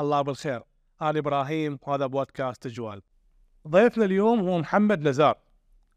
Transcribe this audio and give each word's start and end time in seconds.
الله 0.00 0.22
بالخير. 0.22 0.62
أنا 1.02 1.18
إبراهيم 1.18 1.78
وهذا 1.82 2.06
بودكاست 2.06 2.68
تجوال. 2.68 3.02
ضيفنا 3.68 4.04
اليوم 4.04 4.40
هو 4.40 4.58
محمد 4.58 5.08
نزار 5.08 5.38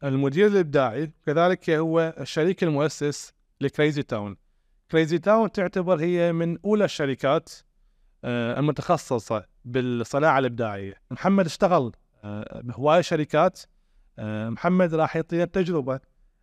المدير 0.04 0.48
الإبداعي 0.48 1.12
كذلك 1.26 1.70
هو 1.70 2.14
الشريك 2.20 2.64
المؤسس 2.64 3.34
ل 3.62 3.69
Crazy 3.69 4.04
Town 4.04 4.38
Crazy 4.92 5.18
Town 5.18 5.52
تعتبر 5.52 6.00
هي 6.00 6.34
من 6.34 6.58
أولى 6.66 6.86
الشركات 6.86 7.50
آه، 8.24 8.60
المتخصصة 8.60 9.46
بالصناعة 9.66 10.40
الإبداعية. 10.40 10.94
محمد 11.12 11.46
اشتغل 11.46 11.92
آه، 12.24 12.62
بهواية 12.62 13.02
شركات. 13.02 13.60
آه، 14.20 14.50
محمد 14.50 14.96
راح 14.96 15.16
يعطينا 15.16 15.46
تجربة 15.46 16.00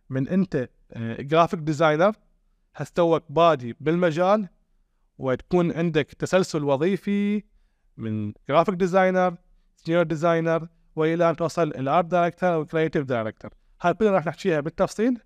من 0.09 0.27
أنت 0.27 0.69
graphic 1.19 1.59
designer 1.59 2.13
هستوك 2.75 3.23
بادي 3.29 3.75
بالمجال 3.79 4.47
وتكون 5.17 5.71
عندك 5.71 6.05
تسلسل 6.05 6.63
وظيفي 6.63 7.43
من 7.97 8.33
graphic 8.49 8.75
designer 8.75 9.37
senior 9.75 10.03
designer 10.03 10.67
وإلى 10.95 11.29
أن 11.29 11.35
توصل 11.35 11.67
ال 11.67 11.77
art 11.77 12.05
director 12.05 12.53
أو 12.53 12.65
creative 12.65 13.03
director 13.03 13.51
هاي 13.81 13.93
كلها 13.93 14.11
راح 14.11 14.25
نحكيها 14.25 14.59
بالتفصيل 14.59 15.19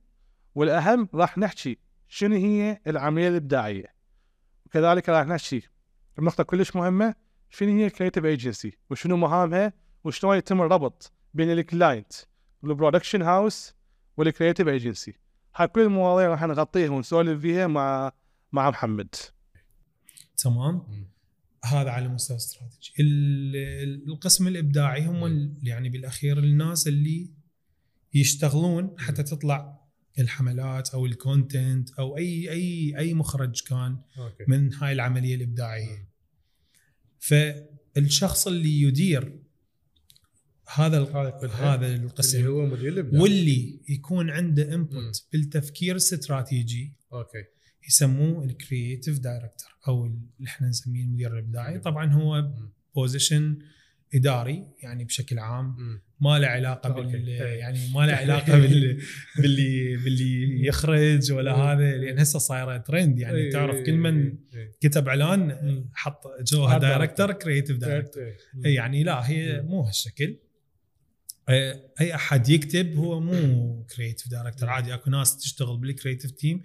والأهم 0.55 1.09
راح 1.13 1.37
نحكي 1.37 1.77
شنو 2.07 2.35
هي 2.35 2.81
العملية 2.87 3.27
الإبداعية. 3.27 3.95
وكذلك 4.65 5.09
راح 5.09 5.27
نحكي 5.27 5.61
بنقطه 6.17 6.43
كلش 6.43 6.75
مهمة 6.75 7.15
شنو 7.49 7.69
هي 7.69 7.85
ال 7.85 7.89
creative 7.89 8.25
agency 8.25 8.77
وشنو 8.89 9.17
مهامها؟ 9.17 9.73
وشلون 10.03 10.37
يتم 10.37 10.61
الربط 10.61 11.11
بين 11.33 11.51
ال 11.51 11.60
client 11.60 12.13
وال 12.63 12.73
production 12.73 13.21
house 13.21 13.75
وال 14.17 14.27
creative 14.27 14.67
agency 14.67 15.13
هاي 15.55 15.67
كل 15.67 15.81
المواضيع 15.81 16.27
راح 16.27 16.43
نغطيها 16.43 16.89
ونسولف 16.89 17.41
فيها 17.41 17.67
مع 17.67 18.11
مع 18.51 18.69
محمد. 18.69 19.15
تمام؟ 20.41 21.07
هذا 21.65 21.89
على 21.89 22.07
مستوى 22.07 22.37
استراتيجي. 22.37 22.93
القسم 24.07 24.47
الإبداعي 24.47 25.05
هم 25.05 25.53
يعني 25.63 25.89
بالأخير 25.89 26.39
الناس 26.39 26.87
اللي 26.87 27.29
يشتغلون 28.13 28.95
حتى 28.97 29.23
تطلع 29.23 29.81
الحملات 30.19 30.89
أو 30.89 31.05
ال 31.05 31.16
content 31.16 31.89
أو 31.91 32.17
اي 32.17 32.51
اي 32.51 32.97
أي 32.97 33.13
مخرج 33.13 33.61
كان 33.61 33.97
okay. 34.17 34.43
من 34.47 34.73
هاي 34.73 34.91
العملية 34.91 35.35
الإبداعية. 35.35 36.09
فالشخص 37.19 38.47
اللي 38.47 38.81
يدير 38.81 39.39
هذا 40.73 41.03
هذا 41.53 41.95
القسم 41.95 42.37
اللي 42.37 42.49
هو 42.49 42.65
مدير 42.65 42.93
الإبداع. 42.93 43.21
واللي 43.21 43.81
يكون 43.89 44.29
عنده 44.29 44.73
input 44.73 45.27
بالتفكير 45.31 45.91
الاستراتيجي 45.91 46.93
okay. 47.13 47.43
يسموه 47.87 48.43
ال 48.43 48.51
creative 48.51 49.19
director 49.19 49.69
أو 49.87 50.05
اللي 50.05 50.47
إحنا 50.47 50.67
نسميه 50.67 51.03
المدير 51.03 51.33
الإبداعي. 51.33 51.79
طبعا 51.79 52.13
هو 52.13 52.51
position 52.95 53.59
إداري 54.15 54.67
يعني 54.83 55.03
بشكل 55.03 55.39
عام. 55.39 56.01
ما 56.21 56.39
له 56.39 56.47
علاقة 56.47 56.89
بال 56.89 57.27
يعني 57.29 57.79
ما 57.93 58.05
له 58.05 58.13
علاقة 58.23 58.59
بال 58.59 59.01
باللي 59.37 59.97
باللي 59.97 60.65
يخرج 60.67 61.31
ولا 61.31 61.55
هذا 61.55 61.97
لأن 61.97 62.19
هسه 62.19 62.39
صايرة 62.39 62.77
ترند 62.77 63.19
يعني 63.19 63.49
تعرف 63.49 63.85
كل 63.85 63.93
من 63.97 64.37
كتب 64.81 65.07
إعلان 65.07 65.85
حط 65.93 66.23
جوها 66.41 66.77
director 66.77 67.31
creative 67.31 67.77
director 67.77 68.33
يعني 68.63 69.03
لا 69.03 69.29
هي 69.29 69.61
مو 69.61 69.81
هالشكل. 69.81 70.37
أي 72.01 72.15
أحد 72.15 72.49
يكتب 72.49 72.95
هو 72.95 73.19
مو 73.19 73.85
creative 73.95 74.29
director 74.29 74.69
عادي 74.69 74.93
أكو 74.93 75.09
ناس 75.09 75.37
تشتغل 75.37 75.77
بال 75.77 75.88
creative 75.88 76.31
team 76.31 76.61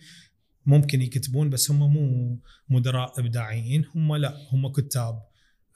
ممكن 0.67 1.03
يكتبون 1.03 1.50
بس 1.50 1.70
هم 1.70 1.92
مو 1.92 2.39
مدراء 2.69 3.20
إبداعيين 3.20 3.84
هم 3.95 4.17
لا 4.17 4.36
هم 4.53 4.69
كتاب. 4.69 5.23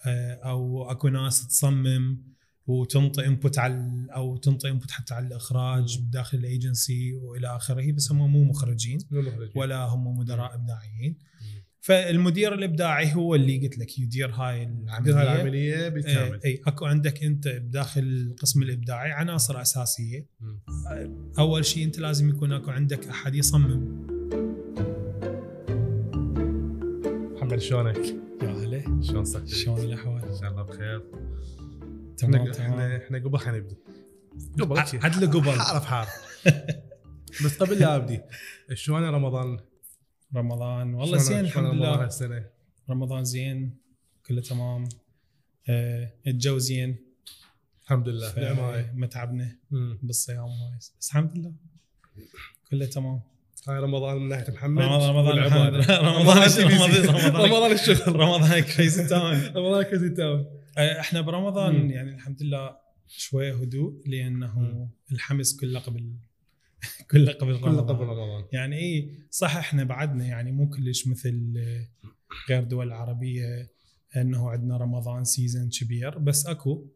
آه، 0.07 0.35
أو 0.35 0.91
أكو 0.91 1.09
ناس 1.09 1.49
تصمم 1.49 2.19
وتنطي 2.67 3.27
input 3.27 3.59
على 3.59 4.07
أو 4.15 4.37
تنطي 4.37 4.71
input 4.71 4.91
حتى 4.91 5.15
على 5.15 5.27
الإخراج 5.27 5.99
بداخل 5.99 6.39
الأيجنسي 6.39 7.15
وإلى 7.15 7.57
آخره 7.57 7.93
بس 7.93 8.13
هم 8.13 8.33
مو 8.33 8.45
مخرجين 8.45 8.99
ولا 9.55 9.85
هم 9.85 10.19
مدراء 10.19 10.55
إبداعيين. 10.55 11.17
فالمدير 11.81 12.55
الإبداعي 12.55 13.15
هو 13.15 13.35
اللي 13.35 13.59
قلت 13.59 13.79
لك 13.79 13.99
يدير 13.99 14.31
هاي 14.31 14.63
العملية. 14.63 15.15
هاي 15.15 15.23
العملية 15.23 15.89
بالكامل. 15.89 16.41
إي 16.45 16.61
أكو 16.67 16.87
عندك 16.87 17.25
أنت 17.25 17.49
بداخل 17.49 18.03
القسم 18.03 18.63
الإبداعي 18.63 19.13
عناصر 19.13 19.63
أساسية. 19.63 20.27
أول 21.39 21.65
شيء 21.65 21.85
أنت 21.85 21.99
لازم 21.99 22.29
يكون 22.29 22.53
أكو 22.53 22.71
عندك 22.71 23.09
أحد 23.09 23.35
يصمم. 23.35 24.20
محمد 27.51 27.63
شلونك؟ 27.63 27.97
يا 28.43 28.49
هلا. 28.49 29.03
شلون 29.03 29.25
صحتك؟ 29.25 29.47
شلون 29.49 29.81
الأحوال؟ 29.81 30.25
إن 30.25 30.39
شاء 30.41 30.51
الله 30.51 30.63
بخير. 30.63 31.03
تمام 32.17 32.51
إحنا 32.51 32.97
إحنا 32.97 33.19
قبل 33.19 33.39
حنبدي 33.39 33.77
قبل 34.61 34.79
عدل 34.79 35.31
قبل. 35.31 35.51
حار 35.51 35.79
بحار 35.79 36.09
بس 37.45 37.63
قبل 37.63 37.79
لا 37.79 37.97
أبدي 37.97 38.21
شلون 38.75 39.03
رمضان؟ 39.03 39.59
رمضان. 40.35 40.95
والله 40.95 41.19
زين 41.19 41.41
الحمد 41.41 41.75
لله. 41.75 42.05
السنة 42.05 42.47
رمضان 42.91 43.25
زين 43.25 43.77
كله 44.27 44.41
تمام. 44.41 44.89
آه 45.69 46.13
الجو 46.27 46.59
زين. 46.59 46.97
الحمد 47.83 48.09
لله. 48.09 48.91
ما 48.95 49.07
تعبنا 49.07 49.57
بالصيام 50.03 50.49
هاي. 50.49 50.77
بس 50.79 51.09
الحمد 51.09 51.39
لله. 51.39 51.53
كله 52.71 52.87
تمام. 52.87 53.21
هاي 53.69 53.79
رمضان 53.79 54.17
من 54.17 54.29
ناحية 54.29 54.53
محمد 54.53 54.83
رمضان 54.83 55.11
رمضان 55.11 55.47
محمد 55.47 55.75
رمضان 55.91 57.35
رمضان 57.35 57.73
الشغل. 57.73 58.17
رمضان 58.17 58.61
Crazy 58.61 59.09
Town 59.09 59.41
رمضان 59.57 59.83
Crazy 59.83 60.09
Town 60.11 60.47
إحنا 61.01 61.21
برمضان 61.21 61.91
يعني 61.91 62.15
الحمد 62.15 62.43
لله 62.43 62.77
شوية 63.07 63.55
هدوء 63.55 64.03
لأنه 64.07 64.89
الحمس 65.13 65.61
كله 65.61 65.81
قبل 65.81 66.15
كله 67.11 67.33
قبل 67.33 67.53
رمضان. 67.53 67.73
كله 67.73 67.83
قبل 67.83 68.05
رمضان. 68.05 68.45
يعني 68.53 68.77
اي 68.77 69.11
صح 69.31 69.57
إحنا 69.57 69.85
بعدنا 69.85 70.27
يعني 70.27 70.53
مو 70.53 70.69
كلش 70.69 71.07
مثل 71.07 71.53
غير 72.49 72.65
دول 72.65 72.87
العربيه 72.87 73.71
إنه 74.17 74.51
عندنا 74.51 74.77
رمضان 74.77 75.25
season 75.25 75.69
كبير 75.69 76.19
بس 76.19 76.47
أكو 76.47 76.87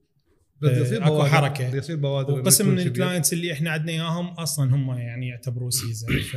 أكو 0.66 1.24
حركة. 1.24 1.76
يصير 1.76 1.96
بوادر 1.96 2.32
وقسم 2.32 2.68
من 2.68 2.78
ال 2.78 2.85
clients 2.85 3.32
اللي 3.32 3.52
إحنا 3.52 3.70
عندنا 3.70 3.92
إياهم 3.92 4.26
أصلا 4.26 4.74
هم 4.74 4.98
يعني 4.98 5.28
يعتبروا 5.28 5.70
season 5.70 6.18
ف 6.32 6.36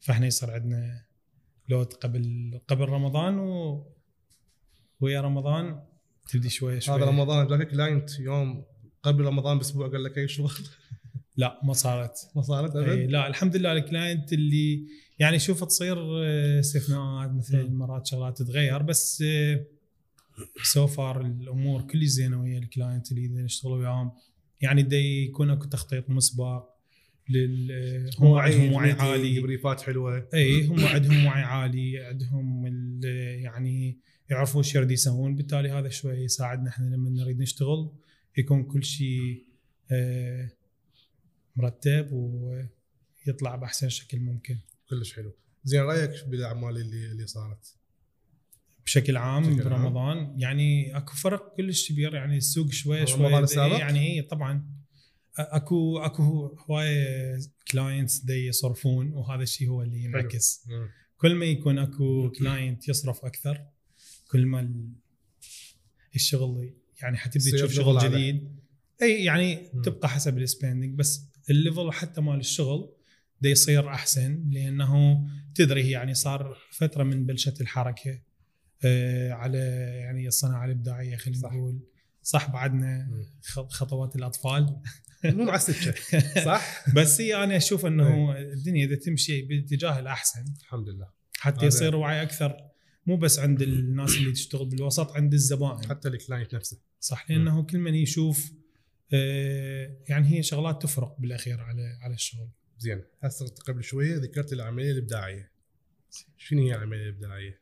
فإحنا 0.00 0.26
يصير 0.26 0.50
عندنا 0.50 1.04
load 1.68 1.92
قبل 1.92 2.60
قبل 2.68 2.84
رمضان 2.84 3.38
و 3.38 3.86
ويا 5.00 5.20
رمضان. 5.20 5.80
تبدي 6.28 6.48
شوي 6.48 6.80
شوي 6.80 6.96
هذا 6.96 7.04
رمضان 7.04 7.46
جاك 7.46 7.68
client 7.68 8.18
يوم 8.20 8.64
قبل 9.02 9.24
رمضان 9.24 9.58
بأسبوع 9.58 9.88
قال 9.88 10.04
لك 10.04 10.18
أي 10.18 10.28
شغل. 10.28 10.52
لا 11.36 11.60
ما 11.64 11.72
صارت. 11.72 12.18
ما 12.36 12.42
صارت 12.42 12.76
أبد؟ 12.76 13.10
لا 13.10 13.26
الحمد 13.26 13.56
لله. 13.56 13.72
الكلاينت 13.72 14.32
اللي 14.32 14.86
يعني 15.18 15.38
شوف 15.38 15.64
تصير 15.64 15.96
آه، 15.98 16.60
استثناءات 16.60 17.30
مثل 17.30 17.70
مرات 17.70 18.06
شغلات 18.06 18.38
تتغير 18.38 18.82
بس 18.82 19.24
so 20.62 20.86
far 20.86 21.20
الأمور 21.20 21.82
كل 21.82 22.06
زينة 22.06 22.40
ويا 22.40 22.58
ال 22.58 22.66
client 22.66 23.12
اللي 23.12 23.28
نشتغل 23.28 23.72
وياهم. 23.72 24.12
يعني 24.60 24.82
دا 24.82 24.96
يكون 24.96 25.50
أكو 25.50 25.64
تخطيط 25.64 26.10
مسبق 26.10 26.64
لل 27.28 28.10
هم 28.18 28.32
عندهم 28.32 28.72
وعي 28.72 28.92
عالي. 28.92 29.40
brief 29.40 29.73
ات 29.73 29.80
حلوة. 29.80 30.28
إي 30.34 30.66
هم 30.66 30.84
عندهم 30.84 31.26
وعي 31.26 31.42
عالي 31.42 31.98
عندهم 31.98 32.66
يعني 33.42 33.98
يعرفون 34.30 34.62
إيش 34.62 34.74
يريد 34.74 34.90
يسوون. 34.90 35.36
بالتالي 35.36 35.70
هذا 35.70 35.88
شوي 35.88 36.14
يساعدنا 36.14 36.68
إحنا 36.68 36.84
لما 36.84 37.10
نريد 37.10 37.40
نشتغل. 37.40 37.90
يكون 38.38 38.64
كل 38.64 38.84
شيء 38.84 39.44
آه، 39.90 40.50
مرتب 41.56 42.08
ويطلع 42.12 43.56
بأحسن 43.56 43.88
شكل 43.88 44.20
ممكن. 44.20 44.58
كلش 44.90 45.12
حلو. 45.12 45.32
زين 45.64 45.80
رأيك 45.80 46.10
بالأعمال 46.28 46.76
اللي 46.76 47.06
اللي 47.12 47.26
صارت؟ 47.26 47.77
بشكل 48.88 49.16
عام 49.16 49.42
بشكل 49.42 49.68
برمضان. 49.68 50.18
عام. 50.18 50.34
يعني 50.38 50.96
أكو 50.96 51.14
فرق 51.14 51.56
كلش 51.56 51.92
كبير 51.92 52.14
يعني 52.14 52.36
السوق 52.36 52.70
شوي 52.70 53.06
شوي 53.06 53.32
يعني 53.78 54.16
اي 54.16 54.22
طبعا. 54.22 54.66
أكو 55.38 55.98
أكو 55.98 56.56
هوايه 56.70 57.38
clients 57.70 58.18
دي 58.18 58.46
يصرفون 58.46 59.12
وهذا 59.12 59.42
الشيء 59.42 59.68
هو 59.68 59.82
اللي 59.82 60.04
ينعكس. 60.04 60.68
كل 61.16 61.34
ما 61.34 61.44
يكون 61.44 61.78
أكو 61.78 62.30
client 62.30 62.88
يصرف 62.88 63.24
أكثر 63.24 63.64
كل 64.30 64.46
ما 64.46 64.74
الشغل 66.14 66.74
يعني 67.02 67.16
حتبدي 67.16 67.50
تشوف 67.50 67.72
شغل 67.72 67.98
جديد. 67.98 68.58
أي 69.02 69.24
يعني 69.24 69.70
م. 69.74 69.82
تبقى 69.82 70.08
حسب 70.08 70.38
ال 70.38 70.44
spending 70.44 70.94
بس 70.94 71.24
ال 71.50 71.57
level 71.57 71.92
حتى 71.92 72.20
مال 72.20 72.40
الشغل 72.40 72.92
ده 73.40 73.50
يصير 73.50 73.88
أحسن 73.88 74.50
لأنه 74.50 75.20
تدري 75.54 75.90
يعني 75.90 76.14
صار 76.14 76.56
فترة 76.70 77.02
من 77.02 77.26
بلشت 77.26 77.60
الحركة. 77.60 78.27
على 79.32 79.58
يعني 80.00 80.28
الصناعة 80.28 80.64
الإبداعية 80.64 81.16
خلينا 81.16 81.48
نقول. 81.48 81.80
صح 82.22 82.50
بعدنا 82.50 83.10
خطوات 83.68 84.16
الأطفال. 84.16 84.76
مو 85.24 85.54
السكه 85.54 85.94
صح. 86.50 86.90
بس 86.94 87.20
هي 87.20 87.44
أنا 87.44 87.56
أشوف 87.56 87.86
إنه 87.86 88.38
الدنيا 88.38 88.86
إذا 88.86 88.96
تمشي 88.96 89.42
باتجاه 89.42 89.98
الأحسن 89.98 90.44
الحمد 90.60 90.88
لله. 90.88 91.08
حتى 91.38 91.66
يصير 91.66 91.96
وعي 91.96 92.22
أكثر 92.22 92.56
مو 93.06 93.16
بس 93.16 93.38
عند 93.38 93.62
الناس 93.62 94.16
اللي 94.16 94.32
تشتغل 94.32 94.68
بالوسط 94.68 95.12
عند 95.12 95.34
الزبائن. 95.34 95.88
حتى 95.88 96.08
الكلاينت 96.08 96.54
نفسه. 96.54 96.78
صح 97.00 97.30
لأنه 97.30 97.62
كل 97.62 97.78
من 97.78 97.94
يشوف 97.94 98.52
آه، 99.12 99.96
يعني 100.08 100.28
هي 100.28 100.42
شغلات 100.42 100.82
تفرق 100.82 101.16
بالأخير 101.18 101.60
على 101.60 101.98
على 102.02 102.14
الشغل. 102.14 102.48
زين. 102.78 103.02
هسه 103.22 103.46
قبل 103.66 103.84
شوية 103.84 104.16
ذكرت 104.16 104.52
العملية 104.52 104.90
الإبداعية. 104.90 105.52
شنو 106.36 106.62
هي 106.62 106.74
العملية 106.74 107.02
الإبداعية؟ 107.02 107.60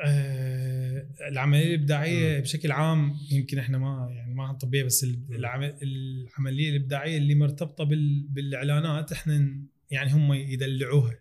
آه، 0.00 1.06
العملية 1.28 1.66
الإبداعية 1.74 2.40
بشكل 2.40 2.72
عام 2.72 3.16
يمكن 3.30 3.58
إحنا 3.58 3.78
ما 3.78 4.08
يعني 4.10 4.34
ما 4.34 4.52
طبيه 4.52 4.84
بس 4.84 5.06
العمل 5.30 5.74
العملية 5.82 6.70
الإبداعية 6.70 7.18
اللي 7.18 7.34
مرتبطة 7.34 7.84
بال 7.84 8.26
بالإعلانات 8.28 9.12
إحنا 9.12 9.62
يعني 9.90 10.12
هم 10.12 10.32
يدلعوها. 10.32 11.18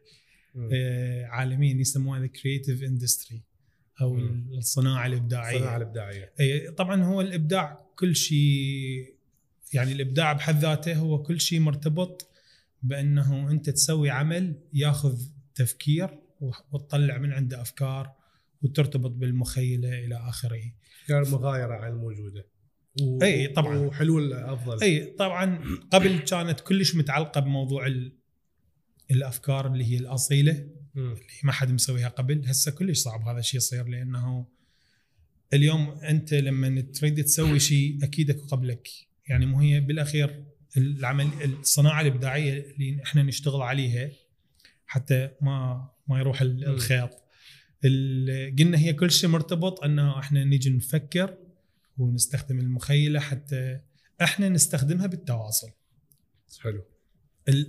آه، 0.73 1.25
عالميا 1.25 1.73
يسموها 1.73 2.19
the 2.19 2.27
creative 2.27 2.83
industry 2.83 3.41
أو 4.01 4.13
مم. 4.13 4.49
الصناعة 4.57 5.05
الإبداعية. 5.05 5.57
الصناعة 5.57 5.77
الإبداعية. 5.77 6.33
أي 6.39 6.71
طبعا 6.71 7.03
هو 7.03 7.21
الإبداع 7.21 7.85
كل 7.95 8.15
شيء 8.15 9.13
يعني 9.73 9.91
الإبداع 9.91 10.33
بحد 10.33 10.59
ذاته 10.59 10.95
هو 10.95 11.23
كل 11.23 11.41
شيء 11.41 11.59
مرتبط 11.59 12.29
بأنه 12.83 13.51
أنت 13.51 13.69
تسوي 13.69 14.09
عمل 14.09 14.55
ياخذ 14.73 15.21
تفكير 15.55 16.19
وتطلع 16.71 17.17
من 17.17 17.33
عنده 17.33 17.61
أفكار 17.61 18.16
وترتبط 18.61 19.11
بالمخيلة 19.11 20.05
إلى 20.05 20.15
آخره. 20.29 20.61
افكار 21.01 21.29
مغايرة 21.39 21.73
عن 21.73 21.91
الموجودة 21.91 22.47
و... 23.01 23.21
أي 23.23 23.47
طبعا 23.47 23.77
وحلول 23.77 24.33
أفضل 24.33 24.81
أي 24.83 25.05
طبعا 25.05 25.59
قبل 25.91 26.19
كانت 26.19 26.59
كلش 26.59 26.95
متعلقة 26.95 27.41
بموضوع 27.41 27.87
ال... 27.87 28.13
الأفكار 29.11 29.67
اللي 29.73 29.85
هي 29.85 29.97
الأصيلة. 29.97 30.69
اللي 30.95 31.15
ما 31.43 31.51
حد 31.51 31.71
مسويها 31.71 32.07
قبل 32.09 32.45
هسه 32.45 32.71
كلش 32.71 32.99
صعب 32.99 33.21
هذا 33.27 33.39
الشيء 33.39 33.57
يصير 33.57 33.87
لأنه 33.87 34.45
اليوم 35.53 35.89
أنت 35.89 36.33
لما 36.33 36.81
تريد 36.81 37.23
تسوي 37.23 37.59
شيء 37.59 37.99
أكيد 38.03 38.29
أكو 38.29 38.45
قبلك 38.47 38.87
يعني 39.27 39.45
مو 39.45 39.59
هي 39.59 39.79
بالأخير 39.79 40.43
العمل 40.77 41.27
الصناعة 41.43 42.01
الإبداعية 42.01 42.71
اللي 42.71 43.03
إحنا 43.03 43.23
نشتغل 43.23 43.61
عليها 43.61 44.09
حتى 44.85 45.29
ما 45.41 45.89
ما 46.07 46.19
يروح 46.19 46.41
ال- 46.41 46.57
مم. 46.67 46.73
الخيط 46.73 47.09
ال- 47.13 47.26
قلنا 47.83 48.77
هي 48.77 48.93
كل 48.93 49.11
شيء 49.11 49.29
مرتبط 49.29 49.83
أنه 49.83 50.19
إحنا 50.19 50.43
نيجي 50.43 50.69
نفكر 50.69 51.37
ونستخدم 51.97 52.59
المخيلة 52.59 53.19
حتى 53.19 53.79
إحنا 54.21 54.49
نستخدمها 54.49 55.07
بالتواصل. 55.07 55.71
حلو. 56.61 56.83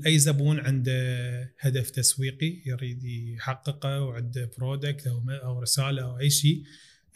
أي 0.06 0.18
زبون 0.18 0.60
عنده 0.60 1.54
هدف 1.60 1.90
تسويقي 1.90 2.62
يريد 2.66 3.04
يحققه 3.04 4.02
وعنده 4.02 4.50
product 4.58 5.06
أو 5.06 5.22
أو 5.30 5.60
رسالة 5.60 6.02
أو 6.02 6.18
أي 6.18 6.30
شيء 6.30 6.62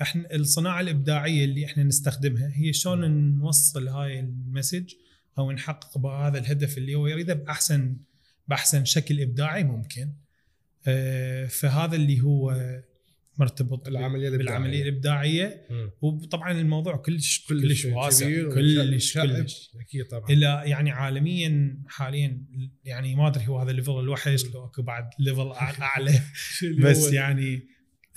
إحنا 0.02 0.34
الصناعة 0.34 0.80
الإبداعية 0.80 1.44
اللي 1.44 1.64
إحنا 1.64 1.82
نستخدمها 1.82 2.50
هي 2.54 2.72
شلون 2.72 3.34
نوصل 3.38 3.88
هاي 3.88 4.20
ال 4.20 4.29
message 4.30 4.94
أو 5.38 5.52
نحقق 5.52 5.98
بهذا 5.98 6.38
الهدف 6.38 6.78
اللي 6.78 6.94
هو 6.94 7.06
يريده 7.06 7.34
باحسن 7.34 7.96
بأحسن 8.48 8.84
شكل 8.84 9.20
إبداعي 9.20 9.64
ممكن. 9.64 10.12
آه، 10.86 11.46
فهذا 11.46 11.96
اللي 11.96 12.20
هو 12.20 12.56
مرتبط 13.38 13.88
الإبداعية. 14.28 14.36
بالعملية 14.36 14.82
الإبداعية 14.82 15.66
مم. 15.70 15.90
وطبعا 16.02 16.52
الموضوع 16.52 16.96
كلش 16.96 17.46
كلش 17.48 17.84
واسع 17.84 18.26
كلش. 18.54 19.18
كلش 19.18 19.70
أكيد 19.80 20.04
طبعا 20.04 20.30
إلى 20.30 20.62
يعني 20.64 20.90
عالميا 20.90 21.78
حاليا 21.88 22.42
يعني 22.84 23.14
ما 23.14 23.28
أدري 23.28 23.48
هو 23.48 23.58
هذا 23.58 23.70
ال 23.70 23.75
level 23.75 24.00
الوحش 24.00 24.44
لو 24.54 24.64
أكو 24.64 24.82
بعد 24.82 25.10
ليفل 25.18 25.52
أعلى 25.52 26.20
بس 26.84 27.12
يعني 27.12 27.62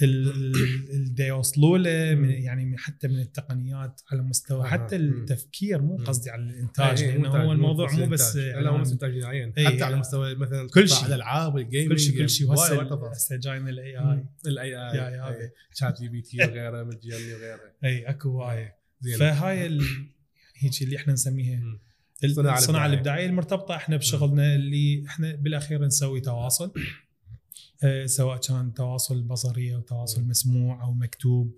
اللي 0.02 1.28
يوصلوا 1.28 1.78
له 1.78 2.16
من. 2.16 2.30
يعني 2.30 2.78
حتى 2.78 3.08
من 3.08 3.20
التقنيات 3.20 4.02
على 4.12 4.22
مستوى. 4.22 4.68
حتى. 4.68 4.96
التفكير 4.96 5.82
مو. 5.82 5.98
قصدي 5.98 6.30
على 6.30 6.44
الإنتاج 6.44 7.04
إيه، 7.04 7.12
لأنه 7.12 7.28
إنتاج، 7.28 7.42
هو 7.42 7.52
الموضوع 7.52 7.92
مو 7.92 8.06
بس. 8.06 8.38
لا 8.38 8.72
مو 8.72 8.78
بس 8.78 8.92
إنتاج 8.92 9.18
نهائيا 9.18 9.54
إيه، 9.58 9.68
حتى 9.68 9.84
على 9.84 9.96
مستوى 9.96 10.36
مثلا 10.36 10.70
كل 10.70 10.90
شيء. 10.90 11.08
الألعاب 11.08 11.56
وال 11.56 11.64
gaming 11.64 11.90
كل 11.90 12.00
شيء 12.00 12.18
كل 12.18 12.30
شيء 12.30 12.48
تفاصيل. 12.48 12.80
هسه 13.12 13.36
جاينا 13.36 13.70
ال 13.70 13.98
AI. 13.98 14.26
ال 14.48 14.76
AI 14.76 15.36
إيه. 15.36 15.54
ChatGPT 15.74 16.38
وغيره 16.44 16.84
من 16.84 17.00
جي 17.00 17.14
وغيره 17.14 17.60
إي 17.84 18.10
أكو 18.10 18.44
زين 19.02 19.18
فهاي 19.18 19.58
يعني 19.58 19.80
هيك 20.56 20.82
اللي 20.82 20.98
إحنا 20.98 21.14
نسميها. 21.14 21.80
الصناعه. 22.24 22.86
الإبداعية 22.86 23.26
المرتبطة 23.26 23.76
إحنا 23.76 23.98
بشغلنا 23.98 24.56
اللي 24.56 25.06
إحنا 25.08 25.36
بالأخير 25.36 25.86
نسوي 25.86 26.22
تواصل 26.22 26.74
سواء 28.06 28.38
كان 28.40 28.74
تواصل 28.74 29.24
بصري 29.24 29.76
أو 29.76 29.82
تواصل. 29.82 30.24
مسموع 30.24 30.84
أو 30.84 30.94
مكتوب 30.94 31.56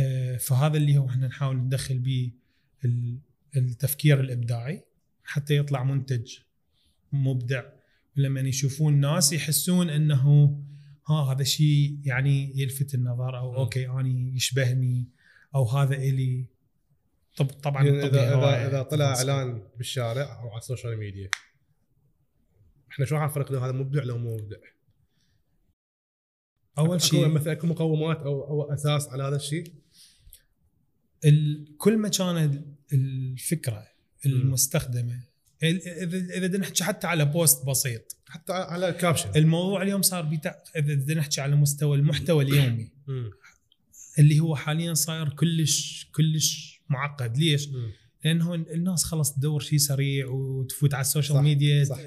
آه، 0.00 0.36
فهذا 0.36 0.76
اللي 0.76 0.98
هو 0.98 1.08
إحنا 1.08 1.26
نحاول 1.26 1.56
ندخل 1.56 1.98
به 1.98 2.32
ال- 2.84 3.18
التفكير 3.56 4.20
الإبداعي 4.20 4.82
حتى 5.24 5.56
يطلع 5.56 5.84
منتج 5.84 6.36
مبدع 7.12 7.62
لما 8.16 8.40
يشوفون 8.40 8.94
الناس 8.94 9.32
يحسون 9.32 9.90
إنه 9.90 10.58
ها 11.08 11.32
هذا 11.32 11.44
شيء 11.44 11.98
يعني 12.04 12.52
يلفت 12.60 12.94
النظر 12.94 13.38
أو. 13.38 13.56
okay 13.56 13.88
اني 13.90 14.36
يشبهني 14.36 15.08
أو 15.54 15.64
هذا 15.68 15.94
إلي 15.94 16.44
طب 17.36 17.46
طبعا 17.46 17.84
يعني 17.84 18.06
اذا 18.06 18.38
اذا 18.38 18.68
إذا 18.68 18.82
طلع 18.82 19.12
تفاصيل. 19.14 19.30
إعلان 19.30 19.62
بالشارع 19.76 20.40
أو 20.42 20.48
على 20.50 20.58
ال 20.58 20.64
social 20.64 20.98
media 20.98 21.30
إحنا 22.92 23.04
شلون 23.06 23.20
حنفرق 23.20 23.52
له 23.52 23.64
هذا 23.66 23.72
مبدع 23.72 24.02
لو 24.02 24.18
مو 24.18 24.36
مبدع؟ 24.36 24.56
أول 26.78 27.02
شيء 27.02 27.28
مثلا 27.28 27.52
أكو 27.52 27.66
مقومات 27.66 28.16
أو 28.16 28.44
أو 28.44 28.74
أساس 28.74 29.08
على 29.08 29.22
هذا 29.22 29.36
الشيء. 29.36 29.72
ال- 31.24 31.76
كل 31.78 31.96
ما 31.96 32.08
كانت 32.08 32.64
الفكرة 32.92 33.86
المستخدمة 34.26 35.20
ال- 35.62 35.88
اذا 35.88 36.46
إذا 36.46 36.58
نحكي 36.58 36.84
حتى 36.84 37.06
على 37.06 37.24
post 37.24 37.66
بسيط. 37.66 38.16
حتى 38.28 38.52
على 38.52 38.88
ال 38.88 38.93
caption 38.93 39.30
الموضوع 39.36 39.82
اليوم 39.82 40.02
صار 40.02 40.22
بتاع 40.22 40.62
إذا 40.76 41.14
نحكي 41.14 41.40
على 41.40 41.56
مستوى 41.56 41.96
المحتوى 41.96 42.44
اليومي. 42.44 42.90
اللي 44.18 44.40
هو 44.40 44.56
حاليا 44.56 44.94
صاير 44.94 45.28
كلش 45.28 46.08
كلش 46.14 46.80
معقد. 46.88 47.36
ليش؟ 47.38 47.68
لأنه 48.26 48.54
الناس 48.54 49.04
خلص 49.04 49.32
تدور 49.32 49.60
شيء 49.60 49.78
سريع 49.78 50.26
وتفوت 50.26 50.94
على 50.94 51.00
ال 51.00 51.05
social 51.05 51.36
صح، 51.36 51.42
ميديا 51.42 51.84
صح. 51.84 51.98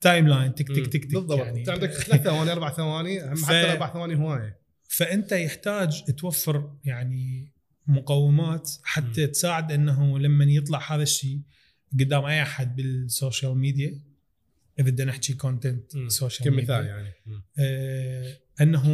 timeline 0.00 0.54
تك 0.54 0.68
تك. 0.68 0.86
تك 0.86 0.92
تك 1.04 1.06
بالضبط 1.14 1.38
يعني 1.38 1.60
انت 1.60 1.68
عندك 1.68 1.90
ثلاث 1.92 2.22
ثواني 2.22 2.52
أربع 2.52 2.72
ثواني 2.72 3.36
ف- 3.36 3.44
حتى 3.44 3.72
أربع 3.72 3.92
ثواني 3.92 4.16
هواية 4.16 4.58
فأنت 4.88 5.32
يحتاج 5.32 6.04
توفر 6.04 6.72
يعني 6.84 7.52
مقومات 7.86 8.70
حتى 8.82 9.26
مم. 9.26 9.32
تساعد 9.32 9.72
إنه 9.72 10.18
لما 10.18 10.44
يطلع 10.44 10.94
هذا 10.94 11.02
الشيء 11.02 11.40
قدام 12.00 12.24
أي 12.24 12.42
أحد 12.42 12.76
بال 12.76 12.97
social 12.97 13.58
media 13.58 14.00
إذا 14.80 14.90
بدنا 14.90 15.10
نحكي 15.10 15.32
content. 15.34 15.92
social 16.08 16.44
كمثال 16.50 16.56
ميديا 16.76 16.90
يعني 16.96 17.12
مم. 17.26 17.42
آه 17.58 18.36
إنه 18.60 18.86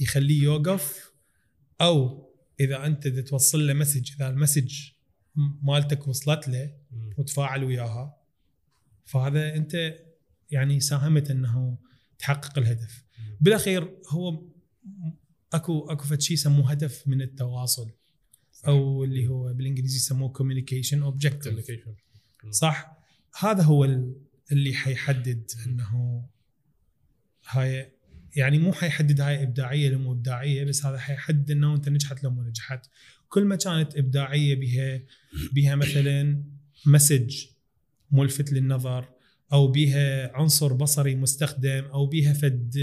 يخليه 0.00 0.42
يوقف 0.42 1.12
أو 1.80 2.28
إذا 2.60 2.86
أنت 2.86 3.08
توصل 3.08 3.66
له 3.66 3.72
message 3.72 4.10
إذا 4.16 4.28
ال 4.28 4.34
message 4.34 4.74
مالتك 5.36 6.08
وصلت 6.08 6.48
له. 6.48 6.74
وتفاعل 7.18 7.64
وياها. 7.64 8.16
فهذا 9.04 9.54
أنت 9.56 9.94
يعني 10.50 10.80
ساهمت 10.80 11.30
إنه 11.30 11.78
تحقق 12.18 12.58
الهدف. 12.58 13.04
بالأخير 13.40 13.96
هو 14.08 14.42
أكو 15.52 15.90
أكو 15.90 16.04
فد 16.04 16.20
شيء 16.20 16.34
يسموه 16.34 16.70
هدف 16.70 17.08
من 17.08 17.22
التواصل. 17.22 17.90
أو 18.66 19.04
اللي 19.04 19.26
هو 19.26 19.52
بالإنجليزي 19.54 19.96
يسموه 19.96 20.28
communication 20.28 21.02
objective 21.02 21.70
Communication. 21.70 22.50
صح؟ 22.50 22.96
هذا 23.40 23.62
هو 23.62 23.84
ال- 23.84 24.16
اللي 24.52 24.74
حيحدد 24.74 25.50
إنه 25.66 26.24
هاي 27.48 27.92
يعني 28.36 28.58
مو 28.58 28.72
حيحدد 28.72 29.20
هاي 29.20 29.42
إبداعية 29.42 29.88
لو 29.88 29.98
مو 29.98 30.12
إبداعية 30.12 30.64
بس 30.64 30.86
هذا 30.86 30.98
حيحدد 30.98 31.50
إنه 31.50 31.74
أنت 31.74 31.88
نجحت 31.88 32.24
لو 32.24 32.30
مو 32.30 32.42
نجحت. 32.42 32.86
كل 33.32 33.44
ما 33.44 33.56
كانت 33.56 33.96
إبداعية 33.96 34.54
بها 34.54 35.00
بها 35.52 35.74
مثلا 35.74 36.44
message 36.86 37.46
ملفت 38.10 38.52
للنظر 38.52 39.08
أو 39.52 39.68
بها 39.68 40.36
عنصر 40.36 40.72
بصري 40.72 41.14
مستخدم 41.14 41.84
أو 41.84 42.06
بها 42.06 42.32
فد 42.32 42.76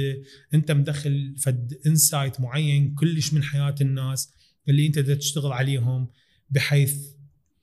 أنت 0.54 0.72
مدخل 0.72 1.36
فد 1.38 1.80
insight 1.88 2.42
معين 2.42 2.96
كلش 2.96 3.34
من 3.34 3.44
حياة 3.44 3.76
الناس 3.82 4.34
اللي 4.70 4.88
أنت 4.88 5.00
تشتغل 5.00 5.52
عليهم 5.52 6.08
بحيث 6.50 7.08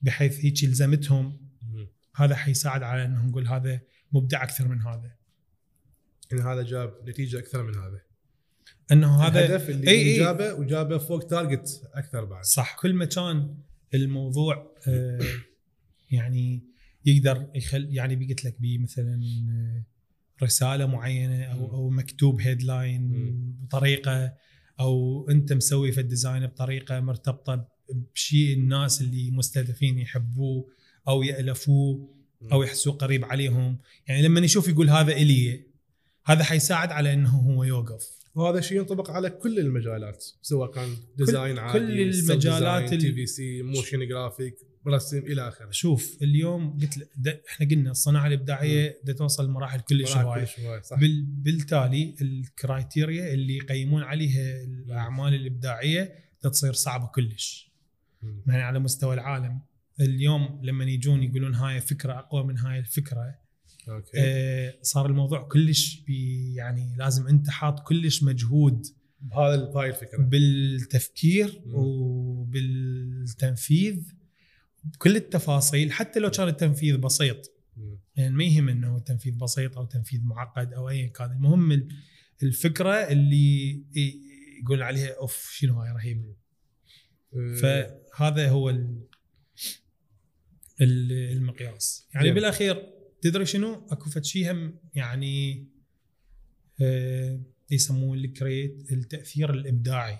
بحيث 0.03 0.45
هيك 0.45 0.63
يلزمتهم. 0.63 1.47
هذا 2.17 2.37
حيساعد 2.37 2.83
على 2.83 3.05
انه 3.05 3.27
نقول 3.27 3.47
هذا 3.47 3.81
مبدع 4.13 4.43
أكثر 4.43 4.69
من 4.69 4.81
هذا. 4.81 5.17
إن 6.33 6.41
هذا 6.41 6.63
جاب 6.63 7.09
نتيجة 7.09 7.39
أكثر 7.39 7.63
من 7.63 7.75
هذا. 7.75 8.06
إنه 8.93 9.23
هذا 9.23 9.47
الهدف 9.47 9.71
اللي, 9.71 9.91
إي. 9.91 10.19
جابه 10.19 10.55
وجابه 10.55 10.99
فوق 10.99 11.27
target 11.27 11.83
أكثر 11.95 12.25
بعد 12.25 12.45
صح 12.45 12.77
كل 12.77 12.95
ما 12.95 13.05
كان 13.05 13.55
الموضوع 13.95 14.75
آه، 14.89 15.21
يعني 16.11 16.63
يقدر 17.05 17.51
يخل 17.55 17.89
يعني 17.91 18.27
قلت 18.27 18.45
لك 18.45 18.61
بيه 18.61 18.79
مثلا 18.79 19.21
آه، 19.51 19.85
رسالة 20.45 20.87
معينة 20.87 21.45
أو. 21.45 21.73
أو 21.73 21.91
مكتوب 21.91 22.41
headline. 22.41 23.33
بطريقة 23.63 24.35
أو 24.81 25.27
أنت 25.31 25.53
مسوي 25.53 25.93
في 25.93 26.01
ال 26.01 26.07
design 26.07 26.47
بطريقة 26.47 27.01
مرتبطة 27.01 27.69
بشيء 28.15 28.57
الناس 28.57 29.01
اللي 29.01 29.31
مستهدفين 29.31 29.99
يحبوه 29.99 30.67
أو 31.09 31.23
يألفوه 31.23 32.17
أو 32.53 32.63
يحسوه 32.63 32.95
قريب 32.95 33.25
عليهم 33.25 33.79
يعني 34.09 34.23
لما 34.23 34.41
يشوف 34.41 34.69
يقول 34.69 34.91
هذا 34.91 35.13
إلي 35.13 35.67
هذا 36.25 36.45
حيساعد 36.45 36.93
على 36.93 37.13
إنه 37.13 37.31
هو 37.31 37.65
يوقف 37.65 38.17
وهذا 38.37 38.59
الشيء 38.59 38.79
ينطبق 38.79 39.11
على 39.11 39.31
كل 39.31 39.59
المجالات 39.59 40.25
سواء 40.43 40.71
كان 40.71 40.89
design 41.17 41.59
عادي 41.59 41.79
كل 41.79 42.01
المجالات 42.01 42.95
TVC 42.95 43.63
motion 43.63 44.09
graphic 44.09 44.55
رسم 44.89 45.19
إلى 45.19 45.49
آخره. 45.49 45.71
شوف 45.71 46.19
اليوم 46.23 46.79
قلت 46.79 46.99
لك 46.99 47.43
إحنا 47.49 47.69
قلنا 47.69 47.91
الصناعة 47.91 48.27
الإبداعية 48.27 48.99
بدها 49.03 49.15
توصل 49.15 49.47
لمراحل 49.47 49.81
كلش 49.81 50.17
هوايه 50.17 50.47
بال 51.01 51.23
بالتالي 51.23 52.15
ال 52.23 52.35
criteria 52.35 53.35
اللي 53.35 53.57
يقيمون 53.57 54.03
عليها 54.03 54.65
الأعمال 54.65 55.35
الإبداعية 55.35 56.15
تصير 56.41 56.73
صعبة 56.73 57.07
كلش. 57.07 57.73
يعني 58.47 58.63
على 58.63 58.79
مستوى 58.79 59.15
العالم 59.15 59.61
اليوم 60.01 60.61
لما 60.63 60.85
يجون 60.85 61.23
يقولون 61.23 61.55
هاي 61.55 61.81
فكرة 61.81 62.19
أقوى 62.19 62.45
من 62.45 62.59
هاي 62.59 62.79
الفكرة 62.79 63.35
okay. 63.89 64.11
آه 64.17 64.79
صار 64.83 65.07
الموضوع 65.07 65.43
كلش 65.49 66.03
يعني 66.55 66.97
لازم 66.97 67.27
أنت 67.27 67.51
حاط 67.51 67.81
كلش 67.81 68.23
مجهود 68.23 68.87
بهذا 69.21 69.65
بهاي 69.65 69.89
الفكرة. 69.89 70.23
بالتفكير 70.23 71.63
مم. 71.67 71.75
وبالتنفيذ. 72.45 74.03
بكل 74.85 75.17
التفاصيل 75.17 75.93
حتى 75.93 76.21
لو 76.21 76.31
كان 76.31 76.49
التنفيذ 76.49 76.97
بسيط. 76.97 77.53
يعني 78.17 78.35
ما 78.37 78.45
يهم 78.45 78.69
إنه 78.69 78.97
التنفيذ 78.97 79.35
بسيط 79.37 79.79
أو 79.79 79.85
تنفيذ 79.85 80.21
معقد 80.25 80.73
أو 80.73 80.89
ايا 80.89 81.07
كان. 81.07 81.33
المهم 81.33 81.89
الفكرة 82.43 82.95
اللي 82.95 83.83
يقول 84.63 84.83
عليها 84.83 85.19
أوف 85.19 85.51
شنو 85.53 85.81
هاي 85.81 85.93
رهيبة. 85.93 86.35
آه. 87.35 87.55
فهذا 87.55 88.49
هو 88.49 88.79
المقياس. 90.81 92.09
يعني 92.15 92.31
بالأخير 92.31 92.96
تدري 93.31 93.47
شنو؟ 93.47 93.87
اكو 93.91 94.11
فد 94.11 94.25
شيء 94.25 94.53
هم 94.53 94.75
يعني 94.95 95.67
آه 96.81 97.41
يسموه 97.71 98.17
ال 98.17 98.25
creative 98.25 98.93
التاثير 98.93 99.55
الإبداعي. 99.55 100.19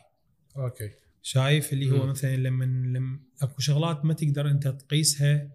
okay. 0.57 0.91
شايف 1.23 1.73
اللي 1.73 1.91
هو 1.91 2.07
مثلا 2.07 2.37
لما 2.37 2.65
لما 2.65 3.21
اكو 3.43 3.61
شغلات 3.61 4.05
ما 4.05 4.15
تقدر 4.15 4.51
انت 4.51 4.69
تقيسها 4.69 5.51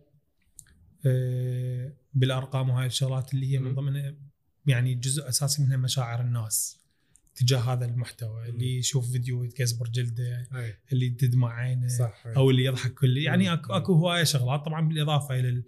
آه 1.05 1.93
بالأرقام 2.13 2.69
وهاي 2.69 2.85
الشغلات 2.85 3.33
اللي 3.33 3.53
هي 3.53 3.59
من 3.59 3.75
ضمن 3.75 4.15
يعني 4.65 4.95
جزء 4.95 5.29
أساسي 5.29 5.63
منها 5.63 5.77
مشاعر 5.77 6.21
الناس 6.21 6.81
تجاه 7.35 7.59
هذا 7.59 7.85
المحتوى. 7.85 8.49
اللي 8.49 8.77
يشوف 8.77 9.11
فيديو 9.11 9.43
يتكسبر 9.43 9.87
جلده 9.87 10.47
إي. 10.55 10.75
اللي 10.91 11.09
تدمع 11.09 11.53
عينه 11.53 11.87
صح 11.87 12.23
أو 12.27 12.49
اللي 12.49 12.63
يضحك 12.63 12.93
كله 12.93 13.21
يعني 13.21 13.53
اكو 13.53 13.73
اكو 13.73 13.93
هواية 13.93 14.23
شغلات 14.23 14.65
طبعا 14.65 14.87
بالإضافة 14.87 15.39
إلى 15.39 15.63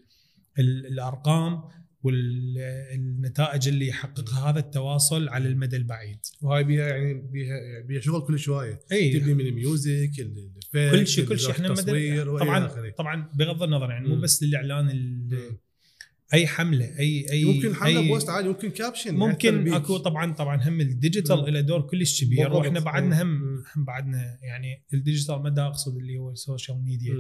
الأرقام 0.60 1.62
والنتائج 2.04 3.68
اللي 3.68 3.88
يحققها 3.88 4.50
هذا 4.50 4.60
التواصل 4.60 5.30
على 5.30 5.48
المدى 5.48 5.76
البعيد. 5.76 6.20
وهاي 6.42 6.64
بيها 6.64 6.88
يعني 6.88 7.14
بيها 7.14 7.82
بيها 7.88 8.02
شغل 8.02 8.22
كل 8.22 8.40
شوية 8.40 8.80
إي. 8.92 9.20
تبني 9.20 9.34
من 9.34 9.46
ال 9.46 9.57
music 9.57 10.12
كل 10.74 11.08
شيء 11.08 11.26
كل 11.26 11.40
شيء. 11.40 11.52
إحنا 11.52 11.74
طبعا 12.40 12.92
طبعا 12.98 13.30
بغض 13.36 13.64
النظر 13.64 13.90
يعني 13.90 14.08
مو 14.08 14.16
بس 14.16 14.44
الاعلان 14.44 14.90
أي 16.34 16.48
حملة 16.48 17.00
اي 17.00 17.32
إي 17.32 17.46
ممكن 17.46 17.76
حملة 17.76 18.00
أي 18.00 18.08
post 18.08 18.30
عادي 18.30 18.48
ممكن 18.48 18.70
caption 18.70 19.16
ممكن 19.16 19.74
أكو 19.74 19.98
طبعا 19.98 20.34
طبعا 20.34 20.68
هم 20.68 20.82
ال 20.82 20.91
digital 20.91 21.54
له 21.54 21.62
دور 21.62 21.82
كلش 21.82 22.24
كبير 22.24 22.54
وإحنا 22.54 22.80
بعدنا 22.80 23.22
هم 23.22 23.64
هم 23.76 23.86
بعدنا 23.86 24.40
يعني 24.42 24.84
ال 24.94 24.99
digital 24.99 25.36
ما 25.36 25.68
أقصد 25.68 25.98
اللي 25.98 26.18
هو 26.18 26.32
ال 26.32 26.39
social 26.39 26.84
media 26.86 27.14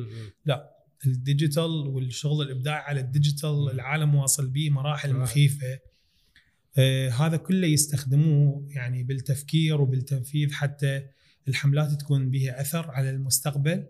لا. 0.46 0.83
ال 1.05 1.16
digital 1.16 1.88
والشغل 1.88 2.45
الابداعي 2.45 2.81
على 2.81 3.00
ال 3.00 3.09
digital 3.09 3.72
العالم 3.72 4.15
واصل 4.15 4.48
به 4.48 4.69
مراحل 4.69 5.13
مخيفة. 5.13 5.79
آه 6.77 7.10
هذا 7.10 7.38
كله 7.38 7.67
يستخدموه 7.67 8.67
يعني 8.69 9.03
بالتفكير 9.03 9.81
وبالتنفيذ 9.81 10.53
حتى 10.53 11.05
الحملات 11.48 11.91
تكون 11.91 12.29
بها 12.29 12.62
أثر 12.62 12.91
على 12.91 13.10
المستقبل. 13.10 13.86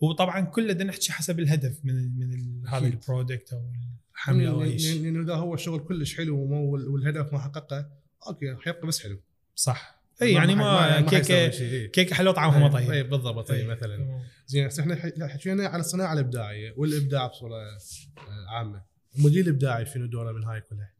وطبعا 0.00 0.40
كله 0.40 0.72
بدنا 0.72 0.84
نحكي 0.84 1.12
حسب 1.12 1.40
الهدف 1.40 1.84
من 1.84 2.18
من 2.18 2.68
هذا 2.68 2.86
ال 2.86 2.94
product 2.94 3.52
أو 3.52 3.70
الحملة 4.14 4.50
أو 4.50 4.62
اي 4.62 4.78
شيء 4.78 5.02
لأنه 5.02 5.22
اذا 5.22 5.34
هو 5.34 5.54
الشغل 5.54 5.80
كلش 5.80 6.16
حلو 6.16 6.38
والهدف 6.72 7.32
ما 7.32 7.38
حققه. 7.38 7.90
okay 8.26 8.56
حيبقى 8.56 8.86
بس 8.86 9.02
حلو. 9.02 9.20
صح. 9.54 9.99
اي 10.22 10.32
يعني 10.32 10.54
ما, 10.54 11.00
ما 11.00 11.06
كيكه 11.06 11.48
كيكه 11.86 12.14
حلوة 12.14 12.32
طعمها 12.32 12.68
طيب. 12.68 12.90
اي 12.90 13.02
بالضبط 13.02 13.48
طيب 13.48 13.66
مثلا. 13.68 14.20
زين 14.46 14.66
هسه 14.66 14.82
إحنا 14.82 15.28
حكينا 15.28 15.66
على 15.66 15.80
الصناعة 15.80 16.12
الإبداعية 16.12 16.74
والإبداع 16.76 17.26
بصورة 17.26 17.54
آه، 17.54 18.56
عامة. 18.56 18.84
المدير 19.18 19.44
الإبداعي 19.44 19.86
شنو 19.86 20.06
دوره 20.06 20.32
من 20.32 20.44
هاي 20.44 20.60
كلها؟ 20.60 20.92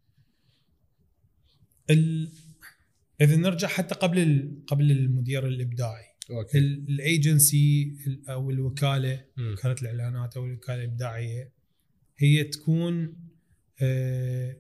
ال... 1.91 2.33
إذا 3.21 3.37
نرجع 3.37 3.69
حتى 3.69 3.95
قبل 3.95 4.19
ال... 4.19 4.63
قبل 4.67 4.91
المدير 4.91 5.47
الإبداعي. 5.47 6.05
أوكي. 6.31 6.59
الأيجنسي 6.59 7.97
أو 8.29 8.51
الوكالة 8.51 9.25
وكاله 9.39 9.77
الإعلانات 9.83 10.37
أو 10.37 10.45
الوكالة 10.45 10.85
الإبداعية 10.85 11.53
هي 12.19 12.45
تكون 12.45 13.17
آه 13.83 14.57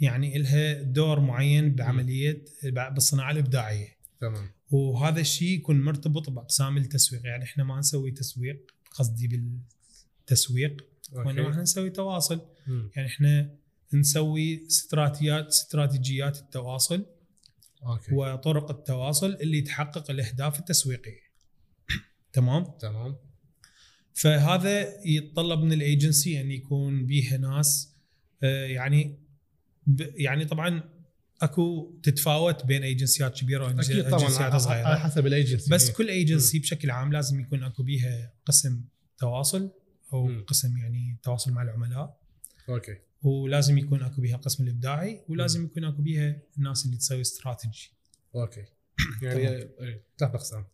يعني 0.00 0.38
لها 0.38 0.82
دور 0.82 1.20
معين 1.20 1.74
بعملية 1.74 2.44
بالصناعة 2.64 3.30
الإبداعية. 3.30 3.96
تمام. 4.20 4.50
وهذا 4.70 5.20
الشيء 5.20 5.48
يكون 5.48 5.80
مرتبط 5.80 6.30
بأقسام 6.30 6.76
التسويق. 6.76 7.26
يعني 7.26 7.44
إحنا 7.44 7.64
ما 7.64 7.78
نسوي 7.78 8.10
تسويق 8.10 8.70
قصدي 8.90 9.28
بالتسويق 9.28 10.86
وإنما 11.12 11.50
إحنا 11.50 11.62
نسوي 11.62 11.90
تواصل. 11.90 12.40
م. 12.66 12.88
يعني 12.96 13.08
إحنا 13.08 13.54
نسوي 13.94 14.66
استراتيجيات 14.66 15.46
استراتيجيات 15.46 16.38
التواصل 16.38 17.06
أوكي. 17.86 18.14
وطرق 18.14 18.70
التواصل 18.70 19.34
اللي 19.40 19.60
تحقق 19.60 20.10
الأهداف 20.10 20.58
التسويقية. 20.58 21.30
تمام؟ 22.32 22.64
تمام. 22.80 23.16
فهذا 24.14 25.06
يتطلب 25.06 25.60
من 25.60 25.72
الأيجنسي 25.72 26.40
أن 26.40 26.50
يكون 26.50 27.06
بيها 27.06 27.36
ناس 27.36 27.96
آه، 28.42 28.66
يعني 28.66 29.18
يعني 30.16 30.44
طبعا 30.44 30.82
أكو 31.42 31.94
تتفاوت 32.02 32.66
بين 32.66 32.82
agencies 32.82 33.40
كبيرة 33.40 33.64
و 33.64 33.74
agencies 33.74 34.56
صغيرة. 34.56 34.86
على 34.86 35.00
حسب 35.00 35.26
ال 35.26 35.32
agency 35.32 35.70
بس 35.70 35.90
كل 35.90 36.08
agency 36.08 36.58
بشكل 36.58 36.90
عام 36.90 37.12
لازم 37.12 37.40
يكون 37.40 37.64
أكو 37.64 37.82
بيها 37.82 38.32
قسم 38.46 38.84
تواصل 39.18 39.70
أو 40.12 40.26
م. 40.26 40.44
قسم 40.46 40.78
يعني 40.78 41.16
تواصل 41.22 41.52
مع 41.52 41.62
العملاء. 41.62 42.20
okay. 42.68 42.96
ولازم 43.22 43.78
يكون 43.78 44.02
أكو 44.02 44.20
بيها 44.20 44.36
قسم 44.36 44.64
الإبداعي 44.64 45.24
ولازم 45.28 45.64
يكون 45.64 45.84
أكو 45.84 46.02
بيها 46.02 46.36
الناس 46.58 46.86
اللي 46.86 46.96
تسوي 46.96 47.20
استراتيجي 47.20 47.90
أوكي. 48.34 48.64
يعني 49.22 49.48
إيه، 49.48 50.04
ثلاث 50.18 50.34
أقسام. 50.34 50.64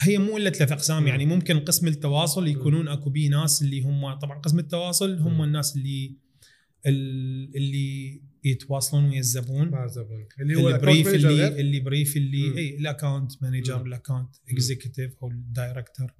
هي 0.00 0.18
مو 0.18 0.36
إلا 0.36 0.50
ثلاث 0.50 0.72
أقسام 0.72 1.06
يعني 1.06 1.26
ممكن 1.26 1.60
قسم 1.60 1.86
التواصل 1.86 2.48
يكونون 2.48 2.88
أكو 2.88 3.10
بيه 3.10 3.30
ناس 3.30 3.62
اللي 3.62 3.82
هم 3.82 4.14
طبعا 4.14 4.38
قسم 4.38 4.58
التواصل 4.58 5.18
هم 5.18 5.42
الناس 5.42 5.76
اللي 5.76 6.16
اللي 6.86 8.20
يتواصلون 8.44 9.04
ويا 9.04 9.18
الزبون. 9.18 9.68
مع 9.68 9.84
الزبون. 9.84 10.26
اللي 10.40 10.56
هو 10.56 10.68
ال 10.68 10.75
brief 10.75 11.08
اللي 11.08 11.60
اللي 11.60 11.80
brief 11.80 12.16
اللي 12.16 12.58
اي 12.58 12.76
ال 12.76 12.84
account 12.84 13.42
manager 13.42 13.82
ال 13.86 13.92
account 13.92 14.36
executive 14.50 15.16
أو 15.22 15.30
ال 15.30 15.39
director 15.39 16.14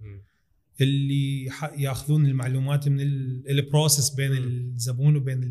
اللي 0.81 1.45
يأخذون 1.77 2.27
المعلومات 2.27 2.89
من 2.89 3.01
ال 3.01 3.15
process 3.15 4.11
بين 4.11 4.33
الزبون 4.33 5.17
وبين 5.17 5.43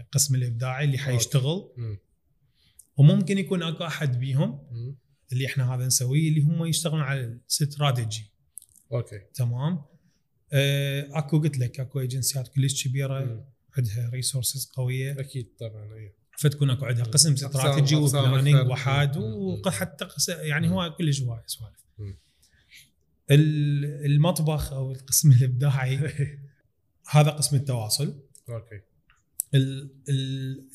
القسم 0.00 0.34
الإبداعي 0.34 0.84
اللي 0.84 0.98
حيشتغل. 0.98 1.68
وممكن 2.96 3.38
يكون 3.38 3.62
أكو 3.62 3.84
أحد 3.84 4.20
بيهم 4.20 4.60
اللي 5.32 5.46
إحنا 5.46 5.74
هذا 5.74 5.86
نسويه 5.86 6.28
اللي 6.28 6.40
هم 6.40 6.64
يشتغلون 6.64 7.00
على 7.00 7.20
ال 7.20 7.32
strategy 7.32 8.30
okay. 8.92 9.20
تمام؟ 9.34 9.82
آه، 10.52 11.08
أكو 11.12 11.38
قلت 11.40 11.58
لك 11.58 11.80
أكو 11.80 12.00
agencies 12.00 12.48
كلش 12.48 12.88
كبيرة. 12.88 13.46
عندها 13.78 14.10
resources 14.12 14.70
قوية. 14.74 15.20
أكيد 15.20 15.48
طبعا 15.60 15.94
اي 15.94 16.14
فتكون 16.38 16.70
أكو 16.70 16.84
عندها 16.84 17.04
قسم 17.04 17.32
strategy 17.32 17.96
و 17.96 18.04
planning 18.04 18.70
وحاد 18.70 19.16
وحتى 19.16 20.08
يعني 20.28 20.70
هو 20.70 20.94
كلش 20.98 21.22
هواي 21.22 21.42
سوالف. 21.46 21.84
المطبخ 24.04 24.72
أو 24.72 24.92
القسم 24.92 25.32
الإبداعي 25.40 25.98
هذا 27.10 27.30
قسم 27.30 27.56
التواصل. 27.56 28.22
okay. 28.48 28.80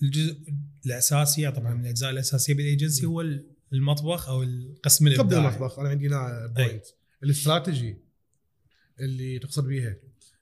الجزء 0.04 0.38
الاساسي 0.86 1.52
طبعا 1.52 1.74
من 1.74 1.82
الأجزاء 1.82 2.12
الأساسية 2.12 2.54
بالايجنسي 2.54 3.06
هو 3.06 3.22
المطبخ 3.74 4.30
أو 4.30 4.44
القسم 4.44 5.08
الإبداعي. 5.08 5.46
قبل 5.46 5.56
المطبخ 5.56 5.80
أنا 5.80 5.90
عندي 5.90 6.08
هنا 6.08 6.48
point 6.48 6.86
ال 7.24 7.32
strategy 7.32 7.98
اللي 9.00 9.40
تقصد 9.40 9.68
بيها. 9.68 9.96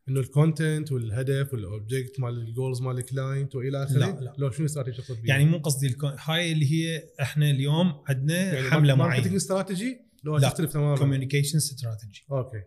الكونتنت 0.08 0.92
والهدف 0.92 1.54
والاوبجكت 1.54 2.20
مال 2.20 2.38
الجولز 2.38 2.82
مال 2.82 2.98
الكلاينت 2.98 3.56
وإلى 3.56 3.84
آخره؟ 3.84 3.98
لا 3.98 4.20
لا. 4.20 4.34
لو 4.38 4.52
شنو 4.52 4.66
استراتيجي 4.66 4.98
تقصد 4.98 5.26
يعني 5.26 5.46
مو 5.46 5.58
قصدي 5.58 5.96
هاي 6.20 6.52
اللي 6.52 6.72
هي 6.72 7.10
إحنا 7.22 7.50
اليوم 7.50 8.04
عندنا 8.08 8.54
يعني 8.54 8.70
حملة 8.70 8.96
معينة. 8.96 9.14
marketing 9.14 9.36
استراتيجي 9.36 10.02
لو 10.24 10.38
لا. 10.38 10.50
تختلف 10.50 10.74
تماما. 10.74 10.98
communication 10.98 11.58
strategy 11.58 12.24
okay. 12.32 12.64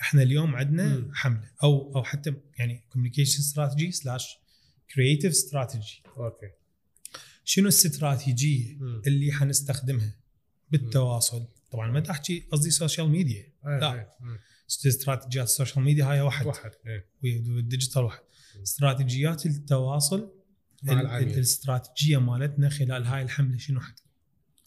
إحنا 0.00 0.22
اليوم 0.22 0.56
عندنا. 0.56 1.10
حملة 1.14 1.50
أو 1.62 1.96
أو 1.96 2.02
حتى 2.02 2.34
يعني 2.58 2.84
communication 2.88 3.38
strategy 3.38 3.92
slash 3.92 4.38
creative 4.94 5.32
strategy 5.32 6.02
okay. 6.16 6.50
شنو 7.44 7.64
الاستراتيجيه. 7.64 8.78
اللي 9.06 9.32
حنستخدمها 9.32 10.16
بالتواصل؟ 10.70 11.44
طبعا 11.70 11.90
ما 11.90 12.00
تحكي 12.00 12.46
قصدي 12.52 12.70
social 12.70 13.08
media 13.08 13.52
لا. 13.64 14.08
استراتيجيات 14.86 15.46
ال 15.46 15.51
social 15.51 15.84
media 15.84 16.04
هاي 16.04 16.20
واحد 16.20 16.46
واحد 16.46 16.70
إيه. 16.86 17.06
وال 17.22 17.40
digital 17.40 18.02
واحد. 18.02 18.20
استراتيجيات 18.62 19.46
التواصل 19.46 20.32
مع 20.82 20.92
ال- 20.92 21.00
العميل. 21.00 21.28
الاستراتيجية 21.34 22.18
مالتنا 22.18 22.68
خلال 22.68 23.04
هاي 23.06 23.22
الحملة 23.22 23.58
شنو 23.58 23.80
حتكون 23.80 24.12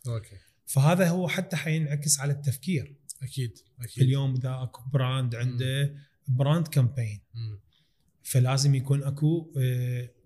okay 0.08 0.36
فهذا 0.66 1.10
هو 1.10 1.28
حتى 1.28 1.56
حينعكس 1.56 2.20
على 2.20 2.34
التفكير 2.34 2.96
أكيد 3.24 3.58
أكيد 3.82 4.04
اليوم 4.04 4.36
إذا 4.36 4.60
أكو 4.64 4.82
brand 4.94 5.36
عنده 5.36 5.96
brand 6.28 6.68
campaign 6.68 7.22
مم. 7.34 7.60
فلازم 8.24 8.76
يكون 8.76 9.04
أكو 9.04 9.52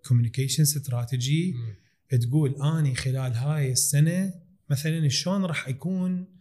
communication 0.07 0.63
strategy 0.63 1.53
مم. 1.53 1.75
تقول 2.19 2.61
أني 2.61 2.95
خلال 2.95 3.33
هاي 3.33 3.71
السنة 3.71 4.33
مثلا 4.69 5.09
شلون 5.09 5.45
راح 5.45 5.67
يكون 5.67 6.36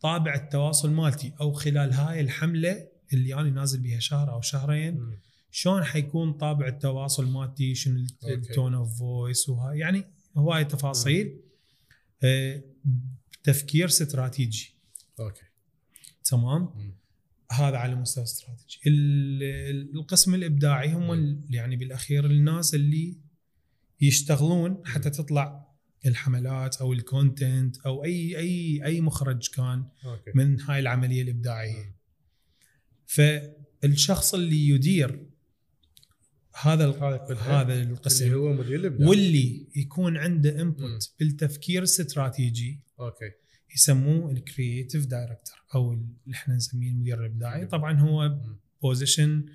طابع 0.00 0.34
التواصل 0.34 0.90
مالتي 0.90 1.32
أو 1.40 1.52
خلال 1.52 1.92
هاي 1.92 2.20
الحملة 2.20 2.88
اللي 3.12 3.34
أنا 3.34 3.50
نازل 3.50 3.80
بها 3.80 3.98
شهر 3.98 4.32
أو 4.32 4.40
شهرين. 4.40 5.18
شلون 5.50 5.84
حيكون 5.84 6.32
طابع 6.32 6.66
التواصل 6.68 7.26
مالتي؟ 7.26 7.74
شنو. 7.74 8.06
ال 8.28 8.37
tone 8.37 8.74
of 8.74 8.98
voice 8.98 9.48
وهاي 9.48 9.78
يعني 9.78 10.04
هواي 10.36 10.64
تفاصيل 10.64 11.40
آه، 12.22 12.62
تفكير 13.42 13.86
استراتيجي. 13.86 14.74
okay. 15.20 15.42
تمام؟ 16.24 16.62
مم. 16.62 16.94
هذا 17.52 17.76
على 17.76 17.94
مستوى 17.94 18.24
استراتيجي. 18.24 18.80
ال- 18.86 19.42
ال- 19.42 19.94
القسم 19.94 20.34
الإبداعي 20.34 20.92
هم 20.92 21.40
يعني 21.50 21.76
بالأخير 21.76 22.26
الناس 22.26 22.74
اللي 22.74 23.16
يشتغلون 24.00 24.82
حتى 24.84 25.10
تطلع 25.10 25.67
الحملات 26.06 26.76
أو 26.76 26.92
ال 26.92 27.03
content 27.03 27.76
أو 27.78 28.04
أي 28.04 28.38
أي 28.38 28.84
أي 28.84 29.00
مخرج 29.00 29.48
كان 29.48 29.84
okay 30.04 30.30
من 30.34 30.60
هاي 30.60 30.78
العملية 30.78 31.22
الإبداعية 31.22 31.96
فالشخص 33.06 34.34
اللي 34.34 34.68
يدير 34.68 35.26
هذا 36.60 36.90
هذا. 36.90 37.34
هذا 37.34 37.74
اللي 37.74 37.92
القسم 37.92 38.32
هو 38.34 38.52
مدير 38.52 38.80
الإبداع 38.80 39.08
واللي 39.08 39.68
يكون 39.76 40.16
عنده. 40.16 40.62
input 40.62 41.14
بالتفكير 41.18 41.78
الاستراتيجي 41.78 42.80
okay 43.00 43.30
يسموه 43.74 44.30
ال 44.30 44.38
creative 44.38 45.06
director 45.06 45.56
أو 45.74 45.92
اللي 45.92 46.34
إحنا 46.34 46.54
نسميه 46.54 46.90
المدير 46.90 47.20
الإبداعي. 47.20 47.66
طبعا 47.66 48.00
هو. 48.00 48.40
position 48.82 49.46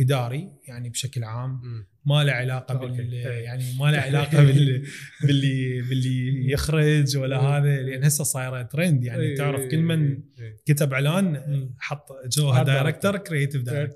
إداري 0.00 0.52
يعني 0.68 0.90
بشكل 0.90 1.24
عام. 1.24 1.86
ما 2.06 2.24
له 2.24 2.32
علاقة. 2.32 2.74
بال 2.74 3.12
إيه. 3.12 3.26
يعني 3.26 3.64
ما 3.78 3.90
له 3.90 3.98
علاقة 4.08 4.44
بال 4.44 4.86
باللي 5.22 5.82
باللي 5.82 6.50
يخرج 6.52 7.16
ولا. 7.16 7.40
هذا 7.40 7.82
لأن 7.82 8.04
هسه 8.04 8.24
صايرة 8.24 8.62
ترند 8.62 9.04
يعني 9.04 9.22
إيه، 9.22 9.36
تعرف 9.36 9.60
إيه، 9.60 9.68
كل 9.68 9.82
من. 9.82 10.22
كتب 10.66 10.92
إعلان. 10.92 11.70
حط 11.78 12.08
جوها 12.26 12.62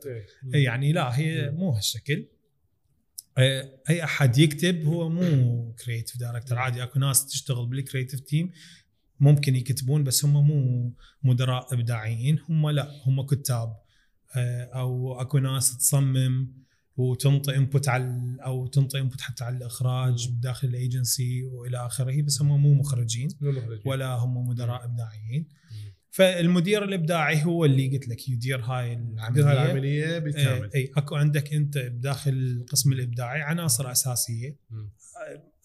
إيه. 0.06 0.26
مم. 0.42 0.54
اي 0.54 0.62
يعني 0.62 0.92
لا 0.92 1.18
هي. 1.18 1.50
مو 1.50 1.70
هالشكل 1.70 2.26
أي 3.90 4.04
أحد 4.04 4.38
يكتب 4.38 4.84
هو 4.84 5.08
مو 5.08 5.72
creative 5.84 6.18
director 6.18 6.58
مم. 6.58 6.62
عادي 6.62 6.82
أكو 6.82 6.98
ناس 6.98 7.26
تشتغل 7.26 7.66
بال 7.66 7.77
creative 7.77 8.20
team 8.20 8.50
ممكن 9.20 9.56
يكتبون 9.56 10.04
بس 10.04 10.24
هم 10.24 10.46
مو 10.46 10.92
مدراء 11.22 11.74
إبداعيين 11.74 12.38
هم 12.48 12.70
لا 12.70 12.90
هم 13.06 13.26
كتاب 13.26 13.76
أو 14.36 15.20
أكو 15.20 15.38
ناس 15.38 15.76
تصمم 15.76 16.60
وتنطي 16.96 17.56
input 17.56 17.88
على 17.88 18.36
أو 18.40 18.66
تنطي 18.66 19.00
input 19.00 19.20
حتى 19.20 19.44
على 19.44 19.56
الإخراج 19.56 20.28
مم. 20.28 20.40
داخل 20.40 20.68
الأيجنسي 20.68 21.44
وإلى 21.44 21.86
آخره 21.86 22.22
بس 22.22 22.42
هم 22.42 22.62
مو 22.62 22.74
مخرجين. 22.74 23.28
ولا 23.84 24.14
هم 24.14 24.48
مدراء 24.48 24.84
إبداعيين. 24.84 25.48
فالمدير 26.10 26.84
الإبداعي 26.84 27.44
هو 27.44 27.64
اللي 27.64 27.88
قلت 27.88 28.08
لك 28.08 28.28
يدير 28.28 28.60
هاي 28.60 28.92
العملية 28.92 29.44
هاي 29.44 29.52
العملية 29.52 30.18
بالكامل 30.18 30.70
إي 30.74 30.92
أكو 30.96 31.16
عندك 31.16 31.54
أنت 31.54 31.78
بداخل 31.78 32.32
القسم 32.32 32.92
الإبداعي 32.92 33.42
عناصر 33.42 33.92
أساسية 33.92 34.56
مم. 34.70 34.90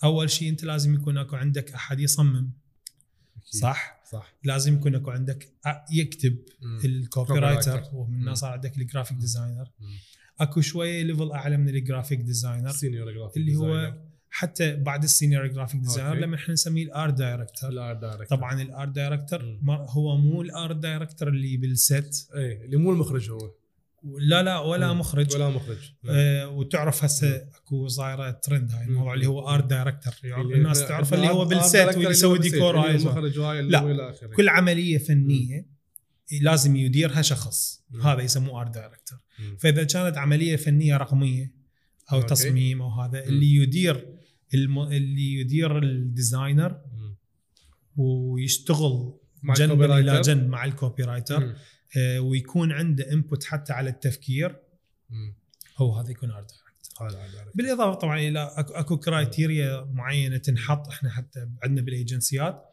أول 0.04 0.30
شيء 0.30 0.50
أنت 0.50 0.64
لازم 0.64 0.94
يكون 0.94 1.18
أكو 1.18 1.36
عندك 1.36 1.74
أحد 1.74 2.00
يصمم. 2.00 2.52
صح 3.62 4.02
صح 4.12 4.34
لازم 4.44 4.74
يكون 4.76 4.96
اكو 4.96 5.12
عندك 5.12 5.50
يكتب. 5.92 6.38
ال 6.86 6.95
copy. 6.95 7.40
writer 7.40 7.84
ومن. 7.94 8.20
الناس 8.20 8.38
صار 8.38 8.52
عندك 8.52 8.78
ال 8.78 8.82
graphic. 8.82 9.18
designer. 9.18 9.72
اكو 10.40 10.62
شوية 10.62 11.04
level 11.04 11.32
اعلى 11.32 11.58
من 11.58 11.70
ال 11.70 11.76
graphic 11.76 12.20
designer 12.20 12.72
senior 12.72 13.12
graphic 13.12 13.38
اللي 13.38 13.56
هو. 13.56 13.94
حتى 14.30 14.76
بعد 14.76 15.04
ال 15.04 15.10
senior 15.10 15.48
graphic 15.48 15.82
designer. 15.82 16.16
لما 16.16 16.36
إحنا 16.36 16.54
نسميه 16.54 16.84
ال 16.86 16.93
art 16.93 17.14
director 17.14 17.70
ال 17.70 17.77
art 17.77 17.98
director 18.02 18.38
طبعا 18.38 18.86
director 18.86 19.44
مم. 19.44 19.60
ما- 19.62 19.86
هو 19.90 20.18
مو 20.18 20.42
ال 20.42 20.50
art 20.50 20.76
director 20.76 21.28
اللي 21.28 21.58
بال 21.58 21.87
set 21.87 22.30
اي 22.36 22.66
اللي 22.66 22.78
مو 22.78 22.92
المخرج 22.92 23.30
هو 23.30 23.52
لا 24.20 24.44
لا 24.44 24.60
ولا 24.60 24.94
مم. 24.94 25.00
مخرج 25.00 25.36
ولا 25.36 25.50
مخرج 25.50 25.78
آه، 26.10 26.48
وتعرف 26.50 27.04
هسه 27.04 27.36
اكو 27.36 27.88
صايرة 27.88 28.32
ترند 28.32 28.72
هاي 28.72 28.86
الموضوع 28.86 29.14
اللي 29.14 29.26
هو 29.28 29.50
art 29.50 29.66
director 29.66 30.14
اللي- 30.24 30.56
الناس 30.56 30.80
تعرف 30.88 31.14
اللي 31.14 31.28
هو 31.28 31.44
director 31.44 31.80
واللي 31.88 31.98
اللي 31.98 32.10
يسوي 32.10 32.40
ديكور 32.40 32.80
هاي. 32.80 32.96
المخرج 32.96 33.40
اللي 33.60 33.72
لا. 33.72 34.16
كل 34.36 34.50
عملية 34.50 34.98
فنية 34.98 35.66
لازم 36.42 36.76
يديرها 36.76 37.22
شخص 37.22 37.84
مم. 37.90 38.02
هذا 38.02 38.22
يسموه 38.22 38.62
art 38.62 38.74
director 38.74 39.20
مم. 39.40 39.58
فإذا 39.58 39.84
كانت 39.84 40.18
عملية 40.18 40.56
فنية 40.56 40.98
رقمية 40.98 41.54
أو 42.12 42.18
okay. 42.18 42.28
تصميم 42.30 42.82
أو 42.82 42.90
هذا 43.02 43.22
مم. 43.22 43.28
اللي 43.28 43.56
يدير 43.56 44.08
الم... 44.54 44.80
اللي 44.80 45.34
يدير 45.34 45.78
ال 45.84 45.93
designer 45.93 46.70
مم. 46.94 47.16
ويشتغل 47.98 49.14
ال 49.50 49.57
copy 49.57 49.86
إلى. 50.00 50.22
جنب 50.22 50.48
مع 50.50 50.66
ال 50.66 51.04
copywriter 51.04 51.40
مم. 51.40 51.56
ويكون 52.20 52.72
عنده 52.72 53.12
input 53.12 53.44
حتى 53.44 53.74
على 53.74 53.90
التفكير. 53.90 54.56
هو 55.78 55.96
هذا 55.96 56.12
يكون 56.12 56.32
art 56.32 56.52
director 57.00 57.52
بالإضافة 57.56 57.94
طبعا 57.94 58.20
إلى 58.20 58.52
أكو, 58.58 58.98
criteria 58.98 59.90
معينة 59.94 60.38
تنحط 60.38 60.88
إحنا 60.88 61.10
حتى 61.10 61.48
عندنا 61.64 61.82
بال 61.82 61.98
agencies 61.98 62.64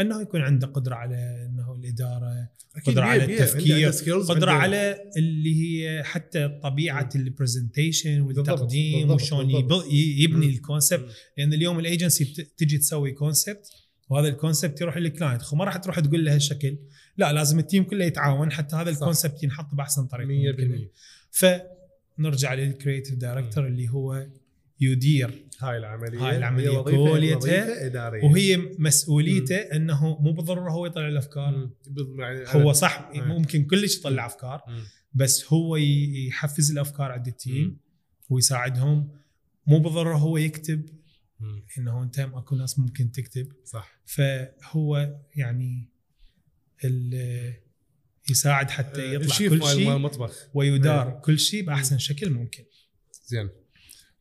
إنه 0.00 0.22
يكون 0.22 0.40
عنده 0.40 0.66
قدرة 0.66 0.94
على 0.94 1.46
إنه 1.46 1.74
الإدارة 1.74 2.48
قدرة 2.86 3.04
على. 3.04 3.24
التفكير، 3.24 3.90
قدرة 4.20 4.50
على 4.50 5.10
اللي 5.16 5.62
هي 5.62 6.02
حتى 6.04 6.60
طبيعة 6.62 7.08
ال 7.14 7.22
presentation 7.22 8.20
والتقديم 8.20 9.10
وشلون 9.10 9.50
يبني. 9.50 10.48
ال 10.48 10.55
concept. 10.55 11.12
لأن 11.38 11.52
اليوم 11.52 11.78
الايجنسي 11.78 12.24
تجي 12.56 12.78
تسوي 12.78 13.12
concept 13.12 13.70
وهذا 14.08 14.28
ال 14.28 14.35
concept 14.35 14.80
يروح 14.80 14.96
لل 14.96 15.11
client 15.11 15.54
ما 15.54 15.64
راح 15.64 15.76
تروح 15.76 16.00
تقول 16.00 16.24
له 16.24 16.34
هالشكل. 16.34 16.78
لا 17.16 17.32
لازم 17.32 17.58
ال 17.58 17.63
team 17.63 17.84
كله 17.84 18.04
يتعاون 18.04 18.52
حتى 18.52 18.76
هذا. 18.76 18.90
ال 18.90 18.96
concept 18.96 19.42
ينحط 19.42 19.74
بأحسن 19.74 20.06
طريقة 20.06 20.52
100% 20.52 20.90
فنرجع 21.30 22.54
لل 22.54 22.66
creative 22.66 23.14
director 23.14 23.66
اللي 23.66 23.88
هو 23.88 24.26
يدير 24.80 25.44
هاي 25.60 25.76
العملية 25.78 26.18
هاي 26.70 26.82
وظيفة- 26.82 26.90
كليتها 26.90 27.36
وظيفة 27.36 27.86
إدارية 27.86 28.24
وهي 28.24 28.56
مسؤوليته 28.78 29.56
إنه 29.56 30.18
مو 30.20 30.32
بالضرورة 30.32 30.70
هو 30.70 30.86
يطلع 30.86 31.08
الأفكار 31.08 31.56
مم. 31.56 31.70
يعني 32.20 32.44
هو 32.48 32.72
صح 32.72 33.10
أي. 33.14 33.20
ممكن 33.20 33.64
كلش 33.64 33.98
يطلع 33.98 34.26
أفكار 34.26 34.62
مم. 34.68 34.82
بس 35.14 35.52
هو 35.52 35.76
يحفز 35.76 36.70
الأفكار 36.70 37.12
عند 37.12 37.26
ال 37.26 37.34
team 37.34 37.64
مم. 37.64 37.76
ويساعدهم 38.30 39.08
مو 39.66 39.78
بالضرورة 39.78 40.16
هو 40.16 40.36
يكتب 40.36 40.88
مم. 41.40 41.62
إنه 41.78 42.02
أنت 42.02 42.18
أكو 42.18 42.56
ناس 42.56 42.78
ممكن 42.78 43.12
تكتب 43.12 43.52
صح 43.64 44.00
فهو 44.04 45.14
يعني 45.36 45.88
يساعد 48.30 48.70
حتى 48.70 49.14
يطلع 49.14 49.26
الشيف 49.26 49.52
كل 49.52 49.58
مال 49.58 49.68
شيء 49.68 49.92
المطبخ 49.92 50.48
ويدار 50.54 51.20
كل 51.24 51.38
شيء 51.38 51.64
بأحسن 51.66 51.98
شكل 51.98 52.30
ممكن. 52.30 52.64
زين. 53.26 53.50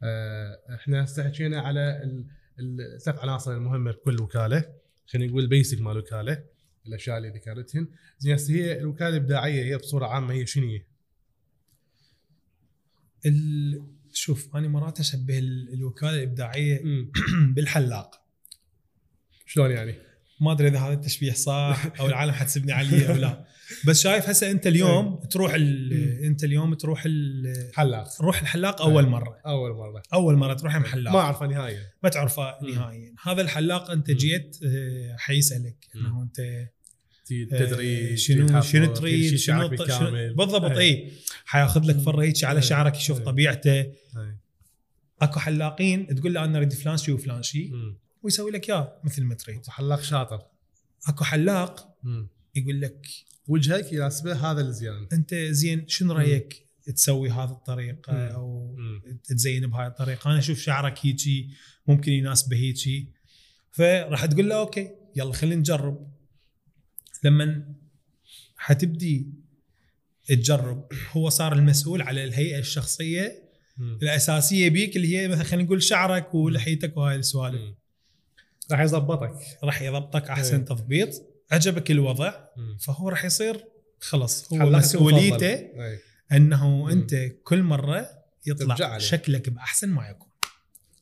آه، 0.03 0.59
إحنا 0.75 1.03
هسه 1.03 1.23
حكينا 1.23 1.61
على 1.61 2.01
ال- 2.03 2.25
ال- 2.59 2.95
الثلاث 2.95 3.19
عناصر 3.19 3.53
المهمة 3.53 3.91
بكل 3.91 4.21
وكالة. 4.21 4.73
خلينا 5.07 5.29
نقول 5.31 5.43
البيسك 5.43 5.81
مال 5.81 5.91
الوكاله 5.91 6.43
الأشياء 6.87 7.17
اللي 7.17 7.29
ذكرتهن. 7.29 7.87
زين 8.19 8.33
هسه 8.33 8.53
هي 8.53 8.79
الوكالة 8.79 9.09
الإبداعية 9.09 9.63
هي 9.63 9.77
بصورة 9.77 10.05
عامة 10.05 10.33
هي 10.33 10.45
شنو 10.45 10.67
هي؟ 10.67 10.81
ال... 13.25 13.83
شوف 14.13 14.55
أنا 14.55 14.67
مرات 14.67 14.99
أشبه 14.99 15.39
ال- 15.39 15.73
الوكالة 15.73 16.11
الإبداعية 16.15 16.81
بالحلاق. 17.55 18.25
شلون 19.45 19.71
يعني؟ 19.71 19.95
ما 20.41 20.51
أدري 20.51 20.67
إذا 20.67 20.79
هذا 20.79 20.93
التشبيه 20.93 21.31
صح 21.31 21.85
أو 21.99 22.07
العالم 22.07 22.31
حتسبني 22.31 22.71
عليه 22.71 23.11
أو 23.11 23.15
لا 23.15 23.45
بس 23.85 24.01
شايف 24.01 24.29
هسه 24.29 24.51
أنت 24.51 24.67
اليوم 24.67 25.15
تروح 25.15 25.53
ال... 25.53 25.93
أنت 26.23 26.43
اليوم 26.43 26.73
تروح 26.73 27.03
ال... 27.05 27.53
حلاق 27.73 28.17
تروح 28.17 28.41
الحلاق 28.41 28.81
أول 28.81 29.07
مرة 29.07 29.37
أول 29.45 29.71
مرة 29.71 30.03
أول 30.13 30.35
مرة 30.35 30.53
تروح 30.53 30.75
محلاق 30.75 31.13
ما 31.13 31.19
أعرفه 31.19 31.47
نهائيا 31.47 31.89
ما 32.03 32.09
تعرفه. 32.09 32.57
نهائيا 32.63 33.15
هذا 33.23 33.41
الحلاق 33.41 33.91
أنت. 33.91 34.11
جيت 34.11 34.57
آه، 34.65 35.15
حيسألك. 35.17 35.87
إنه 35.95 36.21
أنت 36.21 36.67
تدري 37.51 38.17
شنو 38.17 38.61
شنو 38.61 38.93
تريد 38.93 39.35
شنو, 39.35 39.67
بالضبط. 39.67 40.77
اي 40.77 41.11
حياخذ 41.45 41.85
لك 41.85 41.97
فره 41.97 42.21
هيك 42.21 42.43
على. 42.43 42.61
شعرك 42.61 42.97
يشوف. 42.97 43.19
طبيعته. 43.19 43.85
أكو 45.21 45.39
حلاقين 45.39 46.15
تقول 46.15 46.33
له 46.33 46.45
أنا 46.45 46.57
أريد 46.57 46.73
فلان 46.73 46.97
شي 46.97 47.11
وفلان 47.11 47.43
شي. 47.43 47.71
ويسوي 48.23 48.51
لك 48.51 48.69
اياه 48.69 49.01
مثل 49.03 49.23
ما 49.23 49.35
تريد 49.35 49.67
حلاق 49.67 50.01
شاطر 50.01 50.41
اكو 51.07 51.23
حلاق 51.23 51.97
مم. 52.03 52.27
يقول 52.55 52.81
لك 52.81 53.07
وجهك 53.47 53.93
يناسبه 53.93 54.51
هذا 54.51 54.61
الزيان 54.61 55.07
انت 55.13 55.35
زين 55.35 55.87
شنو 55.87 56.13
رأيك 56.13 56.67
تسوي 56.95 57.29
هذه 57.29 57.51
الطريقة 57.51 58.13
مم. 58.13 58.19
أو 58.19 58.75
مم. 58.77 59.19
تزين 59.23 59.67
بهاي 59.67 59.87
الطريقة 59.87 60.31
أنا 60.31 60.39
أشوف 60.39 60.59
شعرك 60.59 61.05
هيجي 61.05 61.49
ممكن 61.87 62.11
يناسبه 62.11 62.57
هيجي 62.57 63.07
فراح 63.71 64.25
تقول 64.25 64.49
له 64.49 64.55
أوكي 64.55 64.89
يلا 65.15 65.33
خلينا 65.33 65.55
نجرب 65.55 66.11
لما 67.23 67.73
حتبدي 68.57 69.33
تجرب 70.27 70.87
هو 71.11 71.29
صار 71.29 71.53
المسؤول 71.53 72.01
على 72.01 72.23
الهيئة 72.23 72.59
الشخصية. 72.59 73.43
الأساسية 74.03 74.69
بيك 74.69 74.95
اللي 74.95 75.17
هي 75.17 75.27
مثلا 75.27 75.43
خلينا 75.43 75.65
نقول 75.65 75.83
شعرك 75.83 76.35
ولحيتك 76.35 76.97
وهاي 76.97 77.15
السوالف. 77.15 77.61
راح 78.71 78.81
يضبطك 78.81 79.33
راح 79.63 79.81
يضبطك 79.81 80.29
أحسن 80.29 80.57
إيه. 80.57 80.65
تضبيط 80.65 81.09
عجبك 81.51 81.91
الوضع 81.91 82.33
مم. 82.57 82.77
فهو 82.77 83.09
راح 83.09 83.25
يصير 83.25 83.65
خلاص 83.99 84.53
هو 84.53 84.69
مسؤوليته. 84.69 85.53
أي. 85.53 85.99
إنه 86.31 86.67
مم. 86.67 86.89
أنت 86.89 87.15
كل 87.43 87.63
مرة 87.63 88.09
يطلع. 88.47 88.97
شكلك 88.97 89.49
بأحسن 89.49 89.89
ما 89.89 90.09
يكون 90.09 90.31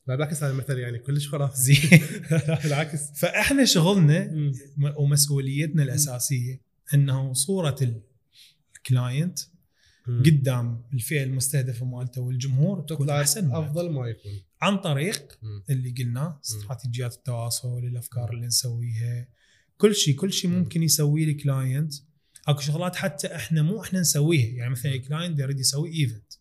لا 0.08 0.16
بالعكس 0.16 0.44
هذا 0.44 0.52
المثل 0.52 0.80
يعني 0.80 1.00
كلش 1.00 1.28
خرافي 1.28 1.62
زين 1.62 2.02
بالعكس 2.64 3.20
فإحنا 3.20 3.66
شغلنا 3.66 4.32
مم. 4.32 4.54
ومسؤوليتنا 4.98 5.84
الأساسية 5.84 6.62
إنه 6.94 7.34
صورة 7.34 8.04
ال 8.78 8.85
client. 8.86 9.40
قدام 10.26 10.82
الفئة 10.94 11.24
المستهدفة 11.24 11.86
مالته 11.86 12.22
والجمهور 12.22 12.82
تكون 12.82 13.06
تطلع 13.06 13.22
أحسن. 13.22 13.52
أفضل 13.52 13.90
ما 13.92 14.08
يكون. 14.08 14.32
عن 14.62 14.78
طريق 14.78 15.38
مم. 15.42 15.64
اللي 15.70 15.90
قلناه 15.98 16.40
استراتيجيات 16.46 17.14
التواصل 17.14 17.78
الأفكار 17.78 18.34
اللي 18.34 18.46
نسويها 18.48 19.28
كل 19.78 19.96
شيء 19.96 20.16
كل 20.16 20.34
شيء 20.34 20.50
ممكن 20.52 20.84
يسويه 20.84 21.26
ال 21.32 21.41
client 21.41 21.94
أكو 22.48 22.60
شغلات 22.62 22.96
حتى 22.96 23.36
إحنا 23.36 23.62
مو 23.62 23.82
إحنا 23.82 24.00
نسويها. 24.00 24.48
يعني 24.58 24.72
مثلا 24.72 24.92
ال 24.94 25.00
client 25.00 25.40
يريد 25.40 25.60
يسوي 25.60 25.94
event 25.94 26.34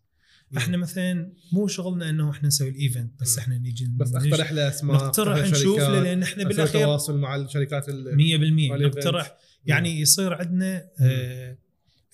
إحنا 0.57 0.77
مثلا 0.77 1.33
مو 1.53 1.67
شغلنا 1.67 2.11
إنه 2.11 2.31
إحنا 2.31 2.49
نسوي 2.49 2.69
ال 2.69 2.78
event 2.78 3.21
بس. 3.21 3.39
إحنا 3.39 3.59
نجي 3.59 3.87
بس 3.97 4.13
اقترح 4.15 4.53
له 4.53 4.69
أسماء 4.69 4.97
نقترح 4.97 5.49
نشوف 5.51 5.79
لأن 5.81 6.23
إحنا 6.23 6.45
بالأخير 6.45 6.81
100% 6.81 6.85
تواصل 6.85 7.19
مع 7.19 7.37
الشركات 7.37 7.89
ال- 7.89 8.17
نقترح. 8.87 9.37
يعني 9.67 10.01
يصير 10.01 10.35
عندنا 10.35 10.89
آه 11.01 11.59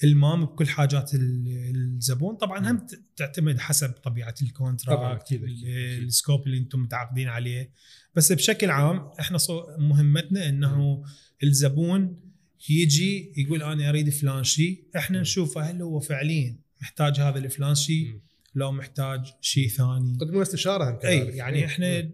إلمام 0.05 0.45
بكل 0.45 0.67
حاجات 0.69 1.15
ال- 1.15 1.73
الزبون 1.77 2.37
طبعا 2.37 2.71
هم 2.71 2.87
تعتمد 3.17 3.59
حسب 3.59 3.91
طبيعة 3.91 4.35
ال 4.43 4.52
contract. 4.52 5.33
ال 5.33 5.52
scope 5.52 6.47
اللي 6.47 6.59
أنتم 6.59 6.81
متعاقدين 6.81 7.29
عليه 7.29 7.71
بس 8.15 8.33
بشكل 8.33 8.71
عام 8.71 9.11
إحنا 9.21 9.39
مهمتنا 9.79 10.49
إنه 10.49 11.03
الزبون 11.43 12.21
يجي 12.69 13.33
يقول 13.37 13.63
أنا 13.63 13.89
أريد 13.89 14.11
فلان 14.11 14.45
شيء 14.45 14.85
إحنا. 14.97 15.21
نشوفه 15.21 15.61
هل 15.61 15.83
هو 15.83 16.01
فعليا 16.01 16.57
محتاج 16.83 17.21
هذا 17.21 17.39
الفلان 17.39 17.75
شيء. 17.75 18.21
لو 18.55 18.73
محتاج 18.73 19.21
شيء 19.41 19.69
ثاني 19.69 20.17
تقدمون 20.21 20.43
استشارة 20.43 21.01
اي. 21.05 21.19
يعني 21.19 21.65
إحنا 21.67 22.11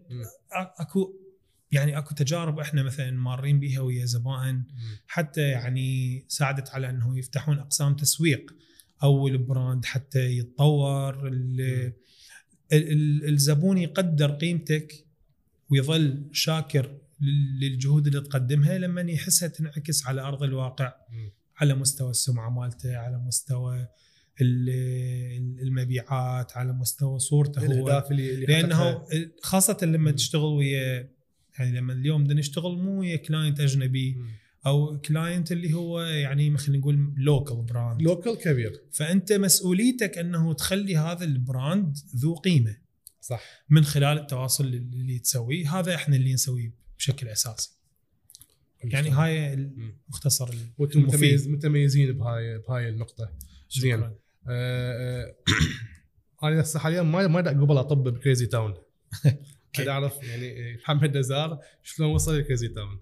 أكو 0.79 1.20
يعني 1.73 1.99
اكو 1.99 2.15
تجارب 2.15 2.59
إحنا 2.59 2.83
مثلا 2.83 3.11
مارين 3.11 3.61
بيها 3.61 3.81
ويا 3.81 4.05
زبائن. 4.05 4.63
حتى 5.07 5.41
يعني 5.49 6.25
ساعدت 6.29 6.69
على 6.71 6.91
انه 6.91 7.19
يفتحون 7.19 7.59
اقسام 7.59 7.95
تسويق 7.95 8.55
أو 9.03 9.29
البراند 9.29 9.85
حتى 9.85 10.37
يتطور 10.39 11.29
ال- 11.29 11.61
ال- 12.73 12.93
ال- 12.93 13.29
الزبون 13.29 13.79
يقدر 13.79 14.31
قيمتك 14.31 15.05
ويظل 15.71 16.25
شاكر 16.33 16.97
لل- 17.21 17.61
للجهود 17.61 18.07
اللي 18.07 18.21
تقدمها 18.21 18.79
لما 18.79 19.01
يحسها 19.01 19.49
تنعكس 19.49 20.07
على 20.07 20.21
أرض 20.21 20.43
الواقع. 20.43 20.93
على 21.57 21.75
مستوى 21.75 22.11
السمعة 22.11 22.51
مالته 22.51 22.97
على 22.97 23.19
مستوى 23.19 23.87
ال- 24.41 25.61
المبيعات 25.63 26.57
على 26.57 26.73
مستوى 26.73 27.19
صورته 27.19 27.61
هو 27.67 27.73
الأهداف 27.73 28.11
اللي 28.11 28.35
اللي 28.35 28.47
لأنه. 28.47 29.03
خاصة 29.43 29.79
لما. 29.83 30.11
تشتغل 30.11 30.43
ويا 30.45 31.09
يعني 31.61 31.79
لما 31.79 31.93
اليوم 31.93 32.25
بدنا 32.25 32.41
نشتغل 32.41 32.79
مو 32.79 33.01
ويا 33.01 33.17
client 33.17 33.61
أجنبي. 33.61 34.17
أو 34.67 34.99
client 34.99 35.53
اللي 35.53 35.75
هو 35.75 36.01
يعني 36.01 36.59
خلينا 36.59 36.81
نقول 36.81 37.15
local 37.17 37.63
brand 37.63 38.03
local 38.03 38.39
كبير. 38.39 38.83
فأنت 38.93 39.33
مسؤوليتك 39.33 40.19
أنه 40.19 40.53
تخلي 40.53 40.97
هذا 40.97 41.25
ال 41.25 41.37
brand 41.37 41.97
ذو 42.17 42.35
قيمة. 42.35 42.77
صح. 43.21 43.43
من 43.71 43.85
خلال 43.85 44.19
التواصل 44.19 44.67
اللي 44.67 45.19
تسويه. 45.19 45.79
هذا 45.79 45.95
إحنا 45.95 46.17
اللي 46.17 46.33
نسويه 46.33 46.75
بشكل 46.99 47.29
أساسي. 47.29 47.71
يعني 48.85 49.11
هاي 49.11 49.55
المختصر 49.55 50.55
وأنتم. 50.79 51.01
متميز 51.01 51.49
متميزين 51.49 52.13
بهاي 52.13 52.59
بهاي 52.59 52.89
النقطة. 52.89 53.33
زين. 53.71 54.03
آه، 54.03 54.15
آه، 54.49 55.35
أنا 56.43 56.61
هسه 56.61 56.79
حاليا 56.79 57.03
ما 57.03 57.27
ما 57.27 57.41
قبل 57.41 57.79
اطب 57.79 58.05
ب 58.05 58.12
Crazy 58.12 58.47
Town 58.47 58.75
قاعد 59.75 59.89
اعرف 59.89 60.23
يعني 60.23 60.75
محمد 60.77 61.17
نزار 61.17 61.59
شلون 61.83 62.11
وصل 62.11 62.39
ل 62.39 62.44
Crazy 62.44 62.69
Town. 62.69 63.01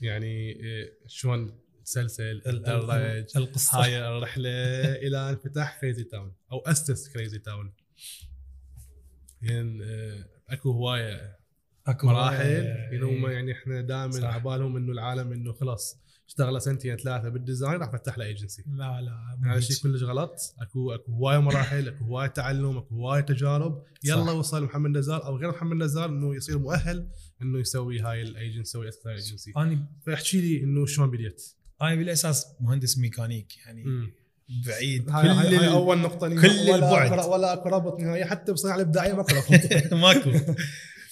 يعني 0.00 0.52
آه، 0.52 0.88
شلون 1.06 1.58
تسلسل 1.84 2.22
ال- 2.22 2.48
ال- 2.48 2.62
تدرج 2.62 3.42
القصة. 3.42 3.84
هاي 3.84 4.08
الرحلة 4.08 4.50
إلى 5.06 5.30
ان 5.30 5.36
فتح 5.36 5.80
Crazy 5.80 6.04
Town 6.04 6.32
أو 6.52 6.58
أسس 6.58 7.08
Crazy 7.08 7.38
Town. 7.38 7.72
يعني 9.42 9.84
آه، 9.84 10.24
أكو 10.48 10.70
هواية 10.70 11.38
أكو 11.86 12.06
مراحل 12.06 12.46
يعني 12.50 13.00
هم 13.02 13.26
يعني 13.30 13.52
إحنا 13.52 13.80
دائما. 13.80 14.26
على 14.28 14.42
بالهم 14.42 14.76
إنه 14.76 14.92
العالم 14.92 15.32
إنه 15.32 15.52
خلاص 15.52 15.98
اشتغل 16.32 16.62
سنتين 16.62 16.96
ثلاثة 16.96 17.28
بال 17.28 17.41
design 17.41 17.80
راح 17.80 17.92
فتح 17.92 18.18
له 18.18 18.24
ايجنسي 18.24 18.62
لا 18.66 19.00
لا 19.00 19.36
مو 19.38 19.50
هذا. 19.50 19.58
الشيء 19.58 19.76
كلش 19.82 20.02
غلط. 20.02 20.34
أكو 20.60 20.92
أكو 20.92 21.12
هوايه 21.12 21.38
مراحل 21.38 21.88
أكو 21.88 22.04
هوايه 22.04 22.26
تعلم 22.28 22.76
أكو 22.78 22.94
هوايه 22.94 23.20
تجارب. 23.20 23.82
يلا 24.04 24.26
صح. 24.26 24.32
وصل 24.34 24.64
محمد 24.64 24.90
نزار 24.98 25.24
أو 25.26 25.36
غير 25.36 25.50
محمد 25.50 25.76
نزار 25.76 26.08
إنه 26.08 26.34
يصير 26.36 26.58
مؤهل 26.58 27.08
إنه 27.42 27.58
يسوي 27.58 28.00
هاي 28.00 28.22
الايجنسي 28.22 28.60
يسوي 28.60 28.88
اسس 28.88 29.06
هاي 29.06 29.14
الايجنسي 29.14 29.52
أنا 29.56 29.86
فاحكي 30.06 30.40
لي 30.40 30.64
إنه 30.64 30.86
شلون 30.86 31.10
بديت؟ 31.10 31.42
أنا 31.82 31.94
بالأساس 31.94 32.46
مهندس 32.60 32.98
ميكانيك 32.98 33.56
يعني 33.66 33.84
مم. 33.84 34.10
بعيد. 34.66 35.10
هاي, 35.10 35.28
هاي, 35.28 35.48
كل 35.48 35.54
هاي 35.56 35.66
ال- 35.68 35.72
أول 35.72 35.98
نقطة 35.98 36.28
كل 36.28 36.34
ولا 36.48 36.74
البعد. 36.74 37.28
ولا 37.28 37.52
اكو 37.52 37.68
رابط 37.68 38.00
نهائي 38.00 38.24
حتى 38.24 38.52
بصناعه 38.52 38.76
الابداعيه 38.76 39.12
ماكو. 39.12 39.34
ماكو. 39.96 40.30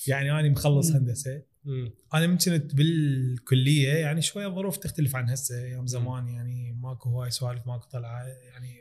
يعني 0.07 0.41
أنا 0.41 0.49
مخلص. 0.49 0.91
هندسة. 0.91 1.43
مم. 1.65 1.93
أنا 2.15 2.27
من 2.27 2.39
كنت 2.39 2.75
بالكلية 2.75 3.89
يعني 3.93 4.23
شوية 4.23 4.47
الظروف 4.47 4.77
تختلف 4.77 5.17
عن 5.17 5.29
هسه 5.31 5.65
أيام 5.65 5.87
زمان 5.87 6.29
يعني 6.29 6.73
ماكو 6.73 7.09
هواي 7.11 7.31
سوالف 7.31 7.67
ماكو 7.67 7.89
طلعة 7.89 8.23
يعني 8.27 8.75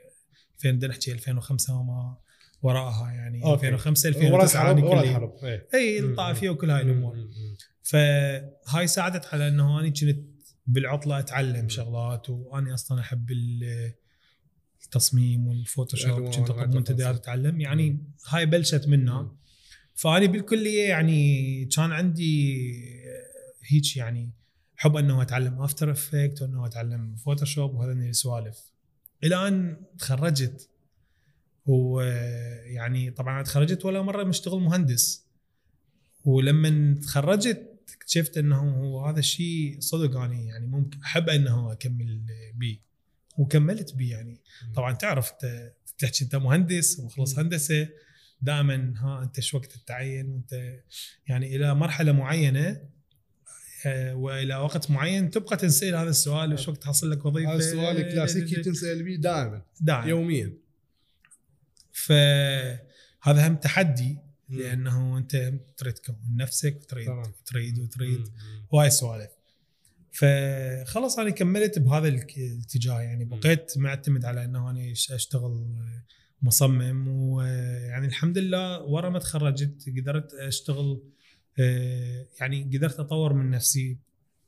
2000 0.56 0.72
بدنا 0.72 0.88
نحكي 0.88 1.12
2005 1.12 1.80
وما 1.80 2.18
وراءها 2.62 3.12
يعني 3.12 3.44
okay. 3.44 3.68
2005 3.68 4.10
ورا 4.10 4.18
2009 4.18 4.62
الحرب 4.62 4.78
أنا 4.78 4.90
ورا. 4.90 5.04
الحرب. 5.04 5.34
إي 5.74 6.02
مم. 6.02 6.10
الطائفية 6.10 6.50
وكل 6.50 6.70
هاي 6.70 6.82
الأمور 6.82 7.16
مم. 7.16 7.22
مم. 7.22 7.56
فهاي 7.84 8.88
ساعدت 8.88 9.26
على 9.34 9.48
إنه 9.48 9.80
أنا 9.80 9.90
كنت 9.90 10.18
بالعطلة 10.68 11.20
أتعلم 11.20 11.70
شغلات 11.70 12.30
وأنا 12.30 12.74
أصلا 12.74 13.00
أحب 13.00 13.32
ال- 13.32 13.94
التصميم 14.86 15.48
وال 15.48 15.62
Photoshop 15.62 16.26
كنت 16.36 16.50
أطلب 16.50 16.76
منتديات. 16.76 17.16
اتعلم 17.16 17.62
يعني 17.62 18.04
هاي 18.30 18.46
بلشت 18.46 18.88
منها 18.88 19.36
فاني 20.00 20.28
بالكلية 20.28 20.90
يعني 20.90 21.66
كان 21.66 21.92
عندي 21.92 22.74
هيك 23.64 23.98
يعني 23.98 24.30
حب 24.76 24.98
إنه 24.98 25.22
أتعلم 25.22 25.62
After 25.62 25.92
Effects 25.92 26.42
وإنه 26.42 26.66
أتعلم 26.66 27.16
Photoshop 27.16 27.76
وهذول 27.76 27.98
السوالف. 27.98 28.58
إلى 29.24 29.48
ان 29.48 29.78
تخرجت. 29.98 30.70
ويعني 31.66 33.12
طبعا 33.12 33.44
تخرجت 33.44 33.86
ولا 33.86 34.02
مرة 34.02 34.24
مشتغل 34.24 34.60
مهندس. 34.60 35.26
ولما 36.26 37.00
تخرجت 37.02 37.80
اكتشفت 37.96 38.38
إنه 38.38 38.60
هو 38.60 39.06
هذا 39.06 39.20
الشيء 39.20 39.78
صدق 39.80 40.18
أنا 40.18 40.34
يعني 40.34 40.68
ممكن 40.68 41.00
أحب 41.02 41.30
إنه 41.30 41.72
أكمل 41.72 42.22
بيه. 42.56 42.80
وكملت 43.38 43.96
بيه 43.96 44.12
يعني. 44.12 44.42
طبعا 44.76 44.94
تعرف 44.94 45.32
انت 45.32 45.74
تحكي 45.98 46.24
أنت 46.24 46.36
مهندس 46.36 47.00
ومخلص 47.00 47.40
هندسة. 47.40 47.90
دائما 48.42 48.94
ها 48.98 49.24
أنت 49.24 49.40
شو 49.40 49.58
وقت 49.58 49.72
تتعين؟ 49.72 50.30
وأنت 50.30 50.80
يعني 51.28 51.56
إلى 51.56 51.76
مرحلة 51.76 52.12
معينة 52.12 52.82
آه، 53.86 54.16
وإلى 54.16 54.56
وقت 54.56 54.92
معين 54.92 55.30
تبقى 55.30 55.58
تنسأل 55.58 55.96
هذا 55.96 56.10
السؤال 56.10 56.54
وش 56.54 56.68
وقت 56.68 56.86
حصل 56.86 57.12
لك 57.12 57.26
وظيفة؟ 57.26 57.50
هذا 57.50 57.58
السؤال 57.58 57.98
الكلاسيكي 57.98 58.62
تنسأل 58.62 59.04
به 59.04 59.16
دائما 59.16 59.62
دائما. 59.82 60.06
يوميا. 60.06 60.54
فهذا 61.92 63.48
هم 63.48 63.56
تحدي 63.56 64.18
لأنه 64.50 65.18
أنت 65.18 65.54
تريد 65.78 65.94
تكون 65.94 66.16
نفسك 66.36 66.80
وتريد 66.82 67.08
طبعاً. 67.08 67.34
وتريد 67.42 67.80
وتريد. 67.80 68.28
هواي 68.74 68.90
سوالف 68.90 69.30
فخلص 70.12 71.20
أنا 71.20 71.30
كملت 71.30 71.80
بهذا 71.80 72.08
الاتجاه. 72.08 73.02
يعني 73.02 73.26
بقيت 73.26 73.78
معتمد 73.78 74.26
على 74.26 74.46
إنه 74.46 74.70
أنا 74.70 74.92
أشتغل 74.92 75.66
مصمم 76.42 77.08
ويعني 77.08 78.08
الحمد 78.08 78.38
لله 78.38 78.82
ورا 78.84 79.10
ما 79.10 79.20
تخرجت 79.20 79.90
قدرت 79.98 80.34
أشتغل 80.34 81.02
آه، 81.60 82.26
يعني 82.40 82.64
قدرت 82.78 83.00
أطور 83.00 83.34
من 83.34 83.50
نفسي 83.50 83.98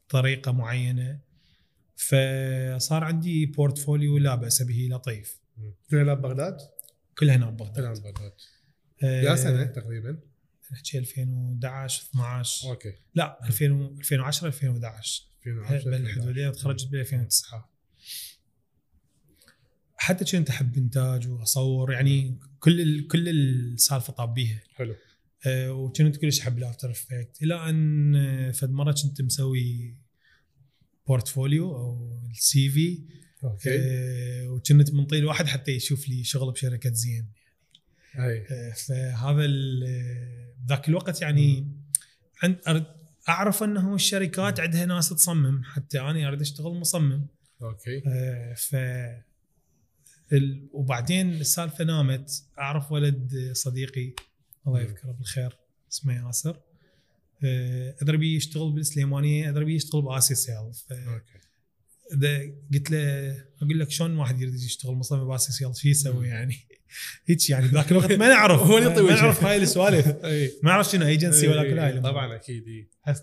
بطريقة 0.07 0.51
معينة. 0.51 1.19
فصار 1.95 3.03
عندي 3.03 3.45
portfolio 3.45 4.17
لا 4.17 4.35
بأس 4.35 4.61
به 4.63 4.87
لطيف 4.91 5.39
كلنا 5.91 6.13
ببغداد؟ 6.13 6.57
كلها 7.17 7.35
هنا 7.35 7.49
ببغداد. 7.49 7.99
ببغداد. 7.99 8.31
آه، 9.03 9.21
يا 9.21 9.35
سنة 9.35 9.63
تقريبا؟ 9.65 10.19
نحكي 10.71 10.97
2011 10.97 12.03
12 12.09 12.69
okay. 12.69 12.93
لا 13.15 13.39
2000 13.47 13.71
و- 13.71 13.95
2010 13.99 14.47
2011 14.47 15.23
2010 15.47 15.89
بالحدودين 15.89 16.51
تخرجت 16.51 16.87
ب 16.87 16.95
2009 16.95 17.70
حتى 20.03 20.25
كنت 20.25 20.49
احب 20.49 20.77
انتاج 20.77 21.27
وأصور؟ 21.27 21.91
يعني 21.93 22.39
كل 22.59 22.81
ال- 22.81 23.07
كل 23.07 23.29
السالفة 23.29 24.13
طاب 24.13 24.33
بيها 24.33 24.61
حلو. 24.75 24.95
أه 25.45 25.71
وكنت 25.73 26.17
كلش 26.17 26.39
احب 26.39 26.57
ال 26.57 26.63
After 26.63 26.91
Effects؟ 26.91 27.37
إلى 27.43 27.69
أن 27.69 28.15
آه، 28.15 28.51
فد 28.51 28.71
مرة 28.71 28.95
كنت 29.03 29.21
مسوي 29.21 29.95
portfolio 31.07 31.75
أو 31.75 32.19
ال 32.31 32.69
CV. 32.69 32.99
okay. 33.43 33.69
أه 33.79 34.47
وكنت 34.49 34.93
منطي 34.93 35.17
الواحد 35.17 35.45
حتى 35.45 35.71
يشوف 35.71 36.09
لي 36.09 36.23
شغل 36.23 36.51
بشركة 36.51 36.93
زين. 36.93 37.27
أي. 38.19 38.45
أه 38.51 38.73
فهذا 38.73 39.45
ذاك 40.67 40.89
الوقت 40.89 41.21
يعني 41.21 41.67
عند 42.43 42.59
أرد 42.67 42.85
أعرف 43.29 43.63
أنه 43.63 43.95
الشركات 43.95 44.59
عندها 44.59 44.85
ناس 44.85 45.09
تصمم. 45.09 45.63
حتى 45.63 45.99
أنا 45.99 46.27
أريد 46.27 46.41
أشتغل 46.41 46.71
مصمم. 46.73 47.27
okay. 47.61 48.03
آه، 48.07 48.53
ف 48.53 48.75
ال... 50.33 50.67
وبعدين 50.73 51.33
السالفه 51.33 51.83
نامت 51.83 52.43
أعرف 52.59 52.91
ولد 52.91 53.51
صديقي 53.53 54.13
الله. 54.67 54.81
يذكره 54.81 55.11
بالخير 55.11 55.57
اسمه 55.91 56.27
ياسر. 56.27 56.59
آه، 57.43 57.95
أدري 58.01 58.17
بيه 58.17 58.35
يشتغل 58.35 58.71
بالسليمانيه 58.71 59.49
أدري 59.49 59.65
بيه 59.65 59.75
يشتغل 59.75 60.01
بآسياسيل 60.01 60.73
ف... 60.73 60.93
إذا 62.13 62.39
قلت 62.73 62.91
له 62.91 63.31
أقول 63.61 63.79
لك 63.79 63.91
شلون 63.91 64.17
واحد 64.17 64.41
يريد 64.41 64.55
يشتغل 64.55 64.93
مصمم 64.93 65.27
بآسياسيل 65.27 65.75
شو 65.75 65.87
يسوي 65.89 66.27
يعني؟ 66.27 66.55
هيك 67.27 67.49
يعني 67.49 67.67
بذاك 67.67 67.91
الوقت 67.91 68.11
ما 68.11 68.27
نعرف. 68.27 68.61
هو 68.69 68.77
اللي 68.77 68.89
ما. 68.89 69.15
نعرف 69.15 69.43
هاي 69.43 69.57
السوالف. 69.57 70.07
ما 70.63 70.71
نعرف 70.71 70.89
شنو 70.89 71.05
ايجنسي 71.05 71.47
ولا 71.47 71.63
كل 71.63 71.79
هاي. 71.79 71.99
طبعا 71.99 72.35
أكيد 72.35 72.63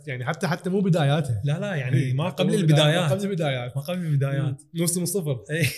يعني 0.06 0.24
حتى 0.24 0.46
حتى 0.46 0.70
مو 0.70 0.80
بداياتها 0.80 1.42
لا 1.44 1.58
لا 1.58 1.74
يعني 1.74 2.12
ما 2.12 2.28
قبل 2.28 2.54
البدايات. 2.54 3.10
قبل 3.10 3.24
البدايات. 3.24 3.76
ما 3.76 3.82
قبل 3.82 4.06
البدايات. 4.06 4.62
نص 4.74 4.98
من 4.98 5.06
صفر 5.06 5.44
إي. 5.50 5.68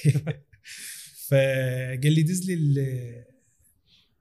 فقال 1.30 2.12
لي 2.12 2.22
دز 2.22 2.46
لي 2.50 2.54
ال- 2.54 3.24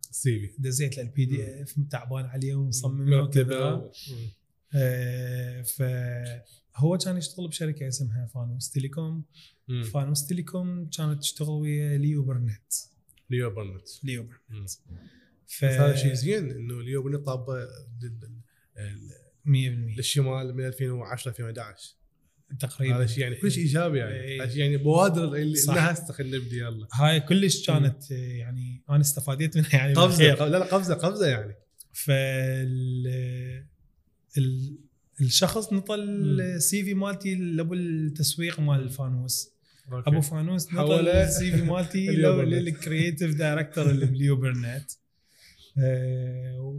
ال 0.09 0.39
CV. 0.39 0.51
دزيت 0.59 0.97
له 0.97 1.03
ال 1.03 1.25
PDF 1.25 1.75
تعبان 1.91 2.25
عليه 2.25 2.55
ومصمم 2.55 3.13
وكذا. 3.13 3.91
آه، 4.75 5.61
فهو 5.61 6.97
كان 6.97 7.17
يشتغل 7.17 7.47
بشركة 7.47 7.87
اسمها 7.87 8.25
فانوس 8.33 8.69
Telecom. 8.71 9.23
مم. 9.67 9.83
فانوس 9.83 10.25
Telecom 10.27 10.89
كانت 10.89 11.19
تشتغل 11.21 11.49
ويا 11.49 11.97
Leo 11.97 12.23
Burnett. 12.23 12.73
Leo 13.29 13.49
Burnett. 13.49 13.87
Leo. 14.03 14.29
Burnett. 14.49 14.69
ف 15.47 15.63
هذا 15.63 15.95
شيء 15.95 16.13
زين 16.13 16.51
إنه 16.51 16.81
Leo 16.81 17.03
Burnett 17.03 17.25
طابة 17.25 17.53
لل- 18.01 18.41
ال- 18.77 19.11
100% 19.45 19.97
للشمال 19.97 20.55
من 20.55 20.65
2010 20.65 21.29
2011 21.31 21.95
تقريبا. 22.59 22.97
هذا 22.97 23.05
شيء 23.05 23.19
يعني 23.23 23.35
كل 23.35 23.51
شيء 23.51 23.63
إيجابي 23.63 23.97
يعني. 23.97 24.21
إي. 24.21 24.41
هذا 24.41 24.49
شيء 24.49 24.59
يعني 24.59 24.77
بوادر 24.77 25.35
اللي 25.35 25.55
صح. 25.55 26.11
خلينا 26.11 26.37
نبدي 26.37 26.57
يلا. 26.57 26.87
هاي 26.93 27.19
كلش 27.19 27.67
كانت 27.67 28.11
آه، 28.11 28.15
يعني 28.15 28.83
أنا 28.89 29.01
استفاديت 29.01 29.57
منها 29.57 29.75
يعني 29.75 29.93
قفزة 29.93 30.47
لا 30.47 30.57
لا 30.57 30.65
قفزة 30.65 30.93
قفزة 30.93 31.27
يعني. 31.27 31.55
فال 31.93 33.07
ال... 34.37 34.77
الشخص 35.21 35.73
نطى 35.73 35.95
ال 35.95 36.83
CV 36.83 36.93
مالتي 36.93 37.35
لأبو 37.35 37.73
التسويق 37.73 38.59
مال 38.59 38.79
الفانوس 38.79 39.49
okay. 39.91 40.09
أبو 40.09 40.21
فانوس 40.21 40.67
نطى 40.67 40.75
حوله 40.75 41.23
ال 41.23 41.51
CV 41.51 41.61
مالتي. 41.61 42.07
لل 42.45 42.63
creative 42.63 43.35
director 43.35 43.89
اللي 43.89 44.05
ب 44.15 44.20
Leo 44.20 44.35
Burnett 44.35 44.91
آه، 45.77 46.75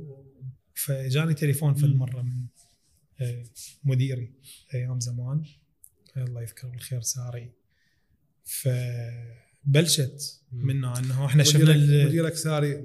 فجاني 0.74 1.34
تليفون 1.34 1.74
فد 1.74 1.94
مرة 1.94 2.22
من 2.22 2.46
آه، 3.20 3.44
مديري 3.84 4.32
أيام 4.74 5.00
زمان. 5.00 5.44
الله 6.16 6.42
يذكره 6.42 6.68
بالخير 6.68 7.00
ساري. 7.00 7.52
فبلشت. 8.44 10.42
منه 10.52 10.98
إنه 10.98 11.26
إحنا 11.26 11.42
شفنا 11.42 11.76
مديرك, 12.06 12.34
ساري 12.34 12.76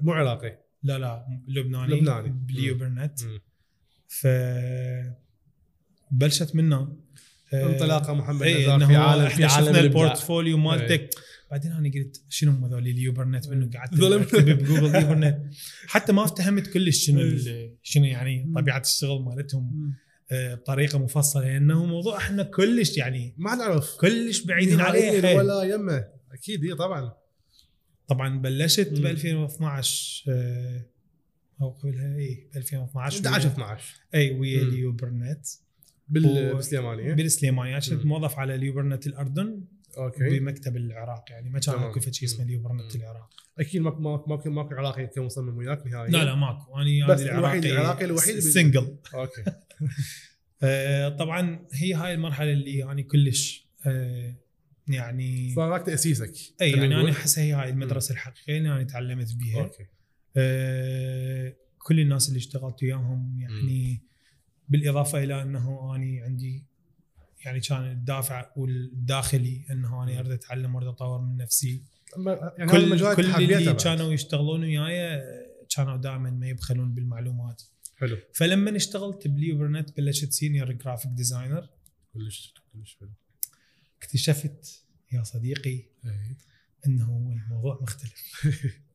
مو 0.00 0.12
عراقي. 0.12 0.58
لا 0.82 0.98
لا 0.98 1.40
لبناني. 1.48 1.94
لبناني. 1.94 2.28
ب 2.28 2.38
Leo. 2.38 2.78
Burnett. 2.78 3.20
ف 4.08 4.26
بلشت 6.10 6.54
منه. 6.54 6.96
آه، 7.52 7.66
انطلاقة 7.66 8.14
محمد 8.14 8.42
اي 8.42 8.62
نزار 8.62 8.86
في 8.86 8.96
عالم 8.96 9.28
في 9.28 9.34
إحنا 9.34 9.46
عالم 9.46 9.66
شفنا. 9.66 9.80
ال 9.80 9.88
portfolio 9.88 10.58
مالتك. 10.58 11.10
بعدين 11.50 11.72
أنا 11.72 11.90
قلت 11.94 12.24
شنو 12.28 12.50
هم 12.52 12.64
هذول 12.64 12.88
ال 12.88 12.93
Leo 12.93 13.08
Burnett؟ 13.08 13.48
منه 13.48 13.70
قعدت 13.74 13.94
ظلم. 13.94 14.22
أكتب 14.22 14.58
ب 14.58 14.62
Google 14.62 14.83
Leo 14.83 14.94
Burnett؟ 14.94 15.54
حتى 15.86 16.12
ما 16.12 16.24
افتهمت 16.24 16.66
كلش 16.66 17.06
شنو 17.06 17.20
ال- 17.20 17.76
شنو 17.82 18.04
يعني 18.04 18.52
طبيعة 18.56 18.80
الشغل 18.80 19.24
مالتهم. 19.24 19.94
بطريقة 20.32 20.98
مفصلة 20.98 21.42
لأنه 21.44 21.84
موضوع 21.86 22.16
إحنا 22.16 22.42
كلش 22.42 22.96
يعني 22.98 23.34
ما 23.38 23.54
نعرف 23.54 23.96
كلش 24.00 24.40
بعيدين 24.44 24.80
عليه. 24.80 25.36
ولا 25.36 25.62
يمه 25.62 26.04
أكيد 26.32 26.64
اي 26.64 26.74
طبعا 26.74 27.12
طبعا 28.08 28.38
بلشت. 28.38 28.88
ب 29.00 29.06
2012 29.06 30.24
آه، 30.32 30.86
أو 31.62 31.70
قبلها 31.70 32.16
اي 32.16 32.48
ب 32.54 32.56
2012 32.56 33.16
11 33.26 33.46
ويا- 33.48 33.52
12 33.52 34.00
اي 34.14 34.30
ويا. 34.38 34.62
ال 34.62 34.70
Leo 34.70 34.92
Burnett 34.92 35.46
بالسليمانية 36.08 37.12
بالسليمانية 37.14 37.78
كنت. 37.78 38.06
موظف 38.06 38.38
على 38.38 38.54
ال 38.54 38.59
Leo 38.59 38.73
Burnett 38.73 39.06
الأردن 39.06 39.64
okay. 39.98 40.38
بمكتب 40.38 40.76
العراق 40.76 41.24
يعني 41.30 41.50
ما 41.50 41.58
كان. 41.58 41.74
اكو 41.74 42.00
شيء 42.00 42.28
اسمه 42.28 42.44
مم. 42.44 42.50
ال 42.50 42.54
Leo 42.54 42.67
Burnett 42.67 42.96
مم. 42.96 43.02
العراق. 43.02 43.30
أكيد 43.58 43.80
ماكو 43.82 44.00
ماكو 44.00 44.30
ماكو, 44.30 44.50
ماكو 44.50 44.74
عراقي 44.74 45.06
كمصمم 45.06 45.56
وياك 45.56 45.86
نهائيا. 45.86 46.10
لا 46.10 46.24
لا 46.24 46.34
ماكو. 46.34 46.76
أنا 46.80 47.06
بس 47.06 47.20
الوحيد 47.20 47.64
العراقي 47.64 48.04
الوحيد 48.04 48.28
اللي- 48.36 48.40
single 48.40 48.96
okay. 49.14 49.44
آه 50.62 51.08
طبعا 51.08 51.66
هي 51.72 51.94
هاي 51.94 52.14
المرحلة 52.14 52.52
اللي 52.52 52.78
يعني 52.78 53.02
كلش 53.02 53.66
آه 53.86 54.34
يعني 54.88 55.54
صار 55.54 55.78
تأسيسك. 55.80 56.32
إي 56.62 56.70
يعني. 56.70 56.86
أنا 57.00 57.10
احسها 57.10 57.44
هي 57.44 57.52
هاي 57.52 57.70
المدرسة 57.70 58.12
الحقيقية 58.12 58.58
اللي 58.58 58.68
أنا 58.68 58.82
تعلمت 58.82 59.34
بيها. 59.34 59.60
okay. 59.62 59.86
آه 60.36 61.54
كل 61.78 62.00
الناس 62.00 62.28
اللي 62.28 62.38
اشتغلت 62.38 62.82
وياهم 62.82 63.40
يعني 63.40 64.00
بالإضافة 64.68 65.22
إلى 65.24 65.42
أنه 65.42 65.94
اني 65.96 66.20
عندي 66.20 66.64
يعني 67.44 67.60
كان 67.60 67.90
الدافع 67.90 68.52
والداخلي 68.56 69.66
انه 69.70 70.02
أنا 70.02 70.20
أريد 70.20 70.32
أتعلم 70.32 70.74
وأريد 70.74 70.88
أطور 70.88 71.20
من 71.20 71.36
نفسي. 71.36 71.84
يعني 72.58 72.70
كل 72.70 73.14
كل 73.14 73.26
اللي. 73.26 73.74
كانوا 73.74 74.12
يشتغلون 74.12 74.64
وياي 74.64 75.22
كانوا 75.76 75.96
دائما 75.96 76.30
ما 76.30 76.48
يبخلون 76.48 76.94
بالمعلومات. 76.94 77.62
حلو. 77.96 78.16
فلما 78.34 78.76
اشتغلت 78.76 79.28
ب 79.28 79.36
Leo 79.36 79.58
Burnett 79.58 79.96
بلشت 79.96 80.32
senior 80.32 80.72
graphic 80.72 81.10
designer 81.10 81.68
كلش 82.14 82.54
كلش 82.72 82.96
حلو. 83.00 83.10
اكتشفت 83.98 84.84
يا 85.12 85.22
صديقي 85.22 85.70
إي. 86.04 86.36
إنه 86.86 87.36
الموضوع 87.46 87.78
مختلف. 87.82 88.46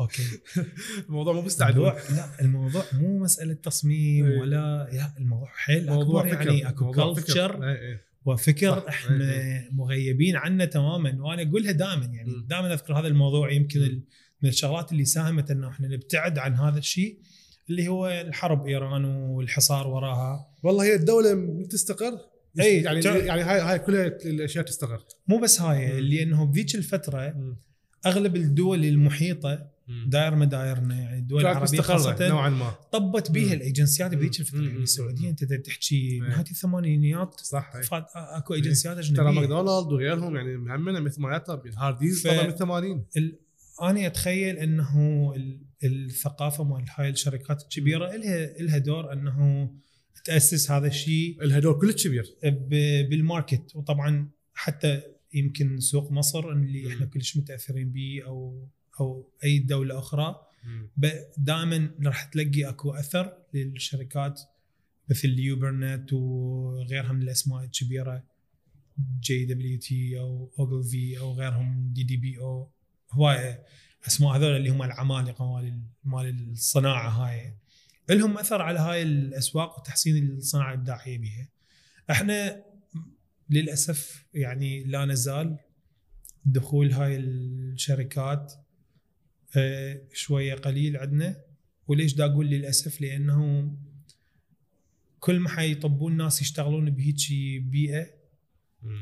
okay 0.00 0.22
الموضوع 1.08 1.32
مو 1.32 1.42
مستعد 1.42 1.70
الموضوع 1.76 1.96
لا 2.10 2.40
الموضوع 2.40 2.82
مو 2.92 3.18
مسألة 3.18 3.54
تصميم 3.54 4.26
إيه. 4.26 4.40
ولا 4.40 4.88
لا 4.92 5.12
الموضوع 5.18 5.48
حيل 5.54 5.86
موضوع 5.86 6.20
أكبر 6.20 6.36
فكر 6.36 6.46
يعني 6.48 6.68
أكو. 6.68 6.90
culture 6.92 7.64
إي 7.64 7.72
إي. 7.92 7.98
وفكر 8.24 8.80
صح. 8.80 8.84
إحنا 8.88 9.32
إيه. 9.32 9.68
مغيبين 9.72 10.36
عنه 10.36 10.64
تماما 10.64 11.16
وأنا 11.22 11.42
أقولها 11.42 11.72
دائما 11.72 12.04
يعني. 12.04 12.44
دائما 12.48 12.72
أذكر 12.72 12.98
هذا 13.00 13.08
الموضوع 13.08 13.50
يمكن 13.52 14.02
من 14.42 14.48
الشغلات 14.48 14.92
اللي 14.92 15.04
ساهمت 15.04 15.50
إنه 15.50 15.68
إحنا 15.68 15.88
نبتعد 15.88 16.38
عن 16.38 16.54
هذا 16.54 16.78
الشيء 16.78 17.18
اللي 17.70 17.88
هو 17.88 18.08
الحرب 18.08 18.66
إيران 18.66 19.04
والحصار 19.04 19.86
وراها 19.88 20.48
والله 20.62 20.84
هي 20.84 20.94
الدولة 20.94 21.34
من 21.34 21.68
تستقر 21.68 22.12
إي، 22.60 22.82
يعني 22.82 23.00
تع- 23.00 23.16
يعني 23.16 23.42
هاي 23.42 23.60
هاي 23.60 23.78
كلها 23.78 24.06
الأشياء 24.06 24.64
تستقر 24.64 25.04
مو 25.28 25.38
بس 25.38 25.60
هاي. 25.60 26.00
لأنه 26.00 26.46
بذيك 26.46 26.74
الفترة 26.74 27.34
أغلب 28.06 28.36
الدول 28.36 28.84
المحيطة 28.84 29.70
داير 30.06 30.34
مدايرنا 30.34 30.94
يعني 31.00 31.18
الدول 31.18 31.40
العربية 31.40 31.80
خاصة 31.80 32.28
نوعا 32.28 32.48
ما 32.48 32.70
طبت 32.92 33.30
بيها. 33.30 33.54
الإيجنسيات 33.54 34.12
مم. 34.14 34.18
بذيك 34.18 34.40
الفترة. 34.40 34.60
يعني. 34.62 34.78
السعوديه 34.82 35.30
أنت 35.30 35.44
تحكي 35.44 36.20
مم. 36.20 36.26
نهاية 36.26 36.50
الثمانينيات 36.50 37.34
صح 37.40 37.72
إي. 37.76 37.82
فات 37.82 38.06
أكو 38.14 38.54
إيجنسيات 38.54 38.96
ترى 38.96 39.04
اجنبيه 39.06 39.22
ماكدونالد 39.40 39.92
وغيرهم 39.92 40.36
يعني 40.36 40.56
مهمنا 40.56 41.00
مثل 41.00 41.20
ما 41.20 41.36
يطلب 41.36 41.60
هارديز 41.76 42.26
ف- 42.26 42.30
طلع 42.30 42.46
من 42.46 42.50
80 42.50 43.04
ال- 43.16 43.38
أنا 43.82 44.06
أتخيل 44.06 44.56
إنه 44.56 45.32
ال- 45.36 45.60
الثقافة 45.84 46.64
مال 46.64 46.84
هاي 46.94 47.08
الشركات 47.10 47.62
الكبيرة 47.62 48.16
لها 48.16 48.46
لها 48.62 48.78
دور 48.78 49.12
إنه 49.12 49.70
تأسس 50.24 50.70
هذا 50.70 50.86
الشيء 50.86 51.42
الهدول 51.42 51.78
كلش 51.80 52.06
كبير 52.06 52.34
ب- 52.44 53.08
بالماركت 53.08 53.76
وطبعا 53.76 54.28
حتى 54.54 55.02
يمكن 55.34 55.80
سوق 55.80 56.12
مصر 56.12 56.52
اللي. 56.52 56.88
إحنا 56.88 57.06
كلش 57.06 57.36
متأثرين 57.36 57.92
به 57.92 58.22
أو 58.26 58.68
أو 59.00 59.30
أي 59.44 59.58
دولة 59.58 59.98
أخرى 59.98 60.36
دائما 61.36 61.90
راح 62.02 62.24
تلاقي 62.24 62.68
أكو 62.68 62.94
أثر 62.94 63.32
للشركات 63.54 64.40
مثل 65.10 65.38
Leo 65.38 65.60
Burnett 65.60 66.12
وغيرها 66.12 67.12
من 67.12 67.22
الاسماء 67.22 67.64
الكبيره 67.64 68.24
JWT 69.20 70.18
أو 70.18 70.50
Ogilvy 70.58 71.18
أو 71.18 71.32
غيرهم 71.32 71.92
DDB 71.92 72.38
أو 72.38 72.70
هواية 73.12 73.62
أسماء 74.06 74.36
هذول 74.36 74.56
اللي 74.56 74.70
هم 74.70 74.82
العمالقة 74.82 75.52
مال 75.54 75.82
مال 76.04 76.52
الصناعة 76.52 77.08
هاي 77.08 77.54
لهم 78.10 78.38
أثر 78.38 78.62
على 78.62 78.78
هاي 78.78 79.02
الأسواق 79.02 79.78
وتحسين 79.78 80.30
الصناعة 80.30 80.68
الابداعيه 80.74 81.18
بها. 81.18 81.48
إحنا 82.10 82.64
للأسف 83.50 84.24
يعني 84.34 84.84
لا 84.84 85.04
نزال 85.04 85.56
دخول 86.44 86.92
هاي 86.92 87.16
الشركات 87.16 88.52
شوية 90.12 90.54
قليل 90.54 90.96
عندنا. 90.96 91.36
وليش 91.88 92.14
دا 92.14 92.24
أقول 92.24 92.46
للأسف؟ 92.46 93.00
لأنه 93.00 93.72
كل 95.20 95.40
ما 95.40 95.48
حيطبون 95.48 96.16
ناس 96.16 96.42
يشتغلون 96.42 96.90
بهيجي 96.90 97.58
بيئة 97.58 98.06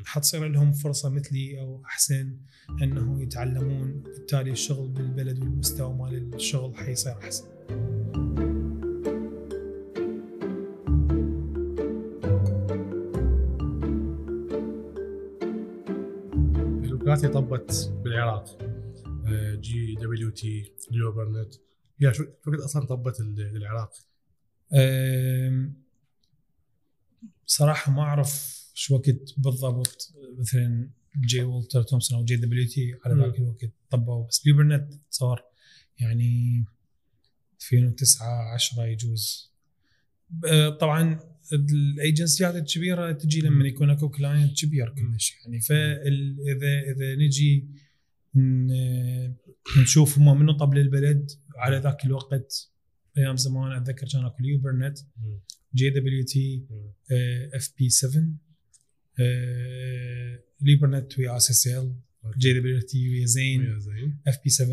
حتصير 0.04 0.48
لهم 0.48 0.72
فرصة 0.72 1.08
مثلي 1.08 1.60
أو 1.60 1.84
أحسن 1.84 2.36
أنه 2.82 3.22
يتعلمون. 3.22 4.02
بالتالي 4.02 4.50
الشغل 4.50 4.88
بالبلد 4.88 5.38
والمستوى 5.38 5.94
مال 5.94 6.34
الشغل 6.34 6.76
حيصير 6.76 7.12
أحسن. 7.12 7.44
الوكالات 16.84 17.26
طبت 17.26 17.92
بالعراق. 18.04 18.58
آه، 18.62 18.65
JWT 19.60 20.30
Leo 20.30 20.72
Burnett 20.92 21.54
يا 22.00 22.12
شو 22.12 22.24
شو 22.44 22.50
وقت 22.50 22.60
أصلا 22.60 22.86
طبت 22.86 23.20
ال- 23.20 23.56
العراق؟ 23.56 23.92
صراحة 27.46 27.92
ما 27.92 28.02
أعرف 28.02 28.56
شو 28.74 28.94
وقت 28.94 29.10
بالضبط 29.38 30.14
مثلا 30.38 30.90
J. 31.28 31.42
Walter 31.42 31.82
Thompson 31.82 32.18
أو 32.18 32.24
JWT 32.24 32.94
على. 33.04 33.22
ذاك 33.22 33.38
الوقت 33.38 33.64
طبوا. 33.90 34.26
بس 34.26 34.46
Leo 34.46 34.60
Burnett 34.60 34.92
صار 35.10 35.44
يعني 35.98 36.64
2009 37.60 38.54
10 38.54 38.84
يجوز. 38.84 39.50
طبعا 40.80 41.20
الأيجنسيات 41.52 42.56
الكبيرة 42.56 43.12
تجي 43.12 43.40
لما 43.40 43.66
يكون 43.68 43.90
أكو 43.90 44.08
client 44.08 44.64
كبير 44.64 44.88
كلش 44.94 45.34
يعني. 45.44 45.60
فاذا 45.60 46.80
إذا 46.80 47.14
نجي 47.14 47.64
نشوف 49.82 50.18
هم 50.18 50.38
منو 50.40 50.52
طب 50.56 50.74
للبلد 50.74 51.30
على 51.56 51.78
ذاك 51.78 52.04
الوقت 52.04 52.70
أيام 53.18 53.36
زمان 53.36 53.72
أتذكر 53.72 54.06
كان 54.12 54.24
أكو 54.24 54.44
Leo 54.44 54.61
Burnett 54.61 54.98
JWT 55.74 56.24
FP7 56.24 58.22
Leo 60.60 60.78
Burnett 60.78 61.18
ويا 61.18 61.36
اس 61.36 61.50
اس 61.50 61.66
ال 61.66 61.94
جي 62.38 62.52
دبليو 62.52 62.80
تي 62.80 63.08
ويا 63.10 63.26
زين. 63.26 63.60
FP7 64.26 64.68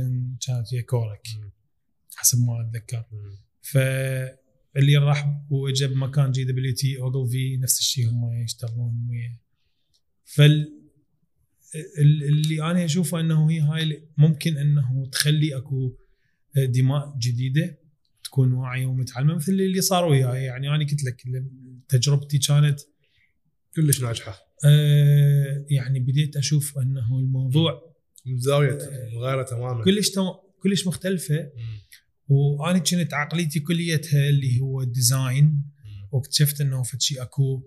كانت 0.47 0.73
ويا 0.73 0.81
كورك. 0.81 1.27
حسب 2.15 2.37
ما 2.39 2.61
أتذكر. 2.69 3.03
فاللي 3.61 4.97
راح 4.97 5.41
واجى 5.49 5.87
بمكان 5.87 6.31
JWT 6.31 6.73
Ogilvy 6.73 7.57
نفس 7.57 7.79
الشيء 7.79 8.09
هم 8.09 8.33
يشتغلون 8.43 9.07
ويا. 9.09 9.37
فال 10.25 10.51
ال- 10.51 10.82
اللي 11.99 12.71
أنا 12.71 12.85
أشوفه 12.85 13.19
إنه 13.19 13.49
هي 13.51 13.59
هاي 13.59 14.03
ممكن 14.17 14.57
إنه 14.57 15.09
تخلي 15.11 15.57
أكو 15.57 15.91
دماء 16.57 17.15
جديدة 17.19 17.77
تكون 18.23 18.53
واعية 18.53 18.85
ومتعلمة 18.85 19.35
مثل 19.35 19.51
اللي 19.51 19.81
صار 19.81 20.05
وياي 20.05 20.43
يعني 20.43 20.69
أنا 20.69 20.85
قلت 20.85 21.03
لك 21.03 21.21
تجربتي 21.89 22.37
كانت 22.37 22.79
كلش 23.75 24.01
ناجحة 24.01 24.39
آه، 24.65 25.65
يعني 25.69 25.99
بديت 25.99 26.37
أشوف 26.37 26.77
إنه 26.77 27.19
الموضوع 27.19 27.93
من 28.25 28.37
زاويه 28.39 28.77
مغايرة 29.15 29.43
تماما 29.43 29.83
كلش 29.83 30.09
تو- 30.09 30.33
كلش 30.63 30.87
مختلفة 30.87 31.35
مم. 31.35 31.79
وأنا 32.35 32.79
كنت 32.79 33.13
عقليتي 33.13 33.59
كليتها 33.59 34.29
اللي 34.29 34.59
هو 34.59 34.81
ال 34.81 34.91
design. 34.91 35.61
واكتشفت 36.11 36.61
إنه 36.61 36.83
في 36.83 36.97
شيء 36.99 37.21
أكو 37.21 37.63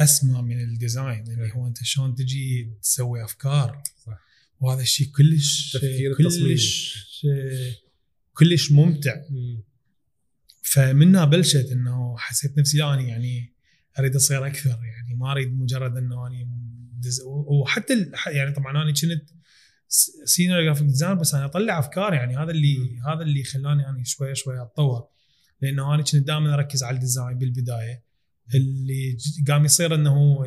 أسمى 0.00 0.42
من 0.42 0.60
ال 0.60 0.69
design 0.69 1.22
اللي. 1.22 1.52
هو 1.54 1.66
أنت 1.66 1.78
شلون 1.82 2.14
تجي 2.14 2.72
تسوي 2.82 3.24
أفكار 3.24 3.82
صح. 4.06 4.18
وهذا 4.60 4.82
الشيء 4.82 5.06
كلش 5.16 5.72
تفكير 5.72 6.10
التصميم. 6.10 6.48
كلش 6.48 7.06
كلش 8.34 8.72
ممتع 8.72 9.14
مم. 9.30 9.62
فمنها 10.62 11.24
بلشت 11.24 11.72
إنه 11.72 12.16
حسيت 12.18 12.58
نفسي 12.58 12.78
لا 12.78 12.94
أنا 12.94 13.02
يعني 13.02 13.52
أريد 13.98 14.16
أصير 14.16 14.46
أكثر 14.46 14.68
يعني 14.84 15.14
ما 15.14 15.32
أريد 15.32 15.52
مجرد 15.52 15.96
إنه 15.96 16.26
اني 16.26 16.48
دز... 16.92 17.22
وحتى 17.26 18.10
يعني 18.26 18.52
طبعا 18.52 18.82
أنا 18.82 18.92
كنت 18.92 19.22
senior 20.24 20.62
graphic 20.62 20.86
design 20.86 21.18
بس 21.18 21.34
أنا 21.34 21.44
أطلع 21.44 21.78
أفكار 21.78 22.14
يعني 22.14 22.36
هذا 22.36 22.50
اللي 22.50 22.78
مم. 22.78 23.06
هذا 23.06 23.22
اللي 23.22 23.44
خلاني 23.44 23.88
أنا 23.88 24.04
شوية 24.04 24.32
شوية 24.32 24.62
أتطور 24.62 25.08
لأنه 25.60 25.94
أنا 25.94 26.02
كنت 26.02 26.16
دائما 26.16 26.54
أركز 26.54 26.82
على 26.82 26.94
ال 26.94 27.00
design 27.00 27.38
بالبداية 27.38 28.02
اللي 28.54 29.16
قام 29.48 29.64
يصير 29.64 29.94
إنه 29.94 30.44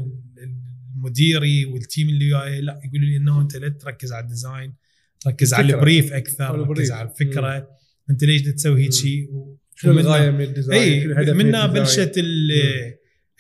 مديري 0.96 1.66
وال 1.66 1.81
team 1.81 2.10
اللي 2.10 2.34
وياي 2.34 2.62
لا 2.62 2.82
يقولوا 2.84 3.10
لي 3.10 3.18
إنه 3.18 3.42
أنت 3.42 3.56
لا 3.56 3.70
تركز 3.70 4.12
على 4.12 4.24
ال 4.24 4.31
design 4.31 4.74
ركز 5.28 5.54
على. 5.54 5.74
ال 5.76 5.82
brief 5.82 6.14
أكثر 6.14 6.60
ركز. 6.60 6.92
على 6.92 7.10
الفكرة. 7.10 7.78
أنت 8.10 8.24
ليش 8.24 8.42
تسوي 8.42 8.84
هيك 8.84 8.92
شيء؟ 8.92 9.30
شنو 9.76 9.92
الغاية 9.92 10.30
من 10.30 10.42
ال 10.42 10.53
design 10.53 11.18
اي 11.18 11.34
منها؟ 11.34 11.66
بلشت 11.66 12.18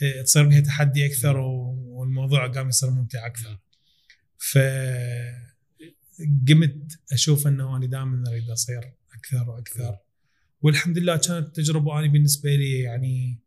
آه، 0.03 0.21
تصير 0.21 0.47
بها 0.47 0.59
تحدي 0.59 1.05
أكثر 1.05 1.37
والموضوع 1.37 2.47
قام 2.47 2.69
يصير 2.69 2.89
ممتع 2.89 3.25
أكثر. 3.25 3.59
ف 4.37 4.57
قمت 6.49 6.99
أشوف 7.11 7.47
إنه 7.47 7.77
أنا 7.77 7.85
دائما 7.85 8.23
أريد 8.29 8.49
أصير 8.49 8.93
أكثر 9.13 9.49
وأكثر. 9.49 9.97
والحمد 10.61 10.97
لله 10.97 11.17
كانت 11.17 11.55
تجربة 11.55 11.99
أنا 11.99 12.07
بالنسبة 12.07 12.55
لي 12.55 12.79
يعني 12.79 13.39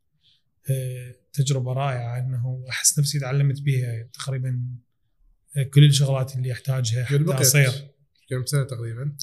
تجربة 1.33 1.73
رائعة 1.73 2.19
أنه 2.19 2.65
أحس 2.71 2.99
نفسي 2.99 3.19
تعلمت 3.19 3.61
بها 3.61 4.03
تقريبا 4.13 4.65
كل 5.75 5.85
الشغلات 5.85 6.37
اللي 6.37 6.53
أحتاجها 6.53 7.05
حتى؟ 7.05 7.15
أصير 7.41 7.89
كم 8.31 8.45
سنة 8.47 8.65
تقريبا؟ 8.65 9.17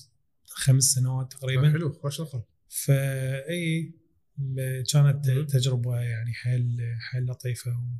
خمس 0.45 0.83
سنوات 0.83 1.31
تقريبا 1.33 1.71
حلو 1.71 1.91
خوش 1.93 2.21
رقم 2.21 2.41
فاي 2.69 3.91
كانت. 5.33 5.51
تجربة 5.51 5.99
يعني 5.99 6.33
حيل 6.33 6.77
حيل 6.99 7.25
لطيفة 7.25 7.71
و- 7.71 7.95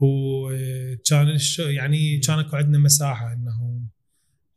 وكان 0.00 1.38
يعني 1.58 2.18
كان 2.18 2.38
أكو 2.38 2.56
عندنا 2.56 2.78
مساحة 2.78 3.32
أنه 3.32 3.82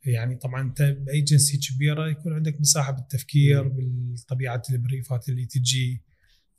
يعني 0.05 0.35
طبعا 0.35 0.61
أنت 0.61 0.81
بايجنسي 0.81 1.57
كبيرة 1.57 2.07
يكون 2.09 2.33
عندك 2.33 2.61
مساحة 2.61 2.91
بالتفكير. 2.91 3.63
بالطبيعة 3.67 4.61
البريفات 4.69 5.29
اللي 5.29 5.45
تجي 5.45 6.01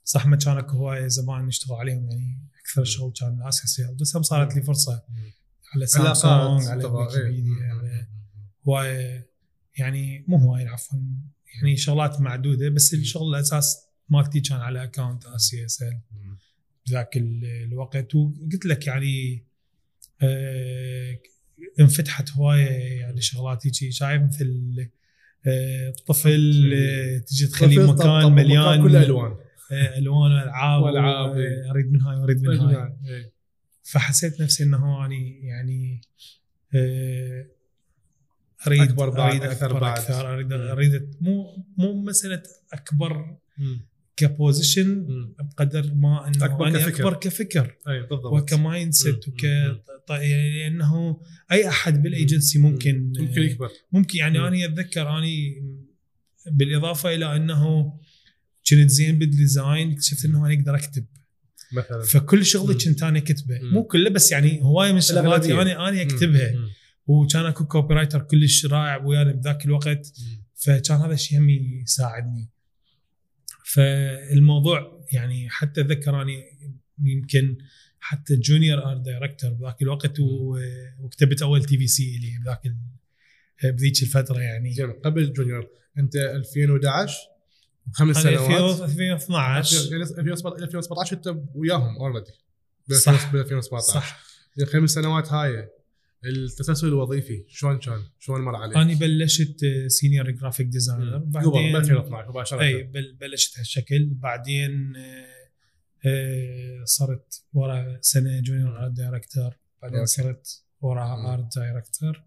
صح 0.06 0.26
ما 0.26 0.36
كان 0.36 0.58
اكو 0.58 0.76
هوايه 0.76 1.06
زمان 1.06 1.46
نشتغل 1.46 1.76
عليهم 1.76 2.10
يعني 2.10 2.38
أكثر. 2.60 2.84
شغل 2.84 3.12
كان 3.20 3.42
اساسي 3.42 3.94
بس 4.00 4.16
هم 4.16 4.22
صارت 4.22 4.56
لي 4.56 4.62
فرصة. 4.62 5.02
على 5.74 5.86
سامسونج 5.86 6.62
على. 6.66 6.84
ويكيبيديا 6.84 7.52
على 7.72 8.06
هوايه 8.68 9.26
يعني 9.78 10.24
مو 10.28 10.36
هوايه 10.36 10.68
عفوا 10.68 10.98
يعني 11.54 11.76
شغلات 11.76 12.20
معدودة 12.20 12.68
بس 12.68 12.94
الشغل 12.94 13.34
الأساس 13.34 13.78
مالتي 14.08 14.40
كان 14.40 14.58
على 14.60 14.84
اكونت 14.84 15.24
اسي 15.26 15.64
اس 15.64 15.82
ال 15.82 17.06
ال- 17.16 17.44
الوقت. 17.44 18.14
وقلت 18.14 18.66
لك 18.66 18.86
يعني 18.86 19.44
آه 20.22 21.18
انفتحت 21.80 22.30
هوايه 22.30 23.00
يعني 23.00 23.20
شغلات 23.20 23.66
هيجي 23.66 23.92
شايف 23.92 24.22
مثل 24.22 24.88
آه 25.46 25.90
طفل 26.06 26.72
آه 26.74 27.18
تجي 27.18 27.46
تخليه 27.46 27.92
مكان 27.92 28.32
مليان. 28.32 28.82
كله 28.82 29.02
الوان 29.02 29.36
الوان 29.72 30.32
والعاب 30.32 30.82
وألعاب، 30.82 31.30
و- 31.30 31.34
إيه. 31.38 31.70
أريد 31.70 31.92
من 31.92 32.00
هاي 32.00 32.16
واريد 32.16 32.42
من 32.42 32.58
هاي 32.58 32.76
إيه. 33.06 33.32
فحسيت 33.82 34.40
نفسي 34.40 34.64
إنه 34.64 35.06
أني 35.06 35.46
يعني 35.46 36.00
آه، 36.74 37.46
أريد 38.66 38.80
أكبر 38.80 39.10
بعد، 39.10 39.30
أريد 39.30 39.42
أكثر 39.42 39.66
أكبر 39.66 39.80
بعد. 39.80 39.98
أكثر 39.98 40.32
أريد. 40.34 40.52
أريد 40.52 41.16
مو 41.20 41.64
مو 41.78 42.02
مسألة 42.02 42.42
أكبر. 42.72 43.36
كبوزيشن. 44.16 45.06
بقدر 45.38 45.94
ما 45.94 46.28
إنه 46.28 46.44
أنا 46.68 46.78
كفكر. 46.78 46.88
أكبر 46.88 47.14
كفكر 47.14 47.76
أي 47.88 48.00
بالضبط 48.00 48.24
وك 48.32 48.92
mindset. 48.92 49.28
وك. 49.28 49.40
ط- 50.06 50.10
يعني 50.10 50.78
أي 51.52 51.68
أحد 51.68 52.02
بالايجنسي 52.02 52.58
ممكن 52.58 53.12
ممكن 53.18 53.42
يكبر 53.42 53.70
ممكن 53.92 54.18
يعني 54.18 54.38
مم. 54.38 54.44
أنا 54.44 54.64
أتذكر 54.64 55.18
أني 55.18 55.62
بالإضافة 56.50 57.14
إلى 57.14 57.36
إنه 57.36 57.92
كنت 58.70 58.90
زين 58.90 59.18
بال 59.18 59.37
design 59.37 59.92
اكتشفت 59.92 60.24
إنه 60.24 60.46
أنا 60.46 60.54
أقدر 60.54 60.74
أكتب 60.74 61.06
مثلا 61.72 62.02
فكل 62.02 62.44
شغلي. 62.46 62.74
كنت 62.74 63.02
أنا 63.02 63.20
كتبه 63.20 63.58
مم. 63.58 63.70
مو 63.70 63.84
كله 63.84 64.10
بس 64.10 64.32
يعني 64.32 64.62
هواية 64.62 64.92
من 64.92 65.00
الأغلبية. 65.10 65.62
أنا 65.62 65.88
أنا 65.88 66.02
أكتبها 66.02 66.52
مم. 66.52 66.68
وكان 67.06 67.46
أكو 67.46 67.64
copywriter 67.64 68.22
كلش 68.22 68.66
رائع 68.66 68.96
ويانا 68.96 69.32
بذاك 69.32 69.64
الوقت. 69.64 70.12
فكان 70.54 71.00
هذا 71.00 71.14
الشيء 71.14 71.38
هم 71.38 71.50
يساعدني 71.50 72.50
فالموضوع 73.64 75.06
يعني 75.12 75.50
حتى 75.50 75.80
اتذكر 75.80 76.22
أني 76.22 76.44
يمكن 77.02 77.56
حتى 78.00 78.36
junior 78.36 78.90
art 78.90 79.00
director 79.00 79.50
بذاك 79.50 79.82
الوقت 79.82 80.16
وكتبت 81.00 81.42
أول 81.42 81.64
TVC 81.64 82.18
لي 82.18 82.38
بذاك 82.38 82.76
بذيك 83.64 84.02
الفترة 84.02 84.38
يعني 84.38 84.74
زين 84.74 84.92
قبل 84.92 85.32
junior 85.32 85.68
أنت 85.98 86.16
2011 86.16 87.14
أنا 88.00 88.12
سنوات. 88.12 88.80
2012 88.82 89.92
يعني 89.92 90.02
2017 90.02 91.16
انت 91.16 91.36
وياهم 91.54 91.96
already 91.96 92.32
صح. 92.98 93.32
ب 93.32 93.36
2017 93.36 93.92
صح. 93.94 94.20
الخمس 94.60 94.90
سنوات 94.90 95.32
هاي. 95.32 95.68
التسلسل 96.24 96.86
الوظيفي. 96.88 97.44
شلون 97.48 97.78
كان؟ 97.78 98.02
شلون 98.18 98.40
مر 98.40 98.56
عليك؟ 98.56 98.76
أنا 98.76 98.94
بلشت 98.94 99.64
senior 99.86 100.30
graphic 100.30 100.66
designer 100.66 101.18
ب 101.18 101.30
بعدين 101.32 101.76
2012 101.76 102.28
مباشرة. 102.28 102.60
إي 102.60 102.82
بل- 102.82 103.16
بلشت 103.20 103.58
هالشكل. 103.58 104.06
بعدين 104.14 104.96
آه، 104.96 105.26
آه، 106.06 106.84
صرت 106.84 107.42
ورا 107.54 107.98
سنة 108.00 108.40
junior 108.40 108.78
art 108.84 108.92
director 108.92 109.54
بعدين. 109.82 110.06
صرت 110.06 110.62
ورا. 110.80 111.34
art 111.34 111.56
director 111.58 112.22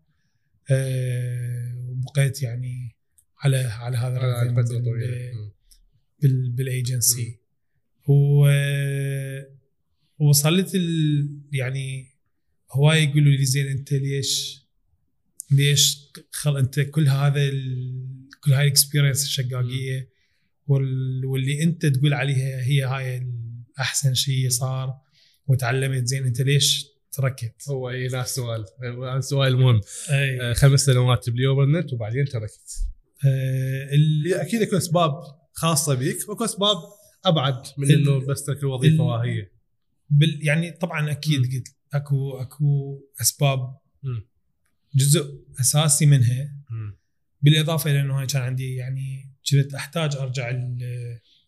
وبقيت 1.90 2.42
يعني 2.44 2.96
على 3.40 3.58
على 3.58 3.98
هذا 3.98 4.18
على 4.20 4.42
الرقم 4.42 4.64
فتره 4.64 4.78
بال- 4.78 4.86
طويله 4.86 5.52
بالايجنسي 6.50 7.40
و 8.08 8.48
وصلت 10.20 10.76
ال... 10.76 11.28
يعني 11.52 12.08
هواي 12.72 13.04
يقولوا 13.04 13.32
لي 13.32 13.46
زين 13.46 13.68
أنت 13.68 13.94
ليش 13.94 14.64
ليش 15.52 15.98
خل 16.32 16.58
أنت 16.58 16.80
كل 16.80 17.08
هذا 17.08 17.44
ال... 17.44 18.30
كل 18.44 18.54
هاي 18.54 18.64
ال 18.64 18.69
experience 18.69 19.24
الشقاقية 19.24 20.10
وال... 20.68 21.26
واللي 21.26 21.64
أنت 21.64 21.86
تقول 21.86 22.14
عليها 22.14 22.62
هي 22.64 22.84
هاي 22.84 23.28
أحسن 23.80 24.14
شيء 24.14 24.50
صار 24.50 25.00
وتعلمت. 25.48 26.06
زين 26.08 26.26
أنت 26.26 26.42
ليش 26.42 26.88
تركت؟ 27.12 27.70
هو 27.70 27.90
اي 27.90 28.08
ناس 28.08 28.36
سؤال. 28.36 28.66
هذا 28.84 29.20
سؤال 29.20 29.58
مهم. 29.58 29.82
أي. 30.10 30.42
آه، 30.42 30.54
خمس 30.54 30.80
سنوات 30.86 31.30
باليوبرنت 31.30 31.94
وبعدين 31.94 32.26
تركت. 32.26 32.89
آه 33.26 33.90
ال... 33.96 34.24
هي 34.28 34.42
أكيد 34.42 34.62
اكو 34.62 34.78
أسباب 34.78 35.12
خاصة 35.54 35.94
بيك 35.96 36.30
واكو 36.30 36.46
أسباب 36.46 36.78
أبعد 37.26 37.64
من 37.78 37.92
إنه 37.92 38.26
بس 38.26 38.44
ترك 38.44 38.58
الوظيفة 38.64 38.96
ال- 38.96 39.02
واهية 39.02 39.52
بال... 40.10 40.48
يعني 40.48 40.72
طبعا 40.72 41.12
أكيد. 41.12 41.42
قلت 41.42 41.76
أكو 41.94 42.38
أكو 42.42 43.00
أسباب 43.22 43.60
مم. 44.04 44.28
جزء 44.96 45.44
أساسي 45.60 46.06
منها 46.06 46.56
مم. 46.72 46.98
بالإضافة 47.42 47.92
إلى 47.92 48.02
إنه 48.02 48.26
كان 48.26 48.42
عندي 48.42 48.76
يعني 48.76 49.36
كنت 49.52 49.74
أحتاج 49.74 50.16
أرجع 50.16 50.52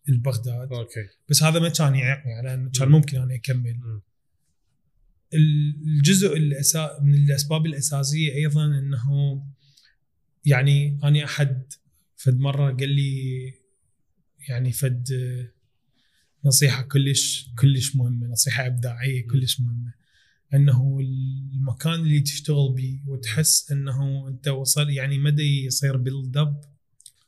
لبغداد 0.07 0.74
أوكي 0.74 1.07
بس 1.30 1.43
هذا 1.43 1.59
ما 1.59 1.69
كان 1.69 1.95
يعيقني 1.95 2.34
على 2.34 2.53
إنه 2.53 2.72
كان 2.80 2.88
مم. 2.88 2.93
ممكن 2.95 3.17
أنا 3.22 3.36
أكمل 3.36 3.78
مم. 3.80 4.01
الجزء 5.34 6.38
الأسا... 6.38 6.99
من 7.01 7.13
الأسباب 7.13 7.65
الأساسية 7.65 8.34
أيضا 8.36 8.65
إنه 8.65 9.05
يعني 10.46 11.00
أني 11.04 11.26
أحد 11.26 11.74
فد 12.16 12.39
مرة 12.39 12.72
قال 12.72 12.89
لي 12.89 13.54
يعني 14.50 14.72
فد 14.72 15.08
نصيحة 16.46 16.82
كلش 16.82 17.50
كلش 17.60 17.96
مهمة 17.96 18.28
نصيحة 18.28 18.68
إبداعية 18.68 19.28
كلش 19.28 19.60
مهمة 19.60 19.94
أنه 20.54 21.00
المكان 21.00 21.94
اللي 21.94 22.20
تشتغل 22.20 22.74
به 22.74 23.02
وتحس 23.08 23.72
أنه 23.72 24.28
أنت 24.28 24.48
وصل 24.48 24.89
يعني 24.89 25.20
مدى 25.20 25.66
يصير 25.66 25.98
build 25.97 26.38
up 26.38 26.64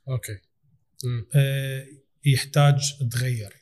okay 0.08 0.38
مم. 1.04 1.26
آه، 1.36 1.88
يحتاج 2.26 2.94
تغير. 3.12 3.54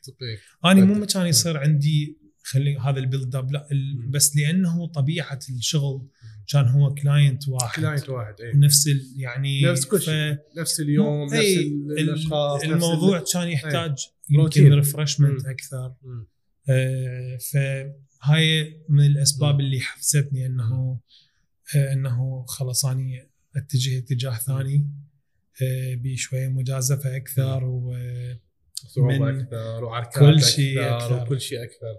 أنا 0.66 0.86
مو. 0.86 0.94
مكان 0.94 1.26
يصير 1.26 1.58
عندي 1.58 2.18
خلي 2.52 2.78
هذا 2.78 3.00
ال 3.00 3.06
build 3.06 3.36
up 3.36 3.52
لا. 3.52 3.68
بس 4.10 4.36
لأنه 4.38 4.88
طبيعة 4.88 5.40
الشغل 5.50 6.08
كان 6.48 6.66
هو 6.68 6.94
client 6.94 7.48
واحد 7.48 7.82
client 7.82 8.10
واحد 8.10 8.42
اي 8.42 8.52
ونفس 8.54 8.88
ال 8.88 9.02
يعني 9.16 9.62
نفس 9.64 9.86
كل 9.86 10.02
شيء 10.02 10.38
نفس 10.58 10.80
اليوم 10.80 11.24
نفس 11.26 11.34
أي، 11.34 11.58
ال- 11.58 11.92
ال- 11.92 12.00
الأشخاص 12.00 12.62
نفس 12.64 12.74
الموضوع 12.74 13.18
ال- 13.18 13.24
كان 13.34 13.48
يحتاج 13.48 13.96
روتين. 14.38 14.64
يمكن 14.64 14.76
refreshment. 14.76 15.46
أكثر 15.46 15.94
مم. 16.04 16.28
آه، 16.70 17.38
فهاي 17.38 18.78
من 18.90 19.06
الأسباب 19.06 19.54
مم. 19.56 19.60
اللي 19.60 19.80
حفزتني 19.80 20.46
أنه 20.46 21.00
آه، 21.76 21.94
أنه 21.94 22.46
خلص 22.48 22.86
أني 22.86 23.30
أتجه 23.56 23.98
اتجاه 23.98 24.38
ثاني 24.38 24.88
آه، 25.62 25.96
بشوية 25.96 26.48
مجازفة 26.48 27.16
أكثر 27.16 27.64
و 27.64 27.96
صعوبة 28.88 29.18
من 29.18 29.40
أكثر 29.40 29.84
وعركات 29.84 30.20
كل 30.20 30.42
شيء 30.44 30.82
أكثر 30.82 30.96
أكثر. 31.18 31.24
وكل 31.26 31.42
شيء 31.42 31.64
أكثر 31.64 31.98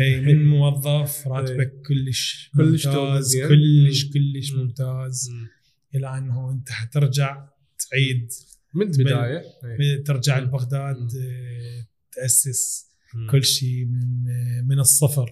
اي 0.00 0.20
من 0.20 0.46
موظف 0.46 1.26
راتبك 1.28 1.82
كلش 1.88 2.50
كلش 2.56 2.86
ممتاز 2.86 3.18
مزيان. 3.26 3.48
كلش. 3.48 4.04
كلش 4.04 4.52
مم. 4.52 4.60
ممتاز 4.60 5.30
مم. 5.30 5.48
إلى 5.94 6.18
أنه 6.18 6.50
أنت 6.50 6.70
حترجع 6.70 7.48
تعيد 7.90 8.28
من 8.74 8.86
البداية 8.86 9.42
إي. 9.80 9.98
ترجع. 9.98 10.38
لبغداد. 10.38 10.96
آه، 10.96 11.86
تأسس. 12.12 12.88
كل 13.30 13.44
شيء 13.44 13.84
من 13.84 14.24
من 14.68 14.78
الصفر. 14.78 15.30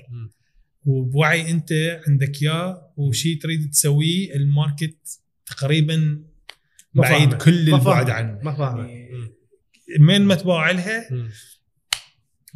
وبوعي 0.84 1.50
أنت 1.50 2.00
عندك 2.08 2.42
إياه 2.42 2.92
وشيء 2.96 3.40
تريد 3.40 3.70
تسويه 3.70 4.34
ال 4.36 4.48
market 4.48 5.20
تقريبا 5.46 6.22
بعيد. 6.94 7.34
كل 7.34 7.74
البعد. 7.74 8.10
عنه 8.10 8.38
ما 8.42 8.56
فاهمة 8.56 8.86
يعني. 8.86 9.30
من 10.00 10.22
ما 10.22 10.34
تباوع 10.34 10.70
لها. 10.70 11.08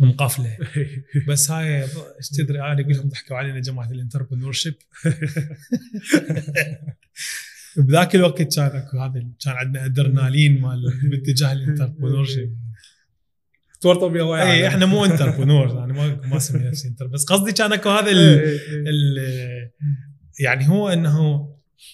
مقفله 0.01 0.57
بس 1.29 1.51
هاي 1.51 1.83
إيش 1.83 2.29
تدري 2.37 2.61
أنا 2.61 2.73
أقول 2.81 2.97
لهم 2.97 3.09
ضحكوا 3.09 3.37
علينا 3.37 3.61
جماعة 3.61 3.91
ال 3.91 4.53
entrepreneurship 4.53 4.75
بذاك 7.77 8.15
الوقت 8.15 8.57
كان 8.57 8.67
أكو 8.67 8.99
هذا 8.99 9.27
كان 9.45 9.55
عندنا 9.55 9.85
أدرنالين 9.85 10.61
مال 10.61 11.11
باتجاه 11.11 11.53
ال 11.53 12.25
entrepreneurship 12.25 12.57
تورطوا 13.81 14.09
بيها 14.09 14.23
ويا 14.23 14.53
اي 14.53 14.69
إحنا 14.69 14.87
مو 14.87 15.05
entrepreneur 15.05 15.85
أنا 15.85 15.93
ما 15.93 16.21
ما 16.27 16.37
اسمي 16.37 16.65
نفسي 16.65 16.89
entre 16.89 17.07
بس 17.07 17.25
قصدي 17.25 17.53
كان 17.53 17.73
أكو 17.73 17.91
هذا 17.91 18.11
ال 18.11 18.19
ال 18.89 19.19
يعني 20.41 20.69
هو 20.69 20.89
إنه 20.89 21.49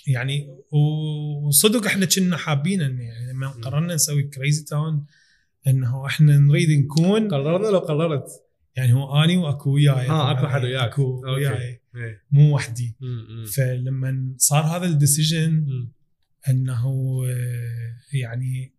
يعني 0.07 0.49
وصدق 1.47 1.87
إحنا 1.87 2.07
كنا 2.07 2.37
حابين 2.37 2.81
يعني 2.81 3.33
لما 3.33 3.49
قررنا 3.49 3.95
نسوي 3.95 4.23
Crazy 4.23 4.65
Town 4.65 5.07
إنه 5.67 6.07
إحنا 6.07 6.39
نريد 6.39 6.71
نكون 6.71 7.29
قررنا 7.29 7.69
لو 7.69 7.79
قررت 7.79 8.29
يعني 8.77 8.93
هو 8.93 9.25
أني 9.25 9.37
وأكو 9.37 9.71
وياي 9.71 10.09
آه 10.09 10.31
أكو 10.31 10.47
حد 10.47 10.65
وياك 10.65 10.89
اكو 10.93 11.17
okay. 11.17 11.31
وياي 11.31 11.81
إي. 11.97 12.21
مو 12.31 12.55
وحدي. 12.55 12.97
فلما 13.57 14.35
صار 14.37 14.65
هذا 14.65 14.87
ال 14.87 14.95
decision. 14.95 15.67
إنه 16.49 17.23
يعني 18.13 18.73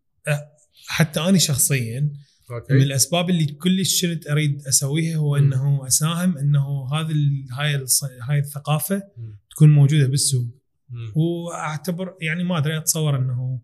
حتى 0.88 1.20
أنا 1.20 1.38
شخصيا 1.38 2.00
من 2.00 2.56
okay 2.56 2.74
الأسباب 2.74 3.30
اللي 3.30 3.46
كلش 3.46 4.06
كنت 4.06 4.28
أريد 4.28 4.62
أسويها 4.68 5.18
هو. 5.18 5.36
إنه 5.36 5.88
أساهم 5.88 6.38
إنه 6.38 6.88
هذا 6.94 7.14
هاي 7.52 7.86
هاي 8.22 8.40
الثقافة 8.40 9.04
مم. 9.18 9.40
تكون 9.52 9.70
موجودة 9.70 10.08
بالسوق 10.08 10.48
مم. 10.90 11.12
وأعتبر 11.16 12.16
يعني 12.22 12.44
ما 12.44 12.58
أدري 12.58 12.78
أتصور 12.78 13.18
إنه 13.18 13.60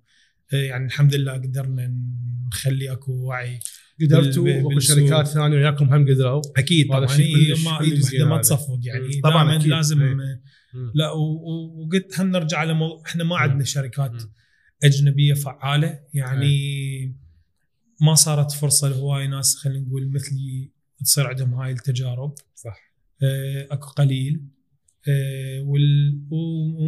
يعني 0.53 0.85
الحمد 0.85 1.15
لله 1.15 1.33
قدرنا 1.33 1.93
نخلي 2.47 2.91
اكو 2.91 3.13
وعي 3.13 3.59
قدرتوا 4.01 4.43
وأكو 4.49 4.69
بالسوق. 4.69 4.97
شركات 4.97 5.27
ثانية 5.27 5.57
وياكم 5.57 5.93
هم 5.93 6.07
قدروا 6.07 6.41
أكيد 6.57 6.87
طبعا 6.87 7.11
هي 7.11 7.53
كلش- 7.55 7.65
ما 7.65 7.81
ايد 7.81 8.03
وحده 8.03 8.25
ما. 8.25 8.37
تصفق 8.41 8.79
يعني 8.83 9.05
مم. 9.15 9.21
طبعاً 9.23 9.55
أكيد. 9.55 9.67
لازم 9.67 10.01
إيه. 10.01 10.13
مم. 10.73 10.91
لا 10.95 11.11
وقلت 11.11 12.19
هم 12.19 12.31
نرجع 12.31 12.57
على 12.57 12.73
مو... 12.73 13.01
إحنا 13.05 13.23
ما. 13.23 13.37
عندنا 13.37 13.63
شركات 13.63 14.11
مم. 14.11 14.31
أجنبية 14.83 15.33
فعالة 15.33 15.99
يعني 16.13 17.15
ما 18.01 18.15
صارت 18.15 18.51
فرصة 18.51 18.89
لهواي 18.89 19.27
ناس 19.27 19.55
خلينا 19.55 19.79
نقول 19.87 20.11
مثلي 20.11 20.71
تصير 21.03 21.27
عندهم 21.27 21.53
هاي 21.53 21.71
التجارب 21.71 22.35
صح 22.55 22.93
آه، 23.23 23.67
أكو 23.71 23.87
قليل 23.89 24.41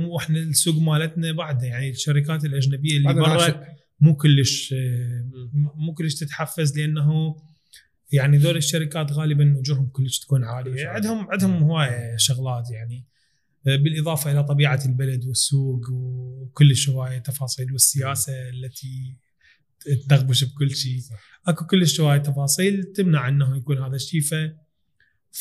وإحنا 0.09 0.39
السوق 0.39 0.75
مالتنا 0.75 1.31
بعده. 1.31 1.67
يعني 1.67 1.89
الشركات 1.89 2.45
الأجنبية 2.45 2.97
اللي 2.97 3.13
برا. 3.13 3.65
مو 3.99 4.15
كلش 4.15 4.73
آه، 4.73 5.29
مو 5.75 5.93
كلش 5.93 6.15
تتحفز 6.15 6.79
لأنه 6.79 7.35
يعني 8.11 8.37
ذول 8.37 8.57
الشركات 8.57 9.11
غالبا 9.11 9.59
اجورهم 9.59 9.87
كلش 9.87 10.19
تكون 10.19 10.43
عالية. 10.43 10.87
عندهم 10.87 11.27
عندهم 11.31 11.63
هواية 11.63 12.17
شغلات 12.17 12.71
يعني. 12.71 13.05
آه، 13.67 13.75
بالإضافة 13.75 14.31
إلى 14.31 14.43
طبيعة 14.43 14.79
البلد 14.85 15.25
والسوق 15.25 15.81
وكلش 15.91 16.89
هواية 16.89 17.17
تفاصيل 17.17 17.71
والسياسة 17.71 18.49
التي 18.49 19.17
تنغبش 20.09 20.43
بكل 20.43 20.75
شيء. 20.75 20.99
أكو 21.47 21.65
كلش 21.65 22.01
هواية 22.01 22.17
تفاصيل 22.17 22.83
تمنع 22.83 23.27
إنه 23.27 23.57
يكون 23.57 23.83
هذا 23.83 23.95
الشيء. 23.95 24.21
ف 24.21 24.33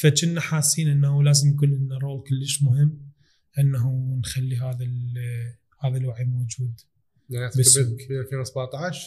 فكنا 0.00 0.40
حاسين 0.40 0.88
إنه 0.88 1.22
لازم 1.22 1.50
يكون 1.50 1.68
لنا 1.68 1.98
رول 1.98 2.24
كلش 2.28 2.62
مهم 2.62 3.00
إنه 3.58 4.16
نخلي 4.18 4.56
هذا 4.56 4.86
هذا 5.80 5.96
الوعي 5.96 6.24
موجود 6.24 6.80
يعني. 7.30 7.50
ب 7.56 7.60
2017 7.60 9.00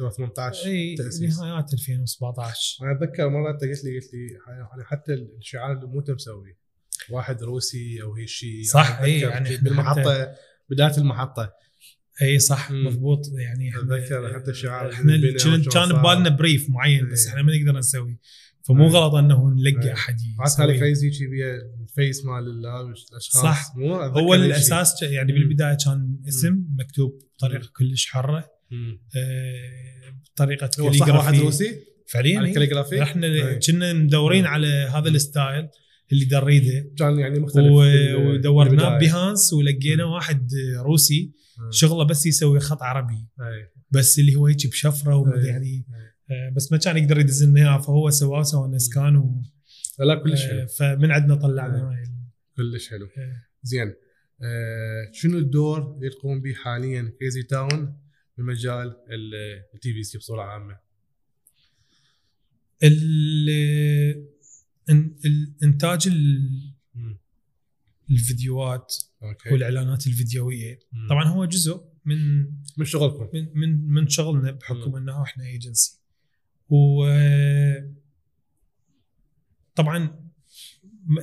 أو 0.00 0.10
18 0.10 0.66
إي. 0.66 0.94
نهايات 0.94 1.72
2017 1.72 2.84
أنا 2.84 2.92
أتذكر 2.92 3.28
مرة 3.28 3.50
أنت 3.50 3.64
قلت 3.64 3.84
لي 3.84 3.98
قلت 3.98 4.14
لي 4.14 4.38
يعني 4.48 4.84
حتى 4.84 5.12
الشعار 5.12 5.72
اللي 5.72 5.86
مو 5.86 6.00
أنت 6.00 6.10
مسوي 6.10 6.56
واحد 7.10 7.42
روسي 7.42 8.02
أو 8.02 8.14
هيك 8.14 8.28
شيء 8.28 8.62
صح، 8.62 9.00
أتذكر 9.00 9.28
يعني 9.28 9.56
بالمحطه 9.56 10.34
بداية 10.70 10.98
المحطة 10.98 11.52
إي 12.22 12.38
صح. 12.38 12.70
مضبوط 12.70 13.20
يعني 13.32 13.78
أتذكر 13.78 14.34
حتى 14.34 14.50
الشعار 14.50 14.92
إحنا 14.92 15.12
كان. 15.72 15.88
ببالنا 15.88 16.28
brief 16.28 16.70
معين. 16.70 17.08
بس 17.08 17.26
إحنا 17.26 17.42
ما 17.42 17.56
نقدر 17.56 17.78
نسوي 17.78 18.18
فمو 18.68 18.84
إي. 18.86 18.90
غلط 18.90 19.14
إنه 19.14 19.50
نلقى 19.50 19.88
إي. 19.88 19.92
أحد 19.92 20.16
حتى 20.38 20.62
على. 20.62 20.78
crazy 20.78 21.12
شي 21.12 21.26
بيها 21.26 21.54
ال 21.82 21.90
face 21.90 22.24
مال 22.24 22.66
الأشخاص 23.12 23.42
صح. 23.42 23.76
مو 23.76 23.94
هو 23.94 24.32
هيك. 24.32 24.44
الأساس 24.44 25.02
يعني. 25.02 25.32
بالبداية 25.32 25.76
كان 25.84 26.16
اسم 26.28 26.64
مكتوب 26.78 27.18
بطريقة 27.36 27.68
كلش 27.76 28.06
حرة. 28.06 28.50
آه، 29.16 30.20
بطريقه 30.34 30.70
صح 30.70 30.80
واحد 30.80 30.98
calligraphy 30.98 31.38
روسي 31.38 31.78
فعليا. 32.06 32.40
ال 32.40 32.45
calligraphy 32.45 33.02
إحنا 33.02 33.26
إي. 33.26 33.58
كنا 33.58 33.92
مدورين. 33.92 34.46
على 34.46 34.66
هذا 34.66 35.08
ال 35.08 35.18
style 35.18 35.68
اللي 36.12 36.24
دريده 36.24 36.90
كان 36.98 37.18
يعني 37.18 37.40
مختلف 37.40 37.72
ودورناه. 37.72 38.98
ب 38.98 39.05
Behance 39.05 39.52
ولقينا. 39.52 40.04
واحد 40.04 40.50
روسي. 40.78 41.32
شغله 41.70 42.04
بس 42.04 42.26
يسوي 42.26 42.60
خط 42.60 42.82
عربي. 42.82 43.26
بس 43.90 44.18
اللي 44.18 44.36
هو 44.36 44.46
هيك 44.46 44.66
بشفرة. 44.66 45.32
يعني 45.36 45.86
بس 46.56 46.72
ما 46.72 46.78
كان 46.78 46.96
يقدر 46.96 47.18
يدز 47.18 47.44
لنا 47.44 47.60
اياه 47.60 47.78
فهو 47.78 48.10
سواه 48.10 48.42
سوى 48.42 48.68
لنا 48.68 48.78
scan 48.78 49.16
و 49.16 49.42
لا 49.98 50.14
كلش 50.14 50.44
آه، 50.44 50.48
حلو 50.48 50.66
فمن 50.66 51.10
عندنا 51.10 51.34
طلعنا 51.34 51.90
إي. 51.90 51.96
هاي 51.96 52.04
كلش 52.56 52.90
حلو 52.90 53.08
آه. 53.18 53.42
زين 53.62 53.94
آه 54.42 55.10
شنو 55.12 55.38
الدور 55.38 55.94
اللي 55.96 56.10
تقوم 56.10 56.40
به 56.40 56.54
حاليا 56.54 57.12
Crazy 57.18 57.42
Town 57.42 57.98
بمجال 58.38 58.96
ال 59.10 59.92
TVC 59.92 60.18
بصورة 60.18 60.42
عامة؟ 60.42 60.78
الانتاج. 64.90 66.08
الفيديوهات 68.10 68.94
okay 69.22 69.52
والإعلانات 69.52 70.06
الفيديويه 70.06 70.78
مم. 70.92 71.08
طبعا 71.08 71.24
هو 71.24 71.44
جزء 71.44 71.82
من 72.04 72.40
من 72.76 72.84
شغلكم 72.84 73.28
من 73.34 73.48
من, 73.54 73.88
من 73.88 74.08
شغلنا 74.08 74.50
بحكم 74.50 74.90
مم. 74.90 74.96
إنه 74.96 75.22
إحنا 75.22 75.44
ايجنسي 75.44 75.97
و 76.68 77.04
طبعا 79.74 80.28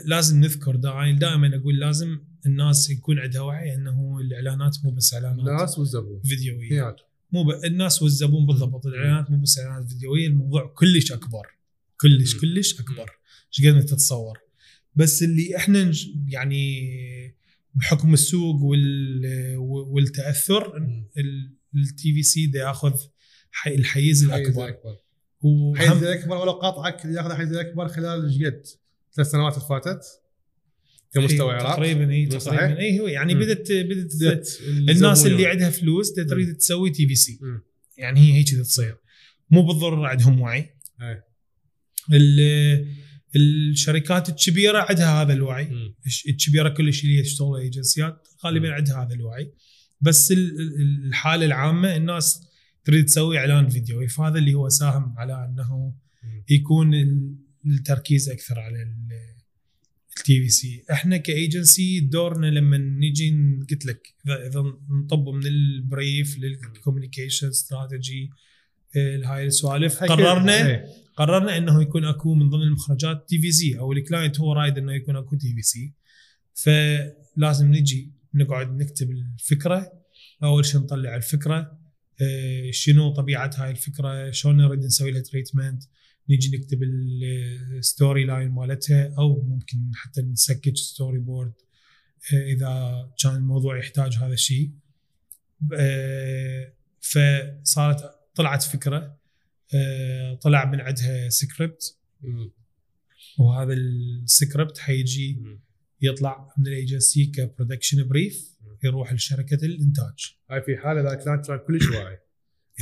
لازم 0.05 0.39
نذكر 0.39 0.75
دائما 0.75 1.19
دائما 1.19 1.55
أقول 1.55 1.79
لازم 1.79 2.19
الناس 2.45 2.89
يكون 2.89 3.19
عندها 3.19 3.41
وعي 3.41 3.75
إنه 3.75 4.19
الإعلانات 4.19 4.77
مو 4.83 4.91
بس 4.91 5.13
إعلانات. 5.13 5.47
الناس 5.47 5.79
والزبون. 5.79 6.21
فيديوية. 6.21 6.95
مو 7.31 7.43
ب... 7.43 7.49
الناس 7.65 8.01
والزبون 8.01 8.45
بالضبط. 8.45 8.85
الإعلانات 8.85 9.31
مو 9.31 9.41
بس 9.41 9.59
إعلانات 9.59 9.89
فيديوية. 9.89 10.27
الموضوع 10.27 10.73
كلش 10.75 11.11
أكبر. 11.11 11.47
كلش. 12.01 12.35
كلش 12.35 12.79
أكبر. 12.79 13.11
إيش 13.47 13.67
قد 13.67 13.73
ما 13.73 13.81
تتصور. 13.81 14.39
بس 14.95 15.23
اللي 15.23 15.57
إحنا 15.57 15.91
يعني 16.27 17.35
بحكم 17.73 18.13
السوق 18.13 18.61
وال... 18.61 19.57
والتأثر. 19.57 20.77
ال 21.76 22.13
TVC 22.13 22.51
ياخذ 22.55 22.93
حي... 23.51 23.75
الحيز 23.75 24.05
حيز 24.05 24.23
الأكبر. 24.23 24.65
الأكبر. 24.65 24.89
وهم 24.89 25.05
حيز 25.75 26.03
الاكبر 26.03 26.37
ولو 26.37 26.51
قاطعك 26.51 27.05
ياخذ 27.05 27.31
الحيز 27.31 27.51
الاكبر 27.53 27.87
خلال 27.87 28.25
إيش 28.25 28.37
قد؟ 28.43 28.63
ثلاث 29.15 29.27
سنوات 29.31 29.53
اللي 29.53 29.65
فاتت 29.69 30.01
كمستوى 31.13 31.53
إيه، 31.53 31.59
عراق 31.61 31.75
تقريبا 31.75 32.11
اي؟ 32.11 32.25
تقريبا 32.25 32.79
اي 32.79 32.99
هو 32.99 33.07
يعني. 33.07 33.35
بدت 33.35 33.71
بدت 33.71 34.61
الناس 34.89 35.25
اللي. 35.25 35.47
عندها 35.47 35.69
فلوس 35.69 36.13
تريد 36.13 36.55
تسوي 36.57 36.89
TVC. 36.89 37.39
يعني 37.97 38.19
هي 38.19 38.33
هيك 38.37 38.49
تصير 38.49 38.97
مو 39.49 39.61
بالضرورة 39.61 40.07
عندهم 40.07 40.41
وعي 40.41 40.69
إيه. 41.01 41.25
ال- 42.13 42.87
الشركات 43.35 44.29
الكبيرة 44.29 44.77
عندها 44.89 45.21
هذا 45.21 45.33
الوعي. 45.33 45.69
الش- 46.05 46.25
الكبيرة 46.27 46.69
كلش 46.69 47.03
اللي 47.03 47.21
تشتغل 47.21 47.55
ايجنسيات 47.55 48.27
غالبا. 48.45 48.71
عندها 48.73 49.03
هذا 49.03 49.13
الوعي 49.13 49.51
بس 50.01 50.31
ال- 50.31 50.59
ال- 50.61 51.07
الحالة 51.07 51.45
العامة 51.45 51.95
الناس 51.95 52.41
تريد 52.86 53.05
تسوي 53.05 53.38
إعلان 53.38 53.69
فيديوي 53.69 54.07
فهذا 54.07 54.38
اللي 54.38 54.53
هو 54.53 54.69
ساهم 54.69 55.15
على 55.17 55.45
إنه. 55.45 55.93
يكون 56.49 56.93
ال- 56.93 57.36
التركيز 57.65 58.29
أكثر 58.29 58.59
على 58.59 58.83
ال 58.84 60.41
TVC 60.41 60.84
إحنا 60.91 61.17
كايجنسي 61.17 61.99
دورنا 61.99 62.47
لما 62.47 62.77
نجي 62.77 63.57
قلت 63.71 63.86
لك 63.86 64.13
إذا 64.25 64.47
إذا 64.47 64.63
نطب 64.89 65.29
من 65.29 65.47
ال 65.47 65.62
brief 65.62 66.38
لل 66.39 66.54
communication 66.54 67.47
strategy 67.47 68.30
هاي 69.25 69.45
السوالف 69.47 70.03
قررنا 70.03 70.67
إيه. 70.67 70.86
قررنا 71.17 71.57
إنه 71.57 71.81
يكون 71.81 72.05
أكو 72.05 72.33
من 72.33 72.49
ضمن 72.49 72.61
المخرجات 72.63 73.29
TVC 73.30 73.80
أو 73.79 73.91
ال 73.91 73.98
client 73.98 74.39
هو 74.39 74.53
رايد 74.53 74.77
إنه 74.77 74.93
يكون 74.93 75.15
أكو 75.15 75.36
TVC 75.36 75.93
فلازم 76.53 77.71
نجي 77.71 78.11
نقعد 78.33 78.77
نكتب 78.77 79.11
الفكرة. 79.11 79.91
أول 80.43 80.65
شيء 80.65 80.81
نطلع 80.81 81.15
الفكرة. 81.15 81.84
شنو 82.72 83.13
طبيعة 83.13 83.51
هاي 83.57 83.72
الفكرة؟ 83.72 84.32
شلون 84.32 84.57
نريد 84.57 84.80
نسوي 84.80 85.11
لها 85.11 85.22
treatment 85.21 85.84
نيجي 86.30 86.57
نكتب 86.57 86.84
ال 86.84 87.07
story 87.07 88.26
line 88.26 88.49
مالتها 88.49 89.13
أو 89.18 89.41
ممكن 89.41 89.91
حتى 89.95 90.22
ن 90.21 90.30
sketch 90.30 90.78
story 90.78 91.19
board 91.19 91.53
إذا 92.34 93.05
كان 93.24 93.36
الموضوع 93.36 93.78
يحتاج 93.78 94.18
هذا 94.18 94.34
الشيء. 94.34 94.72
آه، 95.74 96.74
فصارت 96.99 98.11
طلعت 98.36 98.63
فكرة 98.63 99.18
آه، 99.74 100.34
طلع 100.34 100.72
من 100.72 100.82
عندها 100.82 101.30
سكريبت. 101.30 101.97
وهذا 103.39 103.74
السكريبت 103.74 104.78
حيجي. 104.78 105.38
يطلع 106.01 106.53
من 106.57 106.68
ال 106.67 106.76
agency 106.76 107.26
ك 107.26 107.33
production 107.33 108.07
brief 108.07 108.55
يروح 108.84 109.13
لشركة 109.13 109.65
الإنتاج. 109.65 110.36
هاي 110.51 110.61
في 110.61 110.78
حالة 110.78 111.01
اذا 111.01 111.13
كان 111.15 111.41
كان 111.41 111.59
كلش 111.67 111.88
واعي. 111.89 112.17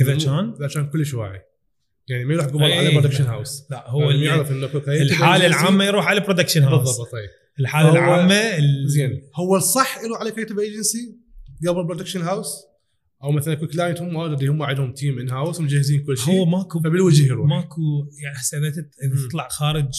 إذا 0.00 0.18
كان؟ 0.18 0.54
إذا 0.60 0.68
كان 0.68 0.90
كلش 0.90 1.14
واعي. 1.14 1.40
يعني 2.08 2.24
ما 2.24 2.34
يروح 2.34 2.46
قبل 2.46 2.62
إيه، 2.62 2.78
على 2.78 2.90
production 2.90 3.24
house 3.24 3.62
لا 3.70 3.90
هو 3.90 4.02
هو 4.02 4.10
اللي 4.10 4.26
يعرف 4.26 4.50
إنه 4.50 4.66
الحالة. 4.88 5.46
العامة 5.46 5.84
يروح 5.84 6.06
على 6.06 6.20
production 6.20 6.62
house 6.62 6.88
بالضبط 6.88 7.14
إيه. 7.14 7.28
الحالة 7.60 7.88
فهو- 7.88 7.96
العامة 7.96 8.34
ال- 8.34 8.88
زين. 8.88 9.22
هو 9.34 9.56
الصح 9.56 9.98
له 10.04 10.16
على 10.18 10.30
creative 10.30 10.58
agency 10.58 11.16
قبل 11.68 11.84
production 11.86 12.22
house 12.22 12.54
أو 13.22 13.32
مثلا 13.32 13.52
يكون 13.52 13.68
client 13.68 14.00
هم 14.02 14.16
already 14.16 14.46
هم 14.46 14.62
عندهم 14.62 14.92
team 14.92 15.18
in 15.18 15.30
house 15.30 15.60
ومجهزين 15.60 16.04
كل 16.04 16.18
شيء. 16.18 16.34
هو 16.34 16.44
ماكو 16.44 16.80
فبالوجه 16.80 17.26
يروح. 17.26 17.48
ماكو 17.48 17.82
يعني 18.22 18.36
هسه 18.36 18.58
إذا. 18.58 19.28
تطلع 19.28 19.48
خارج 19.48 19.90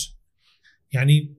يعني 0.91 1.35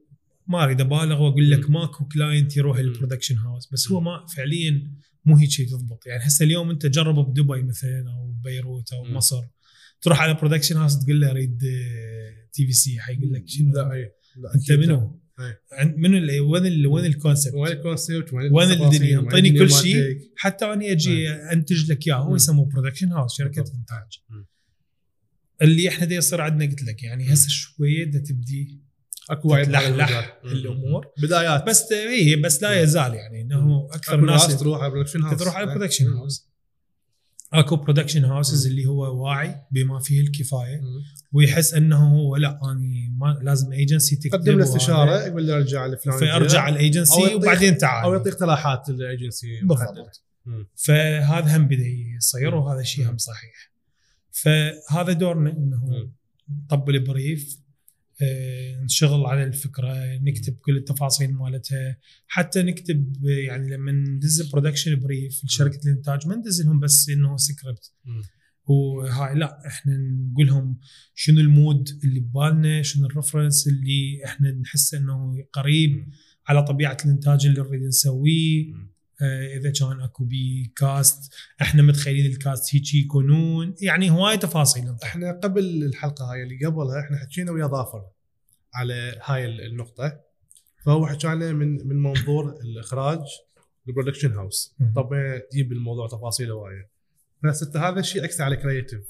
ما 0.48 0.64
أريد 0.64 0.80
أبالغ 0.80 1.22
وأقول 1.22 1.50
لك. 1.50 1.70
ماكو 1.70 2.04
client 2.04 2.56
يروح. 2.56 2.78
ال 2.78 2.84
production 2.84 3.38
house 3.38 3.68
بس 3.72 3.90
هو. 3.92 4.00
ما 4.00 4.26
فعليا 4.36 4.90
مو 5.24 5.36
هيك 5.36 5.50
شيء 5.50 5.66
تضبط 5.68 6.06
يعني 6.06 6.24
هسه 6.26 6.44
اليوم 6.44 6.70
أنت 6.70 6.86
جربه 6.86 7.22
بدبي 7.22 7.62
مثلا 7.62 8.04
أو 8.10 8.32
بيروت 8.44 8.92
أو. 8.92 9.04
مصر 9.04 9.42
تروح 10.00 10.20
على 10.20 10.34
production 10.34 10.76
house 10.76 10.98
تقول 11.04 11.20
له 11.20 11.30
أريد 11.30 11.58
TVC 12.52 13.00
حيقول 13.00 13.32
لك 13.32 13.48
شنو 13.48 13.72
لا 13.72 13.82
لا 14.36 14.54
أنت 14.54 14.72
منو؟ 14.72 15.20
إيه. 15.40 15.62
ال- 16.06 16.40
وين 16.40 16.86
وين 16.86 17.04
ال 17.04 17.10
concept؟ 17.10 17.54
وين 17.54 17.72
ال 17.72 17.80
concept 17.80 18.32
وين 18.32 18.70
الدنيا؟ 18.70 19.18
الدنيا 19.20 19.58
كل 19.58 19.70
شيء. 19.70 20.18
حتى 20.36 20.64
أنا 20.64 20.90
أجي 20.92 21.30
أنتج 21.30 21.90
لك 21.90 22.06
إياه 22.06 22.16
هو. 22.16 22.36
يسموه 22.36 22.66
production 22.66 23.12
house 23.12 23.38
شركة. 23.38 23.60
إنتاج. 23.60 24.20
اللي 25.62 25.88
إحنا 25.88 26.06
دا 26.06 26.14
يصير 26.14 26.40
عندنا 26.40 26.70
قلت 26.70 26.82
لك 26.82 27.02
يعني 27.02 27.32
هسه 27.32 27.48
شوية 27.48 28.04
دا 28.04 28.18
تبدي 28.18 28.80
أكو 29.30 29.56
المجال. 29.56 30.24
الأمور 30.44 31.06
بدايات 31.22 31.66
بس 31.66 31.92
هي 31.92 32.36
بس 32.36 32.62
لا 32.62 32.80
يزال 32.82 33.14
يعني 33.14 33.40
إنه 33.42 33.88
أكثر 33.92 34.20
ناس 34.20 34.56
تروح 34.60 34.80
على 34.82 34.90
production 34.90 35.22
house 35.22 35.38
تروح 35.40 35.56
على. 35.56 35.66
production. 35.66 36.12
house 36.12 36.48
أكو 37.52 37.76
production 37.76 38.24
houses. 38.24 38.66
اللي 38.66 38.86
هو 38.86 39.24
واعي 39.24 39.54
بما 39.70 39.98
فيه 40.00 40.20
الكفاية 40.20 40.76
مم. 40.80 41.02
ويحس 41.32 41.74
إنه 41.74 42.14
هو 42.18 42.36
لا 42.36 42.60
أني 42.72 43.14
ما 43.18 43.38
لازم 43.42 43.72
ايجنسي 43.72 44.16
تكتب 44.16 44.32
قدم 44.38 44.58
له. 44.58 44.64
استشارة 44.64 45.26
يقول 45.26 45.46
له 45.46 45.56
أرجع 45.56 45.86
لفلان 45.86 46.18
فارجع 46.18 46.68
الايجنسي 46.68 47.20
يعطيك- 47.22 47.34
وبعدين 47.36 47.78
تعال 47.78 48.04
أو 48.04 48.12
يعطي 48.14 48.30
اقتراحات 48.30 48.88
للايجنسي 48.88 49.60
بالضبط. 49.62 50.22
فهذا 50.76 51.56
هم 51.56 51.66
بدأ 51.68 51.86
يصير. 52.16 52.54
وهذا 52.54 52.82
شيء 52.82 53.10
هم. 53.10 53.18
صحيح 53.18 53.72
فهذا 54.32 55.12
دورنا 55.12 55.50
إنه. 55.50 56.08
نطب 56.64 56.94
لل 56.94 57.12
brief 57.12 57.58
آه، 57.58 57.65
نشتغل 58.84 59.26
على 59.26 59.44
الفكرة 59.44 60.16
نكتب 60.16 60.56
كل 60.56 60.76
التفاصيل 60.76 61.32
مالتها. 61.34 61.98
حتى 62.26 62.62
نكتب 62.62 63.26
آه، 63.26 63.30
يعني 63.30 63.70
لما 63.70 63.92
ندز 63.92 64.50
production 64.50 65.00
brief 65.00 65.44
لشركه 65.44 65.80
الإنتاج 65.86 66.26
ما 66.26 66.36
ندز 66.36 66.62
لهم 66.62 66.80
بس 66.80 67.08
إنه 67.08 67.36
سكريبت. 67.36 67.92
وهاي 68.66 69.34
لا 69.34 69.66
إحنا 69.66 69.96
نقول 69.96 70.46
لهم 70.46 70.78
شنو 71.14 71.40
ال 71.40 71.50
mood 71.50 71.88
اللي 72.04 72.20
ببالنا 72.20 72.82
شنو 72.82 73.06
ال 73.06 73.12
reference 73.12 73.68
اللي 73.68 74.24
إحنا 74.24 74.50
نحس 74.50 74.94
إنه 74.94 75.44
قريب 75.52 76.08
على 76.48 76.62
طبيعة 76.62 76.96
الإنتاج 77.04 77.46
اللي 77.46 77.60
نريد 77.60 77.82
نسويه. 77.82 78.74
آه، 78.74 78.95
إذا 79.56 79.70
كان 79.70 80.00
أكو 80.00 80.24
بي 80.24 80.72
cast 80.76 81.32
إحنا 81.62 81.82
متخيلين 81.82 82.26
ال 82.26 82.36
cast 82.36 82.74
هيك 82.74 82.94
يكونون 82.94 83.74
يعني 83.80 84.10
هواي 84.10 84.36
تفاصيل. 84.38 84.96
إحنا 85.02 85.32
قبل 85.32 85.84
الحلقة 85.84 86.32
هاي 86.32 86.42
اللي 86.42 86.66
قبلها 86.66 87.00
إحنا 87.00 87.16
حكينا 87.18 87.52
ويا 87.52 87.66
ظافر 87.66 88.04
على 88.74 89.20
هاي 89.24 89.66
النقطة. 89.66 90.20
فهو 90.84 91.06
حكى 91.06 91.26
لنا 91.26 91.52
من 91.52 91.88
من 91.88 91.96
منظور 92.02 92.54
الإخراج 92.64 93.18
ال 93.88 93.92
production 93.92 94.32
house. 94.32 94.74
طبعا 94.96 95.38
تجيب 95.50 95.72
الموضوع 95.72 96.08
تفاصيل 96.08 96.50
هواية. 96.50 96.90
بس 97.44 97.62
انت 97.62 97.76
هذا 97.76 98.00
الشيء 98.00 98.24
أكثر 98.24 98.44
على 98.44 98.56
creative 98.56 99.00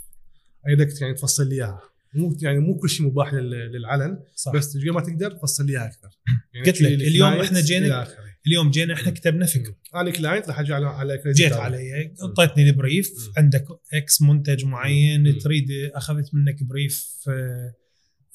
اريدك 0.66 1.00
يعني 1.00 1.14
تفصل 1.14 1.48
لي 1.48 1.54
إياها. 1.54 1.80
مو 2.14 2.36
يعني 2.42 2.58
مو 2.58 2.78
كل 2.78 2.88
شيء 2.90 3.06
مباح 3.06 3.34
لل- 3.34 3.72
للعلن 3.72 4.18
صح. 4.34 4.52
بس 4.52 4.76
قد 4.76 4.84
ما 4.84 5.00
تقدر 5.00 5.30
تفصل 5.30 5.66
لي 5.66 5.72
إياها 5.72 5.86
أكثر. 5.86 6.08
يعني 6.54 6.66
قلت 6.66 6.80
لك، 6.82 6.92
اليوم 6.92 7.32
إحنا 7.32 7.60
جينا-. 7.60 8.06
اليوم 8.46 8.70
جينا 8.70 8.94
إحنا 8.94 9.10
كتبنا 9.10 9.46
فكره 9.46 9.76
أنا 9.94 10.10
client 10.10 10.48
راح 10.48 10.60
أجي 10.60 10.72
على 10.74 10.86
على 10.86 11.22
جيت. 11.26 11.52
علي 11.52 12.14
أعطيتني 12.22 12.70
ال 12.70 12.76
brief. 12.76 13.10
عندك 13.36 13.64
X 13.94 14.22
منتج 14.22 14.64
معين. 14.64 15.38
تريد 15.38 15.68
أخذت 15.94 16.34
منك 16.34 16.62
brief 16.62 17.14
آه، 17.28 17.74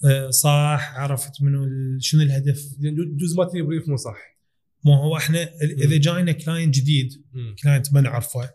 آه، 0.05 0.29
صح 0.29 0.93
عرفت 0.95 1.41
منو 1.41 1.67
شنو 1.99 2.21
الهدف 2.21 2.65
يعني 2.79 2.95
جزء 3.15 3.37
ما 3.37 3.49
brief 3.53 3.89
مو 3.89 3.95
صح 3.95 4.17
مو 4.85 4.93
هو 4.93 5.17
إحنا 5.17 5.49
إذا 5.63 5.97
جاينا 5.97 6.31
client 6.31 6.75
جديد 6.75 7.09
client 7.63 7.93
ما 7.93 8.01
نعرفه. 8.01 8.49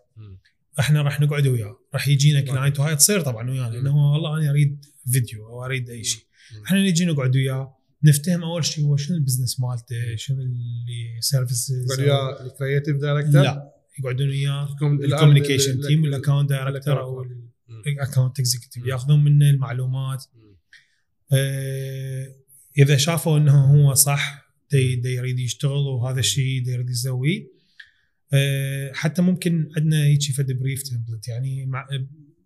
إحنا 0.80 1.02
راح 1.02 1.20
نقعد 1.20 1.46
وياه 1.46 1.76
راح 1.94 2.09
يجينا. 2.09 2.40
client 2.40 2.80
وهاي 2.80 2.96
تصير 2.96 3.20
طبعا 3.20 3.50
ويانا 3.50 3.68
مم. 3.68 3.74
لأنه 3.74 4.12
والله 4.12 4.38
أنا 4.38 4.50
أريد 4.50 4.84
فيديو 5.12 5.46
أو 5.46 5.64
أريد 5.64 5.90
أي 5.90 6.04
شيء. 6.04 6.22
إحنا 6.66 6.82
نجي 6.82 7.04
نقعد 7.04 7.36
وياه 7.36 7.75
نفتهم 8.05 8.42
أول 8.44 8.64
شيء 8.64 8.84
هو 8.84 8.97
شنو 8.97 9.16
ال 9.16 9.21
business 9.21 9.61
مالته 9.61 10.16
شنو 10.16 10.42
ال 10.42 11.20
services 11.20 11.86
قاعد 11.92 12.01
ويا 12.09 12.47
ال 12.46 12.52
creative 12.52 12.96
director 12.96 13.42
لا 13.42 13.72
يقعدون 14.01 14.28
وياه 14.28 14.72
الكوم- 14.72 15.01
ال 15.04 15.09
communication 15.09 15.70
ال- 15.72 15.86
team 15.88 16.04
ال- 16.05 16.09
وال 16.14 16.22
account 16.22 16.48
director 16.50 17.00
أو. 17.01 17.22
ال 17.86 17.93
account 17.93 18.40
executive. 18.40 18.86
ياخذون 18.86 19.24
منه 19.24 19.51
المعلومات. 19.51 20.24
آه، 21.32 22.26
إذا 22.78 22.97
شافوا 22.97 23.38
إنه 23.38 23.64
هو 23.64 23.94
صح 23.94 24.47
دي, 24.72 24.97
دي 24.97 25.09
يريد 25.14 25.38
يشتغل 25.38 25.72
وهذا 25.72 26.20
الشيء 26.20 26.62
دي 26.64 26.70
يريد 26.70 26.90
يسويه 26.90 27.47
آه، 28.32 28.92
حتى 28.92 29.22
ممكن 29.22 29.68
عندنا 29.76 30.05
هيك 30.05 30.22
فد 30.22 30.53
brief 30.52 30.82
template 30.82 31.28
يعني 31.28 31.66
مع 31.66 31.88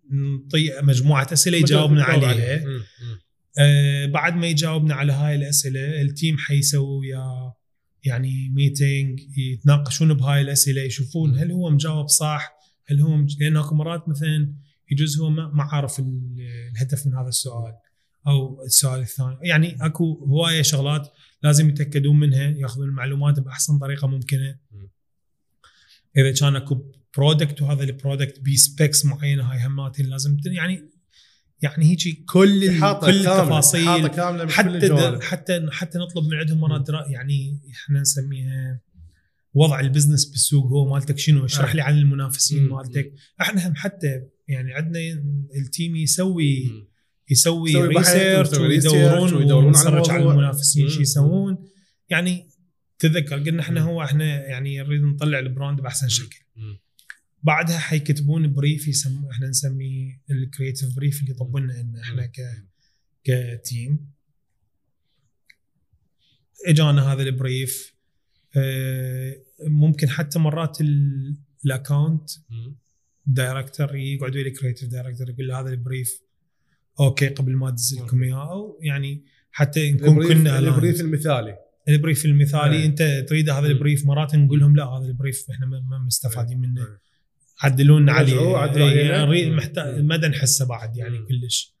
نعطي 0.09 0.71
مجموعة 0.81 1.27
أسئلة 1.33 1.57
يجاوبنا 1.57 2.07
جاوب 2.07 2.23
عليها 2.23 2.65
مم. 2.65 2.71
مم. 3.01 3.19
آه، 3.59 4.05
بعد 4.05 4.35
ما 4.35 4.47
يجاوبنا 4.47 4.93
على 4.93 5.13
هاي 5.13 5.35
الأسئلة 5.35 6.01
ال 6.01 6.08
team 6.08 6.37
حيسوي 6.37 6.97
وياه 6.99 7.55
يعني 8.03 8.49
meeting 8.49 9.19
يتناقشون 9.37 10.13
بهاي 10.13 10.41
الأسئلة 10.41 10.81
يشوفون 10.81 11.39
هل 11.39 11.51
هو 11.51 11.69
مجاوب 11.69 12.07
صح 12.07 12.51
هل 12.87 13.01
هو 13.01 13.15
مج... 13.15 13.35
لأن 13.39 13.57
أكو 13.57 13.75
مرات 13.75 14.09
مثلا 14.09 14.53
يجوز 14.91 15.19
هو 15.19 15.29
ما 15.29 15.47
ما 15.47 15.63
عارف 15.63 15.99
ال- 15.99 16.35
الهدف 16.71 17.07
من 17.07 17.13
هذا 17.15 17.27
السؤال 17.27 17.73
أو 18.27 18.63
السؤال 18.65 18.99
الثاني. 18.99 19.37
يعني 19.41 19.77
أكو 19.81 20.25
هواية 20.25 20.61
شغلات 20.61 21.09
لازم 21.43 21.69
يتأكدون 21.69 22.19
منها 22.19 22.49
يأخذون 22.49 22.89
المعلومات 22.89 23.39
بأحسن 23.39 23.79
طريقة 23.79 24.07
ممكنة. 24.07 24.59
مم. 24.71 24.89
إذا 26.17 26.31
كان 26.31 26.55
أكو 26.55 26.91
product 27.17 27.61
وهذا 27.61 27.83
ال 27.83 27.90
product 27.90 28.39
ب 28.39 28.50
specs 28.50 29.05
معينة 29.05 29.43
هاي 29.43 29.65
هماتين 29.67 30.05
لازم 30.05 30.37
يعني 30.45 30.90
يعني 31.61 31.85
هيجي 31.85 32.23
كل 32.29 32.69
إحاطة 32.69 33.07
كل 33.07 33.23
كاملة، 33.23 33.41
التفاصيل 33.41 33.85
من 33.87 34.07
كل 34.07 34.51
حتى 34.51 35.19
حتى 35.21 35.67
حتى 35.71 35.97
نطلب 35.97 36.23
من 36.23 36.37
عندهم 36.37 36.59
مرات 36.59 36.89
يعني 37.09 37.59
إحنا 37.71 38.01
نسميها 38.01 38.79
وضع 39.53 39.79
ال 39.79 39.84
business 39.84 40.25
بالسوق 40.25 40.65
هو 40.65 40.93
مالتك 40.93 41.17
شنو 41.17 41.45
اشرح 41.45 41.69
آه. 41.71 41.75
لي 41.75 41.81
عن 41.81 41.97
المنافسين. 41.97 42.67
مالتك 42.69 43.13
إحنا 43.41 43.67
هم 43.67 43.75
حتى 43.75 44.21
يعني 44.47 44.73
عندنا 44.73 44.99
ال 45.55 45.63
team 45.63 45.95
يسوي. 45.95 46.71
يسوي 47.29 47.69
يسوي 47.69 47.87
research 47.87 48.57
ويدورون 48.57 49.33
ويدورون 49.33 49.75
على 49.75 50.03
على. 50.09 50.23
المنافسين 50.23 50.89
شو. 50.89 51.01
يسوون 51.01 51.57
يعني 52.09 52.49
تذكر 52.99 53.39
قلنا 53.39 53.61
إحنا. 53.61 53.81
هو 53.81 54.03
إحنا 54.03 54.45
يعني 54.47 54.77
نريد 54.77 55.01
نطلع 55.01 55.39
ال 55.39 55.46
brand 55.46 55.81
بأحسن 55.81 56.07
شكل 56.07 56.37
مم. 56.55 56.79
بعدها 57.43 57.77
حيكتبون 57.79 58.53
brief 58.53 58.87
يسمو 58.87 59.31
إحنا 59.31 59.47
نسميه 59.47 60.21
ال 60.31 60.38
creative 60.38 60.95
brief 60.95 61.19
اللي 61.21 61.31
يطبوا 61.31 61.59
لنا 61.59 61.79
ان 61.81 61.95
إحنا 61.95 62.25
ك 62.25 62.65
ك 63.23 63.41
team 63.41 64.11
إجانا 66.67 67.13
هذا 67.13 67.21
ال 67.23 67.35
brief 67.35 67.93
آه، 68.57 69.35
ممكن 69.67 70.09
حتى 70.09 70.39
مرات 70.39 70.81
ال- 70.81 71.37
ال 71.65 71.72
account. 71.72 72.29
director 73.25 73.95
يقعد 73.95 74.35
ويا 74.35 74.47
ال 74.47 74.52
creative 74.52 74.89
director 74.89 75.29
يقول 75.29 75.47
له 75.47 75.59
هذا 75.59 75.69
ال 75.69 75.78
brief 75.78 76.21
okay 76.99 77.27
قبل 77.27 77.55
ما 77.55 77.67
ادز 77.69 77.99
لكم 77.99 78.23
اياه 78.23 78.51
أو 78.51 78.79
يعني 78.81 79.25
حتى 79.51 79.91
نكون 79.91 80.27
كنا 80.27 80.59
ال 80.59 80.65
brief. 80.65 81.01
المثالي 81.01 81.57
ال 81.89 81.95
brief 81.95 82.25
المثالي 82.25 82.75
إيه. 82.77 82.85
أنت 82.85 83.25
تريد 83.29 83.49
هذا. 83.49 83.67
ال 83.67 83.73
brief 83.73 84.05
مرات 84.05 84.35
نقول 84.35 84.59
لهم 84.59 84.75
لا 84.75 84.85
هذا 84.85 85.05
ال 85.05 85.12
brief 85.12 85.45
إحنا 85.51 85.65
ما 85.65 85.99
مستفادين 86.05 86.59
منه 86.61 86.81
إيه. 86.81 87.10
عدلون 87.61 88.09
عليه. 88.09 88.57
عدلوا 88.57 88.89
إيه، 89.33 89.49
مم. 89.49 89.55
محتاج. 89.55 89.99
ما 89.99 90.17
نحسه 90.17 90.65
بعد 90.65 90.97
يعني 90.97 91.19
مم. 91.19 91.27
كلش. 91.27 91.75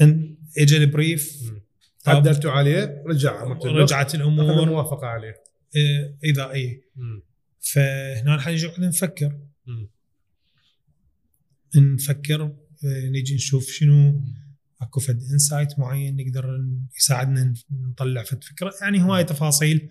إن 0.00 0.36
اجى 0.58 0.76
ال 0.76 0.89
brief 0.89 1.52
عدلتوا 2.06 2.50
عليه 2.50 3.04
رجع 3.06 3.42
رجعت 3.64 4.14
الأمور. 4.14 4.62
الموافقة 4.62 5.06
عليه. 5.06 5.34
إيه، 5.76 6.18
إذا 6.24 6.50
اي. 6.50 6.82
فهنا 7.60 8.40
حنجي 8.40 8.66
نقعد 8.66 8.80
نفكر. 8.80 9.38
مم. 9.66 9.90
نفكر 11.76 12.42
آه، 12.42 13.08
نيجي 13.08 13.34
نشوف 13.34 13.66
شنو. 13.70 14.22
أكو 14.80 15.00
فد 15.00 15.22
insight 15.32 15.78
معين 15.78 16.16
نقدر 16.16 16.60
يساعدنا 16.98 17.54
نطلع 17.90 18.22
فد 18.22 18.44
فكرة. 18.44 18.74
يعني 18.80 19.02
هواي 19.02 19.24
تفاصيل. 19.24 19.90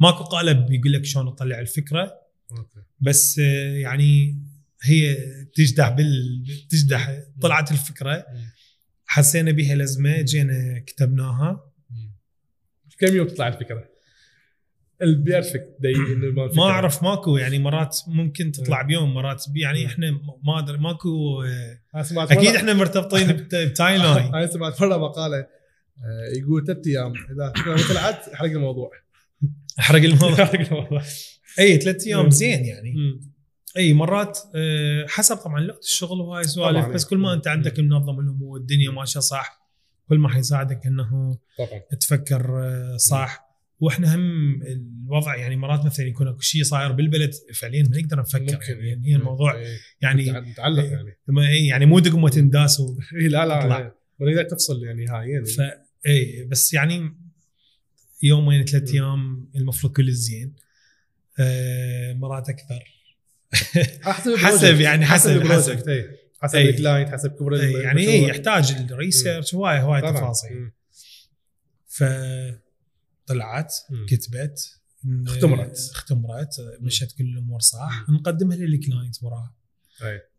ماكو 0.00 0.24
قالب 0.24 0.72
يقول 0.72 0.92
لك 0.92 1.04
شلون 1.04 1.26
نطلع 1.26 1.60
الفكرة. 1.60 2.23
بس 3.00 3.38
آه، 3.38 3.76
يعني 3.76 4.38
هي 4.82 5.16
تجدح 5.54 5.88
بال 5.88 6.44
تجدح 6.70 7.18
طلعت 7.40 7.72
الفكرة. 7.72 8.24
حسينا 9.06 9.50
بها 9.50 9.74
لازمة 9.74 10.20
جينا 10.20 10.78
كتبناها. 10.86 11.70
كم 12.98 13.16
يوم 13.16 13.26
تطلع 13.26 13.48
الفكرة؟ 13.48 13.88
ال 15.02 15.11
perfect 15.11 15.76
day. 15.80 15.92
ما 16.56 16.62
أعرف 16.62 17.02
ماكو 17.02 17.36
يعني 17.36 17.58
مرات 17.58 17.98
ممكن 18.06 18.52
تطلع. 18.52 18.82
بيوم 18.82 19.14
مرات 19.14 19.44
بي- 19.50 19.60
يعني. 19.60 19.86
إحنا 19.86 20.10
ما 20.44 20.58
أدري 20.58 20.78
ماكو 20.78 21.42
آه، 21.42 21.78
أكيد 22.32 22.54
إحنا 22.56 22.74
مرتبطين 22.74 23.32
بت- 23.32 23.54
ب 23.54 24.02
timeline 24.02 24.26
أنا 24.34 24.46
سمعت 24.46 24.82
مرة 24.82 24.96
مقالة 24.96 25.36
آه، 25.36 25.46
يقول 26.38 26.66
ثلاث 26.66 26.86
أيام 26.86 27.12
إذا 27.12 27.52
ما 27.66 27.76
طلعت 27.88 28.28
احرق 28.28 28.50
الموضوع. 28.50 28.90
احرق 29.80 30.02
الموضوع. 30.02 31.02
اي 31.58 31.78
ثلاث 31.80 32.06
أيام 32.06 32.24
مم. 32.24 32.30
زين 32.30 32.64
يعني. 32.64 32.94
اي 33.76 33.92
مرات 33.92 34.38
آه، 34.54 35.06
حسب 35.08 35.36
طبعا 35.36 35.60
لوقت 35.60 35.84
الشغل 35.84 36.20
وهاي 36.20 36.44
سوالف. 36.44 36.86
بس 36.88 37.04
كل 37.04 37.18
ما 37.18 37.32
أنت 37.34 37.48
عندك 37.48 37.80
منظم 37.80 38.20
الأمور 38.20 38.48
والدنيا 38.48 38.90
ماشية 38.90 39.20
صح 39.20 39.60
كل 40.08 40.18
ما 40.18 40.28
حيساعدك 40.28 40.86
إنه 40.86 41.38
طبعا. 41.58 41.80
تفكر 42.00 42.58
آه، 42.62 42.96
صح. 42.96 43.44
وإحنا 43.80 44.14
هم 44.14 44.62
الوضع 44.62 45.36
يعني 45.36 45.56
مرات 45.56 45.84
مثلا 45.86 46.06
يكون 46.06 46.28
أكو 46.28 46.40
شيء 46.40 46.62
صاير 46.62 46.92
بالبلد 46.92 47.30
فعليا 47.54 47.82
ما 47.82 47.98
نقدر 48.00 48.20
نفكر 48.20 48.40
ممكن 48.52 48.84
يعني 48.84 49.08
هي 49.08 49.16
الموضوع 49.16 49.54
إيه. 49.54 49.76
يعني 50.00 50.32
متعلق 50.40 50.84
يعني. 50.84 51.18
ما- 51.28 51.48
إيه، 51.48 51.68
يعني 51.68 51.86
مو 51.86 51.98
دقمة 51.98 52.28
تنداس 52.28 52.80
و- 52.80 52.98
إيه، 53.20 53.28
لا 53.28 53.46
لا 53.46 53.60
تطلع. 53.60 53.78
لا 53.78 53.94
ولذلك 54.20 54.50
تفصل 54.50 54.82
يعني 54.84 55.04
نهائيا 55.04 55.44
ف 55.44 55.60
اي 56.06 56.44
بس 56.50 56.74
يعني 56.74 57.14
يومين 58.22 58.64
ثلاث 58.64 58.88
مم. 58.90 58.94
أيام 58.94 59.50
المفروض 59.56 59.92
كل 59.92 60.12
زين. 60.12 60.48
آه، 60.48 60.63
مرات 62.14 62.48
أكثر 62.48 62.84
حسب 64.12 64.36
حسب. 64.36 64.80
يعني 64.80 65.06
حسب- 65.06 65.30
ال 65.30 65.36
project 65.36 65.76
حسب. 65.78 65.88
إيه. 65.88 66.24
حسب 66.40 66.56
إيه. 66.58 66.70
ال 66.70 66.75
client 66.75 67.08
حسب 67.10 67.30
كبر 67.30 67.56
إي، 67.60 67.72
يعني 67.72 68.00
إيه. 68.00 68.26
يحتاج 68.28 68.72
ال 68.72 68.81
research 68.81 69.54
هواي 69.54 69.80
هواي. 69.80 70.00
تفاصيل. 70.00 70.70
فطلعت. 73.26 73.74
كتبت 74.08 74.80
اختمرت. 75.26 75.90
اختمرت 75.94 76.48
مشت 76.80 77.18
كل 77.18 77.24
الأمور 77.24 77.60
صح 77.60 78.06
نقدمها 78.10 78.56
لل 78.56 78.73
client 78.73 79.22
وراها. 79.22 79.54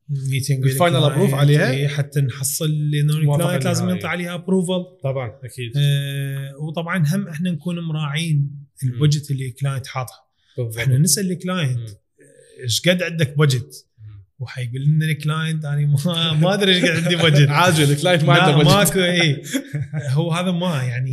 meeting 0.09 0.65
ال 0.65 0.71
final 0.71 1.01
approve 1.09 1.33
عليها؟ 1.33 1.71
إيه، 1.71 1.87
حتى 1.87 2.21
نحصل 2.21 2.69
لأنه 2.91 3.17
ال 3.17 3.24
client 3.24 3.65
لازم. 3.65 3.89
ينطي 3.89 4.07
عليها 4.07 4.33
approval 4.33 4.85
طبعا 5.03 5.39
أكيد 5.43 5.71
آه 5.77 6.55
وطبعا 6.59 7.07
هم 7.07 7.27
إحنا 7.27 7.51
نكون 7.51 7.79
مراعين 7.79 8.65
ال 8.83 8.90
budget 8.90 9.31
اللي 9.31 9.47
ال 9.47 9.53
client 9.53 9.87
حاطها 9.87 10.24
إحنا 10.77 10.97
نسأل 10.97 11.31
ال 11.31 11.39
client. 11.39 11.89
إيش 12.63 12.81
قد 12.89 13.03
عندك 13.03 13.37
budget 13.37 13.85
وحيقول 14.39 14.83
لنا 14.83 15.05
ال 15.05 15.14
client 15.14 15.65
أنا 15.65 15.85
ما 15.85 16.33
ما 16.41 16.53
أدري 16.53 16.75
إيش 16.75 16.83
قد 16.83 17.03
عندي 17.03 17.15
budget 17.15 17.49
عاجل 17.49 17.91
ال 17.91 17.96
client 17.96 18.23
ما 18.23 18.33
عنده 18.33 18.57
budget. 18.57 18.67
ماكو 18.67 18.99
إي. 18.99 19.43
هو 20.17 20.31
هذا 20.31 20.51
ما 20.51 20.83
يعني 20.83 21.11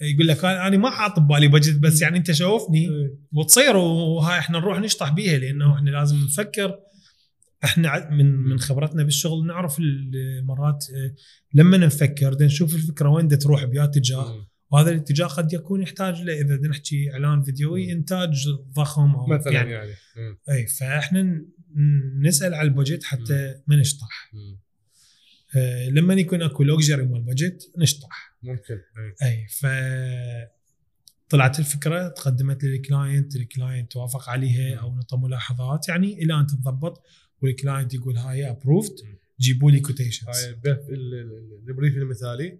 يقول 0.00 0.28
لك 0.28 0.44
أنا 0.44 0.76
ما 0.76 0.90
حاط 0.90 1.20
ببالي 1.20 1.48
budget 1.48 1.78
بس 1.78 2.02
يعني 2.02 2.18
أنت 2.18 2.32
شوفني 2.32 2.88
وتصير 3.32 3.76
وهاي 3.76 4.38
إحنا 4.38 4.58
نروح 4.58 4.78
نشطح 4.78 5.12
بيها 5.12 5.38
لأنه 5.38 5.74
إحنا 5.74 5.90
لازم 5.90 6.16
نفكر. 6.16 6.74
إحنا 7.64 8.10
من 8.10 8.26
من 8.26 8.58
خبرتنا 8.58 9.02
بالشغل 9.02 9.46
نعرف 9.46 9.76
مرات 10.42 10.86
لما 11.54 11.76
نفكر 11.76 12.36
نشوف 12.40 12.74
الفكرة 12.74 13.08
وين 13.08 13.28
تروح 13.28 13.64
بيا 13.64 13.84
اتجاه. 13.84 14.46
وهذا 14.70 14.90
الاتجاه 14.90 15.26
قد 15.26 15.52
يكون 15.52 15.82
يحتاج 15.82 16.22
له 16.22 16.40
إذا 16.40 16.56
نحكي 16.56 17.12
إعلان 17.12 17.42
فيديوي 17.42 17.92
إنتاج 17.92 18.48
ضخم 18.72 19.14
أو 19.14 19.26
مثلا 19.26 19.52
يعني 19.52 19.70
يعني. 19.70 19.90
مم. 20.16 20.38
اي 20.50 20.66
فإحنا 20.66 21.44
نسأل 22.20 22.54
على 22.54 22.68
ال 22.68 22.73
budget 22.73 23.04
حتى 23.04 23.54
ما 23.66 23.76
نشطح. 23.76 24.30
مم. 24.32 24.60
آه، 25.56 25.88
لما 25.88 26.14
يكون 26.14 26.42
أكو 26.42 26.62
luxury 26.62 27.02
مال 27.02 27.22
budget 27.22 27.72
نشطح. 27.78 28.36
ممكن. 28.42 28.78
اي 29.22 29.46
ف 29.48 29.66
طلعت 31.28 31.58
الفكرة 31.58 32.08
تقدمت 32.08 32.64
لل 32.64 32.82
client 32.82 33.36
ال 33.36 33.44
client 33.44 33.92
توافق 33.92 34.28
عليها 34.28 34.76
أو 34.76 34.94
نعطى 34.94 35.16
ملاحظات 35.16 35.88
يعني 35.88 36.22
إلى 36.22 36.40
أن 36.40 36.46
تتضبط 36.46 37.02
وال 37.42 37.55
client 37.55 37.94
يقول 37.94 38.16
هاي 38.16 38.50
approved 38.50 38.94
مم. 39.04 39.16
جيبوا 39.40 39.70
لي 39.70 39.80
quotations 39.80 40.36
هاي 40.36 40.50
ال 41.68 41.73
brief 41.73 41.96
المثالي. 41.96 42.48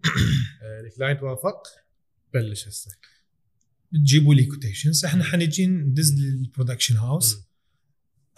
آه، 0.62 0.80
ال 0.80 0.86
client 0.86 1.22
وافق. 1.22 1.62
بلش 2.34 2.68
هسه. 2.68 2.90
جيبوا 3.94 4.34
لي 4.34 4.44
quotations 4.44 5.04
إحنا 5.04 5.24
حنجي 5.24 5.66
ندز 5.66 6.14
لل 6.14 6.28
production 6.28 6.96
house 6.96 7.36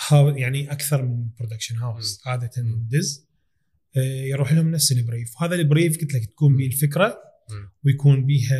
هاو 0.08 0.28
يعني 0.28 0.72
أكثر 0.72 1.02
من 1.02 1.28
production 1.38 1.76
house 1.76 2.26
عادة. 2.26 2.50
ندز. 2.58 3.26
آه، 3.96 4.00
يروح 4.24 4.52
لهم 4.52 4.70
نفس 4.70 4.92
ال 4.92 5.01
brief 5.01 5.42
هذا 5.42 5.54
ال 5.54 5.62
brief 5.62 6.00
قلت 6.00 6.14
لك 6.14 6.24
تكون 6.24 6.56
به 6.56 6.66
الفكرة. 6.66 7.31
ويكون 7.84 8.26
بيها 8.26 8.58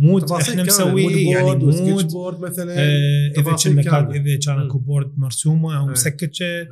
mood 0.00 0.32
إحنا 0.32 0.62
مسويه 0.62 1.30
يعني 1.30 1.64
mood 1.64 2.08
board 2.08 2.40
مثلا 2.40 2.74
آه، 2.78 3.32
إذا 3.38 3.56
كان 3.56 3.74
كان 3.74 3.82
كاملة. 3.82 4.16
إذا 4.16 4.38
كان 4.46 4.58
أكو. 4.58 4.78
board 4.78 5.12
مرسومة 5.16 5.78
أو 5.78 5.84
إيه. 5.84 5.90
مسكتة 5.90 6.44
إيه. 6.44 6.68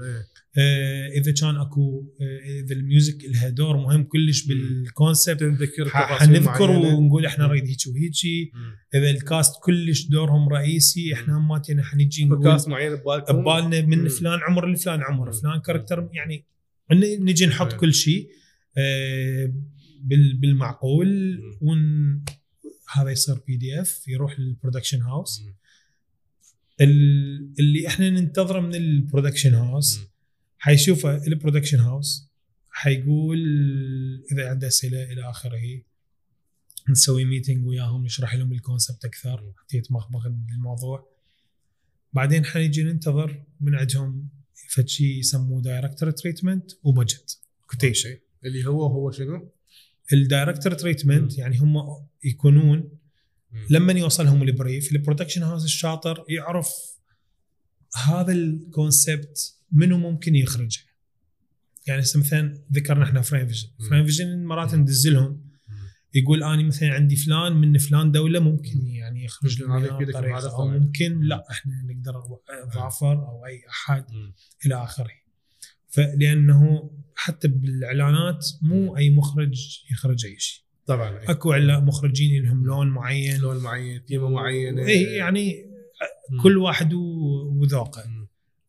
آه، 0.59 1.09
إذا 1.09 1.33
كان 1.33 1.57
أكو 1.57 2.05
آه، 2.21 2.61
إذا 2.65 2.75
ال 2.75 2.82
music 2.82 3.19
لها 3.25 3.49
دور 3.49 3.77
مهم 3.77 4.03
كلش 4.03 4.47
بال 4.47 4.68
concept 4.68 5.41
تنذكر 5.41 5.89
حنذكر. 5.89 6.71
ونقول 6.71 7.27
إحنا. 7.27 7.47
نريد 7.47 7.65
هيك 7.65 7.77
مم. 8.55 8.73
إذا 8.95 9.11
ال 9.11 9.20
cast 9.20 9.55
كلش 9.63 10.07
دورهم 10.07 10.49
رئيسي 10.49 11.15
إحنا 11.15 11.39
هماتنا 11.39 11.83
حنجي 11.83 12.25
نقول 12.25 12.45
cast 12.45 12.69
معين 12.69 12.95
ببالكم 12.95 13.43
ببالنا 13.43 13.81
من 13.81 13.99
مم. 13.99 14.09
فلان 14.09 14.39
عمر 14.49 14.73
لفلان 14.73 15.03
عمر 15.03 15.27
مم. 15.27 15.33
فلان 15.33 15.61
character 15.61 16.09
يعني 16.13 16.47
نجي 17.21 17.47
نحط 17.47 17.73
مم. 17.73 17.81
كل 17.81 17.95
شيء 17.95 18.29
آه، 18.79 19.53
بالمعقول. 20.41 21.41
ون 21.61 21.79
هذا 22.93 23.11
يصير 23.11 23.39
PDF 23.47 24.09
يروح 24.09 24.41
لل 24.41 24.51
production 24.51 25.03
house 25.03 25.43
اللي 27.61 27.87
إحنا 27.87 28.11
ننتظره 28.11 28.61
من 28.61 28.75
ال 28.75 28.82
production 28.82 29.55
house. 29.55 30.01
حيشوفه 30.59 31.27
ال 31.27 31.32
production 31.32 31.79
house 31.79 32.31
حيقول 32.71 33.39
إذا 34.33 34.51
عنده 34.51 34.67
أسئلة 34.67 35.13
إلى 35.13 35.31
آخره 35.31 35.83
نسوي 36.91 37.25
meeting 37.25 37.67
وياهم 37.67 38.05
نشرح 38.05 38.35
لهم 38.35 38.53
ال 38.53 38.59
concept 38.59 39.05
أكثر 39.05 39.53
حتى 39.57 39.77
يتمخمخ 39.77 40.27
الموضوع 40.27 41.09
بعدين 42.13 42.45
حنيجي 42.45 42.83
ننتظر 42.83 43.45
من 43.61 43.75
عندهم 43.75 44.29
فد 44.69 44.89
شيء 44.89 45.19
يسموه 45.19 45.63
director 45.63 46.11
treatment 46.11 46.71
و 46.83 46.91
budget 46.91 47.41
quotation. 47.67 48.19
اللي 48.45 48.67
هو 48.67 48.87
هو 48.87 49.11
شنو؟ 49.11 49.53
ال 50.13 50.20
director 50.20 50.75
treatment 50.75 51.39
يعني 51.39 51.59
هم 51.59 51.77
يكونون. 52.25 52.91
لما 53.71 53.93
يوصلهم 53.93 54.43
ال 54.43 54.51
brief 54.51 54.93
ال 54.93 54.97
production 54.97 55.43
house 55.43 55.65
الشاطر 55.65 56.25
يعرف 56.29 56.69
هذا 58.07 58.33
ال 58.33 58.48
concept 58.48 59.55
منو 59.73 59.99
ممكن 59.99 60.35
يخرجه 60.35 60.81
يعني 61.87 62.03
هسه 62.03 62.21
مثلا 62.21 62.65
ذكرنا 62.73 63.05
إحنا 63.05 63.23
Frame 63.23 63.49
Vision. 63.49 63.69
Frame 63.91 64.07
Vision 64.07 64.45
مرات 64.45 64.75
مم. 64.75 64.81
ندزلهم 64.81 65.31
مم. 65.31 65.77
يقول 66.15 66.43
اني 66.43 66.65
مثلا 66.65 66.95
عندي 66.95 67.17
فلان 67.17 67.53
من 67.53 67.79
فلان 67.79 68.13
دولة 68.13 68.41
ممكن 68.41 68.87
يعني 68.87 69.25
يخرج 69.25 69.63
لنا 69.63 69.89
أو. 70.51 70.69
ممكن 70.69 71.21
لا 71.21 71.45
إحنا 71.51 71.73
نقدر 71.83 72.23
ظافر 72.75 73.13
أو 73.13 73.47
أي 73.47 73.63
أحد. 73.69 74.05
إلى 74.67 74.75
آخره 74.75 75.24
فلأنه 75.95 76.91
حتى 77.17 77.49
بالإعلانات 77.49 78.47
مو 78.63 78.97
أي 78.97 79.11
مخرج 79.11 79.81
يخرج 79.93 80.27
أي 80.27 80.37
شيء 80.39 80.65
طبعا 80.87 81.19
إيه. 81.19 81.31
أكو 81.31 81.53
مخرجين 81.61 82.45
لهم 82.45 82.67
لون 82.67 82.89
معين 82.89 83.41
لون 83.41 83.57
معين 83.57 84.05
تيمه 84.05 84.29
معينه 84.29 84.87
اي 84.87 85.03
يعني. 85.03 85.75
كل 86.43 86.59
واحد 86.59 86.95
وذوقه. 86.95 88.03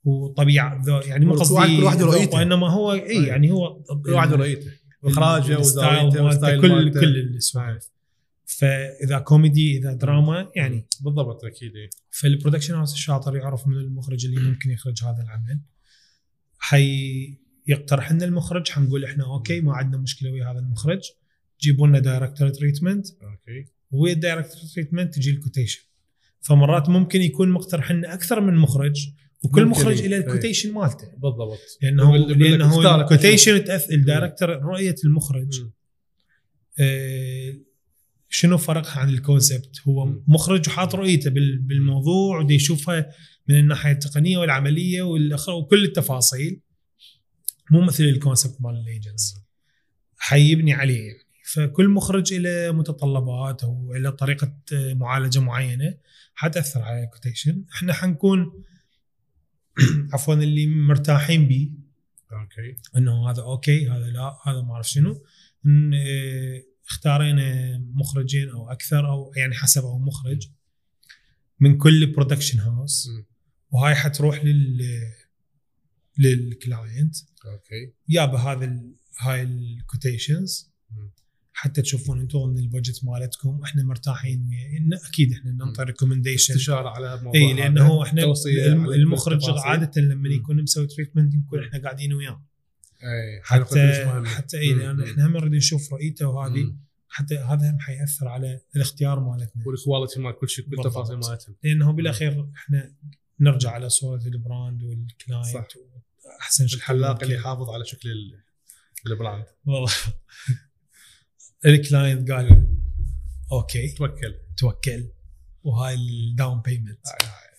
وطبيعة 0.03 1.01
يعني 1.07 1.25
مو 1.25 1.33
قصدي 1.33 1.77
كل 1.77 1.83
واحد 1.83 2.01
رؤيته. 2.01 2.41
إنما 2.41 2.69
هو 2.69 2.93
اي 2.93 3.09
أي. 3.09 3.25
يعني 3.25 3.51
هو 3.51 3.83
كل 4.05 4.11
واحد 4.11 4.33
رؤيته 4.33 4.71
إخراجه 5.03 5.59
وزاويته 5.59 6.23
و 6.23 6.30
style 6.30 6.61
كل. 6.61 6.99
كل 6.99 7.17
السوالف 7.17 7.89
فإذا 8.45 9.19
كوميدي 9.19 9.77
إذا 9.77 9.93
دراما 9.93 10.51
يعني 10.55 10.87
بالضبط 11.01 11.45
أكيد 11.45 11.75
إيه. 11.75 11.89
فال 12.11 12.22
production 12.22 12.75
house 12.75 12.93
الشاطر 12.93 13.35
يعرف 13.35 13.67
من 13.67 13.77
المخرج 13.77 14.25
اللي 14.25 14.39
ممكن 14.39 14.69
يخرج 14.69 15.03
هذا 15.03 15.23
العمل 15.23 15.59
حي 16.69 17.37
يقترح 17.67 18.11
لنا 18.11 18.25
المخرج 18.25 18.69
حنقول 18.69 19.05
إحنا 19.05 19.23
okay 19.25 19.61
ما 19.61 19.73
عندنا 19.73 20.01
مشكلة 20.01 20.31
ويا 20.31 20.51
هذا 20.51 20.59
المخرج. 20.59 21.01
جيبوا 21.61 21.87
لنا 21.87 21.99
director 21.99 22.49
treatment 22.49 23.07
okay. 23.07 23.71
ويا 23.91 24.13
ال 24.13 24.19
director 24.19 24.61
treatment 24.75 25.15
تجي 25.15 25.31
ال 25.31 25.36
quotation 25.36 25.81
فمرات 26.41 26.89
ممكن 26.89 27.21
يكون 27.21 27.49
مقترح 27.49 27.91
لنا 27.91 28.13
أكثر 28.13 28.41
من 28.41 28.55
مخرج 28.55 29.07
وكل 29.43 29.65
مخرج. 29.65 30.01
إلى 30.01 30.17
ال 30.17 30.23
quotation 30.23 30.73
مالته. 30.73 31.07
بالضبط. 31.17 31.59
لأنه 31.81 32.17
لأنه 32.17 33.01
ال 33.01 33.08
quotation 33.08 33.63
ال 33.91 33.98
director 33.98 34.49
رؤية 34.49 34.95
المخرج. 35.03 35.61
آه، 36.79 37.53
شنو 38.29 38.57
فرقها 38.57 38.99
عن 38.99 39.09
ال 39.09 39.18
concept 39.18 39.81
هو. 39.87 40.05
مخرج 40.27 40.69
وحاط 40.69 40.95
رؤيته 40.95 41.29
بال- 41.29 41.59
بالموضوع 41.59 42.39
ودي 42.39 42.53
يشوفها 42.53 43.11
من 43.47 43.59
الناحية 43.59 43.91
التقنية 43.91 44.37
والعملية 44.37 45.01
والأخ- 45.03 45.49
وكل 45.49 45.83
التفاصيل. 45.83 46.61
مو 47.71 47.81
مثل 47.81 48.03
ال 48.03 48.11
concept 48.11 48.61
مال 48.61 48.75
الايجنسي 48.75 49.35
حيبني 50.17 50.73
عليه 50.73 51.07
يعني. 51.07 51.19
فكل 51.53 51.89
مخرج 51.89 52.33
له 52.33 52.71
متطلبات 52.71 53.63
أو 53.63 53.93
له 53.93 54.09
طريقة 54.09 54.53
معالجة 54.73 55.39
معينة. 55.39 55.97
حتاثر 56.35 56.81
على 56.81 57.03
ال 57.03 57.10
quotation 57.10 57.65
إحنا 57.75 57.93
حنكون 57.93 58.63
عفوا 60.13 60.33
اللي 60.33 60.67
مرتاحين 60.67 61.47
به 61.47 61.71
okay. 62.33 62.75
إنه 62.97 63.29
هذا 63.29 63.41
okay 63.41 63.89
هذا 63.89 64.05
لا 64.05 64.37
هذا 64.43 64.61
ما 64.61 64.73
أعرف 64.73 64.89
شنو. 64.89 65.23
آه، 65.93 66.63
اختارينا 66.89 67.77
مخرجين 67.93 68.49
أو 68.49 68.71
أكثر 68.71 69.09
أو 69.09 69.33
يعني 69.35 69.55
حسب 69.55 69.81
أو 69.83 69.99
مخرج. 69.99 70.47
من 71.59 71.77
كل 71.77 72.05
production 72.05 72.59
house. 72.59 73.09
وهاي 73.71 73.95
حتروح 73.95 74.45
لل 74.45 74.81
لل 76.17 76.42
client 76.42 77.15
okay 77.45 77.93
يابا 78.09 78.37
هذا 78.37 78.81
هاي 79.19 79.43
ال 79.43 79.54
quotations. 79.54 80.75
حتى 81.53 81.81
تشوفون 81.81 82.19
أنتم 82.19 82.49
من 82.49 82.57
ال 82.57 82.64
budget 82.64 83.05
مالتكم 83.05 83.61
إحنا 83.63 83.83
مرتاحين 83.83 84.49
إن 84.77 84.93
أكيد 84.93 85.33
إحنا 85.33 85.51
ننطي 85.51 85.83
recommendation 85.83 86.53
استشارة 86.53 86.89
على 86.89 87.13
الموضوع 87.13 87.41
إي 87.41 87.53
لأنه 87.53 88.03
إحنا 88.03 88.33
المخرج. 88.95 89.41
عادة 89.49 90.01
لما. 90.01 90.29
يكون 90.29 90.63
مسوي 90.63 90.87
treatment 90.87 91.35
نكون 91.35 91.63
إحنا 91.63 91.79
قاعدين 91.79 92.13
وياه 92.13 92.45
حتى 93.43 94.23
حتى 94.25 94.59
إي 94.59 94.73
لأن. 94.73 95.01
إحنا 95.03 95.25
هم 95.25 95.37
نريد 95.37 95.51
نشوف 95.51 95.93
رؤيته 95.93 96.27
وهذه. 96.27 96.75
حتى 97.09 97.37
هذا 97.37 97.71
هم 97.71 97.79
حيأثر 97.79 98.27
على 98.27 98.59
الاختيار 98.75 99.19
مالتنا 99.19 99.63
وال 99.65 99.77
quality 99.77 100.19
مال 100.19 100.35
كل 100.39 100.49
شيء 100.49 100.65
كل 100.65 100.71
بالضبط. 100.71 100.85
التفاصيل 100.85 101.17
مالتهم 101.17 101.55
لأنه 101.63 101.91
بالأخير 101.91 102.49
إحنا 102.55 102.95
نرجع 103.39 103.71
على 103.71 103.89
صوره 103.89 104.21
ال 104.25 104.35
brand 104.35 104.83
وال 104.83 104.99
client 104.99 105.47
صح. 105.53 105.67
احسن 106.41 106.67
شيء 106.67 106.77
الحلاق 106.79 107.23
اللي 107.23 107.35
يحافظ 107.35 107.69
على 107.69 107.85
شكل 107.85 108.09
ال- 108.11 108.39
ال 109.07 109.13
brand. 109.13 109.45
والله. 109.65 109.91
ال 111.65 111.75
client 111.75 112.31
قال 112.31 112.67
okay. 113.51 113.87
توكل. 113.89 114.35
توكل. 114.57 115.07
وهاي 115.63 115.95
ال 115.95 116.09
down 116.09 116.61
payment. 116.61 117.07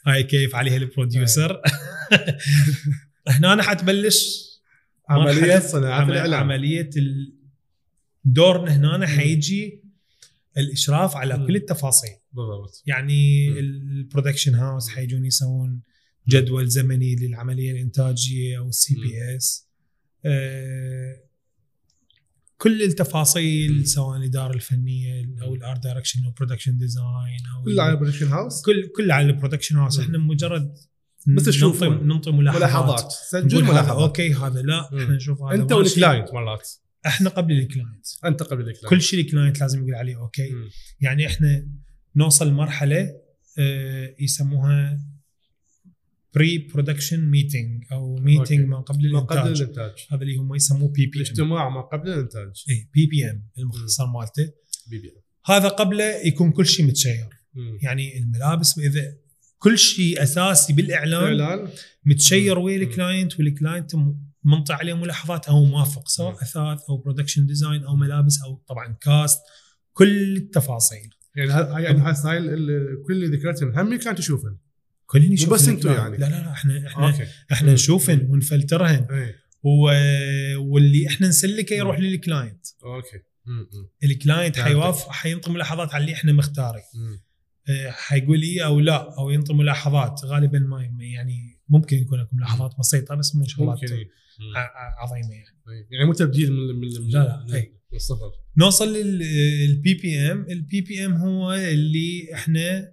هاي 0.06 0.22
كيف 0.22 0.54
عليها 0.54 0.76
ال 0.76 0.86
producer 0.86 1.62
هنا 3.28 3.52
أنا 3.52 3.62
حتبلش. 3.62 4.46
عملية 5.08 5.58
صناعة 5.58 6.00
عمل 6.00 6.12
الاعلان 6.12 6.34
عملية 6.40 6.90
دورنا 8.24 8.76
هنا 8.76 9.06
حيجي 9.06 9.82
الإشراف 10.58 11.16
على. 11.16 11.46
كل 11.46 11.56
التفاصيل. 11.56 12.16
بالضبط. 12.36 12.82
يعني. 12.86 13.48
ال 13.58 13.67
production 13.67 14.54
house 14.54 14.88
حيجون 14.88 15.24
يسوون 15.24 15.82
جدول 16.28 16.68
زمني 16.68 17.16
للعملية 17.16 17.72
الإنتاجية 17.72 18.58
أو 18.58 18.68
ال 18.68 18.94
CPS 18.94 19.68
كل 22.58 22.82
التفاصيل 22.82 23.86
سواء 23.86 24.16
الإدارة 24.16 24.54
الفنية 24.54 25.28
أو 25.42 25.54
ال 25.54 25.61
art 25.61 25.82
direction 25.82 26.24
أو 26.24 26.30
production 26.30 26.76
design 26.76 27.46
أو 27.56 27.64
كل 27.64 27.80
على 27.80 27.96
production 27.96 28.26
house 28.26 28.62
كل 28.62 28.88
كل 28.96 29.10
على 29.10 29.26
ال 29.26 29.31
production 29.31 29.76
house. 29.76 30.00
إحنا 30.00 30.18
مجرد 30.18 30.74
بس 31.26 31.62
ننطي. 31.62 31.88
ننطي 31.88 32.30
ملاحظات. 32.30 32.62
ملاحظات. 32.62 33.12
سجل 33.30 33.64
ملاحظات. 33.64 34.02
okay 34.02 34.34
هذا 34.34 34.62
لا. 34.62 34.88
مم. 34.92 34.98
إحنا 34.98 35.14
نشوف 35.14 35.42
هذا 35.42 35.62
أنت. 35.62 35.72
وال 35.72 35.88
client 35.88 36.34
مرات. 36.34 36.68
إحنا 37.06 37.30
قبل 37.30 37.52
ال 37.52 37.60
client 37.60 38.06
أنت 38.24 38.42
قبل 38.42 38.60
ال 38.60 38.64
client 38.64 38.86
كل 38.86 39.02
شيء 39.02 39.20
ال 39.20 39.26
client 39.26 39.60
لازم 39.60 39.80
يقول 39.80 39.94
عليه 39.94 40.16
okay. 40.16 40.50
مم. 40.50 40.70
يعني 41.00 41.26
إحنا 41.26 41.68
نوصل 42.16 42.52
مرحلة 42.52 43.12
آه، 43.58 44.14
يسموها 44.20 45.00
pre-production 46.34 47.20
meeting 47.30 47.84
أو 47.92 48.16
meeting. 48.16 48.60
ما 48.60 48.80
قبل 48.80 49.12
ما 49.12 49.20
قبل 49.20 49.38
الإنتاج. 49.40 49.62
الإنتاج. 49.62 50.06
هذا 50.10 50.22
اللي 50.22 50.36
هم 50.36 50.54
يسموه 50.54 50.88
PPM 50.88 51.22
الاجتماع 51.22 51.68
ما 51.68 51.80
قبل 51.80 52.08
الإنتاج. 52.08 52.64
اي 52.70 52.88
PPM 52.94 53.48
المختصر 53.58 54.06
مالته. 54.06 54.52
PP 54.90 55.12
هذا 55.46 55.68
قبله 55.68 56.04
يكون 56.04 56.52
كل 56.52 56.66
شيء 56.66 56.86
متشير. 56.86 57.28
مم. 57.54 57.78
يعني 57.82 58.18
الملابس 58.18 58.78
إذا 58.78 59.14
كل 59.58 59.78
شيء 59.78 60.22
أساسي 60.22 60.72
بالإعلان 60.72 61.40
اعلان 61.40 61.68
متشير 62.04 62.58
ويا. 62.58 62.76
ال 62.76 62.85
client 62.85 63.38
وال 63.38 63.52
client 63.52 63.94
م- 63.94 64.18
منطي 64.44 64.72
عليه 64.72 64.94
ملاحظات 64.94 65.46
أو 65.48 65.64
موافق 65.64 66.08
سواء. 66.08 66.34
أثاث 66.42 66.80
أو 66.88 66.96
production 66.96 67.46
design 67.46 67.84
أو 67.84 67.96
ملابس 67.96 68.42
أو 68.42 68.62
طبعا 68.68 68.96
cast 69.00 69.40
كل 69.92 70.36
التفاصيل. 70.36 71.10
يعني 71.36 71.50
هاي 71.50 71.82
يعني 71.82 71.98
هاي 72.00 72.38
كل 73.06 73.24
اللي 73.24 73.36
ذكرتهم 73.36 73.78
هم 73.78 73.98
كانت 73.98 74.18
تشوفهم 74.18 74.58
كلنا 75.06 75.32
نشوف 75.32 75.52
بس. 75.52 75.68
أنتوا 75.68 75.92
يعني. 75.92 76.16
لا 76.16 76.26
لا 76.26 76.30
لا 76.30 76.52
إحنا 76.52 76.86
إحنا 76.86 77.06
okay 77.06 77.26
إحنا 77.52 77.72
نشوفن 77.72 78.26
ونفلترهن 78.30 79.06
اي 79.10 79.34
و... 79.62 79.90
واللي 80.58 81.06
إحنا 81.08 81.28
نسلكه 81.28 81.74
يروح 81.74 81.98
لل 81.98 82.15
client 82.15 82.66
okay. 82.84 83.20
ال 84.04 84.11
client. 84.11 84.58
حيوافق 84.58 85.10
حينطي 85.10 85.50
ملاحظات 85.50 85.94
على 85.94 86.02
اللي 86.02 86.14
إحنا 86.14 86.32
مختاره 86.32 86.82
مم. 86.94 87.20
آه، 87.68 87.90
حيقول 87.90 88.42
اي 88.42 88.64
أو 88.64 88.80
لا 88.80 89.18
أو 89.18 89.30
ينطي 89.30 89.52
ملاحظات 89.54 90.20
غالبا 90.24 90.58
ما 90.58 90.82
يعني 91.00 91.60
ممكن 91.68 91.96
يكون 91.96 92.20
اكو 92.20 92.36
ملاحظات 92.36 92.74
بسيطة 92.78 93.14
بس 93.14 93.36
مو 93.36 93.44
شغلات 93.46 93.82
ممكن 93.82 93.92
إي. 93.94 94.04
مم. 94.40 94.56
ع- 94.56 94.60
ع- 94.60 95.02
عظيمة 95.02 95.30
يعني 95.34 95.56
إي. 95.68 95.86
يعني 95.90 96.04
مو 96.04 96.12
تبديل 96.12 96.52
من 96.52 96.80
من 96.80 96.88
لا، 97.10 97.18
لا،. 97.18 97.44
من 97.48 97.75
الصفر 97.94 98.32
نوصل 98.56 98.92
لل 98.92 99.94
PPM 99.94 100.46
ال 100.50 100.80
PPM 100.80 101.12
هو 101.14 101.52
اللي 101.52 102.34
إحنا 102.34 102.92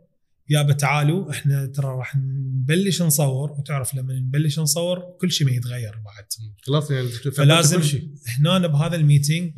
يابا 0.49 0.73
تعالوا 0.73 1.31
إحنا 1.31 1.65
ترى 1.65 1.87
راح 1.87 2.15
نبلش 2.15 3.01
نصور 3.01 3.51
وتعرف 3.51 3.95
لما 3.95 4.13
نبلش 4.13 4.59
نصور 4.59 4.99
كل 5.21 5.31
شيء 5.31 5.47
ما 5.47 5.53
يتغير 5.53 5.91
بعد. 6.05 6.25
خلاص 6.61 6.91
يعني 6.91 7.07
فلازم 7.07 7.77
كل 7.77 7.83
شيء 7.83 8.09
هنا 8.39 8.67
بهذا 8.67 8.95
ال 8.95 9.02
meeting. 9.02 9.53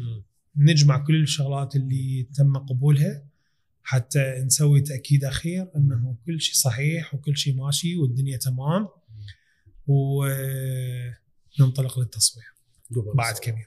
نجمع 0.57 1.05
كل 1.05 1.21
الشغلات 1.23 1.75
اللي 1.75 2.27
تم 2.33 2.57
قبولها 2.57 3.25
حتى 3.83 4.43
نسوي 4.45 4.81
تأكيد 4.81 5.25
أخير 5.25 5.67
إنه 5.75 6.15
كل 6.25 6.41
شيء 6.41 6.55
صحيح 6.55 7.15
وكل 7.15 7.37
شيء 7.37 7.55
ماشي 7.55 7.97
والدنيا 7.97 8.37
تمام. 8.37 8.87
وننطلق 11.57 11.99
للتصوير 11.99 12.45
بعد 13.15 13.35
كم 13.43 13.51
يوم. 13.51 13.65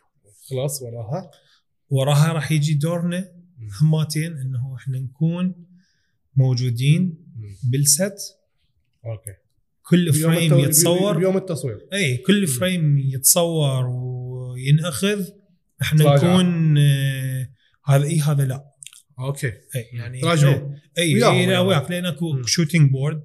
خلاص 0.50 0.82
وراها. 0.82 1.30
وراها 1.90 2.32
راح 2.32 2.52
يجي 2.52 2.74
دورنا 2.74 3.28
هماتين 3.82 4.32
إنه 4.38 4.76
إحنا 4.76 4.98
نكون 4.98 5.54
موجودين. 6.36 7.14
بال 7.70 7.88
set 7.88 8.14
okay 9.06 9.34
كل 9.82 10.12
frame 10.12 10.50
التو- 10.50 10.66
يتصور 10.68 11.18
بيوم 11.18 11.36
التصوير 11.36 11.78
أي 11.92 12.16
كل. 12.16 12.46
frame 12.46 12.98
يتصور 12.98 13.86
وينأخذ 13.86 15.24
إحنا. 15.82 16.14
نكون 16.16 16.78
آه، 16.78 17.48
هذا 17.86 18.04
إي 18.04 18.20
هذا 18.20 18.44
لا 18.44 18.64
okay 19.18 19.46
أي 19.46 19.84
يعني 19.92 20.20
تراجعوا. 20.20 20.74
أي. 20.98 21.14
وياك 21.60 21.90
لأن 21.90 22.06
أكو 22.06 22.32
مم. 22.32 22.42
shooting 22.46 22.90
board. 22.90 23.22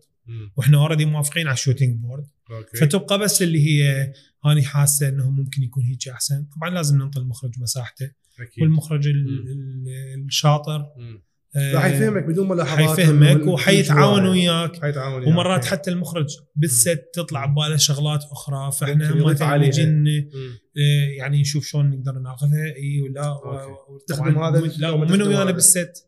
وإحنا 0.57 0.77
already 0.77 1.05
موافقين 1.05 1.47
على 1.47 1.53
ال 1.53 1.58
shooting 1.58 1.99
board 2.01 2.25
okay 2.51 2.77
فتبقى 2.77 3.19
بس 3.19 3.41
اللي 3.41 3.59
هي 3.67 4.13
أنا 4.45 4.61
حاسة 4.61 5.09
إنه 5.09 5.29
ممكن 5.31 5.63
يكون 5.63 5.83
هيك 5.83 6.07
أحسن 6.07 6.45
طبعا 6.55 6.69
لازم 6.69 6.97
ننطي 6.97 7.19
المخرج 7.19 7.51
مساحته 7.59 8.11
أكيد 8.39 8.63
والمخرج 8.63 9.07
ال- 9.07 9.25
مم. 9.25 9.47
ال- 9.47 10.25
الشاطر 10.25 10.79
مم. 10.97 11.23
آه، 11.55 11.73
راح 11.73 11.85
يفهمك 11.85 12.23
بدون 12.23 12.47
ملاحظات 12.49 12.99
حيفهمك 12.99 13.47
وحيتعاون. 13.47 14.25
وياك 14.27 14.81
حيتعاون. 14.81 15.23
ومرات 15.27 15.57
okay. 15.59 15.69
حتى 15.71 15.91
المخرج 15.91 16.29
بال 16.55 16.75
set 16.75 17.03
تطلع 17.13 17.45
بباله 17.45 17.77
شغلات 17.77 18.23
أخرى 18.23 18.71
فإحنا 18.71 18.93
ممكن 19.07 19.19
هم 19.21 19.27
يضيف 19.29 19.41
عليها. 19.41 19.67
يجي 19.67 19.85
ن- 19.85 20.03
مم. 20.33 20.57
آه، 20.77 21.07
يعني 21.17 21.41
نشوف 21.41 21.65
شلون 21.67 21.89
نقدر 21.89 22.19
ناخذها 22.19 22.65
إي 22.75 23.01
ولا 23.01 23.25
okay. 23.27 24.05
تخدم 24.07 24.37
هذا 24.43 24.61
من- 24.61 24.67
لا 24.77 24.87
لو 24.87 24.97
ما 24.97 25.03
ومنو 25.03 25.15
تخدم 25.17 25.27
ويانا. 25.29 25.51
بال 25.51 25.70
set. 25.70 26.07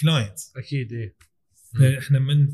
client 0.00 0.38
أكيد 0.56 0.92
إيه 0.92 1.16
إحنا 1.98 2.18
من 2.18 2.48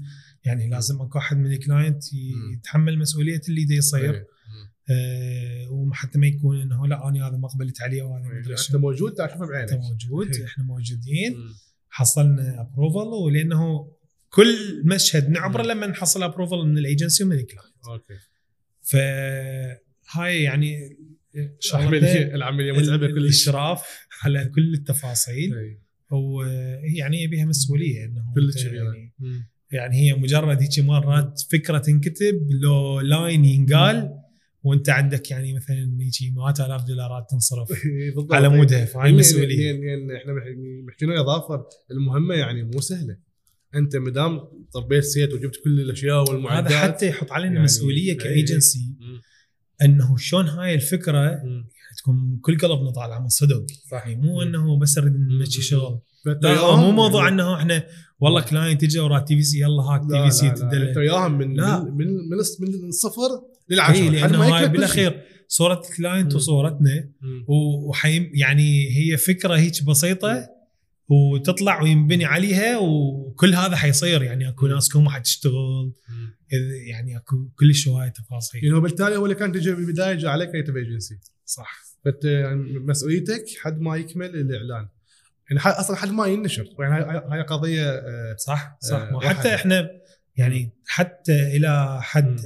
يعني 0.44 0.68
لازم 0.70 1.00
اكو 1.02 1.18
احد 1.18 1.36
من 1.36 1.52
ال 1.52 1.59
client. 1.59 2.04
يتحمل 2.52 2.98
مسؤولية 2.98 3.40
اللي 3.48 3.64
دا 3.64 3.74
يصير 3.74 4.14
إيه. 4.14 4.20
مم. 4.20 4.70
آه 4.90 5.70
وحتى 5.70 6.18
ما 6.18 6.26
يكون 6.26 6.60
إنه 6.60 6.86
لا 6.86 7.08
أنا 7.08 7.28
هذا 7.28 7.36
ما 7.36 7.48
قبلت 7.48 7.82
عليه 7.82 8.02
وهذا 8.02 8.28
ما 8.28 8.38
أدري 8.40 8.54
انت. 8.54 8.76
موجود 8.76 9.14
تعال 9.14 9.30
شوفه 9.30 9.44
انت 9.44 9.50
بعينك 9.50 9.72
موجود 9.72 10.34
إيه. 10.34 10.44
إحنا 10.44 10.64
موجودين 10.64 11.36
مم. 11.36 11.54
حصلنا 11.88 12.60
approval 12.60 13.08
ولأنه 13.24 13.92
كل 14.28 14.82
مشهد 14.84 15.28
نعبره. 15.30 15.62
لما 15.62 15.86
نحصل 15.86 16.22
approval 16.22 16.56
من 16.56 16.78
الايجنسي 16.78 17.24
ومن 17.24 17.32
ال 17.36 17.42
client 17.42 17.74
okay 17.88 18.14
فهاي 18.82 20.42
يعني 20.42 20.96
العملية 21.74 22.34
العملية 22.34 22.72
متعبة 22.72 23.06
كلش 23.06 23.16
الاشراف 23.18 23.82
على 24.24 24.44
كل 24.44 24.74
التفاصيل 24.74 25.54
إيه. 25.54 25.82
ويعني 26.10 27.26
بيها 27.26 27.44
مسؤولية 27.44 28.04
إنه 28.04 28.34
كلش 28.34 28.66
كبيرة. 28.66 28.84
يعني. 28.84 29.14
يعني 29.72 29.96
هي 29.96 30.14
مجرد 30.14 30.62
هيك 30.62 30.78
مرات 30.78 31.40
فكرة 31.52 31.78
تنكتب 31.78 32.48
لو 32.62 33.00
line 33.00 33.44
ينقال 33.44 34.10
وانت 34.62 34.88
عندك 34.90 35.30
يعني 35.30 35.54
مثلا 35.54 35.76
هيك 36.00 36.32
100000 36.36 36.84
دولارات 36.84 37.26
تنصرف 37.30 37.70
إيه،. 37.86 38.14
على 38.30 38.48
مودها 38.48 38.84
فهاي 38.84 39.12
مسؤوليه 39.12 39.72
لأن 39.72 40.16
إحنا 40.16 40.32
مح- 40.32 40.44
محكينا 40.86 41.14
يا 41.14 41.22
ظافر 41.22 41.64
المهمة 41.90 42.34
يعني 42.34 42.62
مو 42.62 42.80
سهلة 42.80 43.16
أنت 43.74 43.96
ما 43.96 44.10
دام 44.10 44.40
طبيت 44.74 45.04
set 45.04 45.32
وجبت 45.32 45.56
كل 45.64 45.80
الأشياء 45.80 46.30
والمعدات 46.30 46.72
هذا 46.72 46.80
حتى 46.80 47.08
يحط 47.08 47.32
علينا 47.32 47.52
يعني- 47.52 47.64
مسؤولية 47.64 48.12
إيه. 48.12 48.18
كايجنسي 48.18 48.96
مم. 49.00 49.20
إنه 49.84 50.16
شلون 50.16 50.46
هاي 50.48 50.74
الفكرة 50.74 51.40
مم. 51.44 51.68
تكون 51.98 52.38
كل 52.42 52.58
قلبنا 52.58 52.90
طالعة 52.90 53.18
من 53.18 53.28
صدق 53.28 53.66
صح. 53.90 54.06
يعني 54.06 54.16
مو. 54.16 54.42
إنه 54.42 54.78
بس 54.78 54.98
نريد. 54.98 55.12
نمشي 55.16 55.62
شغل 55.62 56.00
وياهم 56.26 56.80
مو 56.80 56.90
موضوع 56.90 57.22
يعني- 57.28 57.34
إنه 57.42 57.56
إحنا 57.56 57.86
والله 58.20 58.40
client 58.40 58.82
اجى 58.84 58.98
وراه 58.98 59.18
TVC 59.18 59.60
يلا 59.60 59.82
هاك 59.82 60.00
TVC. 60.10 60.48
انت 60.48 60.96
وياهم 60.96 61.38
من. 61.38 61.48
من 61.48 61.56
من 61.56 62.06
من 62.06 62.38
الص- 62.42 62.60
من 62.60 62.88
الصفر 62.88 63.30
اي 63.70 63.74
للعشره 63.74 64.10
لحد 64.10 64.30
لأنه 64.30 64.56
هاي. 64.56 64.68
بالأخير 64.68 65.22
صورة 65.48 65.82
ال 65.90 65.96
client. 65.96 66.34
وصورتنا 66.34 67.08
وحيم 67.48 68.30
يعني 68.34 68.96
هي 68.96 69.16
فكرة 69.16 69.56
هيك 69.56 69.84
بسيطة 69.84 70.48
وتطلع 71.08 71.82
وينبني 71.82 72.24
عليها 72.24 72.78
وكل 72.78 73.54
هذا 73.54 73.76
حيصير. 73.76 74.22
يعني 74.22 74.48
أكو. 74.48 74.66
ناس 74.66 74.88
كم 74.88 75.08
حتشتغل 75.08 75.92
يعني 76.88 77.16
أكو 77.16 77.48
كلش 77.58 77.88
هواي 77.88 78.10
تفاصيل. 78.10 78.64
يعني 78.64 78.80
بالتالي 78.80 79.16
هو 79.16 79.24
اللي 79.24 79.34
كان 79.36 79.52
تجي 79.52 79.72
بالبداية 79.72 80.14
جاء 80.14 80.30
عليك 80.30 80.50
creative 80.50 80.76
agency 80.76 81.18
صح. 81.46 81.80
فانت 82.04 82.24
يعني 82.24 82.78
مسؤوليتك 82.78 83.44
حد 83.60 83.80
ما 83.80 83.96
يكمل 83.96 84.26
الإعلان. 84.26 84.88
يعني 85.50 85.62
أصلا 85.80 85.96
حد 85.96 86.08
ما 86.10 86.26
ينشر. 86.26 86.64
يعني 86.80 87.04
هاي- 87.04 87.42
قضية 87.42 87.88
آه، 87.90 88.36
صح 88.46 88.78
صح 88.80 88.96
آه، 88.96 89.14
واحد. 89.16 89.46
إحنا 89.46 89.90
يعني 90.36 90.72
حتى 90.86 91.56
إلى 91.56 91.98
حد 92.02 92.40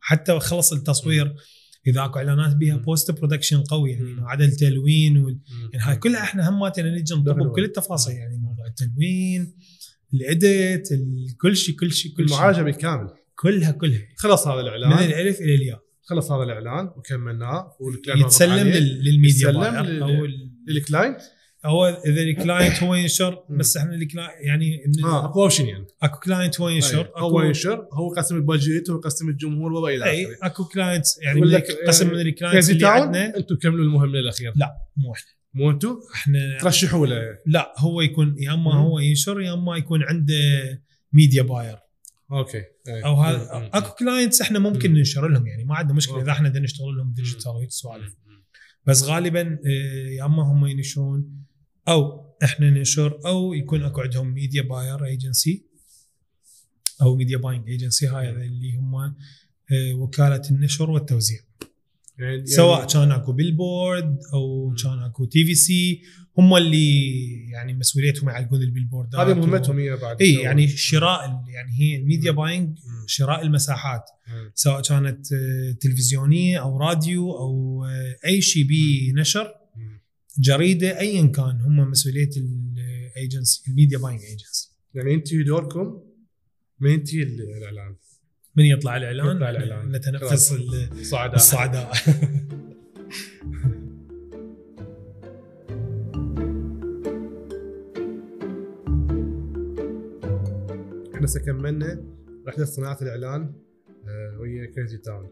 حتى 0.00 0.38
خلص 0.40 0.72
التصوير 0.72 1.34
إذا 1.86 2.04
أكو 2.04 2.18
إعلانات 2.18 2.56
بها. 2.56 2.76
post 2.76 3.10
production 3.10 3.62
قوي 3.62 3.90
يعني. 3.92 4.04
ما 4.04 4.28
عدا 4.30 4.44
التلوين 4.44 5.16
وال... 5.16 5.38
يعني 5.72 5.84
هاي 5.84 5.96
كلها 5.96 6.22
إحنا 6.22 6.48
هماتنا 6.48 6.90
نجي 6.90 7.14
نطبق. 7.14 7.54
كل 7.54 7.64
التفاصيل 7.64 8.14
يعني 8.16 8.36
موضوع 8.36 8.66
التلوين 8.66 9.54
ال 10.14 10.30
edit 10.30 10.92
ال- 10.92 11.36
كل 11.40 11.56
شيء 11.56 11.76
كل 11.76 11.92
شيء 11.92 12.12
كل 12.16 12.28
شيء 12.28 12.36
المعالجة 12.36 12.62
بالكامل. 12.62 13.08
كلها 13.34 13.70
كلها. 13.70 14.02
خلص 14.16 14.46
هذا 14.48 14.62
من 14.62 14.68
الاعلان 14.68 14.92
الألف 15.10 15.40
إلى 15.40 15.54
الياء. 15.54 15.80
خلص 16.02 16.30
هذا 16.32 16.42
الإعلان 16.42 16.86
وكملناه 16.96 17.76
وال 17.80 17.91
client 17.91 18.24
يتسلم 18.24 18.68
للميديا 18.68 19.48
يتسلم 19.50 19.84
لل- 19.86 20.02
أو 20.02 20.26
لل 20.68 20.80
client. 20.80 21.20
هو 21.66 22.02
إذا 22.06 22.22
ال 22.22 22.31
client 22.31 22.82
هو 22.82 22.94
ينشر. 22.94 23.44
بس 23.50 23.76
إحنا 23.76 23.94
ال 23.94 23.99
client 23.99 24.32
يعني 24.40 24.84
آه 25.04 25.24
أكو 25.24 25.42
option 25.42 25.66
يعني 25.66 25.86
أكو 26.02 26.20
client 26.20 26.60
هو 26.60 26.68
ينشر 26.68 27.00
أي. 27.00 27.12
هو 27.16 27.42
ينشر 27.42 27.88
هو 27.92 28.12
يقسم 28.12 28.36
ال 28.36 28.44
budget 28.44 28.90
هو 28.90 28.96
يقسم 28.96 29.28
الجمهور 29.28 29.72
وإلى 29.72 30.04
إي 30.04 30.24
اخره 30.24 30.46
أكو 30.46 30.64
client 30.64 31.04
يعني 31.22 31.40
من 31.40 31.60
قسم 31.86 32.08
آه، 32.08 32.12
من 32.12 32.20
ال 32.20 32.26
clients 32.26 32.66
كريزي 32.66 32.72
اللي 32.72 32.88
عندنا 32.88 33.36
أنتم 33.36 33.56
كملوا 33.56 33.84
المهمه 33.84 34.16
للأخير 34.18 34.52
لا 34.56 34.76
مو 34.96 35.12
إحنا 35.12 35.30
مو 35.54 35.70
أنتم 35.70 35.96
إحنا 36.14 36.58
ترشحوا 36.60 37.06
له 37.06 37.38
لا 37.46 37.74
هو 37.78 38.00
يكون 38.00 38.34
يا 38.38 38.54
أما. 38.54 38.74
هو 38.74 38.98
ينشر 38.98 39.40
يا 39.40 39.54
أما 39.54 39.76
يكون 39.76 40.02
عنده 40.02 40.34
media 41.12 41.42
buyer 41.42 41.76
okay 42.32 42.62
إيه. 42.88 43.06
أو. 43.06 43.14
هذا. 43.14 43.70
أكو 43.74 43.94
clients 43.94 44.40
إحنا 44.40 44.58
ممكن 44.58 44.90
مم. 44.90 44.96
ننشر 44.96 45.28
لهم 45.28 45.46
يعني 45.46 45.64
ما 45.64 45.74
عندنا 45.74 45.96
مشكلة 45.96 46.22
إذا. 46.22 46.32
إحنا 46.32 46.48
نشتغل 46.48 46.96
لهم 46.96 47.12
digital 47.12 47.52
وهيك 47.52 47.70
سوالف. 47.70 48.14
بس 48.86 49.02
غالبا 49.02 49.58
آه، 49.66 50.08
يا 50.08 50.24
أما 50.24 50.42
هم 50.42 50.66
ينشرون 50.66 51.44
أو 51.88 52.24
إحنا 52.44 52.70
ننشر 52.70 53.20
أو 53.26 53.54
يكون 53.54 53.82
أكو 53.82 54.00
عندهم 54.00 54.34
media 54.34 54.62
buyer 54.62 55.04
agency 55.04 55.64
أو 57.02 57.16
media 57.16 57.38
buying 57.38 57.68
agency 57.68 58.06
هاي 58.06 58.30
اللي 58.30 58.76
هم 58.76 58.94
آه، 58.94 59.94
وكالة 59.94 60.42
النشر 60.50 60.90
والتوزيع 60.90 61.40
يعني 62.18 62.46
سواء 62.46 62.86
كان 62.86 63.12
أكو 63.12 63.32
billboard 63.32 64.18
أو. 64.34 64.74
كان 64.82 65.02
أكو 65.02 65.24
TVC 65.24 66.02
هم 66.38 66.56
اللي 66.56 67.50
يعني 67.50 67.74
مسؤوليتهم 67.74 68.28
يعلقون 68.28 68.62
البيلبوردات 68.62 69.20
هذه 69.20 69.34
مهمتهم 69.34 69.78
هي 69.78 69.96
بعد 69.96 70.22
إي 70.22 70.34
يعني 70.34 70.68
شراء 70.68 71.44
يعني 71.48 71.72
هي 71.78 71.96
ال 71.96 72.01
media. 72.01 72.30
buying. 72.30 72.78
شراء 73.06 73.42
المساحات 73.42 74.04
مم. 74.28 74.52
سواء 74.54 74.82
كانت 74.82 75.32
آه، 75.32 75.72
تلفزيونية 75.80 76.60
أو 76.60 76.78
راديو 76.78 77.30
أو 77.30 77.84
آه، 77.84 78.16
أي 78.26 78.40
شيء 78.40 78.64
بيه 78.64 79.12
نشر. 79.12 79.54
جريدة 80.38 81.00
ايا 81.00 81.26
كان 81.26 81.60
هم 81.60 81.90
مسؤولية 81.90 82.30
ال 82.36 82.54
agency 82.54 83.62
ال 83.70 83.75
media 83.75 83.98
buying 83.98 84.20
agency 84.22 84.70
يعني 84.94 85.14
أنت 85.14 85.34
دوركم 85.34 86.02
من 86.80 86.90
ينتهي 86.90 87.22
الإعلان؟ 87.22 87.96
من 88.56 88.64
يطلع 88.64 88.96
الإعلان؟ 88.96 89.36
يطلع 89.36 89.50
الإعلان. 89.50 89.92
نتنفس 89.96 90.52
ال- 90.52 91.06
صعداء 91.06 91.36
الصعداء. 91.36 91.92
إحنا 101.14 101.26
كملنا 101.46 102.04
رحلة 102.48 102.64
صناعة 102.64 102.98
الإعلان 103.02 103.54
ويا 104.40 104.66
كريزي 104.74 104.98
تاون 104.98 105.28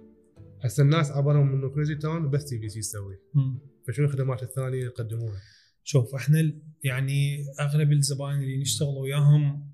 هسه 0.64 0.82
الناس 0.82 1.11
عبرهم 1.11 1.53
إنه 1.53 1.68
كريزي 1.70 1.94
تاون 1.94 2.30
بس 2.30 2.44
TVC 2.44 2.78
يسوي. 2.78 3.18
مم. 3.34 3.59
فشنو 3.89 4.05
الخدمات 4.07 4.43
الثانية 4.43 4.68
اللي 4.68 4.80
يقدموها؟ 4.80 5.41
شوف 5.85 6.14
إحنا 6.14 6.53
يعني 6.85 7.45
أغلب 7.61 7.93
الزباين 7.93 8.43
اللي 8.43 8.57
نشتغل 8.57 8.89
وياهم 8.97 9.72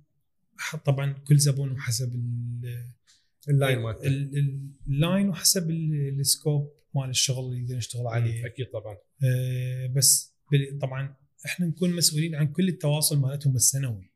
طبعا 0.85 1.13
كل 1.13 1.39
زبون 1.39 1.73
وحسب 1.73 2.15
ال- 2.15 2.91
ال 3.49 3.55
line 3.55 3.79
مالته 3.79 4.07
ال- 4.07 4.39
ال- 4.39 4.71
ال 4.89 4.97
line 4.97 5.29
وحسب 5.29 5.71
ال- 5.71 6.21
ال 6.21 6.29
scope 6.29 6.73
مال 6.95 7.11
الشغل 7.11 7.53
اللي 7.55 7.77
نشتغل 7.77 8.07
عليه 8.07 8.47
أكيد 8.47 8.67
طبعا 8.73 8.97
آه، 9.25 9.87
بس 9.87 10.35
طبعا 10.81 11.15
إحنا 11.47 11.67
نكون 11.67 11.97
مسؤولين 11.97 12.35
عن 12.35 12.47
كل 12.53 12.69
التواصل 12.69 13.19
مالتهم 13.21 13.57
السنوي 13.57 14.11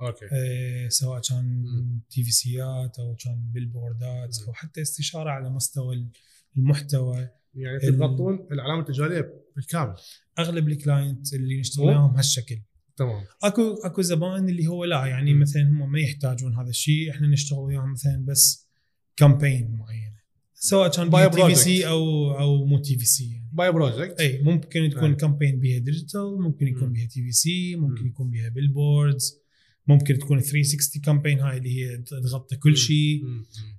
okay 0.00 0.26
آه، 0.32 0.88
سواء 0.88 1.20
كان. 1.20 1.64
تي 2.10 2.24
في 2.24 2.30
سيات 2.30 2.98
أو 2.98 3.14
كان 3.14 3.50
بيلبوردات. 3.52 4.36
أو 4.46 4.52
حتى 4.52 4.82
استشارة 4.82 5.30
على 5.30 5.50
مستوى 5.50 6.08
المحتوى 6.56 7.28
يعني 7.56 7.78
تغطون 7.78 8.46
العلامة 8.52 8.80
التجارية 8.80 9.34
بالكامل 9.56 9.94
أغلب 10.38 10.68
ال 10.68 10.77
client 10.77 11.34
اللي 11.34 11.60
نشتغل؟ 11.60 11.86
وياهم 11.86 12.16
هالشكل 12.16 12.58
تمام 12.96 13.24
أكو 13.42 13.74
أكو 13.84 14.02
زبائن 14.02 14.48
اللي 14.48 14.66
هو 14.66 14.84
لا 14.84 15.06
يعني 15.06 15.34
مم. 15.34 15.40
مثلا 15.40 15.62
هم 15.62 15.92
ما 15.92 16.00
يحتاجون 16.00 16.54
هذا 16.54 16.68
الشيء 16.68 17.10
إحنا 17.10 17.26
نشتغل 17.26 17.58
وياهم 17.58 17.92
مثلا 17.92 18.24
بس 18.28 18.68
campaign 19.16 19.76
معينة 19.78 20.14
سواء 20.54 20.90
كان 20.90 21.10
بيها 21.10 21.28
TV. 21.28 21.54
C 21.54 21.86
أو 21.86 22.30
أو 22.38 22.66
مو 22.66 22.78
TVC 22.78 23.32
يعني 23.32 23.48
by 23.52 23.72
project 23.72 24.20
اي 24.20 24.42
ممكن 24.42 24.90
تكون 24.90 25.10
أي. 25.10 25.16
campaign 25.16 25.60
بيها 25.60 25.78
digital 25.78 26.40
ممكن 26.40 26.66
يكون 26.66 26.88
مم. 26.88 26.92
بيها 26.92 27.06
TVC 27.06 27.76
ممكن 27.76 28.02
مم. 28.02 28.08
يكون 28.08 28.30
بيها 28.30 28.48
billboards 28.48 29.44
ممكن 29.86 30.18
تكون 30.18 30.40
360 30.40 31.02
campaign 31.02 31.40
هاي 31.40 31.58
اللي 31.58 31.84
هي 31.84 31.98
تغطي 31.98 32.56
كل 32.56 32.76
شيء 32.76 33.22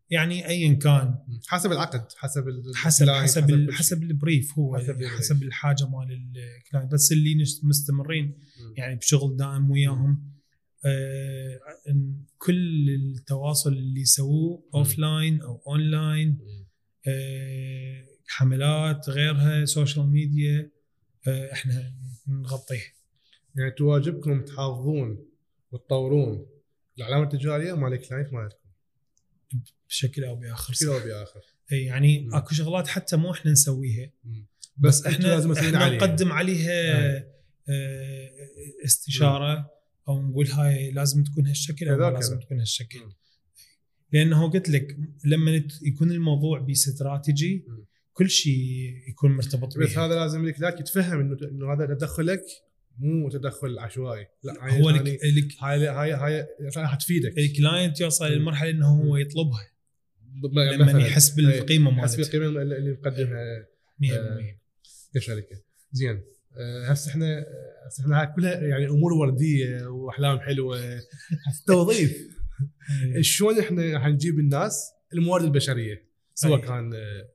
يعني 0.09 0.47
ايا 0.47 0.73
كان. 0.73 1.15
حسب 1.47 1.71
العقد 1.71 2.11
حسب 2.17 2.43
حسب 2.75 3.09
حسب 3.09 3.47
شيء. 3.47 3.71
حسب 3.71 4.03
ال 4.03 4.12
brief 4.12 4.59
هو 4.59 4.77
حسب 4.77 4.83
حسب, 4.83 4.91
ال 4.91 4.95
brief. 4.95 5.17
حسب 5.17 5.43
الحاجة 5.43 5.87
مال 5.89 6.31
ال 6.57 6.61
client. 6.61 6.91
بس 6.93 7.11
اللي 7.11 7.43
مستمرين 7.63 8.25
مم. 8.25 8.73
يعني 8.77 8.95
بشغل 8.95 9.37
دائم 9.37 9.71
وياهم. 9.71 10.31
آه 10.85 11.59
كل 12.37 12.89
التواصل 12.89 13.73
اللي 13.73 14.01
يسووه 14.01 14.63
offline 14.75 15.41
أو 15.41 15.61
اون 15.67 15.79
لاين. 15.79 16.37
آه 17.07 18.05
حملات 18.27 19.09
غيرها 19.09 19.65
social 19.65 20.07
media 20.07 20.71
آه 21.27 21.51
إحنا 21.51 21.93
نغطيه. 22.27 22.95
يعني 23.55 23.71
تواجبكم 23.71 24.41
تحافظون 24.41 25.25
وتطورون. 25.71 26.45
العلامة 26.97 27.23
التجارية 27.23 27.73
مال 27.73 27.93
ال 27.93 27.99
client 27.99 28.33
مالتكم 28.33 28.64
بشكل 29.89 30.23
أو 30.23 30.35
بآخر 30.35 30.73
بشكل 30.73 30.87
أو 30.87 30.99
بآخر 30.99 31.41
إي 31.71 31.83
يعني 31.83 32.19
مم. 32.19 32.35
أكو 32.35 32.55
شغلات 32.55 32.87
حتى 32.87 33.17
مو 33.17 33.31
إحنا 33.31 33.51
نسويها 33.51 34.11
بس, 34.77 34.99
بس 34.99 35.05
إحنا 35.05 35.27
لازم 35.27 35.51
إحنا 35.51 35.77
عليها 35.77 35.97
نقدم 35.97 36.31
عليها 36.31 37.15
أي. 37.15 37.35
آه، 37.69 38.29
استشارة 38.85 39.71
أو 40.07 40.21
نقول 40.21 40.47
هاي 40.47 40.91
لازم 40.91 41.23
تكون 41.23 41.47
هالشكل 41.47 41.89
أو. 41.89 42.09
لازم 42.09 42.39
تكون 42.39 42.59
هالشكل 42.59 42.99
مم. 42.99 43.13
لأنه 44.11 44.49
قلت 44.49 44.69
لك 44.69 44.97
لما 45.25 45.63
يكون 45.81 46.11
الموضوع 46.11 46.59
باستراتيجي 46.59 47.65
مم. 47.67 47.85
كل 48.13 48.29
شيء 48.29 48.93
يكون 49.09 49.31
مرتبط 49.31 49.77
بس 49.77 49.97
هذا 49.97 50.15
لازم 50.15 50.45
ال 50.45 50.50
client 50.50 50.79
يتفهم 50.79 51.19
إنه 51.19 51.37
إنه 51.41 51.73
هذا 51.73 51.85
تدخلك 51.85 52.43
مو 52.99 53.29
تدخل 53.29 53.79
عشوائي 53.79 54.27
لا 54.43 54.53
هاي 54.61 54.83
هو 54.83 54.89
الك- 54.89 55.23
الك- 55.23 55.63
هاي 55.63 55.87
هاي 55.87 56.11
هاي 56.13 56.47
راح 56.77 56.95
تفيدك. 56.95 57.37
ال 57.37 57.46
client 57.46 58.01
يوصل 58.01 58.25
مم. 58.25 58.31
للمرحلة 58.31 58.69
إنه 58.69 58.87
هو 58.87 59.17
يطلبها. 59.17 59.71
لما 60.77 60.91
يحس 61.01 61.29
بالقيمه 61.29 61.91
إيه، 61.91 61.97
يحس 61.97 62.15
مالته 62.19 62.31
بالقيمه 62.39 62.61
اللي 62.61 62.91
مقدمها 62.91 63.65
100% 63.99 64.59
كشركه 65.15 65.61
زين. 65.91 66.21
آه، 66.57 66.87
هسه 66.91 67.11
إحنا 67.11 67.45
هسه 67.87 68.03
إحنا 68.03 68.21
هاي 68.21 68.27
كلها 68.35 68.61
يعني 68.61 68.87
أمور 68.87 69.13
وردية 69.13 69.85
وأحلام 69.87 70.39
حلوة. 70.39 70.99
توظيف. 71.67 72.17
إيه. 73.15 73.21
شلون 73.21 73.59
إحنا 73.59 73.93
راح 73.93 74.07
نجيب 74.07 74.39
الناس؟ 74.39 74.91
الموارد 75.13 75.43
البشرية. 75.43 76.05
سواء 76.37 76.61
أي. 76.61 76.67
كان 76.67 76.91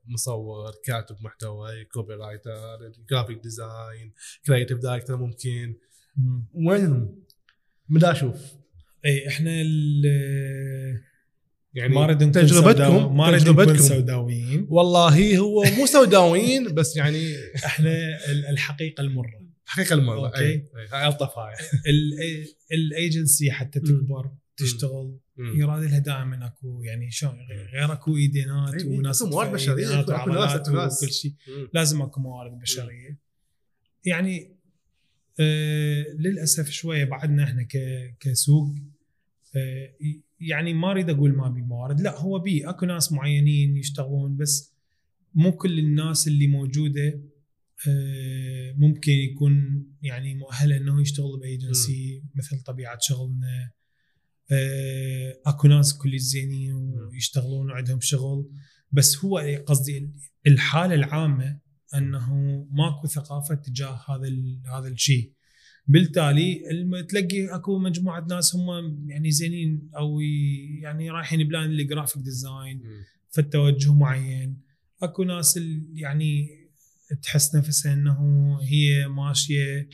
مصور 0.07 0.71
كاتب 0.85 1.17
محتوى 1.21 1.85
copywriter 1.85 2.79
graphic 3.11 3.39
design 3.43 4.13
creative 4.47 4.79
director 4.79 5.17
ممكن 5.17 5.75
مم. 6.17 6.47
وينهم؟ 6.55 7.23
من 7.89 8.05
أشوف 8.05 8.37
اي 9.07 9.29
إحنا 9.29 9.61
ال- 9.61 11.01
يعني 11.75 11.95
ما 11.95 12.07
نريد 12.07 12.33
تجربتكم 12.33 13.17
ما 13.17 13.39
تجربتكم 13.39 13.77
سوداويين 13.77 14.67
والله 14.71 15.39
هو 15.39 15.63
مو 15.79 15.87
سوداويين 15.87 16.75
بس 16.75 16.97
يعني 16.97 17.35
إحنا 17.67 17.91
ال- 18.31 18.47
الحقيقة 18.47 19.01
المرة 19.01 19.41
حقيقة 19.65 19.95
المرة 19.95 20.27
okay. 20.27 20.39
أي. 20.39 20.51
أي. 20.53 20.87
هاي 20.93 21.07
ألطف 21.09 21.39
هاي 21.39 21.55
ال- 21.89 22.47
الايجنسي 22.73 23.51
حتى. 23.51 23.81
تكبر 23.81 24.31
تشتغل. 24.57 25.19
يراد 25.55 25.83
لها 25.83 25.99
دائما 25.99 26.47
أكو 26.47 26.83
يعني 26.83 27.11
شلون 27.11 27.39
غير 27.73 27.93
أكو 27.93 28.17
إيدينات 28.17 28.75
إي، 28.75 28.99
وناس 28.99 29.23
أكو 29.23 29.31
موارد 29.31 29.51
ناس. 30.85 31.03
وكل 31.05 31.13
شيء. 31.13 31.35
لازم 31.75 32.03
أكو 32.03 32.21
موارد 32.21 32.59
بشرية. 32.59 33.19
يعني 34.05 34.57
آه 35.41 36.03
للأسف 36.19 36.71
شوية 36.71 37.05
بعدنا 37.05 37.45
إحنا 37.45 37.63
ك- 37.63 38.17
كسوق 38.21 38.75
آه 39.57 39.91
يعني 40.41 40.75
ما 40.75 40.91
أريد 40.91 41.11
أقول 41.11 41.37
ما 41.37 41.49
بي 41.49 41.61
موارد. 41.63 42.01
لا 42.01 42.19
هو 42.19 42.39
بي. 42.39 42.69
أكو 42.69 42.87
ناس 42.87 43.13
معينين 43.13 43.77
يشتغلون 43.77 44.37
بس 44.37 44.73
مو 45.35 45.53
كل 45.53 45.79
الناس 45.79 46.29
اللي 46.29 46.47
موجودة 46.47 47.21
آه 47.89 48.73
ممكن 48.73 49.13
يكون 49.13 49.85
يعني 50.03 50.35
مؤهلة 50.35 50.77
انه 50.77 51.01
يشتغل 51.01 51.39
بأيجنسي 51.41 52.23
مثل 52.35 52.61
طبيعة 52.61 52.99
شغلنا 53.01 53.71
اكو 55.47 55.69
ناس 55.69 55.99
كل 55.99 56.19
زينين 56.19 56.75
ويشتغلون 56.75 57.71
وعندهم 57.71 58.01
شغل. 58.01 58.51
بس 58.93 59.25
هو 59.25 59.63
قصدي 59.67 60.11
الحالة 60.47 60.95
العامة 60.95 61.61
أنه 61.95 62.35
ماكو 62.71 63.07
ثقافة 63.07 63.55
تجاه 63.55 64.01
هذا 64.09 64.29
هذا 64.79 64.89
الشيء. 64.89 65.33
بالتالي 65.87 66.63
تلاقي 67.09 67.55
أكو 67.55 67.79
مجموعة 67.79 68.27
ناس 68.31 68.55
هم 68.55 68.97
يعني 69.11 69.31
زينين 69.31 69.91
أو 69.97 70.21
يعني 70.83 71.11
رايحين 71.11 71.49
ب 71.49 71.52
line 71.52 71.65
ال 71.65 71.72
graphic 71.72 72.23
design. 72.23 72.83
فالتوجه 73.31 73.95
معين. 73.95 74.61
أكو 75.03 75.25
ناس 75.25 75.61
يعني 75.95 76.49
تحس 77.23 77.55
نفسها 77.55 77.93
أنه 77.93 78.19
هي 78.63 79.09
ماشية 79.09 79.89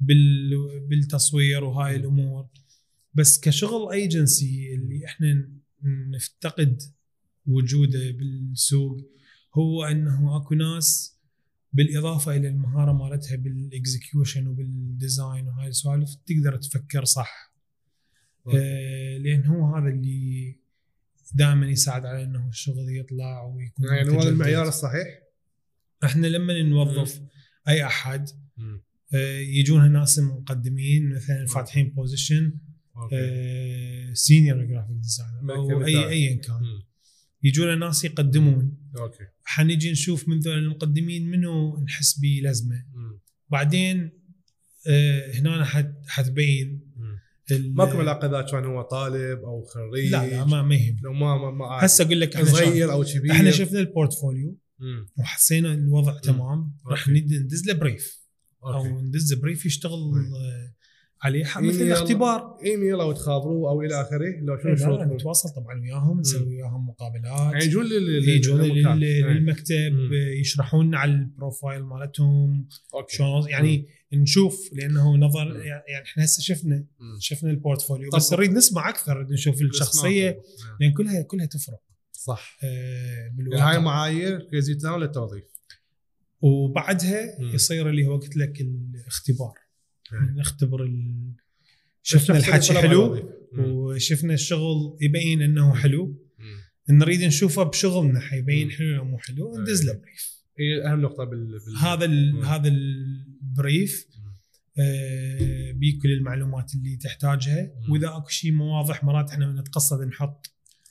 بال 0.00 0.50
بالتصوير 0.88 1.64
وهاي 1.64 1.96
الأمور. 1.96 2.48
بس 3.14 3.40
كشغل 3.40 3.92
ايجنسي 3.92 4.74
اللي 4.74 5.06
إحنا 5.06 5.48
نفتقد 5.84 6.82
وجوده 7.46 8.10
بالسوق 8.10 9.10
هو 9.54 9.84
إنه 9.84 10.36
أكو 10.36 10.54
ناس 10.54 11.18
بالإضافة 11.72 12.36
إلى 12.36 12.48
المهارة 12.48 12.92
مالتها 12.92 13.36
بال 13.36 13.56
execution 13.56 14.46
وبال 14.46 14.80
design 14.80 15.48
وهاي 15.48 15.68
السوالف 15.68 16.14
تقدر 16.26 16.56
تفكر 16.56 17.04
صح. 17.04 17.52
آه 18.54 19.18
لأن 19.18 19.46
هو 19.46 19.76
هذا 19.76 19.88
اللي 19.88 20.56
دائما 21.34 21.66
يساعد 21.66 22.06
على 22.06 22.24
إنه 22.24 22.48
الشغل 22.48 22.96
يطلع 22.96 23.42
ويكون 23.42 23.86
يعني 23.86 24.10
هو. 24.10 24.22
المعيار 24.22 24.68
الصحيح 24.68 25.06
إحنا 26.04 26.26
لما 26.26 26.62
نوظف 26.62 27.20
أي 27.68 27.86
أحد 27.86 28.28
آه، 29.14 29.38
يجون 29.38 29.92
ناس 29.92 30.18
مقدمين 30.18 31.14
مثلا 31.14 31.46
فاتحين 31.46 31.90
position 31.90 32.58
senior 34.14 34.64
graphic 34.64 34.96
designer 34.96 35.54
أو. 35.54 35.84
اي 35.84 36.08
ايا 36.08 36.34
كان. 36.36 36.56
مم. 36.56 36.82
يجون 37.42 37.78
ناس 37.78 38.04
يقدمون. 38.04 38.76
okay. 38.98 39.24
حنجي 39.44 39.90
نشوف 39.92 40.28
من 40.28 40.38
ذول 40.38 40.58
المقدمين 40.58 41.30
منو 41.30 41.84
نحس 41.84 42.18
به 42.18 42.40
لازمه 42.42 42.84
مم. 42.94 43.20
بعدين 43.48 44.10
آه، 44.88 45.32
هنا 45.32 45.64
حت- 45.64 46.02
حتبين 46.06 46.80
مم. 46.96 47.18
ماكو 47.74 47.98
علاقه 47.98 48.26
اذا 48.28 48.42
كان 48.50 48.64
هو 48.64 48.82
طالب 48.82 49.38
أو 49.38 49.62
خريج؟ 49.64 50.12
لا 50.12 50.26
لا 50.30 50.44
ما 50.44 50.62
ما 50.62 50.74
يهم. 50.74 50.96
لو 51.02 51.12
ما 51.12 51.36
ما, 51.38 51.50
ما 51.50 51.64
هسه 51.66 52.04
أقول 52.04 52.20
لك 52.20 52.42
صغير 52.44 52.92
أو 52.92 53.04
كبير. 53.04 53.32
إحنا 53.32 53.50
شفنا 53.50 53.80
ال 53.80 53.88
portfolio 53.88 54.58
مم. 54.78 55.08
وحسينا 55.18 55.74
الوضع 55.74 56.18
تمام. 56.18 56.76
راح 56.86 57.08
ندز 57.08 57.66
له 57.66 57.72
brief 57.74 58.18
أو 58.64 59.00
ندز 59.00 59.34
brief 59.34 59.66
يشتغل 59.66 59.98
مم. 59.98 60.30
عليه. 61.22 61.44
مثل 61.56 61.90
اختبار 61.92 62.56
إيميل 62.64 63.00
أو 63.00 63.12
تخابروا 63.12 63.70
أو 63.70 63.82
إلى 63.82 64.00
آخره 64.00 64.40
لو 64.42 64.58
شنو 64.62 64.70
لا، 64.72 64.76
شروطكم 64.76 65.14
نتواصل 65.14 65.48
طبعا 65.48 65.80
وياهم 65.80 66.20
نسوي 66.20 66.46
وياهم 66.46 66.86
مقابلات 66.88 67.52
يعني 67.52 67.64
يجون 67.64 67.84
لل- 67.86 68.28
يجون. 68.28 68.60
للمكتب 68.60 69.92
مم. 69.92 70.10
يشرحون 70.40 70.86
لنا 70.86 70.98
على 70.98 71.12
ال 71.12 71.21
profile 71.21 71.82
مالتهم 71.82 72.68
شلون 73.08 73.48
يعني 73.48 73.86
نشوف 74.12 74.70
لأنه 74.72 75.16
نظر. 75.16 75.56
يعني 75.56 76.02
إحنا 76.04 76.24
هسه 76.24 76.42
شفنا. 76.42 76.84
شفنا 77.20 77.50
ال 77.50 77.56
portfolio 77.56 78.10
بس 78.10 78.32
نريد 78.32 78.50
نسمع 78.52 78.88
أكثر 78.88 79.26
نشوف 79.30 79.62
الشخصية. 79.62 80.40
لأن 80.80 80.92
كلها 80.92 81.22
كلها 81.22 81.46
تفرق 81.46 81.80
صح 82.12 82.58
آه، 82.64 82.66
يعني 82.66 83.30
هاي 83.30 83.36
بالواقع 83.36 83.78
معايير 83.78 84.40
Crazy 84.50 84.74
Town 84.74 85.00
للتوظيف 85.00 85.44
وبعدها. 86.40 87.40
يصير 87.54 87.88
اللي 87.90 88.06
هو 88.06 88.16
قلت 88.16 88.36
لك 88.36 88.60
الاختبار. 88.60 89.52
نختبر 90.12 90.82
ال... 90.84 91.32
شفنا 92.02 92.38
الحكي 92.38 92.74
حلو. 92.74 93.32
وشفنا 93.58 94.34
الشغل 94.34 94.96
يبين 95.00 95.42
إنه 95.42 95.74
حلو. 95.74 96.18
نريد 96.90 97.22
نشوفه 97.22 97.62
بشغلنا 97.62 98.20
حيبين. 98.20 98.70
حلو 98.70 98.98
أو 98.98 99.04
مو 99.04 99.18
حلو 99.18 99.58
ندز 99.58 99.86
له 99.86 99.92
brief 99.92 100.38
هي 100.58 100.92
أهم 100.92 101.00
نقطة 101.00 101.24
بال, 101.24 101.46
بال... 101.46 101.76
هذا 101.76 102.04
ال... 102.04 102.44
هذا 102.44 102.68
ال 102.68 102.88
brief. 102.88 104.08
آه، 104.80 105.72
بيه 105.72 105.98
كل 105.98 106.12
المعلومات 106.12 106.74
اللي 106.74 106.96
تحتاجها. 106.96 107.70
وإذا 107.90 108.08
أكو 108.16 108.28
شيء 108.28 108.52
مو 108.52 108.64
واضح 108.64 109.04
مرات 109.04 109.30
إحنا 109.30 109.60
نتقصد 109.60 110.06
نحط 110.06 110.46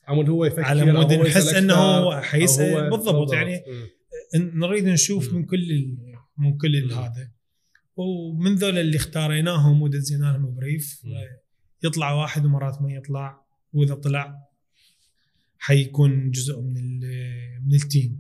عمود 0.08 0.30
هو 0.30 0.46
يفكر 0.46 0.62
على 0.62 0.94
مود 0.94 1.14
نحس 1.14 1.54
إنه 1.54 1.74
هو 1.74 2.22
حيسأل 2.22 2.74
هو- 2.74 2.90
بالضبط 2.90 3.34
يعني 3.34 3.64
مم. 3.68 4.52
نريد 4.60 4.86
نشوف 4.86 5.30
مم. 5.30 5.38
من 5.38 5.46
كل 5.46 5.72
ال... 5.72 5.98
من 6.38 6.58
كل. 6.58 6.92
هذا 6.92 7.32
ومن 7.98 8.56
ذول 8.56 8.78
اللي 8.78 8.98
اختاريناهم 8.98 9.82
ودزينا 9.82 10.26
لهم 10.26 10.56
brief. 10.56 11.02
يطلع 11.84 12.12
واحد 12.12 12.46
ومرات 12.46 12.82
ما 12.82 12.92
يطلع 12.94 13.42
وإذا 13.74 13.96
طلع 13.96 14.48
حيكون 15.60 16.32
جزء 16.32 16.62
من 16.62 17.00
من 17.68 17.74
ال 17.74 17.82
team. 17.82 18.20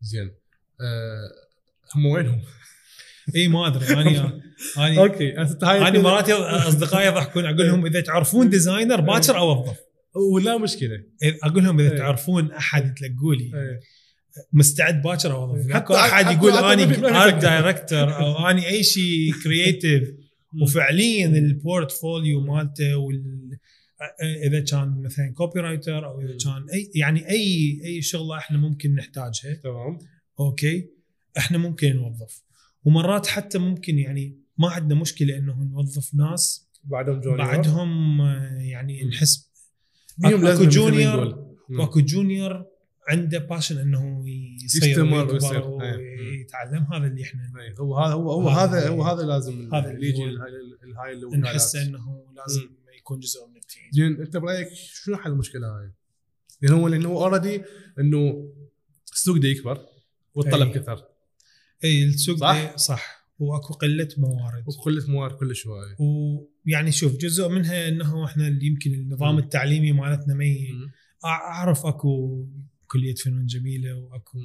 زين. 0.00 0.30
آه، 0.80 1.30
هم 1.94 2.06
وينهم؟ 2.06 2.42
إي 3.36 3.48
ما 3.48 3.66
أدري. 3.66 3.86
أنا 3.86 4.00
أنا 4.76 5.00
okay 5.00 5.38
أنا 5.62 6.02
مرات 6.02 6.30
أصدقائي 6.30 7.06
يضحكون 7.06 7.44
أقول 7.44 7.66
لهم 7.66 7.86
إذا 7.86 8.00
تعرفون 8.00 8.48
designer 8.50 9.00
باكر 9.00 9.38
أوظف. 9.38 9.78
ولا 10.32 10.58
مشكلة. 10.58 11.02
أقول 11.42 11.64
لهم 11.64 11.80
إذا. 11.80 11.98
تعرفون 11.98 12.52
أحد 12.52 12.94
تلقوا 12.94 13.34
لي. 13.34 13.78
مستعد 14.52 15.02
باكر 15.02 15.32
اوظف 15.32 15.72
حتى- 15.72 15.76
أكو 15.76 15.94
أحد 15.94 16.24
حتى- 16.24 16.28
يقول 16.32 16.52
حتى 16.52 16.72
أني 16.72 16.82
art. 17.22 17.34
director 17.42 18.16
أو 18.16 18.46
أني 18.46 18.68
أي 18.68 18.82
شيء 18.82 19.32
creative 19.44 20.10
وفعليا 20.62 21.26
ال 21.26 21.37
portfolio 21.37 22.40
مالته 22.40 22.96
وال 22.96 23.58
إذا 24.46 24.60
كان 24.60 25.02
مثلا 25.02 25.32
copywriter 25.34 26.06
أو 26.06 26.20
إذا 26.20 26.36
كان 26.44 26.66
اي 26.74 26.90
يعني 26.94 27.30
اي 27.30 27.80
أي 27.84 28.02
شغلة 28.02 28.38
إحنا 28.38 28.58
ممكن 28.58 28.94
نحتاجها. 28.94 29.54
تمام. 29.64 29.98
okay. 30.40 30.88
إحنا 31.38 31.58
ممكن 31.58 31.96
نوظف. 31.96 32.42
ومرات 32.84 33.26
حتى 33.26 33.58
ممكن 33.58 33.98
يعني 33.98 34.38
ما 34.58 34.70
عندنا 34.70 35.00
مشكلة 35.00 35.36
إنه 35.38 35.62
نوظف 35.72 36.14
ناس 36.14 36.68
بعدهم 36.84 37.20
junior. 37.20 37.36
بعدهم 37.46 38.20
آه، 38.20 38.58
يعني. 38.60 39.04
نحس 39.04 39.50
اكو 40.24 40.64
junior. 40.64 41.48
واكو 41.70 42.00
junior 42.00 42.64
عنده 43.08 43.38
passion 43.38 43.78
إنه 43.78 44.24
يصير 44.64 44.88
يستمر 44.90 45.32
ويصير. 45.32 45.62
ويتعلم 45.68 46.86
هذا 46.92 47.06
اللي 47.06 47.22
إحنا 47.22 47.42
هو 47.80 47.98
هذا 47.98 48.14
هو 48.14 48.30
هو 48.32 48.48
هذا- 48.48 48.88
هو 48.88 49.02
هذا 49.02 49.22
لازم 49.22 49.74
هذا 49.74 49.90
اللي 49.90 50.08
يجي 50.08 50.22
هو- 50.22 50.28
الهاي 50.28 50.50
الهاي 50.84 51.12
الوكالات. 51.12 51.44
نحس 51.44 51.76
إنه 51.76 52.24
لازم 52.36 52.68
يكون 52.98 53.20
جزء 53.20 53.46
من 53.46 53.56
ال 53.56 53.61
team 53.61 53.82
زين 53.92 54.20
أنت 54.20 54.36
برأيك 54.36 54.68
شنو 54.74 55.16
حل 55.16 55.30
المشكلة 55.30 55.66
هاي؟ 55.68 55.92
لأن 56.62 56.72
هو 56.72 56.88
لأنه 56.88 57.08
already 57.08 57.62
إنه 57.98 58.48
السوق 59.12 59.36
ده 59.36 59.48
يكبر 59.48 59.86
والطلب. 60.34 60.72
كثر 60.72 61.04
أي 61.84 62.04
السوق 62.04 62.36
صح؟ 62.36 62.76
صح, 62.76 63.28
وأكو 63.38 63.74
قلة 63.74 64.08
موارد 64.18 64.64
وكل 64.68 65.04
موارد 65.08 65.34
كلش 65.36 65.66
هوايه 65.66 65.96
ويعني 66.66 66.92
شوف 66.92 67.16
جزء 67.16 67.48
منها 67.48 67.88
إنه 67.88 68.24
إحنا 68.24 68.48
اللي 68.48 68.66
يمكن 68.66 68.92
النظام 68.94 69.32
مم. 69.32 69.38
التعليمي 69.38 69.92
مالتنا 69.92 70.34
ما. 70.34 70.46
أعرف 71.24 71.86
أكو 71.86 72.44
كلية 72.88 73.14
فنون 73.14 73.46
جميلة 73.46 73.94
وأكو 73.94 74.38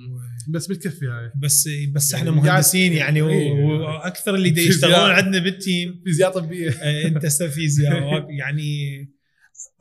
بس 0.50 0.68
بتكفي 0.68 1.06
هاي. 1.06 1.32
بس 1.36 1.70
بس 1.92 2.14
إحنا 2.14 2.30
يعني 2.32 2.42
مهندسين 2.42 2.94
يعني 2.94 3.22
و- 3.22 3.30
إيه. 3.30 3.52
وأكثر 3.52 4.36
اللي. 4.36 4.50
يشتغلون 4.68 5.12
عندنا 5.12 5.44
بال 5.44 5.60
team. 5.60 6.02
فيزياء 6.06 6.32
طبية. 6.32 6.70
آه، 6.72 7.08
أنت 7.08 7.26
هسه 7.26 7.48
فيزياء 7.48 8.28
يعني 8.32 9.10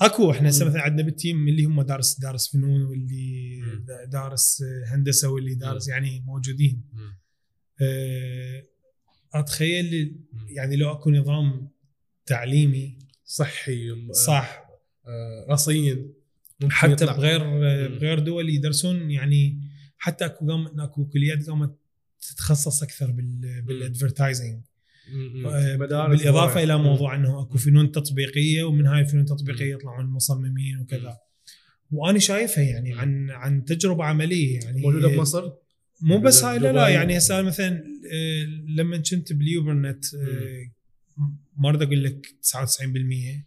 أكو 0.00 0.30
إحنا. 0.30 0.48
مثلا 0.48 0.80
عندنا 0.80 1.02
بال 1.06 1.20
team 1.20 1.48
اللي 1.48 1.64
هم 1.64 1.82
دارس 1.82 2.20
دارس 2.20 2.52
فنون 2.52 2.82
واللي. 2.82 3.60
دارس 4.12 4.64
هندسة 4.86 5.28
واللي 5.28 5.54
دارس 5.54 5.88
يعني 5.88 6.22
موجودين. 6.26 6.84
آه، 7.82 8.62
أتخيل 9.34 10.16
يعني 10.48 10.76
لو 10.76 10.92
أكو 10.92 11.10
نظام 11.10 11.68
تعليمي 12.26 12.98
صحي 13.24 13.88
صح. 14.26 14.62
آه، 15.06 15.46
رصين. 15.52 16.12
حتى 16.70 16.92
يطلع. 16.92 17.16
بغير 17.16 17.44
مم. 17.44 17.60
بغير 17.98 18.18
دول 18.18 18.50
يدرسون 18.50 19.10
يعني 19.10 19.60
حتى 19.98 20.24
أكو 20.24 20.46
قام 20.46 20.80
أكو 20.80 21.08
كليات 21.08 21.46
قامت 21.46 21.78
تتخصص 22.20 22.82
أكثر 22.82 23.10
بال 23.10 23.62
بال 23.62 23.78
advertising 23.78 24.62
بالإضافة. 25.78 26.62
إلى 26.62 26.78
موضوع 26.78 27.14
إنه 27.14 27.42
أكو 27.42 27.58
فنون 27.58 27.92
تطبيقية 27.92 28.62
ومن 28.62 28.86
هاي 28.86 29.00
الفنون. 29.00 29.22
التطبيقية 29.22 29.74
يطلعون 29.74 30.06
مصممين 30.06 30.76
مم. 30.76 30.82
وكذا 30.82 31.18
وأنا 31.90 32.18
شايفها 32.18 32.64
يعني. 32.64 32.94
عن 32.94 33.30
عن 33.30 33.64
تجربة 33.64 34.04
عملية 34.04 34.60
يعني 34.60 34.80
موجودة 34.80 35.08
بمصر 35.08 35.52
مو 36.00 36.18
بس 36.18 36.44
هاي 36.44 36.58
لا 36.58 36.72
لا. 36.72 36.88
يعني 36.88 37.18
هسه 37.18 37.42
مثلا 37.42 37.84
آه، 38.12 38.44
لما 38.76 38.96
كنت 38.96 39.32
ب 39.32 39.39
Leo 39.39 39.59
Burnett 39.59 40.04
آه، 40.14 40.70
ما 41.56 41.68
اريد 41.68 41.82
أقول 41.82 42.04
لك 42.04 42.26
99% 42.42 43.46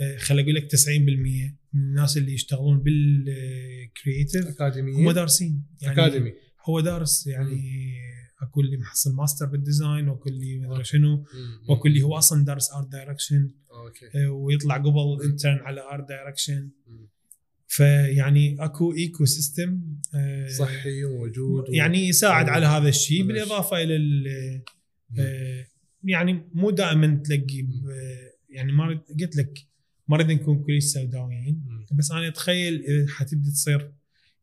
مم. 0.00 0.06
آه، 0.06 0.16
خل 0.16 0.38
أقول 0.38 0.54
لك 0.54 0.70
90% 0.70 1.54
من 1.72 1.80
الناس 1.82 2.16
اللي 2.16 2.32
يشتغلون 2.34 2.82
بال 2.82 3.15
creative 3.15 4.46
اكاديميه 4.46 4.94
هم 4.96 5.10
دارسين 5.10 5.64
يعني 5.80 5.94
اكاديمي 5.94 6.32
هو 6.68 6.80
دارس 6.80 7.26
يعني 7.26 7.62
اكو 8.42 8.60
اللي 8.60 8.76
محصل 8.76 9.14
master 9.14 9.46
بال 9.46 9.61
design 9.61 10.08
واكو 10.08 10.28
اللي 10.28 10.58
ما 10.58 10.72
أدري 10.74 10.84
شنو. 10.84 11.24
واكو 11.68 11.88
اللي 11.88 12.02
هو 12.02 12.18
أصلا 12.18 12.44
دارس 12.44 12.72
art 12.72 12.88
direction 12.92 13.50
أوكي 13.70 14.26
ويطلع 14.26 14.76
قبل 14.76 15.22
intern 15.24 15.58
على 15.58 15.80
art 15.80 16.08
direction. 16.08 16.70
فيعني 17.68 18.56
أكو 18.64 18.94
ecosystem 18.94 19.80
آه، 20.14 20.48
صحي 20.48 21.04
وموجود 21.04 21.64
يعني 21.68 22.08
يساعد 22.08 22.48
على 22.48 22.66
هذا 22.66 22.88
الشيء. 22.88 23.22
بالإضافة 23.26 23.82
إلى 23.82 23.96
ال- 23.96 24.62
آه، 25.18 25.66
يعني 26.04 26.50
مو 26.54 26.70
دائما 26.70 27.22
تلاقي 27.24 27.62
ب- 27.62 28.30
يعني 28.50 28.72
ما 28.72 29.02
قلت 29.20 29.36
لك 29.36 29.58
ما 30.10 30.16
اريد 30.16 30.30
نكون 30.30 30.62
كلش 30.62 30.84
سوداويين 30.84 31.64
مم. 31.66 31.98
بس 31.98 32.10
أنا 32.10 32.28
أتخيل 32.28 32.84
إذا 32.84 33.08
حتبدي 33.08 33.50
تصير 33.50 33.92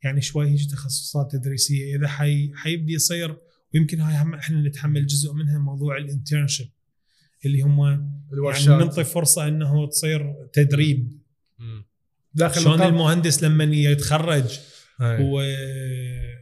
يعني 0.04 0.22
شوي 0.22 0.50
هيك 0.50 0.72
تخصصات 0.72 1.32
تدريسية 1.32 1.96
إذا 1.96 2.08
حي 2.08 2.52
حيبدي 2.56 2.94
يصير 2.94 3.38
ويمكن 3.74 4.00
هاي 4.00 4.24
هم 4.24 4.34
إحنا 4.34 4.62
نتحمل 4.62 5.08
جزء 5.08 5.34
منها 5.34 5.60
موضوع 5.60 5.98
الانترنشيب 5.98 6.68
اللي 7.46 7.62
هم 7.62 7.80
يعني 7.80 8.22
الورشات 8.34 8.82
ننطي 8.82 9.04
فرصة 9.04 9.48
إنه 9.48 9.88
تصير 9.88 10.34
تدريب 10.54 11.22
مم. 11.60 11.86
داخل 12.34 12.62
شلون. 12.62 12.82
المهندس 12.82 13.44
لما 13.44 13.64
يتخرج. 13.64 14.60
و... 15.02 15.42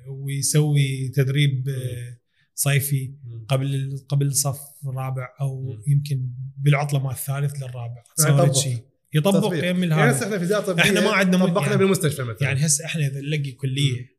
ويسوي 0.08 1.08
تدريب 1.08 1.70
آه، 1.70 2.18
صيفي 2.56 3.14
مم. 3.24 3.46
قبل 3.50 4.00
قبل 4.10 4.36
صف 4.36 4.60
رابع 4.86 5.30
أو 5.42 5.72
مم. 5.72 5.84
يمكن 5.88 6.30
بالعطلة 6.58 7.00
مال 7.00 7.12
الثالث 7.12 7.64
للرابع 7.64 8.04
يعني 8.20 8.40
يطبق. 8.40 8.54
شيء 8.54 8.86
يطبق 9.16 9.40
تطبيق. 9.40 9.66
يمل 9.70 9.92
يعني 9.92 10.12
هذا. 10.12 10.26
إحنا 10.26 10.40
فيزياء 10.40 10.62
طبيه 10.62 10.84
إحنا 10.84 11.02
ما 11.02 11.12
عندنا 11.12 11.46
طبقنا 11.46 11.68
يعني- 11.68 11.78
بالمستشفى 11.78 12.24
مثلا. 12.24 12.48
يعني 12.48 12.66
هسه 12.66 12.86
إحنا 12.86 13.08
إذا 13.08 13.20
نلاقي 13.22 13.52
كلية 13.52 14.16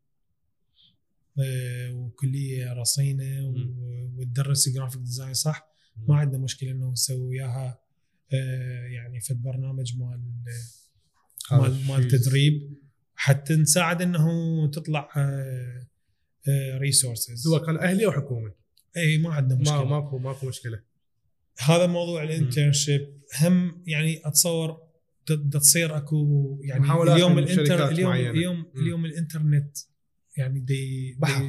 آه، 1.39 1.91
وكلية 1.93 2.73
رصينة. 2.73 3.55
وتدرس 4.17 4.69
graphic 4.69 5.01
design 5.01 5.35
صح؟ 5.35 5.69
ما 6.09 6.17
عندنا 6.17 6.43
مشكلة 6.43 6.71
انه 6.71 6.91
نسوي 6.93 7.21
وياها 7.27 7.79
آه، 8.33 8.87
يعني 8.87 9.21
في 9.21 9.31
البرنامج 9.31 9.97
مال 9.99 10.21
مال 11.53 11.87
مال. 11.89 12.09
تدريب 12.09 12.75
حتى 13.15 13.57
نساعد 13.57 14.03
إنه 14.03 14.27
تطلع 14.71 15.09
resources 16.79 17.43
سواء 17.43 17.67
كان 17.67 17.77
أهلي 17.77 18.07
أو 18.07 18.13
حكومي 18.13 18.51
اي 18.97 19.19
ما 19.19 19.35
عندنا 19.35 19.55
ما 19.55 19.61
مشكلة. 19.63 19.85
ماكو 19.85 20.19
ماكو 20.19 20.49
مشكلة. 20.49 20.81
هذا 21.59 21.87
موضوع 21.87 22.23
الانترنشيب 22.23 23.21
هم 23.41 23.83
يعني 23.87 24.21
أتصور 24.25 24.86
ت- 25.27 25.53
تصير 25.53 25.97
اكو 25.97 26.59
يعني 26.65 26.81
محاولات 26.81 27.17
اليوم 27.17 27.33
من 27.37 27.43
الانتر 27.43 27.89
اليوم 27.89 28.11
معينة. 28.11 28.31
اليوم 28.31 28.57
مم. 28.75 28.83
اليوم 28.83 29.05
الإنترنت 29.05 29.77
يعني 30.37 30.61
دي, 30.61 31.17
بحر. 31.19 31.43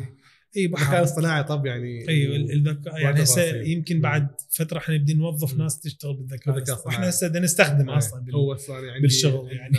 إي 0.57 0.65
الذكاء 0.65 0.83
بحر 0.83 0.97
الاصطناعي 0.97 1.43
طب 1.43 1.65
يعني 1.65 2.09
أيوه 2.09 2.35
ال- 2.35 2.51
الذكاء 2.51 2.97
يعني 2.99 3.23
هسه. 3.23 3.43
يمكن. 3.55 4.01
بعد 4.01 4.27
فترة 4.49 4.77
إحنا 4.77 4.95
نبدي 4.95 5.13
نوظف. 5.13 5.57
ناس 5.57 5.79
تشتغل 5.79 6.13
بالذكاء 6.17 6.57
الاصطناعي 6.57 6.73
الاصطناعي. 6.73 7.09
هسه 7.09 7.27
بدنا 7.27 7.39
نستخدم. 7.39 7.89
أصلا 7.89 8.21
بال- 8.23 8.35
هو 8.35 8.55
صار 8.55 8.89
عندي 8.89 9.01
بالشغل 9.01 9.51
يعني. 9.51 9.77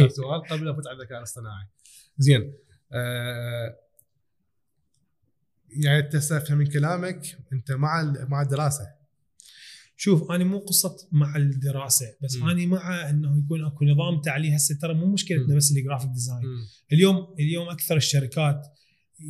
نفس 0.00 0.14
سؤال 0.14 0.40
قبل 0.50 0.68
أفوت 0.68 0.86
على 0.86 0.96
الذكاء 1.00 1.18
الاصطناعي 1.18 1.66
زين 2.18 2.52
آه 2.92 3.78
يعني 5.84 5.98
أنت 5.98 6.14
استفهم 6.14 6.58
من 6.58 6.66
كلامك 6.66 7.38
أنت 7.52 7.72
مع 7.72 8.14
مع 8.28 8.42
الدراسة 8.42 8.97
شوف 10.00 10.30
أنا 10.30 10.44
مو 10.44 10.58
قصة 10.58 10.96
مع 11.12 11.36
الدراسة 11.36 12.06
بس 12.22 12.36
مم. 12.36 12.48
أنا 12.48 12.66
مع 12.66 13.10
إنه 13.10 13.38
يكون 13.44 13.64
أكو 13.64 13.84
نظام 13.84 14.20
تعليم 14.20 14.52
هسه 14.54 14.74
ترى 14.82 14.94
مو 14.94 15.06
مشكلتنا. 15.06 15.56
بس 15.56 15.72
ال 15.72 15.77
graphic 15.77 16.10
design 16.10 16.40
اليوم 16.92 17.34
اليوم 17.40 17.68
أكثر 17.68 17.96
الشركات 17.96 18.66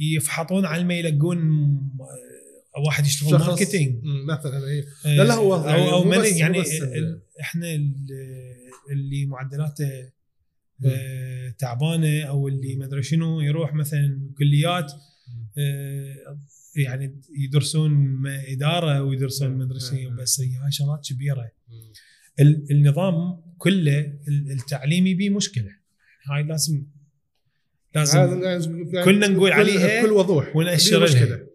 يفحطون 0.01 0.65
على 0.65 0.85
ما 0.85 0.95
يلقون 0.95 1.39
آه، 2.77 2.81
واحد 2.87 3.07
يشتغل 3.07 3.31
marketing 3.39 4.05
مثلا 4.05 4.67
إيه. 4.67 4.85
آه، 5.07 5.17
لا 5.17 5.23
لا 5.23 5.35
هو 5.35 5.55
أو 5.55 5.69
يعني 5.69 5.93
أو 5.93 6.05
مو 6.05 6.11
بس- 6.11 6.33
مو 6.33 6.39
يعني 6.39 6.61
بس 6.61 6.69
إحنا 7.41 7.75
ال- 7.75 8.07
اللي 8.91 9.27
معدلاته 9.27 10.09
آه، 10.87 11.49
تعبانة 11.59 12.23
أو 12.23 12.49
اللي 12.49 12.77
ما 12.77 12.85
أدري 12.85 13.03
شنو 13.03 13.41
يروح 13.41 13.75
مثلا 13.75 14.31
كليات 14.39 14.93
يعني 16.77 17.21
يدرسون 17.39 18.23
إدارة 18.27 19.03
ويدرسون 19.03 19.49
ما 19.49 19.65
ادري 19.65 19.81
شنو 19.81 20.17
بس 20.17 20.41
هي 20.41 20.57
هاي 20.57 20.71
شغلات 20.71 21.07
كبيرة. 21.11 21.51
النظام 22.71 23.43
كله 23.59 23.99
ال- 24.29 24.51
التعليمي 24.53 25.15
به 25.15 25.31
مشكلة. 25.31 25.71
هاي 26.31 26.43
لازم 26.43 26.87
لازم 27.95 28.91
كلنا 29.05 29.29
نقول 29.29 29.53
عليها 29.53 30.03
بكل 30.03 30.13
وضوح. 30.13 30.57
ونأشر 30.57 31.05
لها. 31.07 31.47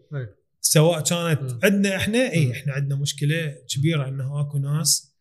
سواء 0.61 1.03
كانت. 1.03 1.59
عندنا 1.63 1.95
إحنا. 1.95 2.31
إي 2.31 2.51
إحنا 2.51 2.73
عندنا 2.73 2.95
مشكلة 2.99 3.55
كبيرة 3.75 4.07
انه 4.09 4.41
اكو 4.41 4.57
ناس 4.57 5.13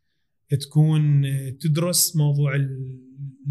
تكون 0.61 1.23
تدرس 1.59 2.17
موضوع 2.17 2.69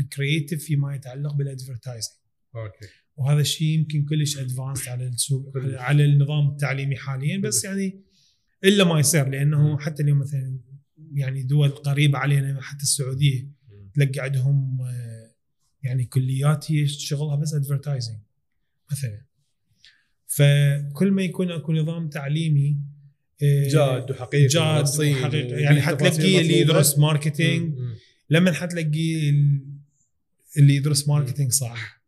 ال 0.01 0.08
creative 0.08 0.63
فيما 0.65 0.95
يتعلق 0.95 1.33
بال 1.33 1.46
advertising 1.46 2.13
Okay. 2.55 2.85
وهذا 3.21 3.41
الشيء 3.41 3.67
يمكن 3.67 4.05
كلش 4.05 4.37
advance 4.37 4.87
على 4.87 5.07
السوق. 5.07 5.51
على 5.55 6.05
النظام 6.05 6.49
التعليمي 6.49 6.95
حاليا 6.95 7.37
بس. 7.37 7.63
يعني 7.63 8.01
إلا 8.63 8.83
ما 8.83 8.99
يصير 8.99 9.27
لأنه. 9.29 9.79
حتى 9.79 10.03
اليوم 10.03 10.19
مثلا 10.19 10.59
يعني 11.13 11.43
دول 11.43 11.69
قريبة 11.69 12.17
علينا 12.17 12.61
حتى 12.61 12.83
السعودية 12.83 13.47
تلقى 13.93 14.19
عندهم 14.19 14.81
آه، 14.81 15.31
يعني 15.83 16.05
كليات 16.05 16.71
هي 16.71 16.87
شغلها 16.87 17.35
بس 17.35 17.53
advertising 17.53 18.17
مثلا 18.91 19.21
فكل 20.27 21.11
ما 21.11 21.21
يكون 21.23 21.51
أكو 21.51 21.73
نظام 21.73 22.09
تعليمي 22.09 22.77
آه، 23.43 23.67
جاد 23.67 24.11
وحقيقي 24.11 24.47
جاد 24.47 24.83
وحقيقي 24.99 25.61
يعني 25.61 25.81
حتلاقيه 25.81 26.41
اللي. 26.41 26.59
يدرس 26.59 26.97
marketing. 26.99 27.75
لما 28.29 28.51
حتلاقي 28.51 29.29
ال- 29.29 29.65
اللي 30.57 30.75
يدرس 30.75 31.07
marketing 31.07 31.51
صح 31.51 32.00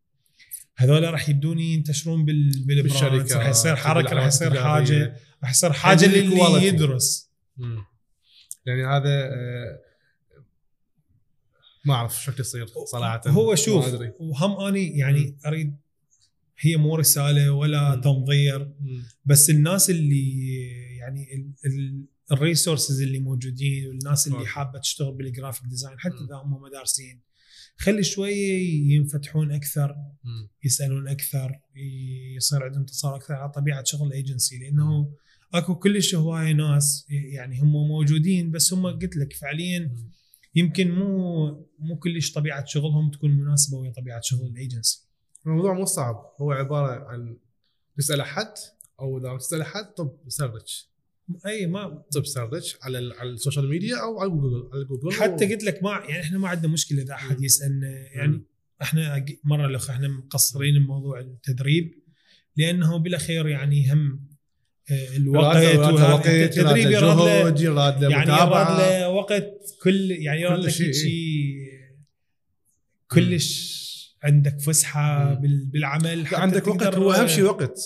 هذول 0.75 1.13
راح 1.13 1.29
يبدون 1.29 1.59
ينتشرون 1.59 2.25
بال- 2.25 2.51
بال 2.65 2.72
brands 2.72 2.91
بالشركات، 2.91 3.31
راح 3.33 3.47
يصير 3.47 3.75
حركة 3.75 4.13
راح 4.15 4.25
يصير. 4.25 4.63
حاجة 4.63 5.17
راح 5.43 5.49
يصير 5.51 5.73
حاجة 5.73 6.05
عندي 6.05 6.21
للي. 6.21 6.67
يدرس 6.67 7.29
مم. 7.57 7.83
يعني 8.65 8.85
هذا 8.85 9.09
آه، 9.33 9.79
ما 11.85 11.93
أعرف 11.93 12.23
شو 12.23 12.31
يصير 12.39 12.67
صراحة 12.85 13.21
هو 13.29 13.55
شوف 13.55 13.85
وهم 14.19 14.65
أني 14.65 14.97
يعني 14.97 15.37
أريد 15.45 15.75
هي 16.59 16.77
مو 16.77 16.95
رسالة 16.95 17.51
ولا 17.51 17.95
مم. 17.95 18.01
تنظير 18.01 18.59
مم. 18.81 19.03
بس 19.25 19.49
الناس 19.49 19.89
اللي 19.89 20.57
يعني 20.97 21.51
ال 22.31 22.38
resources 22.38 23.01
اللي 23.01 23.19
موجودين 23.19 23.87
والناس 23.87 24.27
اللي. 24.27 24.45
حابة 24.45 24.79
تشتغل 24.79 25.11
بال 25.13 25.25
graphic 25.25 25.65
design 25.65 25.99
حتى. 25.99 26.13
إذا 26.27 26.35
هم 26.35 26.61
ما 26.61 26.71
دارسين 26.71 27.19
خلي 27.77 28.03
شوية 28.03 28.93
ينفتحون 28.93 29.51
أكثر. 29.51 29.95
يسألون 30.63 31.07
أكثر 31.07 31.59
يصير 32.35 32.63
عندهم 32.63 32.85
تصور 32.85 33.15
أكثر 33.15 33.33
على 33.33 33.51
طبيعة 33.51 33.83
شغل 33.83 34.07
الأيجنسي 34.07 34.57
لأنه 34.57 35.11
أكو 35.53 35.75
كلش 35.75 36.15
هوايه 36.15 36.53
ناس 36.53 37.05
يعني 37.09 37.59
هم 37.61 37.87
موجودين 37.87 38.51
بس 38.51 38.73
هم 38.73 38.87
قلت 38.87 39.15
لك 39.15 39.33
فعليا. 39.33 39.95
يمكن 40.55 40.91
مو 40.91 41.45
مو 41.79 41.95
كلش 41.95 42.31
طبيعة 42.31 42.65
شغلهم 42.65 43.11
تكون 43.11 43.31
مناسبة 43.31 43.77
ويا 43.77 43.91
طبيعة 43.91 44.21
شغل 44.23 44.47
الأيجنسي 44.47 45.03
الموضوع 45.45 45.73
مو 45.73 45.85
صعب 45.85 46.33
هو 46.41 46.51
عبارة 46.51 47.05
عن 47.07 47.37
تسأل 47.97 48.21
أحد 48.21 48.53
أو 48.99 49.17
إذا 49.17 49.37
تسأل 49.37 49.61
أحد 49.61 49.85
طب 49.85 50.17
search 50.27 50.92
إي 51.45 51.67
ما 51.67 52.03
طب 52.13 52.25
search 52.25 52.77
على 52.81 53.13
على 53.17 53.29
ال 53.29 53.35
social 53.35 53.69
media 53.69 53.95
أو 54.03 54.19
على 54.19 54.29
جوجل 54.29 54.69
على 54.73 54.85
جوجل. 54.85 55.11
حتى 55.17 55.53
قلت 55.53 55.63
لك 55.63 55.83
ما 55.83 55.91
يعني 55.91 56.21
إحنا 56.21 56.37
ما 56.37 56.47
عندنا 56.49 56.71
مشكلة 56.73 57.01
إذا 57.01 57.13
أحد. 57.13 57.41
يسألنا 57.43 57.87
يعني. 57.87 58.43
إحنا 58.81 59.25
مرة 59.43 59.65
الأخ 59.67 59.89
إحنا 59.89 60.07
مقصرين 60.07 60.83
بموضوع 60.83 61.19
التدريب 61.19 61.91
لأنه 62.57 62.97
بالأخير 62.97 63.47
يعني 63.47 63.93
هم 63.93 64.27
آه، 64.91 65.15
الوقت 65.17 65.55
يراد 65.63 65.63
له- 65.63 65.71
يراد 65.73 65.93
له 65.93 65.93
وهذا 65.95 66.13
وقت 66.13 66.27
التدريب 66.27 66.91
يراد 66.91 67.17
له 67.17 68.09
يعني 68.09 68.29
يراد 68.31 68.79
له 68.79 69.09
وقت 69.09 69.45
كل 69.83 70.11
يعني 70.11 70.41
يراد 70.41 70.59
لك 70.59 70.69
شيء، 70.69 70.93
كلش 73.11 73.83
عندك 74.23 74.59
فسحة 74.59 75.33
بالعمل 75.73 76.27
عندك 76.31 76.67
وقت 76.67 76.95
هو 76.95 77.11
اهم 77.11 77.27
شيء 77.27 77.43
وقت. 77.43 77.79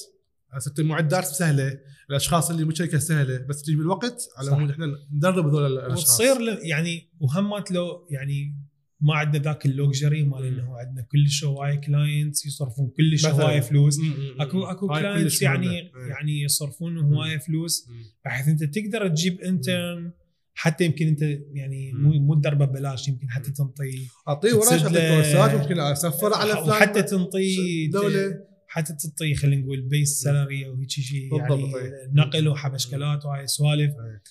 المعدات 0.79 1.25
سهله 1.25 1.79
الأشخاص 2.09 2.49
اللي 2.49 2.65
بالشركة 2.65 2.97
سهلة 2.97 3.37
بس 3.37 3.61
تجيب 3.61 3.79
الوقت 3.79 4.29
على. 4.37 4.51
مود 4.51 4.71
إحنا 4.71 4.85
ندرب 5.13 5.47
هذول 5.47 5.65
الأشخاص 5.65 6.01
وتصير 6.01 6.59
يعني 6.61 7.09
وهمات 7.19 7.71
لو 7.71 8.07
يعني 8.09 8.55
ما 9.01 9.15
عندنا 9.15 9.43
ذاك 9.43 9.65
ال 9.65 9.74
luxury 9.74 10.23
مال. 10.23 10.45
إنه 10.45 10.77
عندنا 10.77 11.01
كلش 11.11 11.43
هوايه 11.43 11.75
clients 11.75 12.45
يصرفون 12.45 12.91
كلش. 12.97 13.25
هواية 13.25 13.59
فلوس 13.59 13.97
اكو. 14.39 14.63
أكو 14.63 14.87
clients. 14.87 15.41
يعني. 15.41 15.91
يعني 16.09 16.41
يصرفون 16.41 16.97
هواية 16.97 17.37
فلوس. 17.37 17.89
بحيث 18.25 18.47
أنت 18.47 18.63
تقدر 18.63 19.07
تجيب 19.07 19.41
intern 19.41 20.11
حتى 20.53 20.85
يمكن 20.85 21.07
أنت 21.07 21.21
يعني 21.53 21.91
مو 21.93 22.11
مو 22.11 22.35
تدربه 22.35 22.65
ببلاش 22.65 23.07
يمكن 23.07 23.29
حتى 23.29 23.51
تنطي 23.51 24.07
أعطيه 24.27 24.59
تسد 24.59 24.71
اعطيه 24.71 25.15
كورسات 25.15 25.61
ممكن 25.61 25.79
أسفر 25.79 26.33
على 26.33 26.53
وحتى 26.53 27.03
تنطي 27.03 27.87
دولة 27.87 28.47
حتى 28.77 28.93
تعطي 28.93 29.35
خلينا 29.35 29.61
نقول 29.61 29.81
بيس 29.81 30.21
سالري 30.21 30.65
أو 30.67 30.75
هيك 30.75 30.89
شيء 30.89 31.37
يعني 31.37 31.75
إيه. 31.75 32.09
نقل 32.13 32.47
وحبشكلات 32.47 33.25
وهاي 33.25 33.47
سوالف 33.47 33.91
إيه. 33.93 34.21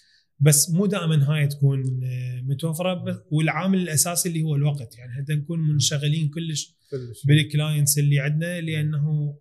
بس 0.40 0.70
مو 0.70 0.86
دائما 0.86 1.32
هاي 1.35 1.47
تكون 1.47 2.05
آه، 2.05 2.40
متوفرة. 2.40 2.94
بس- 2.94 3.20
والعامل 3.31 3.78
الأساسي 3.78 4.28
اللي 4.28 4.43
هو 4.43 4.56
الوقت. 4.56 4.98
يعني 4.98 5.12
حتى 5.12 5.35
نكون 5.35 5.60
منشغلين 5.68 6.28
كلش 6.28 6.77
كلش. 6.90 7.27
بالكلاينتس 7.27 7.98
اللي 7.98 8.20
عندنا 8.20 8.60
لأنه 8.60 9.39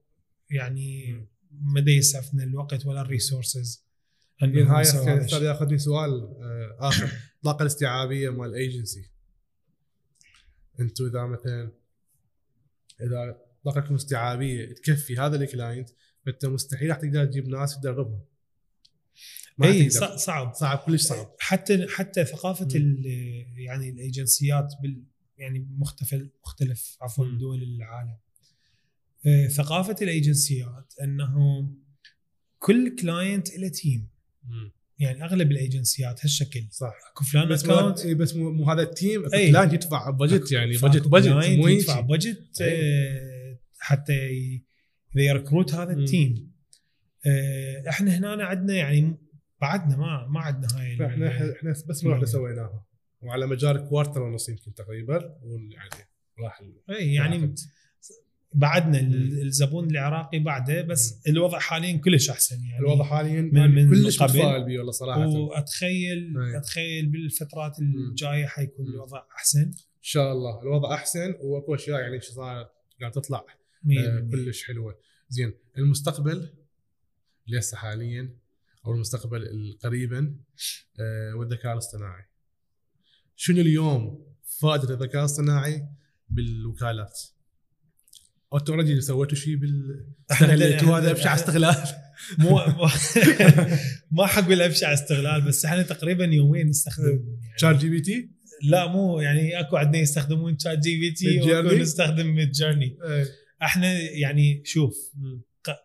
يعني 0.49 1.15
ما 1.61 1.91
يسعفنا 1.91 2.43
الوقت 2.43 2.85
ولا 2.85 3.01
الريسورسز 3.01 3.85
هاي 4.41 4.83
صار 4.83 5.43
ياخذني 5.43 5.77
سؤال 5.77 6.11
آه، 6.11 6.77
آخر. 6.79 7.09
الطاقة 7.37 7.61
الاستيعابية 7.61 8.29
مال 8.29 8.49
الايجنسي 8.49 9.11
أنتم 10.79 11.05
إذا 11.05 11.25
مثلا 11.25 11.71
إذا 13.01 13.44
طاقتكم 13.65 13.95
استيعابيه 13.95 14.73
تكفي 14.73 15.17
هذا 15.17 15.35
ال 15.43 15.50
client 15.50 15.89
فأنت 16.25 16.45
مستحيل 16.45 16.89
راح 16.89 16.97
تقدر 16.97 17.25
تجيب 17.25 17.47
ناس 17.47 17.79
تدربهم 17.79 18.19
اي 19.63 19.89
تقدر. 19.89 20.17
ص- 20.17 20.25
صعب. 20.25 20.53
صعب 20.53 20.77
كلش 20.77 21.01
صعب. 21.01 21.35
حتى 21.39 21.87
حتى 21.89 22.25
ثقافة 22.25 22.67
يعني 23.55 23.89
الإيجنسيات 23.89 24.73
بال 24.81 25.03
يعني 25.37 25.67
مختلف 25.77 26.15
مختلف 26.45 26.97
عفوا. 27.01 27.25
دول 27.39 27.63
العالم. 27.63 28.17
آه، 29.27 29.47
ثقافة 29.47 29.95
الإيجنسيات 30.01 30.93
أنه 31.03 31.67
كل 32.59 32.95
كلاينت 32.95 33.57
له 33.57 33.67
تيم 33.67 34.07
يعني 34.99 35.23
أغلب 35.23 35.51
الإيجنسيات 35.51 36.25
هالشكل. 36.25 36.67
صح. 36.71 36.93
أكو 37.11 37.23
فلان 37.23 37.49
بس 37.49 37.65
مو 37.65 37.73
اكونت 37.73 37.99
إيه 37.99 38.15
بس 38.15 38.35
مو, 38.35 38.51
مو 38.51 38.71
هذا 38.71 38.81
التيم 38.81 39.33
إيه. 39.33 39.51
كلاينت 39.51 39.73
يدفع 39.73 40.09
بجت 40.09 40.51
يعني 40.51 40.77
بجت 40.77 41.07
بجت 41.07 41.27
مو 41.27 41.67
يدفع 41.67 41.99
بجت 41.99 42.61
إيه. 42.61 42.81
آه، 42.81 43.34
حتى 43.85 44.13
اذا 44.13 45.23
يركروت 45.23 45.73
هذا. 45.73 45.93
التيم 45.93 46.51
آه، 47.27 47.89
إحنا 47.89 48.17
هنا 48.17 48.43
عندنا 48.45 48.73
يعني 48.73 49.15
بعدنا 49.61 49.97
ما 49.97 50.27
ما 50.29 50.39
عندنا 50.39 50.67
هاي 50.81 51.05
إحنا 51.05 51.51
إحنا 51.57 51.71
بس 51.87 52.03
مره 52.03 52.11
واحدة 52.11 52.25
سويناها 52.25 52.85
وعلى 53.21 53.47
مجال 53.47 53.89
كوارتر 53.89 54.21
ونص 54.21 54.49
يمكن 54.49 54.73
تقريبا 54.73 55.35
يعني 55.71 55.89
راح 56.39 56.59
ال- 56.59 56.81
إي 56.95 57.13
يعني. 57.13 57.55
بعدنا. 58.53 58.99
الزبون 59.41 59.89
العراقي 59.91 60.39
بعده 60.39 60.81
بس 60.81 61.27
الوضع 61.27 61.59
حاليا 61.59 61.97
كلش 61.97 62.29
أحسن 62.29 62.63
يعني 62.63 62.79
الوضع 62.79 63.03
حاليا 63.05 63.41
من- 63.41 63.75
من 63.75 63.89
كلش. 63.89 64.21
متفائل 64.21 64.63
بيه 64.65 64.77
والله 64.77 64.91
صراحة 64.91 65.23
ان 65.23 65.27
واتخيل 65.35 66.37
أي. 66.37 66.57
أتخيل 66.57 67.05
بالفترات 67.05 67.79
الجاية 67.79 68.45
حيكون. 68.45 68.85
الوضع 68.87 69.23
أحسن 69.37 69.71
شاء 70.01 70.31
الله 70.31 70.61
الوضع 70.61 70.93
أحسن 70.93 71.35
وأكو 71.41 71.75
أشياء 71.75 71.99
يعني 72.01 72.21
شو 72.21 72.33
صار 72.33 72.69
قاعد 73.01 73.11
تطلع 73.11 73.45
آه 73.85 74.27
100% 74.29 74.31
كلش 74.31 74.63
حلوة. 74.63 74.99
زين 75.29 75.53
المستقبل 75.77 76.53
هسه 77.57 77.77
حاليا 77.77 78.37
أو 78.85 78.93
المستقبل 78.93 79.43
القريبا 79.43 80.35
آه، 80.99 81.33
والذكاء 81.35 81.73
الاصطناعي. 81.73 82.23
شنو 83.35 83.61
اليوم 83.61 84.25
فائدة 84.61 84.93
الذكاء 84.93 85.19
الاصطناعي؟ 85.19 85.87
بالوكالات؟ 86.29 87.19
أو 88.53 88.57
أنتم 88.57 88.73
already 88.73 89.01
سويتوا 89.01 89.37
شيء 89.37 89.55
بال 89.55 90.05
استغليتوا 90.31 90.97
هذا 90.97 91.11
ابشع 91.11 91.35
استغلال. 91.35 91.75
مو 92.39 92.59
ما 94.17 94.25
حقول 94.25 94.61
ابشع 94.61 94.93
استغلال 94.93 95.41
بس 95.41 95.65
إحنا 95.65 95.81
تقريبا 95.81 96.25
يومين 96.25 96.67
نستخدم. 96.67 97.05
يعني 97.07 97.57
ChatGPT؟ 97.61 98.29
لا 98.63 98.87
مو 98.87 99.19
يعني 99.19 99.59
أكو 99.59 99.77
عندنا 99.77 100.01
يستخدمون 100.01 100.59
ChatGPT 100.59 101.41
Midjourney؟ 101.41 101.47
وأكو 101.47 101.75
نستخدم 101.75 102.35
Midjourney 102.35 102.97
إحنا 103.61 103.99
يعني 104.01 104.61
شوف 104.65 105.15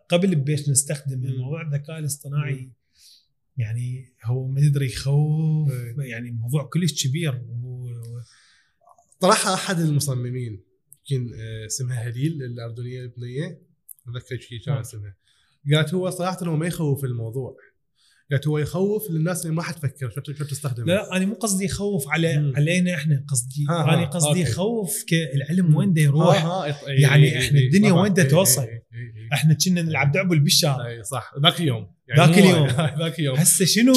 قبل 0.09 0.35
بيش 0.35 0.69
نستخدم. 0.69 1.37
موضوع 1.37 1.61
الذكاء 1.61 1.99
الاصطناعي 1.99 2.71
يعني 3.57 4.13
هو 4.23 4.47
ما 4.47 4.61
تدري 4.61 4.85
يخوف 4.85 5.71
إيه. 5.71 5.95
يعني 5.97 6.31
موضوع 6.31 6.63
كلش 6.63 7.07
كبير 7.07 7.41
طرحها 9.19 9.53
أحد 9.53 9.79
المصممين 9.79 10.63
يمكن 11.11 11.33
آه، 11.33 11.65
اسمها 11.65 12.09
هليل 12.09 12.43
الأردنية 12.43 13.01
البنية 13.01 13.61
أتذكر 14.07 14.37
شيء 14.37 14.59
كان 14.59 14.73
نعم. 14.73 14.81
اسمها 14.83 15.15
قالت 15.73 15.93
هو 15.93 16.09
صراحة 16.09 16.45
هو 16.47 16.55
ما 16.55 16.67
يخوف 16.67 17.03
الموضوع 17.03 17.57
قالت 18.31 18.47
هو 18.47 18.57
يخوف 18.57 19.11
للناس 19.11 19.45
اللي 19.45 19.55
ما 19.55 19.63
حتفكر 19.63 20.09
شو 20.37 20.43
تستخدم 20.43 20.85
لا 20.85 21.15
أنا 21.17 21.25
مو 21.25 21.33
قصدي 21.33 21.65
يخوف 21.65 22.09
على 22.09 22.37
مم. 22.37 22.53
علينا 22.55 22.95
إحنا 22.95 23.25
قصدي 23.27 23.65
ها، 23.69 23.73
ها، 23.73 23.93
أنا 23.93 24.05
قصدي. 24.05 24.39
يخوف 24.41 25.03
كالعلم 25.07 25.75
وين 25.75 25.93
دا 25.93 26.01
يروح؟ 26.01 26.43
آه، 26.45 26.65
آه، 26.69 26.71
إي- 26.71 26.77
يعني 26.87 27.39
إي، 27.39 27.65
الدنيا. 27.67 27.91
وين 27.93 28.13
دا 28.13 28.23
توصل؟ 28.23 28.65
إحنا 29.33 29.53
كنا 29.65 29.81
نلعب 29.81 30.11
دعبل 30.11 30.39
بالشارع 30.39 30.87
إي 30.87 31.03
صح. 31.03 31.31
ذاك 31.43 31.59
اليوم 31.61 31.87
ذاك 32.17 32.37
اليوم. 32.37 32.67
ذاك 32.99 33.19
اليوم 33.19 33.37
هسه 33.37 33.65
شنو؟ 33.65 33.93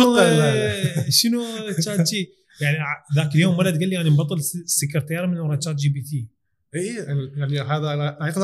شنو 1.20 1.42
ChatG 1.80 2.28
يعني 2.60 2.76
ذاك 3.16 3.34
اليوم 3.34 3.58
ولد 3.58 3.78
قال 3.80 3.88
لي 3.88 4.00
أنا 4.00 4.10
مبطل 4.10 4.42
س- 4.42 4.56
سكرتير 4.66 5.26
من 5.26 5.38
ورا 5.38 5.60
ChatGPT 5.64 6.28
اي 6.74 6.86
يعني 7.36 7.60
هذا 7.60 7.88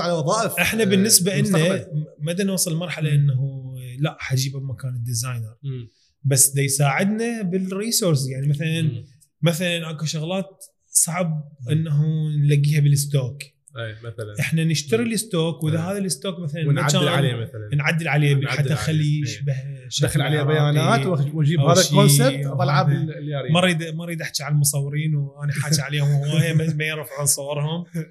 على 0.01 0.13
وظائف. 0.13 0.53
إحنا 0.53 0.83
آه، 0.83 0.87
بالنسبة 0.87 1.31
لنا 1.37 1.41
المستقبل. 1.41 1.87
ما 2.21 2.33
بدنا 2.33 2.45
نوصل 2.45 2.77
مرحله 2.77 3.15
إنه 3.15 3.70
لا 4.01 4.17
حجيبه 4.21 4.61
بمكان 4.61 4.95
ال 4.95 5.02
designer 5.02 5.57
مم. 5.63 5.89
بس 6.25 6.55
دا 6.55 6.63
يساعدنا 6.63 7.43
بال 7.43 7.60
resource 7.60 8.29
يعني 8.29 8.47
مثلا 8.47 8.83
مم. 8.83 9.05
مثلا 9.43 9.91
أكو 9.91 10.05
شغلات 10.05 10.65
صعب 10.87 11.45
إنه 11.71 12.29
نلاقيها 12.37 12.81
بال 12.81 12.98
stock 12.98 13.43
أي 13.77 13.93
مثلا 14.05 14.35
إحنا 14.41 14.65
نشتري. 14.65 15.03
ال 15.03 15.13
stock 15.13 15.65
وإذا. 15.65 15.79
هذا 15.79 15.99
ال 15.99 16.05
stock 16.05 16.39
مثلا 16.39 16.69
ونعدل 16.69 17.09
عليه 17.09 17.35
مثلا 17.35 17.69
نعدل 17.75 18.09
عليه 18.09 18.35
نعدل 18.35 18.49
حتى. 18.49 18.73
نخليه 18.73 19.17
إيه. 19.17 19.23
يشبه 19.23 19.55
دخل 20.03 20.23
عليه. 20.23 20.43
بيانات 20.43 21.07
وأجيب 21.07 21.61
هذا 21.61 21.81
الكونسبت 21.81 22.47
والعب. 22.47 22.91
اليارين 22.91 23.53
ما 23.53 23.59
أريد 23.59 23.83
ما 23.83 24.05
أريد 24.05 24.23
أحكي 24.23 24.43
على 24.43 24.53
المصورين 24.53 25.15
وأنا 25.15 25.53
حاكي 25.53 25.83
عليهم 25.87 26.09
وهو 26.09 26.55
ما 26.55 26.85
يرفعون 26.85 27.27
صورهم 27.27 27.85
اي 27.97 28.03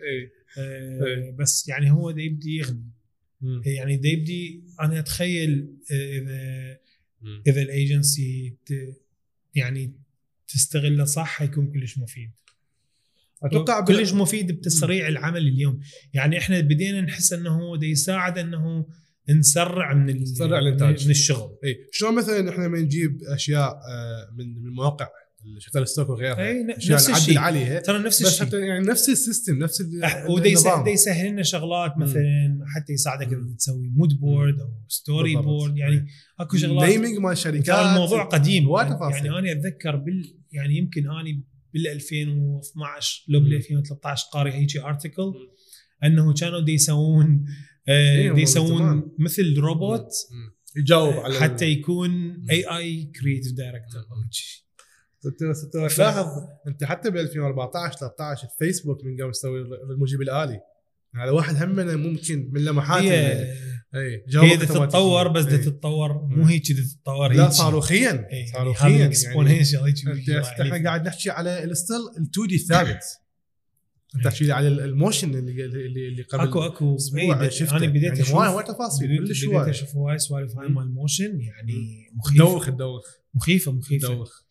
آه، 0.57 1.05
إيه. 1.05 1.35
بس 1.39 1.67
يعني 1.67 1.91
هو 1.91 2.11
دا 2.11 2.21
يبدي 2.21 2.57
يغني 2.57 2.91
مم. 3.41 3.61
يعني 3.65 3.97
دا 3.97 4.09
يبدي 4.09 4.63
أنا 4.81 4.99
أتخيل 4.99 5.77
آه، 5.91 6.17
إذا 6.17 6.77
مم. 7.21 7.43
إذا 7.47 7.61
الأيجنسي 7.61 8.57
يعني 9.55 9.93
تستغله 10.47 11.05
صح 11.05 11.27
حيكون 11.27 11.71
كلش 11.71 11.97
مفيد 11.97 12.31
أتوقع 13.43 13.85
كلش 13.85 14.13
مفيد 14.13 14.51
بتسريع 14.51 15.07
العمل 15.07 15.47
اليوم 15.47 15.79
يعني 16.13 16.37
إحنا 16.37 16.59
بدينا 16.59 17.01
نحس 17.01 17.33
إنه 17.33 17.49
هو 17.49 17.75
دا 17.75 17.87
يساعد 17.87 18.37
إنه 18.37 18.87
نسرع 19.29 19.93
من 19.93 20.21
نسرع 20.21 20.59
الإنتاج. 20.59 21.05
من 21.05 21.11
الشغل 21.11 21.57
اي 21.63 21.87
شلون 21.91 22.15
مثلا 22.15 22.49
إحنا 22.49 22.63
لما 22.63 22.79
نجيب 22.79 23.23
أشياء 23.23 23.71
آه، 23.71 24.33
من 24.37 24.63
من 24.63 24.73
مواقع 24.73 25.09
Shutterstock 25.57 26.09
وغيرها 26.09 26.47
أي 26.47 26.63
نفس 26.63 27.09
الشيء 27.09 27.37
عليها 27.37 27.79
ترى 27.79 27.99
نفس 27.99 28.23
بس 28.23 28.27
الشيء 28.27 28.47
حتى 28.47 28.59
يعني 28.59 28.87
نفس 28.87 29.09
ال 29.09 29.16
system 29.16 29.59
نفس 29.59 29.83
ودا 30.29 30.49
يسهل, 30.49 30.87
يسهل 30.87 31.31
لنا 31.31 31.43
شغلات 31.43 31.97
مم. 31.97 32.03
مثلا 32.03 32.59
حتى 32.75 32.93
يساعدك 32.93 33.27
إذا 33.27 33.37
مم. 33.37 33.55
تسوي 33.55 33.89
mood 33.89 34.19
board 34.19 34.59
أو 34.59 34.67
story 34.87 35.35
بالضبط. 35.35 35.45
board 35.47 35.77
يعني 35.77 36.07
أكو 36.39 36.57
شغلات 36.57 36.89
ال 36.89 36.93
naming 36.93 37.17
مال 37.17 37.31
الشركات 37.31 37.67
ترى 37.67 37.89
الموضوع 37.89 38.23
قديم 38.23 38.69
يعني, 38.69 38.95
تفاصيل. 38.95 39.25
يعني 39.25 39.39
أنا 39.39 39.51
أتذكر 39.51 39.95
بال 39.95 40.35
يعني 40.51 40.77
يمكن 40.77 41.09
أني 41.09 41.43
بال 41.73 41.87
2012 41.87 43.25
لو. 43.27 43.39
بال 43.39 43.55
2013 43.55 44.27
قاري 44.33 44.53
هيجي 44.53 44.81
article. 44.81 45.33
أنه 46.03 46.33
كانوا 46.33 46.59
دي 46.59 46.73
يسوون 46.73 47.45
آه 47.89 48.17
إيه، 48.17 48.31
دي. 48.31 48.41
يسوون 48.41 49.11
مثل 49.19 49.55
روبوت 49.57 50.07
مم. 50.31 50.55
يجاوب 50.81 51.13
على 51.13 51.39
حتى 51.39 51.65
يكون 51.65 52.41
AI 52.51 52.77
creative 52.77 53.53
director. 53.53 54.01
انت 54.25 54.33
انت 55.25 55.75
تلاحظ 55.95 56.27
أنت 56.67 56.83
حتى 56.83 57.09
ب 57.09 57.17
2014 57.17 57.97
13 57.99 58.47
الفيسبوك 58.47 59.03
من 59.03 59.21
قام 59.21 59.29
يسوي 59.29 59.61
المجيب 59.91 60.21
الآلي. 60.21 60.59
هذا 61.15 61.31
واحد 61.31 61.55
همنا 61.55 61.95
ممكن 61.95 62.49
من 62.53 62.65
لمحات 62.65 63.03
هي 63.03 63.53
إي 63.95 64.23
هي 64.35 64.57
تتطور 64.57 65.27
بس 65.27 65.45
إيه. 65.45 65.57
تتطور 65.57 66.13
مو. 66.13 66.45
هيك 66.45 66.71
بدها 66.71 66.83
تتطور 66.83 67.33
لا. 67.33 67.49
صاروخيا 67.49 68.27
يعني 68.29 68.47
صاروخيا 68.53 68.89
يعني 68.89 69.15
هيك 69.85 70.29
إحنا. 70.29 70.83
قاعد 70.83 71.07
نحكي 71.07 71.29
على 71.29 71.63
ال 71.63 71.69
still 71.69 71.95
ال 71.95 72.29
2D 72.31 72.55
الثابت 72.55 73.03
أنت 74.15 74.23
تحكي 74.23 74.43
لي 74.45 74.51
على 74.53 74.67
ال 74.67 74.77
motion 74.77 75.35
اللي 75.35 75.65
اللي 75.65 76.07
اللي 76.07 76.23
قبل 76.23 76.43
اكو 76.43 76.65
أكو. 76.65 76.95
أسبوع 76.95 77.49
شفته. 77.49 77.77
أنا 77.77 77.87
بديت 77.87 78.03
يعني 78.03 78.21
أشوف 78.21 78.35
هواي 78.35 78.63
تفاصيل 78.63 79.07
بديت, 79.07 79.27
كلش 79.27 79.45
بديت 79.45 79.55
هواي 79.55 79.69
أشوف 79.69 79.95
هواي 79.95 80.17
سوالف 80.17 80.57
هاي. 80.57 80.69
مال 80.69 80.93
motion 80.93 81.41
يعني 81.41 82.07
مخيفة. 82.15 82.45
تدوخ 82.45 82.65
تدوخ 82.65 83.03
مخيفة 83.33 83.71
مخيفة. 83.71 84.07
تدوخ 84.07 84.41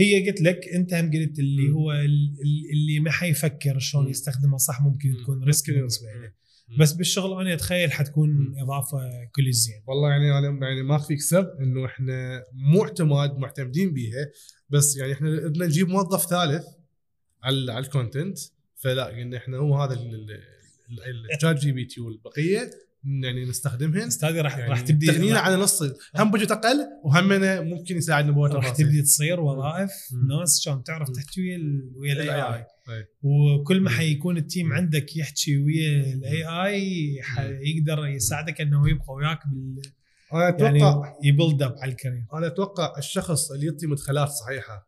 هي 0.00 0.28
قلت 0.28 0.40
لك 0.40 0.60
انت 0.74 0.94
هم 0.94 1.10
قلت 1.10 1.38
اللي. 1.38 1.70
هو 1.72 1.92
ال- 1.92 2.36
ال- 2.44 2.70
اللي 2.72 3.00
ما 3.00 3.10
حيفكر 3.10 3.78
شلون 3.78 4.04
مم. 4.04 4.10
يستخدمه 4.10 4.56
صح 4.56 4.82
ممكن 4.82 5.08
مم. 5.10 5.22
تكون 5.22 5.44
risk. 5.44 5.70
بالنسبة 5.70 6.06
له. 6.08 6.32
بس 6.78 6.92
بالشغل 6.92 7.40
أنا 7.40 7.54
اتخيل 7.54 7.92
حتكون. 7.92 8.54
اضافه 8.58 8.98
كلش 9.34 9.54
زين 9.54 9.82
والله 9.86 10.10
يعني 10.10 10.38
أنا 10.38 10.66
يعني 10.68 10.82
ما 10.82 10.96
اخفيك 10.96 11.20
سر 11.20 11.54
انه 11.60 11.86
إحنا 11.86 12.42
مو 12.52 12.82
اعتماد 12.84 13.38
معتمدين 13.38 13.92
بيها 13.92 14.30
بس 14.70 14.96
يعني 14.96 15.12
إحنا 15.12 15.30
بدنا 15.30 15.66
نجيب 15.66 15.88
موظف 15.88 16.26
ثالث 16.26 16.64
على 17.42 17.72
على 17.72 17.84
ال 17.86 17.93
content 17.93 18.38
فلا 18.76 19.04
قلنا 19.04 19.36
إحنا 19.36 19.56
هو 19.56 19.76
هذا 19.82 19.98
ال 21.34 21.56
ChatGPT 21.56 22.00
والبقيه 22.00 22.70
يعني 23.04 23.44
نستخدمهن. 23.44 24.06
استاذي 24.06 24.40
راح 24.40 24.58
يعني 24.58 24.70
راح 24.70 24.80
تبدي 24.80 25.06
تغنينا 25.06 25.38
على 25.38 25.56
نص 25.56 25.82
هم 26.16 26.30
budget 26.30 26.50
أقل 26.50 26.86
وهمنا 27.04 27.60
ممكن 27.60 27.96
يساعدنا 27.96 28.32
بوقت 28.32 28.52
راح 28.52 28.70
تبدي 28.70 29.02
تصير 29.02 29.40
وظائف. 29.40 29.90
ناس 30.28 30.60
شلون 30.60 30.82
تعرف. 30.82 31.10
تحكي 31.10 31.40
ويا 31.40 31.82
ويا 31.96 32.12
ال 32.12 32.42
AI. 32.42 32.64
وكل 33.22 33.80
ما. 33.80 33.90
حيكون 33.90 34.36
ال 34.36 34.43
team 34.43 34.72
عندك 34.72 35.16
يحكي 35.16 35.58
ويا 35.58 36.14
الاي 36.14 36.44
اي 36.46 37.14
يقدر 37.60 38.06
يساعدك 38.06 38.60
إنه 38.60 38.90
يبقى 38.90 39.14
وياك 39.14 39.40
بال 39.46 39.82
أنا 40.34 40.48
أتوقع 40.48 41.06
يعني 41.06 41.16
يbuild 41.24 41.62
up 41.62 41.74
على 41.78 41.92
ال 41.92 41.97
career 41.97 42.24
أنا 42.34 42.46
أتوقع 42.46 42.98
الشخص 42.98 43.50
اللي 43.50 43.66
يعطي 43.66 43.86
مدخلات 43.86 44.28
صحيحة. 44.28 44.87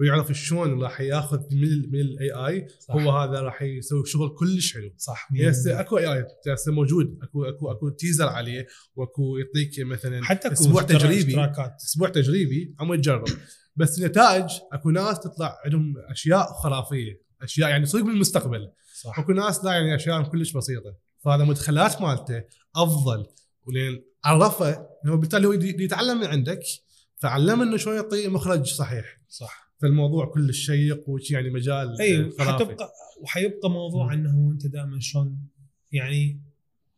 ويعرف 0.00 0.32
شلون 0.32 0.82
راح 0.82 1.00
ياخذ 1.00 1.38
من 1.52 1.90
من 1.92 2.00
ال 2.00 2.30
AI. 2.30 2.66
هو 2.90 3.10
هذا 3.10 3.40
راح 3.40 3.62
يسوي 3.62 4.06
شغل 4.06 4.34
كلش 4.38 4.74
حلو. 4.74 4.94
صح. 4.96 5.28
هسه 5.48 5.80
أكو 5.80 5.98
AI 5.98 6.26
هسه 6.52 6.72
موجود. 6.72 7.18
اكو 7.22 7.44
اكو 7.44 7.70
أكو 7.70 7.88
teaser 7.88 8.28
عليه. 8.28 8.66
وأكو 8.96 9.36
يعطيك 9.36 9.86
مثلا 9.86 10.24
حتى 10.24 10.48
أكو 10.48 10.54
أسبوع 10.54 10.82
تجريبي. 10.82 11.36
أسبوع 11.84 12.08
تجريبي. 12.08 12.74
عم 12.80 12.94
تجرب 12.94 13.24
بس 13.76 13.98
النتائج 13.98 14.50
أكو 14.72 14.90
ناس 14.90 15.20
تطلع 15.20 15.58
عندهم 15.64 15.94
أشياء 16.10 16.52
خرافية. 16.52 17.22
أشياء 17.42 17.70
يعني 17.70 17.86
صدق 17.86 18.04
بالمستقبل. 18.04 18.72
صح. 18.94 19.18
أكو 19.18 19.32
ناس 19.32 19.64
لا 19.64 19.72
يعني 19.72 19.94
أشياء 19.94 20.22
كلش 20.22 20.52
بسيطة. 20.52 20.96
فهذا 21.24 21.44
مدخلات 21.44 22.02
مالته 22.02 22.44
أفضل. 22.76 23.26
ولين 23.66 24.04
عرفه 24.24 24.86
إنه 25.04 25.14
بالتالي 25.16 25.46
هو 25.46 25.52
يتعلم 25.52 26.20
من 26.20 26.26
عندك. 26.26 26.60
فعلمنا 27.16 27.62
إنه 27.62 27.76
شلون 27.76 27.96
يعطي 27.96 28.28
مخرج 28.28 28.66
صحيح. 28.66 29.20
صح. 29.28 29.71
فالموضوع 29.82 30.26
كلش 30.26 30.66
شيق 30.66 31.08
وش 31.08 31.30
يعني 31.30 31.50
مجال 31.50 32.00
أيوه 32.00 32.30
خرافي. 32.30 32.64
حتبقى 32.64 32.92
وحيبقى 33.22 33.70
موضوع 33.70 34.06
مم. 34.06 34.12
إنه 34.12 34.50
أنت 34.52 34.66
دائما 34.66 35.00
شلون 35.00 35.48
يعني 35.92 36.42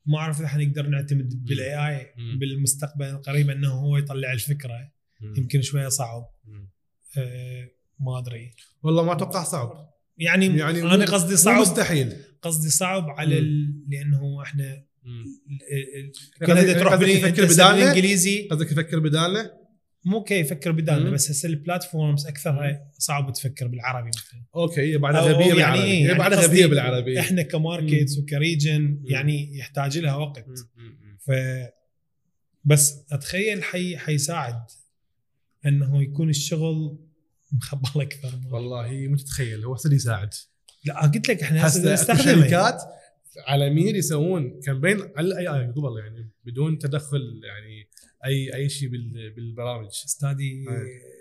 ما 0.06 0.18
أعرف 0.18 0.38
إذا 0.40 0.48
حنقدر 0.48 0.86
نعتمد 0.86 1.44
بالاي 1.44 1.88
اي. 1.98 2.06
بالمستقبل 2.40 3.04
القريب 3.04 3.50
إنه 3.50 3.68
هو 3.72 3.96
يطلع 3.96 4.32
الفكرة 4.32 4.90
مم. 5.20 5.34
يمكن 5.38 5.62
شوية 5.62 5.88
صعب. 5.88 6.28
أه 7.18 7.68
ما 8.00 8.18
أدري 8.18 8.50
والله 8.82 9.02
ما 9.04 9.12
أتوقع 9.12 9.44
صعب 9.44 9.90
يعني, 10.18 10.46
يعني 10.46 10.82
أنا 10.82 11.04
قصدي 11.04 11.36
صعب 11.36 11.60
مستحيل 11.60 12.12
قصدي 12.42 12.70
صعب 12.70 13.10
على 13.10 13.38
ال... 13.38 13.74
لأنه 13.88 14.42
إحنا 14.42 14.84
قصدك- 16.42 16.46
كلها 16.46 16.72
تروح؟ 16.72 16.94
بالإنجليزي 16.94 18.48
قصدك 18.48 18.72
يفكر 18.72 18.98
بدالنا؟ 18.98 19.50
مو 20.04 20.22
كي 20.24 20.34
يفكر 20.34 20.72
بدالنا. 20.72 21.10
بس 21.10 21.30
هسه 21.30 21.48
البلاتفورمز 21.48 22.26
اكثرها 22.26 22.90
صعب 22.98 23.32
تفكر 23.32 23.66
بالعربي 23.66 24.08
مثلا. 24.08 24.44
أوكي 24.56 24.80
هي 24.80 24.98
بعدها 24.98 25.20
غبيه 25.20 25.54
بالعربي 25.54 25.78
يعني؟ 25.78 25.92
هي 25.92 26.04
يعني 26.04 26.18
بعدها 26.18 26.40
غبيه 26.40 26.66
بالعربي. 26.66 27.20
إحنا 27.20 27.42
كماركتس 27.42 28.18
وكريجن 28.18 29.00
يعني 29.04 29.58
يحتاج 29.58 29.98
لها 29.98 30.16
وقت. 30.16 30.46
ف 31.18 31.32
بس 32.64 33.04
أتخيل 33.12 33.62
حي 33.62 33.96
حيساعد 33.96 34.62
إنه 35.66 36.02
يكون 36.02 36.30
الشغل 36.30 36.98
مخبل 37.52 38.00
أكثر 38.02 38.40
والله 38.50 39.06
مو 39.08 39.16
تتخيل 39.16 39.64
هو 39.64 39.76
اللي 39.84 39.96
يساعد. 39.96 40.34
لا 40.84 41.00
قلت 41.00 41.28
لك 41.28 41.42
إحنا 41.42 41.66
هسه 41.66 42.14
شركات 42.14 42.82
عالميين 43.46 43.96
يسوون 43.96 44.60
campaign 44.60 45.00
على 45.16 45.26
ال 45.26 45.48
AI 45.48 45.66
قبل 45.66 45.98
يعني 45.98 46.30
بدون 46.44 46.78
تدخل 46.78 47.40
يعني 47.44 47.88
أي 48.26 48.54
أي 48.54 48.68
شيء 48.68 48.88
بال- 48.88 49.34
بالبرامج. 49.36 49.86
استاذي 49.86 50.44
أي. 50.70 51.14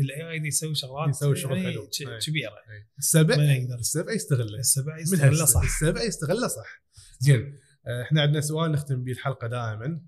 ال 0.00 0.30
AI 0.30 0.46
يسوي 0.46 0.74
شغلات 0.74 1.08
يسوي 1.08 1.36
شغل 1.36 1.56
يعني 1.58 1.72
حلو. 1.72 1.88
كبيرة. 2.26 2.52
السبع 2.98 3.34
السبع 3.78 4.12
يستغله. 4.12 4.58
السبع 4.58 4.98
يستغله. 4.98 5.44
صح. 5.44 5.62
السبع 5.62 6.02
يستغله 6.02 6.48
صح. 6.48 6.82
زين. 7.20 7.56
آه، 7.86 8.02
إحنا 8.02 8.22
عندنا 8.22 8.40
سؤال 8.40 8.72
نختم 8.72 9.04
به 9.04 9.12
الحلقة 9.12 9.46
دائما 9.46 10.00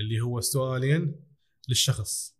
اللي 0.00 0.20
هو 0.20 0.40
سؤالين 0.40 1.14
للشخص. 1.68 2.36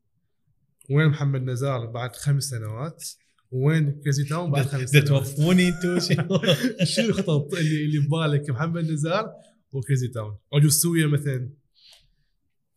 وين 0.90 1.06
محمد 1.08 1.42
نزار 1.42 1.86
بعد 1.86 2.16
خمس 2.16 2.44
سنوات؟ 2.44 3.04
وين 3.50 4.00
كريزي 4.00 4.24
تاون 4.24 4.50
بعد 4.50 4.66
خمس 4.66 4.90
سنوات؟ 4.90 5.08
توظفوني 5.08 5.68
أنتم 5.68 5.98
شنو؟ 6.08 7.08
الخطط 7.08 7.54
اللي 7.54 7.84
اللي 7.84 7.98
ببالك 7.98 8.50
محمد 8.50 8.84
نزار 8.90 9.32
وكريزي 9.72 10.08
تاون 10.08 10.38
أو 10.54 10.68
سويا 10.68 11.06
مثلا. 11.06 11.50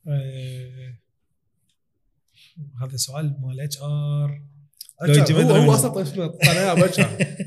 آه، 0.08 0.96
هذا 2.82 2.98
سؤال 2.98 3.38
مال 3.42 3.60
HR 3.60 4.42
هو 5.02 5.52
هو 5.52 5.74
أصلا 5.74 6.02
اسمه 6.02 6.28
قناه 6.28 6.74
بشر 6.74 7.38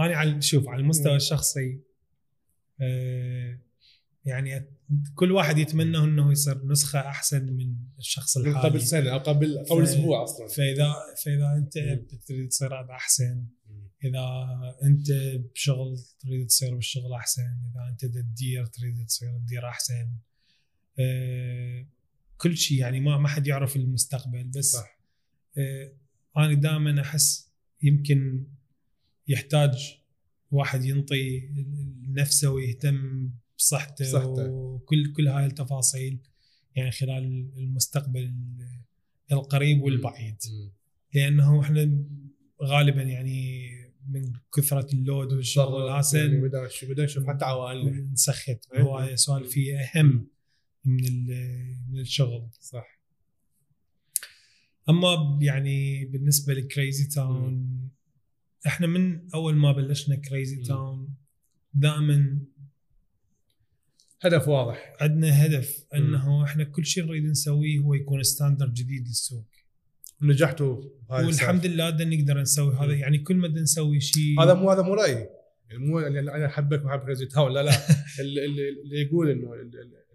أنا 0.00 0.16
على 0.16 0.42
شوف 0.42 0.68
على 0.68 0.80
المستوى 0.80 1.16
الشخصي 1.16 1.80
آه، 2.80 3.58
يعني 4.24 4.74
كل 5.14 5.32
واحد 5.32 5.58
يتمنى 5.58 5.98
إنه 5.98 6.32
يصير 6.32 6.66
نسخة 6.66 7.00
أحسن 7.00 7.52
من 7.52 7.76
الشخص 7.98 8.36
من 8.36 8.46
الحالي. 8.46 8.68
قبل 8.68 8.82
سنة 8.82 9.10
أو 9.10 9.18
قبل 9.18 9.64
قبل 9.70 9.82
أسبوع 9.82 10.22
أصلا. 10.22 10.48
فاذا 10.48 10.94
فإذا 11.24 11.54
أنت. 11.56 11.78
تريد 12.26 12.48
تصير 12.48 12.80
اب 12.80 12.90
أحسن 12.90 13.46
إذا 14.04 14.46
أنت 14.82 15.06
بشغل 15.54 15.96
تريد 16.20 16.46
تصير 16.46 16.74
بالشغل 16.74 17.12
أحسن 17.12 17.42
إذا 17.42 17.88
أنت 17.90 18.04
تدير 18.04 18.66
تريد 18.66 19.06
تصير 19.06 19.38
تدير 19.38 19.68
أحسن. 19.68 20.10
كل 22.36 22.56
شيء 22.56 22.78
يعني 22.78 23.00
ما 23.00 23.18
ما 23.18 23.28
حد 23.28 23.46
يعرف 23.46 23.76
المستقبل. 23.76 24.44
بس 24.44 24.72
صح. 24.72 24.98
آه، 25.58 25.92
أنا 26.36 26.54
دائما 26.54 27.00
أحس 27.00 27.50
يمكن 27.82 28.46
يحتاج 29.28 29.98
واحد 30.50 30.84
ينطي 30.84 31.48
نفسه 32.08 32.50
ويهتم 32.50 33.30
بصحته 33.58 34.04
صحته. 34.04 34.50
وكل 34.50 35.12
كل 35.12 35.28
هاي 35.28 35.46
التفاصيل 35.46 36.18
يعني 36.76 36.90
خلال 36.90 37.50
المستقبل 37.56 38.34
القريب 39.32 39.82
والبعيد. 39.82 40.36
لأنه 41.14 41.60
إحنا 41.60 42.04
غالبا 42.62 43.02
يعني 43.02 43.70
من 44.08 44.32
كثرة 44.56 44.94
اللود 44.94 45.32
والشغل 45.32 45.82
الهاسل 45.82 46.40
بدنا 46.82 47.04
نشوف 47.04 47.26
حتى 47.26 47.44
عوائلنا 47.44 48.12
نسخت. 48.12 48.58
هوايه 48.76 49.14
سوالف 49.14 49.48
فيه 49.48 49.78
أهم. 49.78 50.33
من 50.86 51.26
من 51.92 52.00
الشغل 52.00 52.48
صح. 52.60 53.00
أما 54.88 55.38
يعني 55.42 56.04
بالنسبة 56.04 56.54
لكريزي 56.54 57.08
تاون 57.08 57.88
إحنا 58.66 58.86
من 58.86 59.30
أول 59.34 59.54
ما 59.54 59.72
بلشنا 59.72 60.16
كريزي. 60.16 60.62
تاون 60.62 61.14
دائما 61.74 62.38
هدف 64.22 64.48
واضح. 64.48 64.96
عندنا 65.00 65.46
هدف 65.46 65.84
إنه 65.94 66.44
إحنا 66.44 66.64
كل 66.64 66.84
شيء 66.84 67.04
نريد 67.04 67.24
نسويه 67.24 67.78
هو 67.78 67.94
يكون 67.94 68.22
standard 68.22 68.74
جديد 68.74 69.06
للسوق. 69.08 69.46
نجحتوا 70.22 70.82
والحمد. 71.08 71.66
لله 71.66 71.90
بدنا 71.90 72.16
نقدر 72.16 72.40
نسوي. 72.40 72.74
هذا. 72.74 72.94
يعني 72.94 73.18
كل 73.18 73.36
ما 73.36 73.48
بدنا 73.48 73.62
نسوي 73.62 74.00
شيء. 74.00 74.42
هذا 74.42 74.54
مو 74.54 74.70
هذا 74.70 74.82
مو 74.82 74.94
رأيي. 74.94 75.28
مو 75.72 76.00
يعني 76.00 76.20
أنا 76.20 76.46
أحبك 76.46 76.84
وأحب 76.84 77.00
كريزي 77.00 77.26
تاون 77.26 77.52
لا 77.52 77.62
لا. 77.62 77.72
اللي, 78.20 79.02
يقول 79.02 79.30
إنه 79.30 79.54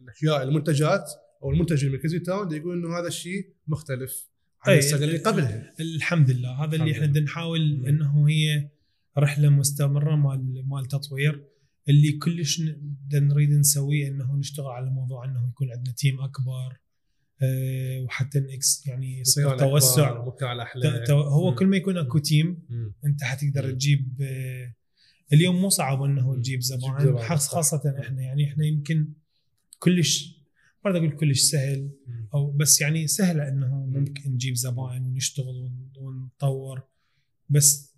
الأشياء 0.04 0.44
المنتجات 0.44 1.12
أو 1.44 1.52
المنتج 1.52 1.80
اللي 1.86 1.92
من 1.96 2.00
كريزي 2.02 2.20
تاون 2.20 2.56
يقول 2.56 2.78
إنه 2.78 3.00
هذا 3.00 3.08
الشيء 3.08 3.54
مختلف 3.68 4.30
عن 4.62 4.78
السنة 4.78 5.04
اللي 5.04 5.18
قبلها 5.18 5.74
الحمد 5.80 6.32
لله 6.32 6.64
هذا 6.64 6.76
اللي 6.76 6.92
إحنا. 6.92 7.06
بدنا 7.06 7.24
نحاول 7.24 7.78
مم. 7.78 7.86
إنه 7.86 8.30
هي 8.30 8.70
رحلة 9.18 9.50
مستمرة 9.50 10.16
مال 10.16 10.64
مال 10.70 10.86
تطوير 10.86 11.46
اللي 11.90 12.12
كلش 12.12 12.62
نريد 13.14 13.52
نسويه 13.52 14.08
إنه 14.08 14.36
نشتغل 14.36 14.68
على 14.68 14.90
موضوع 14.90 15.26
إنه 15.26 15.50
يكون 15.50 15.72
عندنا 15.72 15.94
team 15.94 16.22
أكبر 16.22 16.78
أه 17.42 18.02
وحتى 18.02 18.40
نكس 18.40 18.88
يعني 18.88 19.20
يصير 19.20 19.58
توسع 19.58 20.18
هو. 21.10 21.56
كل 21.56 21.66
ما 21.68 21.78
يكون 21.78 21.98
أكو 21.98 22.18
team. 22.18 22.68
أنت 23.06 23.24
حتقدر. 23.24 23.72
تجيب 23.72 24.22
آه، 24.22 24.74
اليوم 25.34 25.62
مو 25.62 25.70
صعب 25.70 26.04
إنه. 26.04 26.36
تجيب 26.36 26.62
زبائن. 26.62 27.18
خاصة 27.38 27.96
إحنا 28.00 28.22
يعني 28.22 28.46
إحنا 28.46 28.66
يمكن 28.66 29.08
كلش 29.80 30.40
ما 30.86 30.92
بدي 30.92 30.98
أقول 31.00 31.18
كلش 31.18 31.42
سهل. 31.42 31.90
أو 32.34 32.52
بس 32.52 32.82
يعني 32.82 33.08
سهلة 33.08 33.48
إنه 33.48 33.86
ممكن 33.86 34.32
نجيب 34.32 34.56
زبائن 34.56 35.06
ونشتغل 35.06 35.56
ون- 35.56 35.92
ونطور. 35.98 36.82
بس 37.50 37.96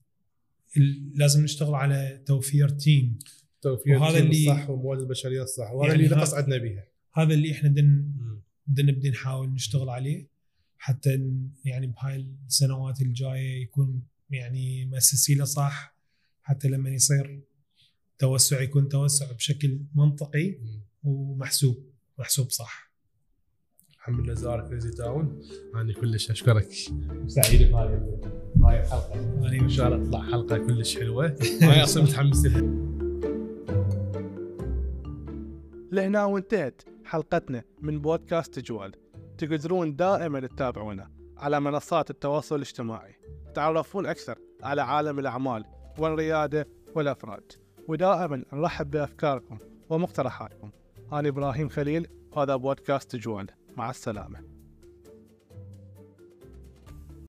لازم 1.16 1.44
نشتغل 1.44 1.76
على 1.76 2.22
توفير 2.26 2.70
team. 2.70 3.20
توفير 3.62 3.98
وهذا 3.98 4.18
ال 4.18 4.21
team 4.21 4.32
اللي- 4.32 4.52
الصح 4.52 4.70
والموارد 4.70 5.00
البشرية 5.02 5.44
الصح 5.44 5.72
وهذا 5.72 5.92
يعني 5.94 6.06
اللي 6.06 6.16
نقص 6.16 6.34
عندنا 6.34 6.58
بيها. 6.58 6.84
هذا 7.14 7.34
اللي 7.34 7.52
إحنا 7.52 7.70
مم. 7.70 8.42
بدنا 8.68 8.92
نبدي 8.92 9.10
نحاول 9.10 9.50
نشتغل 9.50 9.90
عليه. 9.90 10.28
حتى 10.78 11.32
يعني 11.66 11.88
بهاي 11.88 12.28
السنوات 12.48 13.02
الجاية 13.02 13.62
يكون 13.62 14.04
يعني 14.30 14.86
مؤسسي 14.86 15.36
له 15.36 15.46
صح. 15.46 15.96
حتى 16.44 16.68
لما 16.68 16.90
يصير 16.90 17.42
توسع 18.20 18.62
يكون 18.62 18.90
توسع 18.90 19.32
بشكل 19.32 19.80
منطقي. 19.96 20.56
ومحسوب. 21.04 21.92
محسوب 22.20 22.50
صح. 22.50 22.92
محمد 23.98 24.30
نزار 24.30 24.68
كريزي 24.68 24.92
تاون. 24.92 25.42
أنا 25.76 25.94
كلش 25.94 26.32
أشكرك. 26.32 26.70
سعيد 27.28 27.72
بهاي 27.72 28.00
بهاي 28.56 28.80
الحلقة. 28.80 29.42
يعني 29.42 29.60
إن 29.60 29.70
شاء 29.70 29.88
الله 29.88 30.06
تطلع 30.06 30.22
حلقة 30.22 30.58
كلش 30.58 30.98
حلوة. 31.00 31.26
أنا 31.64 31.84
أصلا 31.84 32.04
متحمس 32.04 32.46
لها. 32.46 32.62
لهنا 35.92 36.26
وانتهت 36.26 36.82
حلقتنا 37.06 37.64
من 37.82 38.02
بودكاست 38.02 38.60
جوال. 38.60 38.92
تقدرون 39.38 39.96
دائما 39.96 40.48
تتابعونا 40.48 41.12
على 41.38 41.60
منصات 41.60 42.10
التواصل 42.10 42.56
الاجتماعي. 42.56 43.16
تعرفون 43.56 44.06
أكثر 44.06 44.40
على 44.64 44.82
عالم 44.82 45.20
الأعمال 45.20 45.66
والريادة 45.98 46.68
والأفراد. 46.96 47.52
ودائما 47.88 48.46
نرحب 48.54 48.92
بأفكاركم 48.92 49.60
ومقترحاتكم. 49.90 50.72
أنا 51.14 51.30
إبراهيم 51.30 51.70
خليل 51.70 52.08
هذا 52.38 52.56
بودكاست 52.56 53.16
جوال. 53.16 53.48
مع 53.78 53.90
السلامة. 53.90 54.51